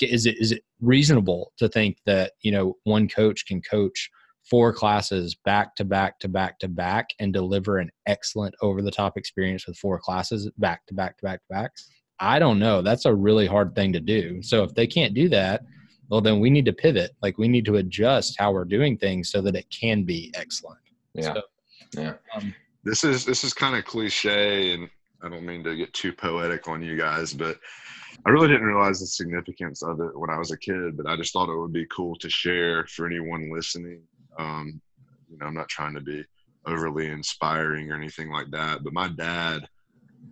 is 0.00 0.26
it 0.26 0.36
is 0.38 0.52
it 0.52 0.62
reasonable 0.80 1.52
to 1.58 1.68
think 1.68 1.98
that 2.04 2.32
you 2.42 2.50
know 2.50 2.74
one 2.84 3.08
coach 3.08 3.46
can 3.46 3.62
coach 3.62 4.10
four 4.48 4.72
classes 4.72 5.34
back 5.34 5.74
to 5.74 5.84
back 5.84 6.18
to 6.20 6.28
back 6.28 6.58
to 6.60 6.68
back 6.68 7.10
and 7.18 7.32
deliver 7.32 7.78
an 7.78 7.90
excellent 8.06 8.54
over 8.62 8.80
the 8.80 8.90
top 8.90 9.16
experience 9.16 9.66
with 9.66 9.76
four 9.76 9.98
classes 9.98 10.48
back 10.58 10.86
to 10.86 10.94
back 10.94 11.16
to 11.16 11.24
back 11.24 11.40
to 11.40 11.46
back 11.50 11.72
I 12.18 12.38
don't 12.38 12.58
know. 12.58 12.82
That's 12.82 13.04
a 13.04 13.14
really 13.14 13.46
hard 13.46 13.74
thing 13.74 13.92
to 13.92 14.00
do. 14.00 14.42
So 14.42 14.62
if 14.62 14.74
they 14.74 14.86
can't 14.86 15.14
do 15.14 15.28
that, 15.30 15.64
well, 16.08 16.20
then 16.20 16.40
we 16.40 16.50
need 16.50 16.64
to 16.66 16.72
pivot. 16.72 17.14
Like 17.22 17.36
we 17.36 17.48
need 17.48 17.64
to 17.66 17.76
adjust 17.76 18.36
how 18.38 18.52
we're 18.52 18.64
doing 18.64 18.96
things 18.96 19.30
so 19.30 19.40
that 19.42 19.56
it 19.56 19.66
can 19.70 20.04
be 20.04 20.32
excellent. 20.34 20.80
Yeah. 21.14 21.34
So, 21.34 21.42
Yeah. 21.96 22.14
um, 22.34 22.54
This 22.84 23.04
is, 23.04 23.24
this 23.24 23.44
is 23.44 23.52
kind 23.52 23.76
of 23.76 23.84
cliche 23.84 24.72
and 24.72 24.88
I 25.22 25.28
don't 25.28 25.44
mean 25.44 25.64
to 25.64 25.76
get 25.76 25.92
too 25.92 26.12
poetic 26.12 26.68
on 26.68 26.82
you 26.82 26.96
guys, 26.96 27.32
but 27.32 27.58
I 28.24 28.30
really 28.30 28.48
didn't 28.48 28.66
realize 28.66 29.00
the 29.00 29.06
significance 29.06 29.82
of 29.82 30.00
it 30.00 30.16
when 30.16 30.30
I 30.30 30.38
was 30.38 30.50
a 30.52 30.58
kid, 30.58 30.96
but 30.96 31.06
I 31.06 31.16
just 31.16 31.32
thought 31.32 31.48
it 31.48 31.58
would 31.58 31.72
be 31.72 31.86
cool 31.86 32.16
to 32.16 32.30
share 32.30 32.86
for 32.86 33.06
anyone 33.06 33.50
listening. 33.52 34.02
Um, 34.38 34.80
you 35.30 35.38
know, 35.38 35.46
I'm 35.46 35.54
not 35.54 35.68
trying 35.68 35.94
to 35.94 36.00
be 36.00 36.24
overly 36.66 37.06
inspiring 37.06 37.90
or 37.90 37.96
anything 37.96 38.30
like 38.30 38.50
that, 38.50 38.84
but 38.84 38.92
my 38.92 39.08
dad 39.08 39.66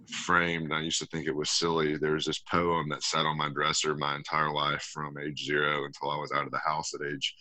framed, 0.08 0.72
I 0.72 0.80
used 0.80 1.00
to 1.00 1.06
think 1.06 1.26
it 1.26 1.34
was 1.34 1.50
silly. 1.50 1.96
There 1.96 2.12
was 2.12 2.24
this 2.24 2.38
poem 2.38 2.88
that 2.90 3.02
sat 3.02 3.26
on 3.26 3.36
my 3.36 3.48
dresser 3.48 3.94
my 3.94 4.16
entire 4.16 4.52
life 4.52 4.82
from 4.92 5.18
age 5.18 5.44
zero 5.44 5.84
until 5.84 6.10
I 6.10 6.18
was 6.18 6.32
out 6.32 6.46
of 6.46 6.52
the 6.52 6.60
house 6.64 6.92
at 6.94 7.06
age 7.06 7.34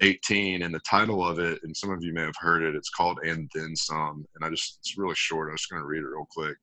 18. 0.00 0.62
And 0.62 0.74
the 0.74 0.80
title 0.80 1.24
of 1.24 1.38
it, 1.38 1.60
and 1.62 1.76
some 1.76 1.90
of 1.90 2.02
you 2.02 2.12
may 2.12 2.22
have 2.22 2.36
heard 2.38 2.62
it, 2.62 2.74
it's 2.74 2.90
called 2.90 3.18
And 3.24 3.50
Then 3.54 3.74
Some. 3.74 4.24
And 4.34 4.44
I 4.44 4.50
just, 4.50 4.78
it's 4.80 4.98
really 4.98 5.14
short. 5.14 5.50
I'm 5.50 5.56
just 5.56 5.70
going 5.70 5.82
to 5.82 5.88
read 5.88 6.02
it 6.02 6.06
real 6.06 6.26
quick. 6.30 6.56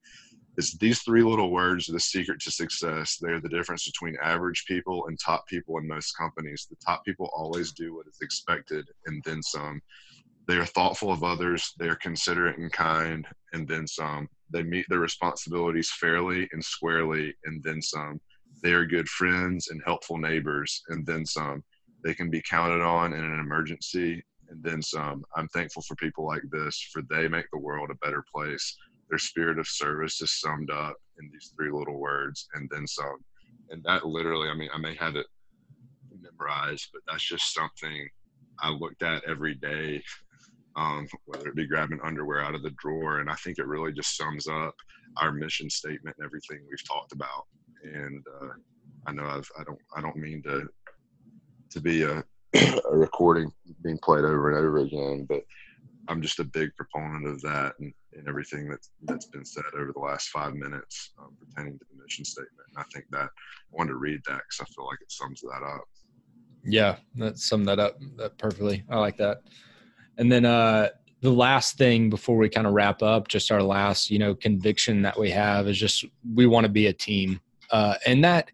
It's 0.58 0.78
these 0.78 1.02
three 1.02 1.22
little 1.22 1.52
words 1.52 1.90
are 1.90 1.94
the 1.94 2.00
secret 2.00 2.40
to 2.42 2.52
success. 2.52 3.18
They're 3.20 3.42
the 3.42 3.50
difference 3.50 3.86
between 3.86 4.16
average 4.24 4.64
people 4.68 5.08
and 5.08 5.20
top 5.20 5.46
people 5.48 5.78
in 5.80 5.88
most 5.88 6.14
companies. 6.14 6.66
The 6.70 6.78
top 6.86 7.04
people 7.04 7.30
always 7.36 7.74
do 7.74 7.94
what 7.94 8.08
is 8.08 8.20
expected 8.22 8.88
and 9.06 9.22
then 9.26 9.44
some. 9.44 9.82
They 10.48 10.58
are 10.58 10.66
thoughtful 10.66 11.12
of 11.12 11.24
others, 11.24 11.74
they 11.80 11.90
are 11.90 11.96
considerate 11.96 12.58
and 12.58 12.72
kind, 12.72 13.28
and 13.54 13.68
then 13.68 13.88
some. 13.88 14.30
They 14.56 14.64
meet 14.64 14.86
their 14.88 15.00
responsibilities 15.00 15.92
fairly 15.92 16.48
and 16.54 16.64
squarely, 16.64 17.36
and 17.44 17.62
then 17.62 17.82
some. 17.82 18.22
They 18.64 18.72
are 18.72 18.86
good 18.86 19.10
friends 19.10 19.68
and 19.68 19.82
helpful 19.86 20.18
neighbors, 20.18 20.82
and 20.88 21.06
then 21.06 21.26
some. 21.26 21.62
They 22.06 22.14
can 22.14 22.30
be 22.30 22.42
counted 22.50 22.82
on 22.82 23.12
in 23.12 23.22
an 23.22 23.38
emergency, 23.38 24.24
and 24.48 24.64
then 24.64 24.82
some. 24.82 25.26
I'm 25.36 25.50
thankful 25.50 25.82
for 25.82 25.96
people 25.96 26.26
like 26.26 26.44
this, 26.52 26.90
for 26.94 27.02
they 27.02 27.28
make 27.28 27.48
the 27.52 27.60
world 27.60 27.90
a 27.92 28.06
better 28.06 28.24
place. 28.34 28.78
Their 29.10 29.20
spirit 29.20 29.60
of 29.60 29.68
service 29.68 30.22
is 30.22 30.40
summed 30.40 30.72
up 30.72 30.96
in 31.20 31.30
these 31.34 31.52
three 31.58 31.70
little 31.70 32.00
words, 32.00 32.48
and 32.54 32.70
then 32.72 32.88
some. 32.88 33.18
And 33.72 33.84
that 33.84 34.06
literally, 34.06 34.48
I 34.48 34.56
mean, 34.56 34.70
I 34.74 34.78
may 34.78 34.96
have 34.96 35.18
it 35.18 35.28
memorized, 36.18 36.92
but 36.94 37.02
that's 37.06 37.28
just 37.28 37.54
something 37.54 38.08
I 38.62 38.70
looked 38.70 39.04
at 39.04 39.26
every 39.26 39.56
day 39.56 40.02
um, 40.76 41.08
whether 41.26 41.50
it 41.50 41.56
be 41.56 41.68
grabbing 41.68 42.00
underwear 42.04 42.42
out 42.42 42.56
of 42.56 42.64
the 42.64 42.74
drawer. 42.78 43.20
And 43.20 43.30
I 43.30 43.36
think 43.36 43.60
it 43.60 43.68
really 43.68 43.94
just 43.94 44.18
sums 44.18 44.48
up 44.48 44.76
our 45.18 45.32
mission 45.32 45.70
statement 45.70 46.16
and 46.18 46.26
everything 46.26 46.66
we've 46.70 46.88
talked 46.88 47.14
about. 47.14 47.46
And 47.84 48.24
uh, 48.42 48.50
I 49.08 49.14
know 49.14 49.26
I've 49.26 49.50
I 49.60 49.64
don't 49.64 49.80
I 49.96 50.02
don't 50.02 50.18
mean 50.18 50.42
to 50.44 50.68
to 51.72 51.82
be 51.82 52.04
a, 52.04 52.24
a 52.56 52.98
recording 52.98 53.52
being 53.84 54.00
played 54.00 54.24
over 54.24 54.50
and 54.50 54.58
over 54.58 54.78
again, 54.80 55.26
but 55.28 55.42
I'm 56.08 56.22
just 56.22 56.40
a 56.40 56.44
big 56.44 56.70
proponent 56.76 57.28
of 57.28 57.42
that 57.42 57.74
and, 57.80 57.94
and 58.14 58.28
everything 58.28 58.70
that's 58.70 58.92
that's 59.04 59.26
been 59.28 59.46
said 59.46 59.64
over 59.76 59.92
the 59.94 60.00
last 60.00 60.30
five 60.30 60.54
minutes 60.54 61.12
um, 61.20 61.36
pertaining 61.40 61.80
to 61.80 61.86
the 61.92 62.02
mission 62.02 62.26
statement. 62.26 62.68
And 62.70 62.78
I 62.78 62.84
think 62.94 63.06
that 63.12 63.22
I 63.24 63.28
wanted 63.72 63.90
to 63.90 63.98
read 63.98 64.22
that 64.28 64.42
because 64.50 64.62
I 64.62 64.66
feel 64.74 64.86
like 64.86 65.02
it 65.02 65.12
sums 65.12 65.42
that 65.42 65.64
up. 65.64 65.86
Yeah, 66.64 66.98
that 67.16 67.38
summed 67.38 67.68
that 67.68 67.80
up 67.80 68.00
that 68.18 68.38
perfectly. 68.38 68.84
I 68.90 68.98
like 68.98 69.18
that. 69.18 69.42
And 70.18 70.32
then 70.32 70.46
uh, 70.46 70.90
the 71.22 71.32
last 71.32 71.78
thing 71.78 72.10
before 72.10 72.38
we 72.38 72.50
kind 72.50 72.68
of 72.68 72.74
wrap 72.74 73.02
up, 73.02 73.28
just 73.28 73.52
our 73.52 73.64
last, 73.64 74.10
you 74.10 74.20
know, 74.20 74.36
conviction 74.36 75.02
that 75.04 75.20
we 75.20 75.30
have 75.32 75.68
is 75.68 75.78
just 75.78 76.06
we 76.34 76.46
want 76.46 76.66
to 76.66 76.72
be 76.72 76.88
a 76.88 76.94
team, 76.94 77.40
uh, 77.72 77.96
and 78.06 78.24
that, 78.24 78.52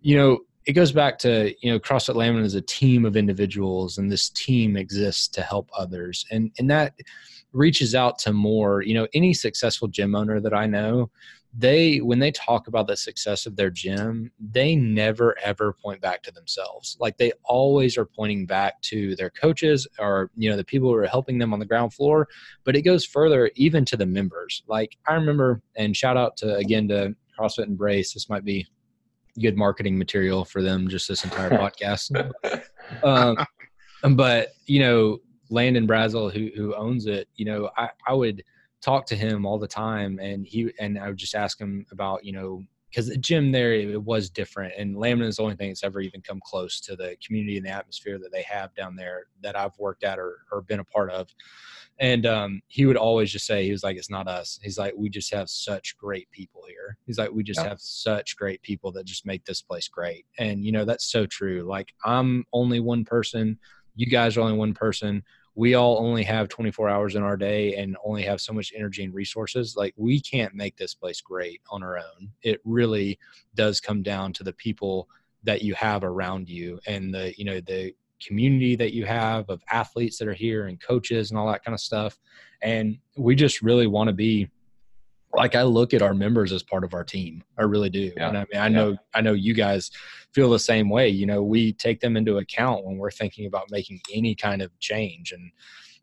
you 0.00 0.16
know, 0.16 0.38
it 0.64 0.72
goes 0.74 0.92
back 0.92 1.18
to 1.18 1.54
you 1.60 1.72
know 1.72 1.78
CrossFit 1.78 2.14
Laminin 2.14 2.44
is 2.44 2.54
a 2.54 2.60
team 2.60 3.04
of 3.04 3.16
individuals, 3.16 3.98
and 3.98 4.10
this 4.10 4.30
team 4.30 4.76
exists 4.76 5.28
to 5.28 5.42
help 5.42 5.68
others, 5.76 6.24
and 6.30 6.50
and 6.58 6.70
that 6.70 6.94
reaches 7.52 7.94
out 7.94 8.18
to 8.20 8.32
more. 8.32 8.82
You 8.82 8.94
know, 8.94 9.08
any 9.14 9.34
successful 9.34 9.88
gym 9.88 10.14
owner 10.14 10.40
that 10.40 10.54
I 10.54 10.66
know, 10.66 11.10
they 11.54 11.98
when 11.98 12.18
they 12.18 12.30
talk 12.30 12.66
about 12.66 12.86
the 12.86 12.96
success 12.96 13.44
of 13.44 13.56
their 13.56 13.68
gym 13.68 14.30
they 14.40 14.74
never 14.74 15.38
ever 15.40 15.72
point 15.72 16.00
back 16.00 16.22
to 16.22 16.32
themselves. 16.32 16.96
Like 16.98 17.18
they 17.18 17.32
always 17.44 17.98
are 17.98 18.06
pointing 18.06 18.46
back 18.46 18.80
to 18.82 19.14
their 19.16 19.28
coaches 19.30 19.86
or 19.98 20.30
you 20.36 20.48
know 20.48 20.56
the 20.56 20.64
people 20.64 20.88
who 20.88 20.94
are 20.94 21.06
helping 21.06 21.38
them 21.38 21.52
on 21.52 21.58
the 21.58 21.66
ground 21.66 21.92
floor 21.92 22.28
but 22.64 22.74
it 22.74 22.82
goes 22.82 23.04
further 23.04 23.50
even 23.54 23.84
to 23.86 23.96
the 23.96 24.06
members. 24.06 24.62
Like 24.66 24.96
i 25.06 25.14
remember 25.14 25.60
and 25.76 25.96
shout 25.96 26.16
out 26.16 26.36
to 26.38 26.56
again 26.56 26.88
to 26.88 27.14
crossfit 27.38 27.66
embrace. 27.66 28.14
This 28.14 28.30
might 28.30 28.44
be 28.44 28.66
good 29.40 29.56
marketing 29.56 29.98
material 29.98 30.44
for 30.44 30.62
them 30.62 30.88
just 30.88 31.08
this 31.08 31.24
entire 31.24 31.50
podcast. 31.50 32.32
Um, 33.02 33.36
but 34.14 34.48
you 34.66 34.80
know 34.80 35.18
landon 35.50 35.86
brazel 35.86 36.32
who, 36.32 36.50
who 36.56 36.74
owns 36.74 37.04
it 37.04 37.28
you 37.36 37.44
know 37.44 37.70
I, 37.76 37.90
I 38.06 38.14
would 38.14 38.42
talk 38.82 39.06
to 39.06 39.16
him 39.16 39.46
all 39.46 39.58
the 39.58 39.68
time 39.68 40.18
and 40.18 40.46
he 40.46 40.72
and 40.78 40.98
I 40.98 41.08
would 41.08 41.16
just 41.16 41.34
ask 41.34 41.58
him 41.58 41.86
about, 41.92 42.24
you 42.24 42.32
know, 42.32 42.64
because 42.90 43.08
the 43.08 43.16
gym 43.16 43.52
there 43.52 43.72
it 43.72 44.02
was 44.02 44.28
different 44.28 44.74
and 44.76 44.96
Laminin 44.96 45.28
is 45.28 45.36
the 45.36 45.42
only 45.42 45.56
thing 45.56 45.70
that's 45.70 45.84
ever 45.84 46.00
even 46.00 46.20
come 46.20 46.40
close 46.44 46.80
to 46.80 46.96
the 46.96 47.16
community 47.24 47.56
and 47.56 47.64
the 47.64 47.70
atmosphere 47.70 48.18
that 48.18 48.32
they 48.32 48.42
have 48.42 48.74
down 48.74 48.96
there 48.96 49.26
that 49.42 49.56
I've 49.56 49.78
worked 49.78 50.04
at 50.04 50.18
or, 50.18 50.40
or 50.50 50.62
been 50.62 50.80
a 50.80 50.84
part 50.84 51.10
of. 51.10 51.28
And 51.98 52.26
um, 52.26 52.62
he 52.66 52.86
would 52.86 52.96
always 52.96 53.30
just 53.30 53.46
say, 53.46 53.64
he 53.64 53.70
was 53.70 53.84
like, 53.84 53.96
it's 53.96 54.10
not 54.10 54.26
us. 54.26 54.58
He's 54.62 54.78
like, 54.78 54.94
we 54.96 55.08
just 55.08 55.32
have 55.32 55.48
such 55.48 55.96
great 55.98 56.28
people 56.30 56.64
here. 56.66 56.96
He's 57.06 57.18
like, 57.18 57.30
we 57.30 57.44
just 57.44 57.60
yeah. 57.60 57.68
have 57.68 57.80
such 57.80 58.36
great 58.36 58.60
people 58.62 58.90
that 58.92 59.04
just 59.04 59.26
make 59.26 59.44
this 59.44 59.62
place 59.62 59.88
great. 59.88 60.26
And, 60.38 60.64
you 60.64 60.72
know, 60.72 60.84
that's 60.84 61.12
so 61.12 61.26
true. 61.26 61.62
Like, 61.62 61.92
I'm 62.04 62.44
only 62.52 62.80
one 62.80 63.04
person. 63.04 63.58
You 63.94 64.06
guys 64.06 64.36
are 64.36 64.40
only 64.40 64.56
one 64.56 64.74
person 64.74 65.22
we 65.54 65.74
all 65.74 65.98
only 65.98 66.22
have 66.22 66.48
24 66.48 66.88
hours 66.88 67.14
in 67.14 67.22
our 67.22 67.36
day 67.36 67.74
and 67.76 67.96
only 68.04 68.22
have 68.22 68.40
so 68.40 68.52
much 68.52 68.72
energy 68.74 69.04
and 69.04 69.14
resources 69.14 69.76
like 69.76 69.92
we 69.96 70.20
can't 70.20 70.54
make 70.54 70.76
this 70.76 70.94
place 70.94 71.20
great 71.20 71.60
on 71.70 71.82
our 71.82 71.98
own. 71.98 72.30
It 72.42 72.60
really 72.64 73.18
does 73.54 73.80
come 73.80 74.02
down 74.02 74.32
to 74.34 74.44
the 74.44 74.54
people 74.54 75.08
that 75.44 75.62
you 75.62 75.74
have 75.74 76.04
around 76.04 76.48
you 76.48 76.78
and 76.86 77.12
the 77.12 77.34
you 77.36 77.44
know 77.44 77.60
the 77.60 77.94
community 78.24 78.76
that 78.76 78.94
you 78.94 79.04
have 79.04 79.48
of 79.50 79.62
athletes 79.70 80.16
that 80.18 80.28
are 80.28 80.32
here 80.32 80.68
and 80.68 80.80
coaches 80.80 81.30
and 81.30 81.38
all 81.38 81.50
that 81.50 81.64
kind 81.64 81.74
of 81.74 81.80
stuff. 81.80 82.18
And 82.62 82.98
we 83.16 83.34
just 83.34 83.62
really 83.62 83.88
want 83.88 84.08
to 84.08 84.14
be 84.14 84.48
like 85.34 85.54
I 85.54 85.62
look 85.62 85.94
at 85.94 86.02
our 86.02 86.14
members 86.14 86.52
as 86.52 86.62
part 86.62 86.84
of 86.84 86.94
our 86.94 87.04
team. 87.04 87.42
I 87.58 87.62
really 87.62 87.90
do. 87.90 88.12
Yeah. 88.16 88.28
And 88.28 88.38
I 88.38 88.46
mean, 88.52 88.60
I 88.60 88.68
know, 88.68 88.90
yeah. 88.90 88.96
I 89.14 89.20
know 89.20 89.32
you 89.32 89.54
guys 89.54 89.90
feel 90.32 90.50
the 90.50 90.58
same 90.58 90.90
way. 90.90 91.08
You 91.08 91.26
know, 91.26 91.42
we 91.42 91.72
take 91.72 92.00
them 92.00 92.16
into 92.16 92.38
account 92.38 92.84
when 92.84 92.98
we're 92.98 93.10
thinking 93.10 93.46
about 93.46 93.70
making 93.70 94.00
any 94.12 94.34
kind 94.34 94.62
of 94.62 94.78
change. 94.78 95.32
And, 95.32 95.50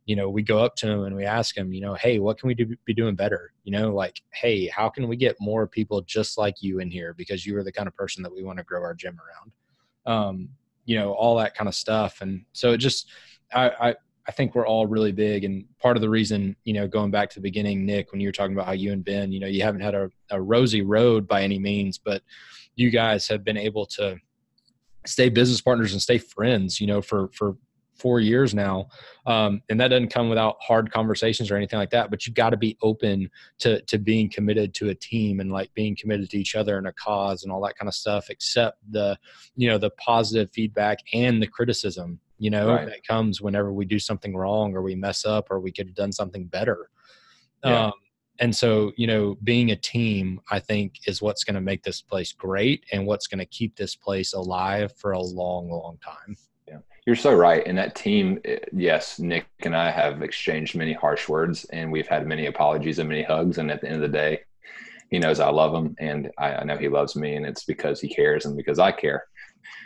you 0.05 0.15
know, 0.15 0.29
we 0.29 0.41
go 0.41 0.59
up 0.59 0.75
to 0.77 0.87
them 0.87 1.03
and 1.03 1.15
we 1.15 1.25
ask 1.25 1.53
them, 1.53 1.71
you 1.71 1.81
know, 1.81 1.93
hey, 1.93 2.17
what 2.19 2.39
can 2.39 2.47
we 2.47 2.55
do, 2.55 2.75
be 2.85 2.93
doing 2.93 3.15
better? 3.15 3.53
You 3.63 3.71
know, 3.71 3.93
like, 3.93 4.21
hey, 4.33 4.67
how 4.67 4.89
can 4.89 5.07
we 5.07 5.15
get 5.15 5.35
more 5.39 5.67
people 5.67 6.01
just 6.01 6.37
like 6.37 6.55
you 6.61 6.79
in 6.79 6.89
here? 6.89 7.13
Because 7.13 7.45
you 7.45 7.55
are 7.57 7.63
the 7.63 7.71
kind 7.71 7.87
of 7.87 7.95
person 7.95 8.23
that 8.23 8.33
we 8.33 8.43
want 8.43 8.57
to 8.57 8.63
grow 8.63 8.81
our 8.81 8.95
gym 8.95 9.19
around. 9.19 9.51
Um, 10.05 10.49
you 10.85 10.97
know, 10.97 11.13
all 11.13 11.37
that 11.37 11.53
kind 11.53 11.67
of 11.67 11.75
stuff. 11.75 12.21
And 12.21 12.45
so 12.53 12.71
it 12.71 12.77
just, 12.77 13.11
I, 13.53 13.69
I 13.69 13.95
I 14.29 14.31
think 14.31 14.53
we're 14.53 14.67
all 14.67 14.85
really 14.85 15.11
big. 15.11 15.43
And 15.43 15.65
part 15.79 15.97
of 15.97 16.01
the 16.01 16.09
reason, 16.09 16.55
you 16.63 16.71
know, 16.71 16.87
going 16.87 17.09
back 17.09 17.31
to 17.31 17.35
the 17.35 17.41
beginning, 17.41 17.83
Nick, 17.83 18.11
when 18.11 18.21
you 18.21 18.27
were 18.27 18.31
talking 18.31 18.53
about 18.53 18.67
how 18.67 18.73
you 18.73 18.93
and 18.93 19.03
Ben, 19.03 19.31
you 19.31 19.39
know, 19.39 19.47
you 19.47 19.63
haven't 19.63 19.81
had 19.81 19.95
a, 19.95 20.11
a 20.29 20.39
rosy 20.39 20.83
road 20.83 21.27
by 21.27 21.41
any 21.41 21.57
means, 21.57 21.97
but 21.97 22.21
you 22.75 22.91
guys 22.91 23.27
have 23.27 23.43
been 23.43 23.57
able 23.57 23.87
to 23.87 24.17
stay 25.07 25.29
business 25.29 25.61
partners 25.61 25.93
and 25.93 26.01
stay 26.01 26.19
friends, 26.19 26.79
you 26.79 26.85
know, 26.85 27.01
for, 27.01 27.29
for 27.33 27.57
four 27.95 28.19
years 28.19 28.53
now. 28.53 28.89
Um, 29.25 29.63
and 29.67 29.81
that 29.81 29.87
doesn't 29.87 30.13
come 30.13 30.29
without 30.29 30.57
hard 30.61 30.91
conversations 30.91 31.49
or 31.49 31.55
anything 31.55 31.79
like 31.79 31.89
that, 31.89 32.11
but 32.11 32.27
you've 32.27 32.35
got 32.35 32.51
to 32.51 32.57
be 32.57 32.77
open 32.83 33.31
to, 33.61 33.81
to 33.81 33.97
being 33.97 34.29
committed 34.29 34.75
to 34.75 34.89
a 34.89 34.95
team 34.95 35.39
and 35.39 35.51
like 35.51 35.73
being 35.73 35.97
committed 35.99 36.29
to 36.29 36.37
each 36.37 36.53
other 36.53 36.77
and 36.77 36.85
a 36.85 36.93
cause 36.93 37.41
and 37.41 37.51
all 37.51 37.61
that 37.61 37.79
kind 37.79 37.89
of 37.89 37.95
stuff, 37.95 38.29
except 38.29 38.77
the, 38.91 39.17
you 39.55 39.67
know, 39.67 39.79
the 39.79 39.89
positive 39.91 40.51
feedback 40.53 40.99
and 41.15 41.41
the 41.41 41.47
criticism 41.47 42.19
you 42.39 42.49
know 42.49 42.69
right. 42.69 42.87
that 42.87 43.05
comes 43.05 43.41
whenever 43.41 43.71
we 43.71 43.85
do 43.85 43.99
something 43.99 44.35
wrong 44.35 44.73
or 44.73 44.81
we 44.81 44.95
mess 44.95 45.25
up 45.25 45.51
or 45.51 45.59
we 45.59 45.71
could 45.71 45.87
have 45.87 45.95
done 45.95 46.11
something 46.11 46.45
better 46.45 46.89
yeah. 47.63 47.87
um, 47.87 47.93
and 48.39 48.55
so 48.55 48.91
you 48.95 49.05
know 49.05 49.37
being 49.43 49.71
a 49.71 49.75
team 49.75 50.39
i 50.49 50.59
think 50.59 50.95
is 51.05 51.21
what's 51.21 51.43
going 51.43 51.55
to 51.55 51.61
make 51.61 51.83
this 51.83 52.01
place 52.01 52.31
great 52.31 52.83
and 52.91 53.05
what's 53.05 53.27
going 53.27 53.39
to 53.39 53.45
keep 53.45 53.75
this 53.75 53.95
place 53.95 54.33
alive 54.33 54.91
for 54.95 55.11
a 55.11 55.21
long 55.21 55.69
long 55.69 55.97
time 56.03 56.35
yeah 56.67 56.77
you're 57.05 57.15
so 57.15 57.33
right 57.33 57.67
and 57.67 57.77
that 57.77 57.93
team 57.95 58.39
eh, 58.45 58.57
yes 58.71 59.19
nick 59.19 59.45
and 59.63 59.75
i 59.75 59.91
have 59.91 60.21
exchanged 60.23 60.75
many 60.75 60.93
harsh 60.93 61.27
words 61.27 61.65
and 61.65 61.91
we've 61.91 62.07
had 62.07 62.25
many 62.25 62.47
apologies 62.47 62.99
and 62.99 63.09
many 63.09 63.23
hugs 63.23 63.57
and 63.57 63.69
at 63.69 63.81
the 63.81 63.87
end 63.87 63.97
of 63.97 64.01
the 64.01 64.17
day 64.17 64.39
he 65.11 65.19
knows 65.19 65.39
i 65.39 65.49
love 65.49 65.73
him 65.73 65.95
and 65.99 66.31
I, 66.37 66.55
I 66.55 66.63
know 66.63 66.77
he 66.77 66.87
loves 66.87 67.15
me 67.15 67.35
and 67.35 67.45
it's 67.45 67.65
because 67.65 67.99
he 67.99 68.07
cares 68.07 68.45
and 68.45 68.55
because 68.55 68.79
i 68.79 68.91
care 68.91 69.25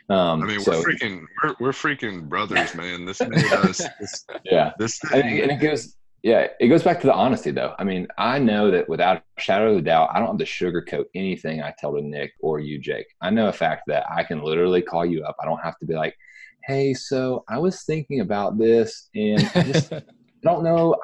um, 0.10 0.43
I 0.43 0.45
mean, 0.45 0.60
so, 0.60 0.72
we're 0.72 0.84
freaking, 0.84 1.26
we're, 1.43 1.55
we're 1.60 1.72
freaking 1.72 2.27
brothers, 2.27 2.76
man. 2.76 3.05
This 3.05 3.22
made 3.22 3.45
us, 3.53 3.81
this, 3.99 4.26
yeah. 4.43 4.73
This 4.77 4.99
thing, 4.99 5.41
and 5.41 5.51
it 5.51 5.60
goes, 5.60 5.95
yeah, 6.23 6.47
it 6.61 6.69
goes 6.69 6.84
back 6.84 7.01
to 7.01 7.07
the 7.07 7.14
honesty, 7.14 7.51
though. 7.51 7.76
I 7.77 7.84
mean, 7.84 8.07
I 8.18 8.39
know 8.39 8.72
that 8.72 8.88
without 8.88 9.18
a 9.18 9.41
shadow 9.41 9.73
of 9.73 9.80
a 9.80 9.81
doubt, 9.81 10.10
I 10.14 10.19
don't 10.19 10.30
have 10.30 10.38
to 10.38 10.45
sugarcoat 10.45 11.05
anything 11.14 11.61
I 11.61 11.73
tell 11.77 11.93
to 11.93 12.01
Nick 12.01 12.31
or 12.39 12.61
you, 12.61 12.80
Jake. 12.80 13.07
I 13.22 13.30
know 13.30 13.49
a 13.49 13.53
fact 13.53 13.84
that 13.88 14.05
I 14.10 14.23
can 14.23 14.41
literally 14.41 14.81
call 14.81 15.05
you 15.05 15.26
up. 15.26 15.35
I 15.41 15.45
don't 15.45 15.61
have 15.61 15.77
to 15.80 15.85
be 15.85 15.95
like, 15.95 16.15
"Hey, 16.64 16.93
so 16.93 17.43
I 17.49 17.57
was 17.57 17.84
thinking 17.84 18.22
about 18.22 18.57
this, 18.57 19.10
and 19.14 19.51
I 19.53 19.64
just 19.64 19.91
don't 20.43 20.64
know." 20.64 20.95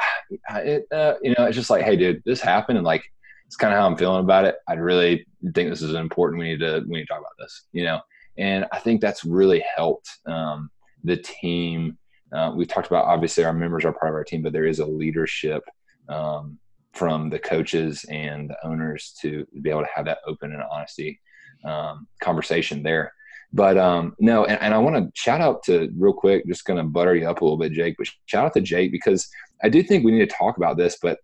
It, 0.55 0.85
uh, 0.89 1.15
you 1.21 1.35
know, 1.37 1.45
it's 1.45 1.55
just 1.57 1.69
like, 1.69 1.83
"Hey, 1.83 1.97
dude, 1.97 2.23
this 2.25 2.39
happened," 2.39 2.77
and 2.77 2.87
like, 2.87 3.03
it's 3.45 3.57
kind 3.57 3.73
of 3.73 3.79
how 3.79 3.87
I'm 3.87 3.97
feeling 3.97 4.23
about 4.23 4.45
it. 4.45 4.55
I'd 4.69 4.79
really 4.79 5.25
think 5.53 5.69
this 5.69 5.81
is 5.81 5.95
important. 5.95 6.39
We 6.39 6.51
need 6.51 6.61
to 6.61 6.85
we 6.87 6.99
need 6.99 7.07
to 7.07 7.07
talk 7.07 7.19
about 7.19 7.35
this. 7.39 7.65
You 7.73 7.83
know, 7.83 7.99
and 8.39 8.65
I 8.71 8.79
think 8.79 9.01
that's 9.01 9.25
really 9.25 9.63
helped 9.75 10.09
um, 10.25 10.71
the 11.03 11.17
team. 11.17 11.97
Uh, 12.31 12.53
we've 12.55 12.67
talked 12.67 12.87
about 12.87 13.05
obviously 13.05 13.43
our 13.43 13.53
members 13.53 13.85
are 13.85 13.91
part 13.91 14.09
of 14.09 14.15
our 14.15 14.23
team, 14.23 14.41
but 14.41 14.53
there 14.53 14.65
is 14.65 14.79
a 14.79 14.85
leadership 14.85 15.63
um, 16.07 16.57
from 16.93 17.29
the 17.29 17.37
coaches 17.39 18.05
and 18.09 18.49
the 18.49 18.67
owners 18.67 19.15
to 19.21 19.45
be 19.61 19.69
able 19.69 19.81
to 19.81 19.89
have 19.93 20.05
that 20.05 20.19
open 20.25 20.53
and 20.53 20.63
honesty 20.71 21.19
um, 21.65 22.07
conversation 22.21 22.81
there. 22.81 23.13
But 23.51 23.77
um, 23.77 24.15
no, 24.19 24.45
and, 24.45 24.61
and 24.61 24.73
I 24.73 24.77
want 24.77 24.95
to 24.95 25.11
shout 25.19 25.41
out 25.41 25.63
to 25.63 25.91
real 25.97 26.13
quick, 26.13 26.47
just 26.47 26.65
going 26.65 26.77
to 26.77 26.83
butter 26.83 27.15
you 27.15 27.27
up 27.27 27.41
a 27.41 27.43
little 27.43 27.57
bit, 27.57 27.73
Jake. 27.73 27.95
But 27.97 28.07
shout 28.25 28.45
out 28.45 28.53
to 28.53 28.61
Jake 28.61 28.91
because 28.91 29.27
I 29.63 29.69
do 29.69 29.83
think 29.83 30.05
we 30.05 30.11
need 30.11 30.29
to 30.29 30.35
talk 30.35 30.57
about 30.57 30.77
this. 30.77 30.97
But 31.01 31.19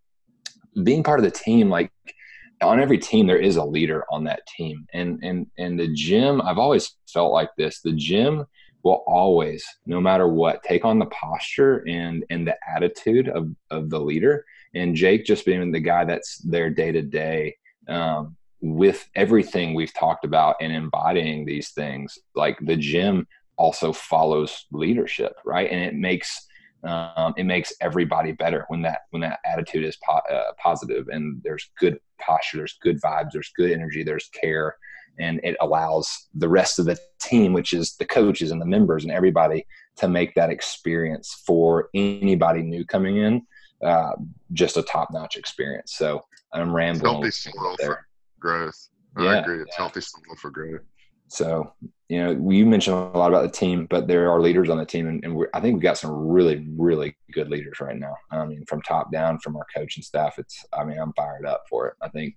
being 0.83 1.03
part 1.03 1.19
of 1.19 1.25
the 1.25 1.31
team, 1.31 1.69
like 1.69 1.91
on 2.61 2.79
every 2.79 2.97
team 2.97 3.27
there 3.27 3.37
is 3.37 3.57
a 3.57 3.63
leader 3.63 4.05
on 4.11 4.23
that 4.25 4.45
team. 4.47 4.85
And 4.93 5.19
and 5.23 5.47
and 5.57 5.79
the 5.79 5.93
gym 5.93 6.41
i've 6.41 6.57
always 6.57 6.95
felt 7.07 7.33
like 7.33 7.49
this 7.57 7.81
the 7.81 7.93
gym 7.93 8.45
will 8.83 9.03
always 9.07 9.65
no 9.85 9.99
matter 9.99 10.27
what 10.27 10.63
take 10.63 10.85
on 10.85 10.99
the 10.99 11.07
posture 11.07 11.83
and 11.87 12.23
and 12.29 12.47
the 12.47 12.55
attitude 12.67 13.29
of 13.29 13.49
of 13.71 13.89
the 13.89 13.99
leader. 13.99 14.45
And 14.73 14.95
jake 14.95 15.25
just 15.25 15.45
being 15.45 15.71
the 15.71 15.79
guy 15.79 16.05
that's 16.05 16.37
there 16.39 16.69
day 16.69 16.91
to 16.91 17.01
day 17.01 17.55
um, 17.87 18.35
with 18.61 19.07
everything 19.15 19.73
we've 19.73 19.93
talked 19.93 20.25
about 20.25 20.55
and 20.59 20.71
embodying 20.71 21.45
these 21.45 21.69
things 21.69 22.17
like 22.35 22.57
the 22.61 22.75
gym 22.75 23.27
also 23.57 23.93
follows 23.93 24.65
leadership 24.71 25.33
right? 25.45 25.69
And 25.69 25.81
it 25.81 25.93
makes 25.93 26.47
um, 26.85 27.33
it 27.37 27.45
makes 27.45 27.73
everybody 27.81 28.31
better 28.31 28.65
when 28.67 28.81
that 28.81 29.01
when 29.11 29.21
that 29.21 29.39
attitude 29.45 29.83
is 29.83 29.97
po- 29.97 30.21
uh, 30.31 30.51
positive 30.61 31.07
and 31.09 31.41
there's 31.43 31.69
good 31.79 31.99
posture 32.19 32.57
there's 32.57 32.77
good 32.81 33.01
vibes 33.01 33.31
there's 33.33 33.51
good 33.55 33.71
energy 33.71 34.03
there's 34.03 34.29
care 34.29 34.75
and 35.17 35.39
it 35.43 35.55
allows 35.61 36.27
the 36.35 36.47
rest 36.47 36.79
of 36.79 36.85
the 36.85 36.97
team 37.19 37.53
which 37.53 37.73
is 37.73 37.95
the 37.95 38.05
coaches 38.05 38.51
and 38.51 38.61
the 38.61 38.65
members 38.65 39.03
and 39.03 39.11
everybody 39.11 39.65
to 39.95 40.07
make 40.07 40.33
that 40.35 40.49
experience 40.49 41.41
for 41.45 41.89
anybody 41.93 42.61
new 42.61 42.85
coming 42.85 43.17
in 43.17 43.41
uh, 43.83 44.13
just 44.53 44.77
a 44.77 44.83
top-notch 44.83 45.35
experience. 45.35 45.95
So 45.95 46.21
i'm 46.53 46.73
rambling 46.73 47.11
healthy 47.11 47.31
soil 47.31 47.75
for 47.83 48.05
growth. 48.39 48.89
Yeah, 49.19 49.25
i 49.25 49.35
agree. 49.39 49.61
It's 49.61 49.71
yeah. 49.71 49.83
healthy 49.83 50.01
soil 50.01 50.35
for 50.39 50.49
growth. 50.49 50.81
So, 51.27 51.73
you 52.09 52.23
know, 52.23 52.51
you 52.51 52.65
mentioned 52.65 52.95
a 52.95 53.17
lot 53.17 53.31
about 53.31 53.41
the 53.41 53.57
team, 53.57 53.87
but 53.89 54.07
there 54.07 54.29
are 54.29 54.39
leaders 54.39 54.69
on 54.69 54.77
the 54.77 54.85
team, 54.85 55.07
and, 55.07 55.23
and 55.23 55.45
I 55.53 55.59
think 55.59 55.73
we've 55.73 55.83
got 55.83 55.97
some 55.97 56.11
really, 56.11 56.67
really 56.77 57.17
good 57.31 57.49
leaders 57.49 57.79
right 57.79 57.97
now. 57.97 58.15
I 58.31 58.45
mean, 58.45 58.63
from 58.67 58.81
top 58.83 59.11
down, 59.11 59.39
from 59.39 59.55
our 59.55 59.65
coaching 59.75 60.03
staff, 60.03 60.37
it's. 60.37 60.63
I 60.71 60.83
mean, 60.83 60.99
I'm 60.99 61.13
fired 61.13 61.45
up 61.45 61.63
for 61.69 61.87
it. 61.87 61.95
I 62.01 62.09
think 62.09 62.35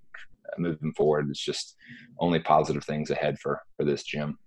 moving 0.57 0.93
forward, 0.95 1.29
it's 1.29 1.45
just 1.45 1.77
only 2.19 2.39
positive 2.39 2.85
things 2.85 3.11
ahead 3.11 3.39
for 3.39 3.61
for 3.77 3.85
this 3.85 4.05
gym. 4.05 4.39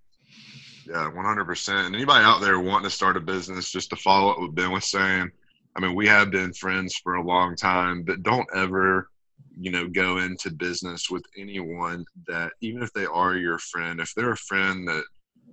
Yeah, 0.87 1.11
100%. 1.15 1.85
And 1.85 1.95
anybody 1.95 2.25
out 2.25 2.41
there 2.41 2.59
wanting 2.59 2.89
to 2.89 2.95
start 2.95 3.15
a 3.15 3.21
business, 3.21 3.71
just 3.71 3.91
to 3.91 3.95
follow 3.95 4.31
up 4.31 4.39
what 4.39 4.55
Ben 4.55 4.71
was 4.71 4.85
saying, 4.85 5.29
I 5.75 5.79
mean, 5.79 5.93
we 5.93 6.07
have 6.07 6.31
been 6.31 6.53
friends 6.53 6.95
for 6.95 7.15
a 7.15 7.23
long 7.23 7.55
time, 7.55 8.01
but 8.03 8.23
don't 8.23 8.47
ever 8.55 9.10
you 9.61 9.71
know 9.71 9.87
go 9.87 10.17
into 10.17 10.51
business 10.51 11.09
with 11.09 11.23
anyone 11.37 12.03
that 12.27 12.51
even 12.61 12.81
if 12.81 12.91
they 12.93 13.05
are 13.05 13.35
your 13.35 13.59
friend 13.59 13.99
if 13.99 14.13
they're 14.15 14.31
a 14.31 14.37
friend 14.37 14.87
that 14.87 15.03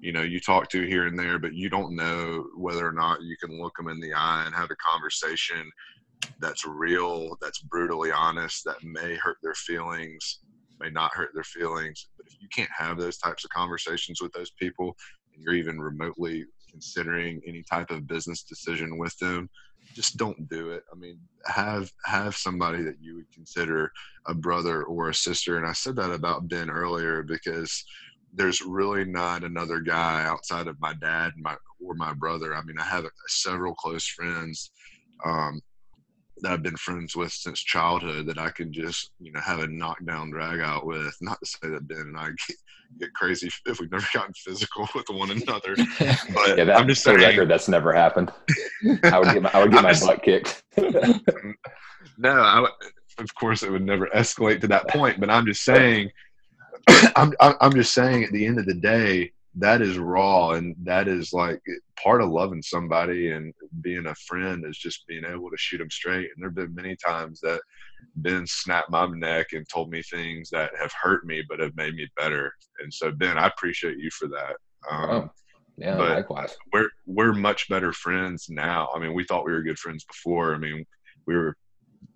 you 0.01 0.13
know 0.13 0.23
you 0.23 0.41
talk 0.41 0.69
to 0.69 0.87
here 0.87 1.07
and 1.07 1.19
there 1.19 1.39
but 1.39 1.55
you 1.55 1.69
don't 1.69 1.95
know 1.95 2.45
whether 2.57 2.87
or 2.87 2.93
not 2.93 3.23
you 3.23 3.37
can 3.37 3.61
look 3.61 3.77
them 3.77 3.89
in 3.89 4.01
the 4.01 4.13
eye 4.13 4.45
and 4.47 4.55
have 4.55 4.71
a 4.71 4.77
conversation 4.77 5.71
that's 6.41 6.67
real 6.67 7.37
that's 7.41 7.61
brutally 7.61 8.11
honest 8.11 8.65
that 8.65 8.83
may 8.83 9.15
hurt 9.17 9.37
their 9.43 9.55
feelings 9.55 10.41
may 10.81 10.91
not 10.91 11.15
hurt 11.15 11.31
their 11.35 11.45
feelings. 11.45 12.09
But 12.17 12.27
if 12.27 12.41
you 12.41 12.49
can't 12.49 12.71
have 12.77 12.99
those 12.99 13.19
types 13.19 13.45
of 13.45 13.51
conversations 13.51 14.21
with 14.21 14.33
those 14.33 14.51
people 14.53 14.97
and 15.35 15.43
you're 15.43 15.55
even 15.55 15.81
remotely 15.81 16.45
considering 16.71 17.41
any 17.47 17.63
type 17.63 17.91
of 17.91 18.07
business 18.07 18.43
decision 18.43 18.99
with 18.99 19.17
them 19.19 19.49
just 19.95 20.17
don't 20.17 20.49
do 20.49 20.71
it. 20.71 20.85
I 20.93 20.97
mean, 20.97 21.19
have 21.47 21.91
have 22.05 22.37
somebody 22.37 22.83
that 22.83 22.97
you 23.01 23.17
would 23.17 23.33
consider 23.33 23.93
a 24.27 24.35
brother 24.35 24.85
or 24.85 25.09
a 25.09 25.15
sister. 25.15 25.57
And 25.57 25.67
I 25.67 25.73
said 25.73 25.97
that 25.97 26.11
about 26.11 26.49
Ben 26.49 26.71
earlier 26.71 27.23
because 27.23 27.85
there's 28.33 28.61
really 28.61 29.05
not 29.05 29.45
another 29.45 29.81
guy 29.81 30.25
outside 30.25 30.67
of 30.67 30.81
my 30.81 30.95
dad 30.95 31.33
my 31.37 31.57
or 31.81 31.95
my 31.95 32.13
brother. 32.13 32.55
I 32.55 32.63
mean, 32.63 32.79
I 32.79 32.85
have 32.85 33.07
several 33.27 33.75
close 33.75 34.07
friends 34.07 34.71
um, 35.25 35.61
that 36.43 36.53
I've 36.53 36.63
been 36.63 36.77
friends 36.77 37.17
with 37.17 37.33
since 37.33 37.61
childhood 37.61 38.27
that 38.27 38.39
I 38.39 38.51
can 38.51 38.73
just 38.73 39.11
you 39.21 39.33
know 39.33 39.41
have 39.41 39.61
a 39.61 39.67
knockdown 39.67 40.31
drag 40.31 40.61
out 40.61 40.87
with. 40.87 41.17
Not 41.21 41.39
to 41.41 41.47
say 41.47 41.69
that 41.69 41.89
Ben 41.89 41.99
and 41.99 42.19
I 42.19 42.29
get, 42.29 42.57
get 43.01 43.15
crazy 43.15 43.51
if 43.67 43.81
we've 43.81 43.91
never 43.91 44.07
gotten 44.13 44.35
physical 44.35 44.89
with 44.95 45.09
one 45.11 45.31
another, 45.31 45.75
but 46.35 46.57
yeah, 46.57 46.65
that, 46.65 46.79
I'm 46.79 46.89
just 46.89 47.03
saying, 47.03 47.19
record 47.19 47.51
that's 47.51 47.69
never 47.69 47.93
happened. 47.93 48.31
I 49.05 49.19
would 49.19 49.33
get 49.33 49.43
my, 49.43 49.51
I 49.53 49.63
would 49.63 49.73
get 49.73 49.83
my 49.83 49.93
just, 49.93 50.07
butt 50.07 50.23
kicked. 50.23 50.63
no, 52.17 52.31
I, 52.31 52.69
of 53.19 53.35
course 53.35 53.63
it 53.63 53.71
would 53.71 53.85
never 53.85 54.07
escalate 54.09 54.61
to 54.61 54.69
that 54.69 54.89
point. 54.89 55.21
But 55.21 55.31
I'm 55.31 55.47
just 55.47 55.65
saying, 55.65 56.11
I'm 57.17 57.35
I'm 57.41 57.75
just 57.75 57.93
saying 57.93 58.25
at 58.25 58.33
the 58.33 58.47
end 58.47 58.59
of 58.59 58.67
the 58.67 58.75
day 58.75 59.33
that 59.59 59.83
is 59.83 59.99
raw 59.99 60.51
and 60.51 60.77
that 60.85 61.09
is 61.09 61.33
like 61.33 61.61
part 62.01 62.23
of 62.23 62.31
loving 62.31 62.63
somebody 62.63 63.33
and 63.33 63.53
being 63.81 64.07
a 64.07 64.15
friend 64.15 64.65
is 64.65 64.79
just 64.79 65.07
being 65.09 65.25
able 65.25 65.51
to 65.51 65.57
shoot 65.57 65.79
them 65.79 65.91
straight. 65.91 66.31
And 66.35 66.37
there 66.39 66.49
have 66.49 66.55
been 66.55 66.75
many 66.75 66.97
times 66.97 67.41
that 67.41 67.61
ben 68.17 68.47
snapped 68.47 68.91
my 68.91 69.07
neck 69.07 69.49
and 69.53 69.69
told 69.69 69.91
me 69.91 70.03
things 70.03 70.49
that 70.51 70.71
have 70.81 70.93
hurt 70.93 71.27
me 71.27 71.43
but 71.49 71.59
have 71.59 71.75
made 71.77 71.95
me 71.95 72.09
better. 72.17 72.53
And 72.81 72.93
so 72.93 73.11
ben 73.11 73.37
i 73.37 73.47
appreciate 73.49 73.99
you 73.99 74.11
for 74.11 74.29
that. 74.29 74.57
Um, 74.91 75.11
oh, 75.11 75.31
yeah 75.77 75.97
but 75.97 76.11
likewise. 76.11 76.57
we're 76.73 76.89
we're 77.07 77.33
much 77.33 77.69
better 77.69 77.93
friends 77.93 78.47
now. 78.49 78.89
I 78.95 79.01
mean 79.01 79.13
we 79.13 79.25
thought 79.25 79.45
we 79.45 79.53
were 79.53 79.63
good 79.63 79.79
friends 79.79 80.05
before. 80.05 80.55
I 80.55 80.59
mean 80.59 80.85
we 81.27 81.35
were 81.37 81.57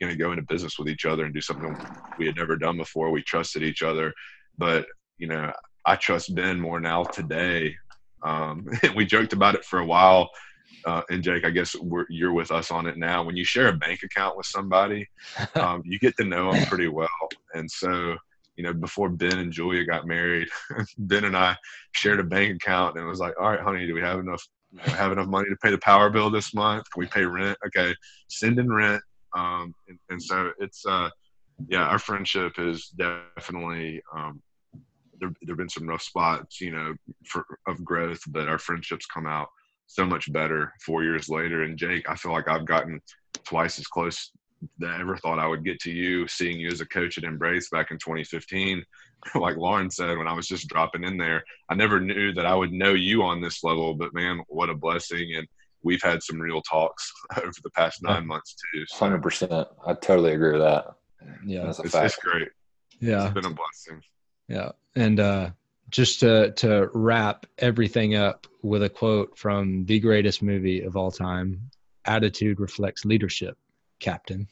going 0.01 0.13
to 0.13 0.19
go 0.19 0.31
into 0.31 0.43
business 0.43 0.79
with 0.79 0.89
each 0.89 1.07
other 1.07 1.25
and 1.25 1.35
do 1.35 1.41
something 1.41 1.77
we 2.19 2.27
had 2.27 2.37
never 2.37 2.57
done 2.57 2.77
before. 2.77 3.11
We 3.11 3.23
trusted 3.23 3.65
each 3.65 3.83
other. 3.83 4.13
But 4.59 4.87
you 5.19 5.27
know 5.27 5.53
I 5.85 5.97
trust 5.97 6.35
Ben 6.35 6.61
more 6.61 6.81
now 6.81 7.05
today. 7.05 7.77
Um, 8.23 8.69
we 8.97 9.05
joked 9.05 9.33
about 9.33 9.55
it 9.55 9.65
for 9.65 9.81
a 9.81 9.87
while. 9.87 10.31
Uh, 10.85 11.03
and 11.11 11.23
Jake, 11.23 11.45
I 11.45 11.51
guess 11.51 11.77
you're 12.09 12.33
with 12.33 12.51
us 12.51 12.71
on 12.71 12.87
it 12.87 12.97
now. 12.97 13.23
When 13.23 13.37
you 13.37 13.45
share 13.45 13.69
a 13.69 13.73
bank 13.77 14.03
account 14.03 14.37
with 14.37 14.47
somebody, 14.47 15.09
um, 15.55 15.83
you 15.85 15.99
get 15.99 16.17
to 16.17 16.25
know 16.25 16.53
them 16.53 16.67
pretty 16.67 16.89
well. 16.89 17.09
And 17.55 17.71
so, 17.71 18.17
you 18.57 18.65
know, 18.65 18.73
before 18.73 19.09
Ben 19.09 19.39
and 19.39 19.53
Julia 19.53 19.85
got 19.85 20.07
married, 20.07 20.49
Ben 20.99 21.25
and 21.25 21.37
I 21.37 21.57
shared 21.93 22.21
a 22.21 22.25
bank 22.25 22.57
account, 22.57 22.97
and 22.97 23.05
it 23.05 23.09
was 23.09 23.21
like, 23.21 23.35
"All 23.41 23.51
right, 23.51 23.61
honey, 23.61 23.87
do 23.87 23.95
we 23.95 24.01
have 24.01 24.19
enough 24.19 24.47
have 24.81 25.13
enough 25.13 25.29
money 25.29 25.49
to 25.49 25.57
pay 25.57 25.71
the 25.71 25.79
power 25.79 26.11
bill 26.11 26.31
this 26.31 26.53
month? 26.53 26.91
Can 26.91 27.01
we 27.01 27.07
pay 27.07 27.25
rent? 27.25 27.59
Okay, 27.67 27.95
send 28.29 28.59
in 28.59 28.71
rent." 28.71 29.03
Um, 29.35 29.75
and, 29.89 29.99
and, 30.11 30.23
so 30.23 30.53
it's, 30.59 30.85
uh, 30.85 31.09
yeah, 31.67 31.85
our 31.85 31.99
friendship 31.99 32.59
is 32.59 32.89
definitely 32.89 34.03
um, 34.15 34.43
there 35.23 35.33
there've 35.43 35.59
been 35.59 35.69
some 35.69 35.89
rough 35.89 36.03
spots, 36.03 36.61
you 36.61 36.73
know, 36.73 36.95
for 37.25 37.47
of 37.67 37.85
growth, 37.85 38.21
but 38.29 38.49
our 38.49 38.59
friendships 38.59 39.07
come 39.07 39.27
out 39.27 39.49
so 39.87 40.05
much 40.05 40.33
better 40.33 40.73
four 40.85 41.05
years 41.05 41.29
later. 41.29 41.63
And 41.63 41.79
Jake, 41.79 42.09
I 42.09 42.17
feel 42.17 42.33
like 42.33 42.49
I've 42.49 42.67
gotten 42.67 43.01
twice 43.45 43.79
as 43.79 43.87
close 43.87 44.31
that 44.79 44.91
I 44.91 45.01
ever 45.01 45.17
thought 45.17 45.39
I 45.39 45.47
would 45.47 45.65
get 45.65 45.81
to 45.81 45.91
you, 45.91 46.27
seeing 46.29 46.59
you 46.59 46.69
as 46.69 46.81
a 46.81 46.87
coach 46.87 47.19
at 47.19 47.25
Embrace 47.25 47.69
back 47.71 47.91
in 47.91 47.99
2015. 47.99 48.85
like 49.35 49.57
Lauren 49.57 49.91
said, 49.91 50.19
when 50.19 50.29
I 50.29 50.33
was 50.33 50.49
just 50.49 50.69
dropping 50.69 51.05
in 51.05 51.17
there, 51.17 51.45
I 51.69 51.75
never 51.75 52.01
knew 52.01 52.33
that 52.35 52.47
I 52.47 52.55
would 52.55 52.73
know 52.73 52.93
you 52.93 53.23
on 53.23 53.41
this 53.41 53.63
level, 53.63 53.95
but 53.95 54.15
man, 54.15 54.41
what 54.49 54.71
a 54.71 54.75
blessing. 54.75 55.35
And 55.37 55.47
we've 55.83 56.03
had 56.03 56.23
some 56.23 56.41
real 56.41 56.63
talks 56.63 57.13
over 57.37 57.53
the 57.63 57.71
past 57.71 58.03
nine 58.03 58.27
months 58.27 58.57
too. 58.73 58.85
So. 58.87 59.07
100%. 59.07 59.67
I 59.87 59.95
totally 59.95 60.33
agree 60.33 60.53
with 60.53 60.63
that. 60.63 60.87
Yeah. 61.45 61.65
That's 61.65 61.79
a 61.79 61.83
it's, 61.83 61.93
fact. 61.93 62.07
it's 62.07 62.17
great. 62.17 62.49
Yeah. 63.01 63.25
It's 63.25 63.35
been 63.35 63.47
a 63.47 63.51
blessing. 63.51 64.03
Yeah. 64.53 64.73
And 64.95 65.19
uh, 65.19 65.51
just 65.89 66.21
to, 66.21 66.53
to 66.53 66.91
wrap 66.93 67.47
everything 67.59 68.17
up 68.17 68.47
with 68.61 68.83
a 68.83 68.89
quote 68.91 69.37
from 69.37 69.87
the 69.87 69.99
greatest 69.99 70.43
movie 70.43 70.83
of 70.83 70.95
all 70.95 71.11
time 71.11 71.71
attitude 72.05 72.61
reflects 72.61 73.07
leadership, 73.07 73.57
Captain. 73.99 74.47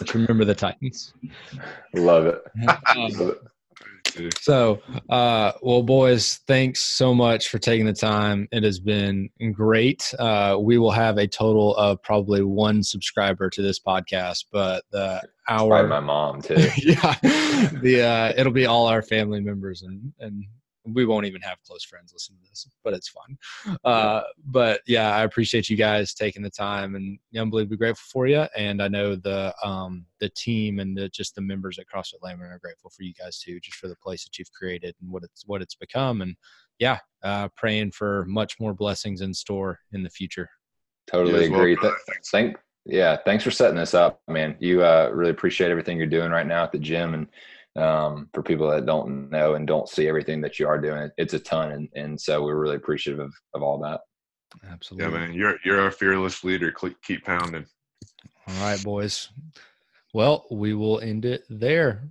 Let's 0.00 0.14
remember 0.14 0.46
the 0.46 0.54
Titans. 0.54 1.12
Love 1.94 2.26
it. 2.26 2.42
Um, 2.96 3.12
Love 3.12 3.28
it. 3.28 3.38
So, 4.40 4.80
uh, 5.10 5.52
well, 5.62 5.82
boys, 5.82 6.40
thanks 6.46 6.80
so 6.80 7.14
much 7.14 7.48
for 7.48 7.58
taking 7.58 7.86
the 7.86 7.92
time. 7.92 8.48
It 8.52 8.64
has 8.64 8.80
been 8.80 9.30
great. 9.52 10.12
Uh, 10.18 10.58
we 10.60 10.78
will 10.78 10.90
have 10.90 11.18
a 11.18 11.26
total 11.26 11.76
of 11.76 12.02
probably 12.02 12.42
one 12.42 12.82
subscriber 12.82 13.50
to 13.50 13.62
this 13.62 13.78
podcast, 13.80 14.46
but 14.52 14.84
the 14.90 15.22
hour, 15.48 15.86
my 15.86 16.00
mom 16.00 16.42
too. 16.42 16.54
yeah, 16.78 17.14
the 17.80 18.02
uh, 18.02 18.32
it'll 18.36 18.52
be 18.52 18.66
all 18.66 18.86
our 18.86 19.02
family 19.02 19.40
members 19.40 19.82
and 19.82 20.12
and 20.20 20.44
we 20.84 21.04
won't 21.04 21.26
even 21.26 21.40
have 21.42 21.62
close 21.66 21.84
friends 21.84 22.12
listen 22.12 22.36
to 22.36 22.48
this, 22.48 22.68
but 22.84 22.94
it's 22.94 23.08
fun. 23.08 23.36
Uh, 23.84 24.22
but 24.46 24.80
yeah, 24.86 25.14
I 25.14 25.24
appreciate 25.24 25.68
you 25.68 25.76
guys 25.76 26.14
taking 26.14 26.42
the 26.42 26.50
time 26.50 26.94
and 26.94 27.18
I'm 27.34 27.42
unbelievably 27.42 27.76
grateful 27.76 28.06
for 28.10 28.26
you. 28.26 28.46
And 28.56 28.82
I 28.82 28.88
know 28.88 29.14
the 29.14 29.54
um, 29.62 30.06
the 30.20 30.28
team 30.30 30.78
and 30.78 30.96
the, 30.96 31.08
just 31.08 31.34
the 31.34 31.40
members 31.40 31.78
at 31.78 31.86
CrossFit 31.86 32.20
Laminin 32.22 32.52
are 32.52 32.58
grateful 32.58 32.90
for 32.90 33.02
you 33.02 33.12
guys 33.14 33.38
too, 33.38 33.60
just 33.60 33.76
for 33.76 33.88
the 33.88 33.96
place 33.96 34.24
that 34.24 34.38
you've 34.38 34.52
created 34.52 34.94
and 35.00 35.10
what 35.10 35.22
it's 35.22 35.44
what 35.46 35.62
it's 35.62 35.74
become. 35.74 36.22
And 36.22 36.36
yeah, 36.78 36.98
uh, 37.22 37.48
praying 37.56 37.92
for 37.92 38.24
much 38.26 38.58
more 38.60 38.74
blessings 38.74 39.20
in 39.20 39.34
store 39.34 39.80
in 39.92 40.02
the 40.02 40.10
future. 40.10 40.48
Totally 41.10 41.46
agree. 41.46 41.76
Well, 41.82 41.96
Thank, 42.30 42.56
yeah, 42.84 43.16
thanks 43.24 43.44
for 43.44 43.50
setting 43.50 43.76
this 43.76 43.94
up, 43.94 44.20
man. 44.28 44.56
You 44.60 44.84
uh, 44.84 45.10
really 45.12 45.30
appreciate 45.30 45.70
everything 45.70 45.96
you're 45.96 46.06
doing 46.06 46.30
right 46.30 46.46
now 46.46 46.64
at 46.64 46.72
the 46.72 46.78
gym 46.78 47.14
and 47.14 47.26
um, 47.78 48.28
for 48.34 48.42
people 48.42 48.68
that 48.70 48.86
don't 48.86 49.30
know 49.30 49.54
and 49.54 49.66
don't 49.66 49.88
see 49.88 50.08
everything 50.08 50.40
that 50.42 50.58
you 50.58 50.66
are 50.66 50.80
doing. 50.80 51.10
It's 51.16 51.34
a 51.34 51.38
ton, 51.38 51.72
and, 51.72 51.88
and 51.94 52.20
so 52.20 52.42
we're 52.42 52.60
really 52.60 52.76
appreciative 52.76 53.20
of, 53.20 53.32
of 53.54 53.62
all 53.62 53.78
that. 53.80 54.00
Absolutely, 54.70 55.12
yeah, 55.12 55.18
man. 55.18 55.34
You're 55.34 55.56
you're 55.64 55.80
our 55.80 55.90
fearless 55.90 56.42
leader. 56.44 56.72
Keep 57.02 57.24
pounding. 57.24 57.66
All 58.46 58.54
right, 58.60 58.82
boys. 58.82 59.28
Well, 60.14 60.46
we 60.50 60.74
will 60.74 61.00
end 61.00 61.24
it 61.24 61.44
there. 61.50 62.08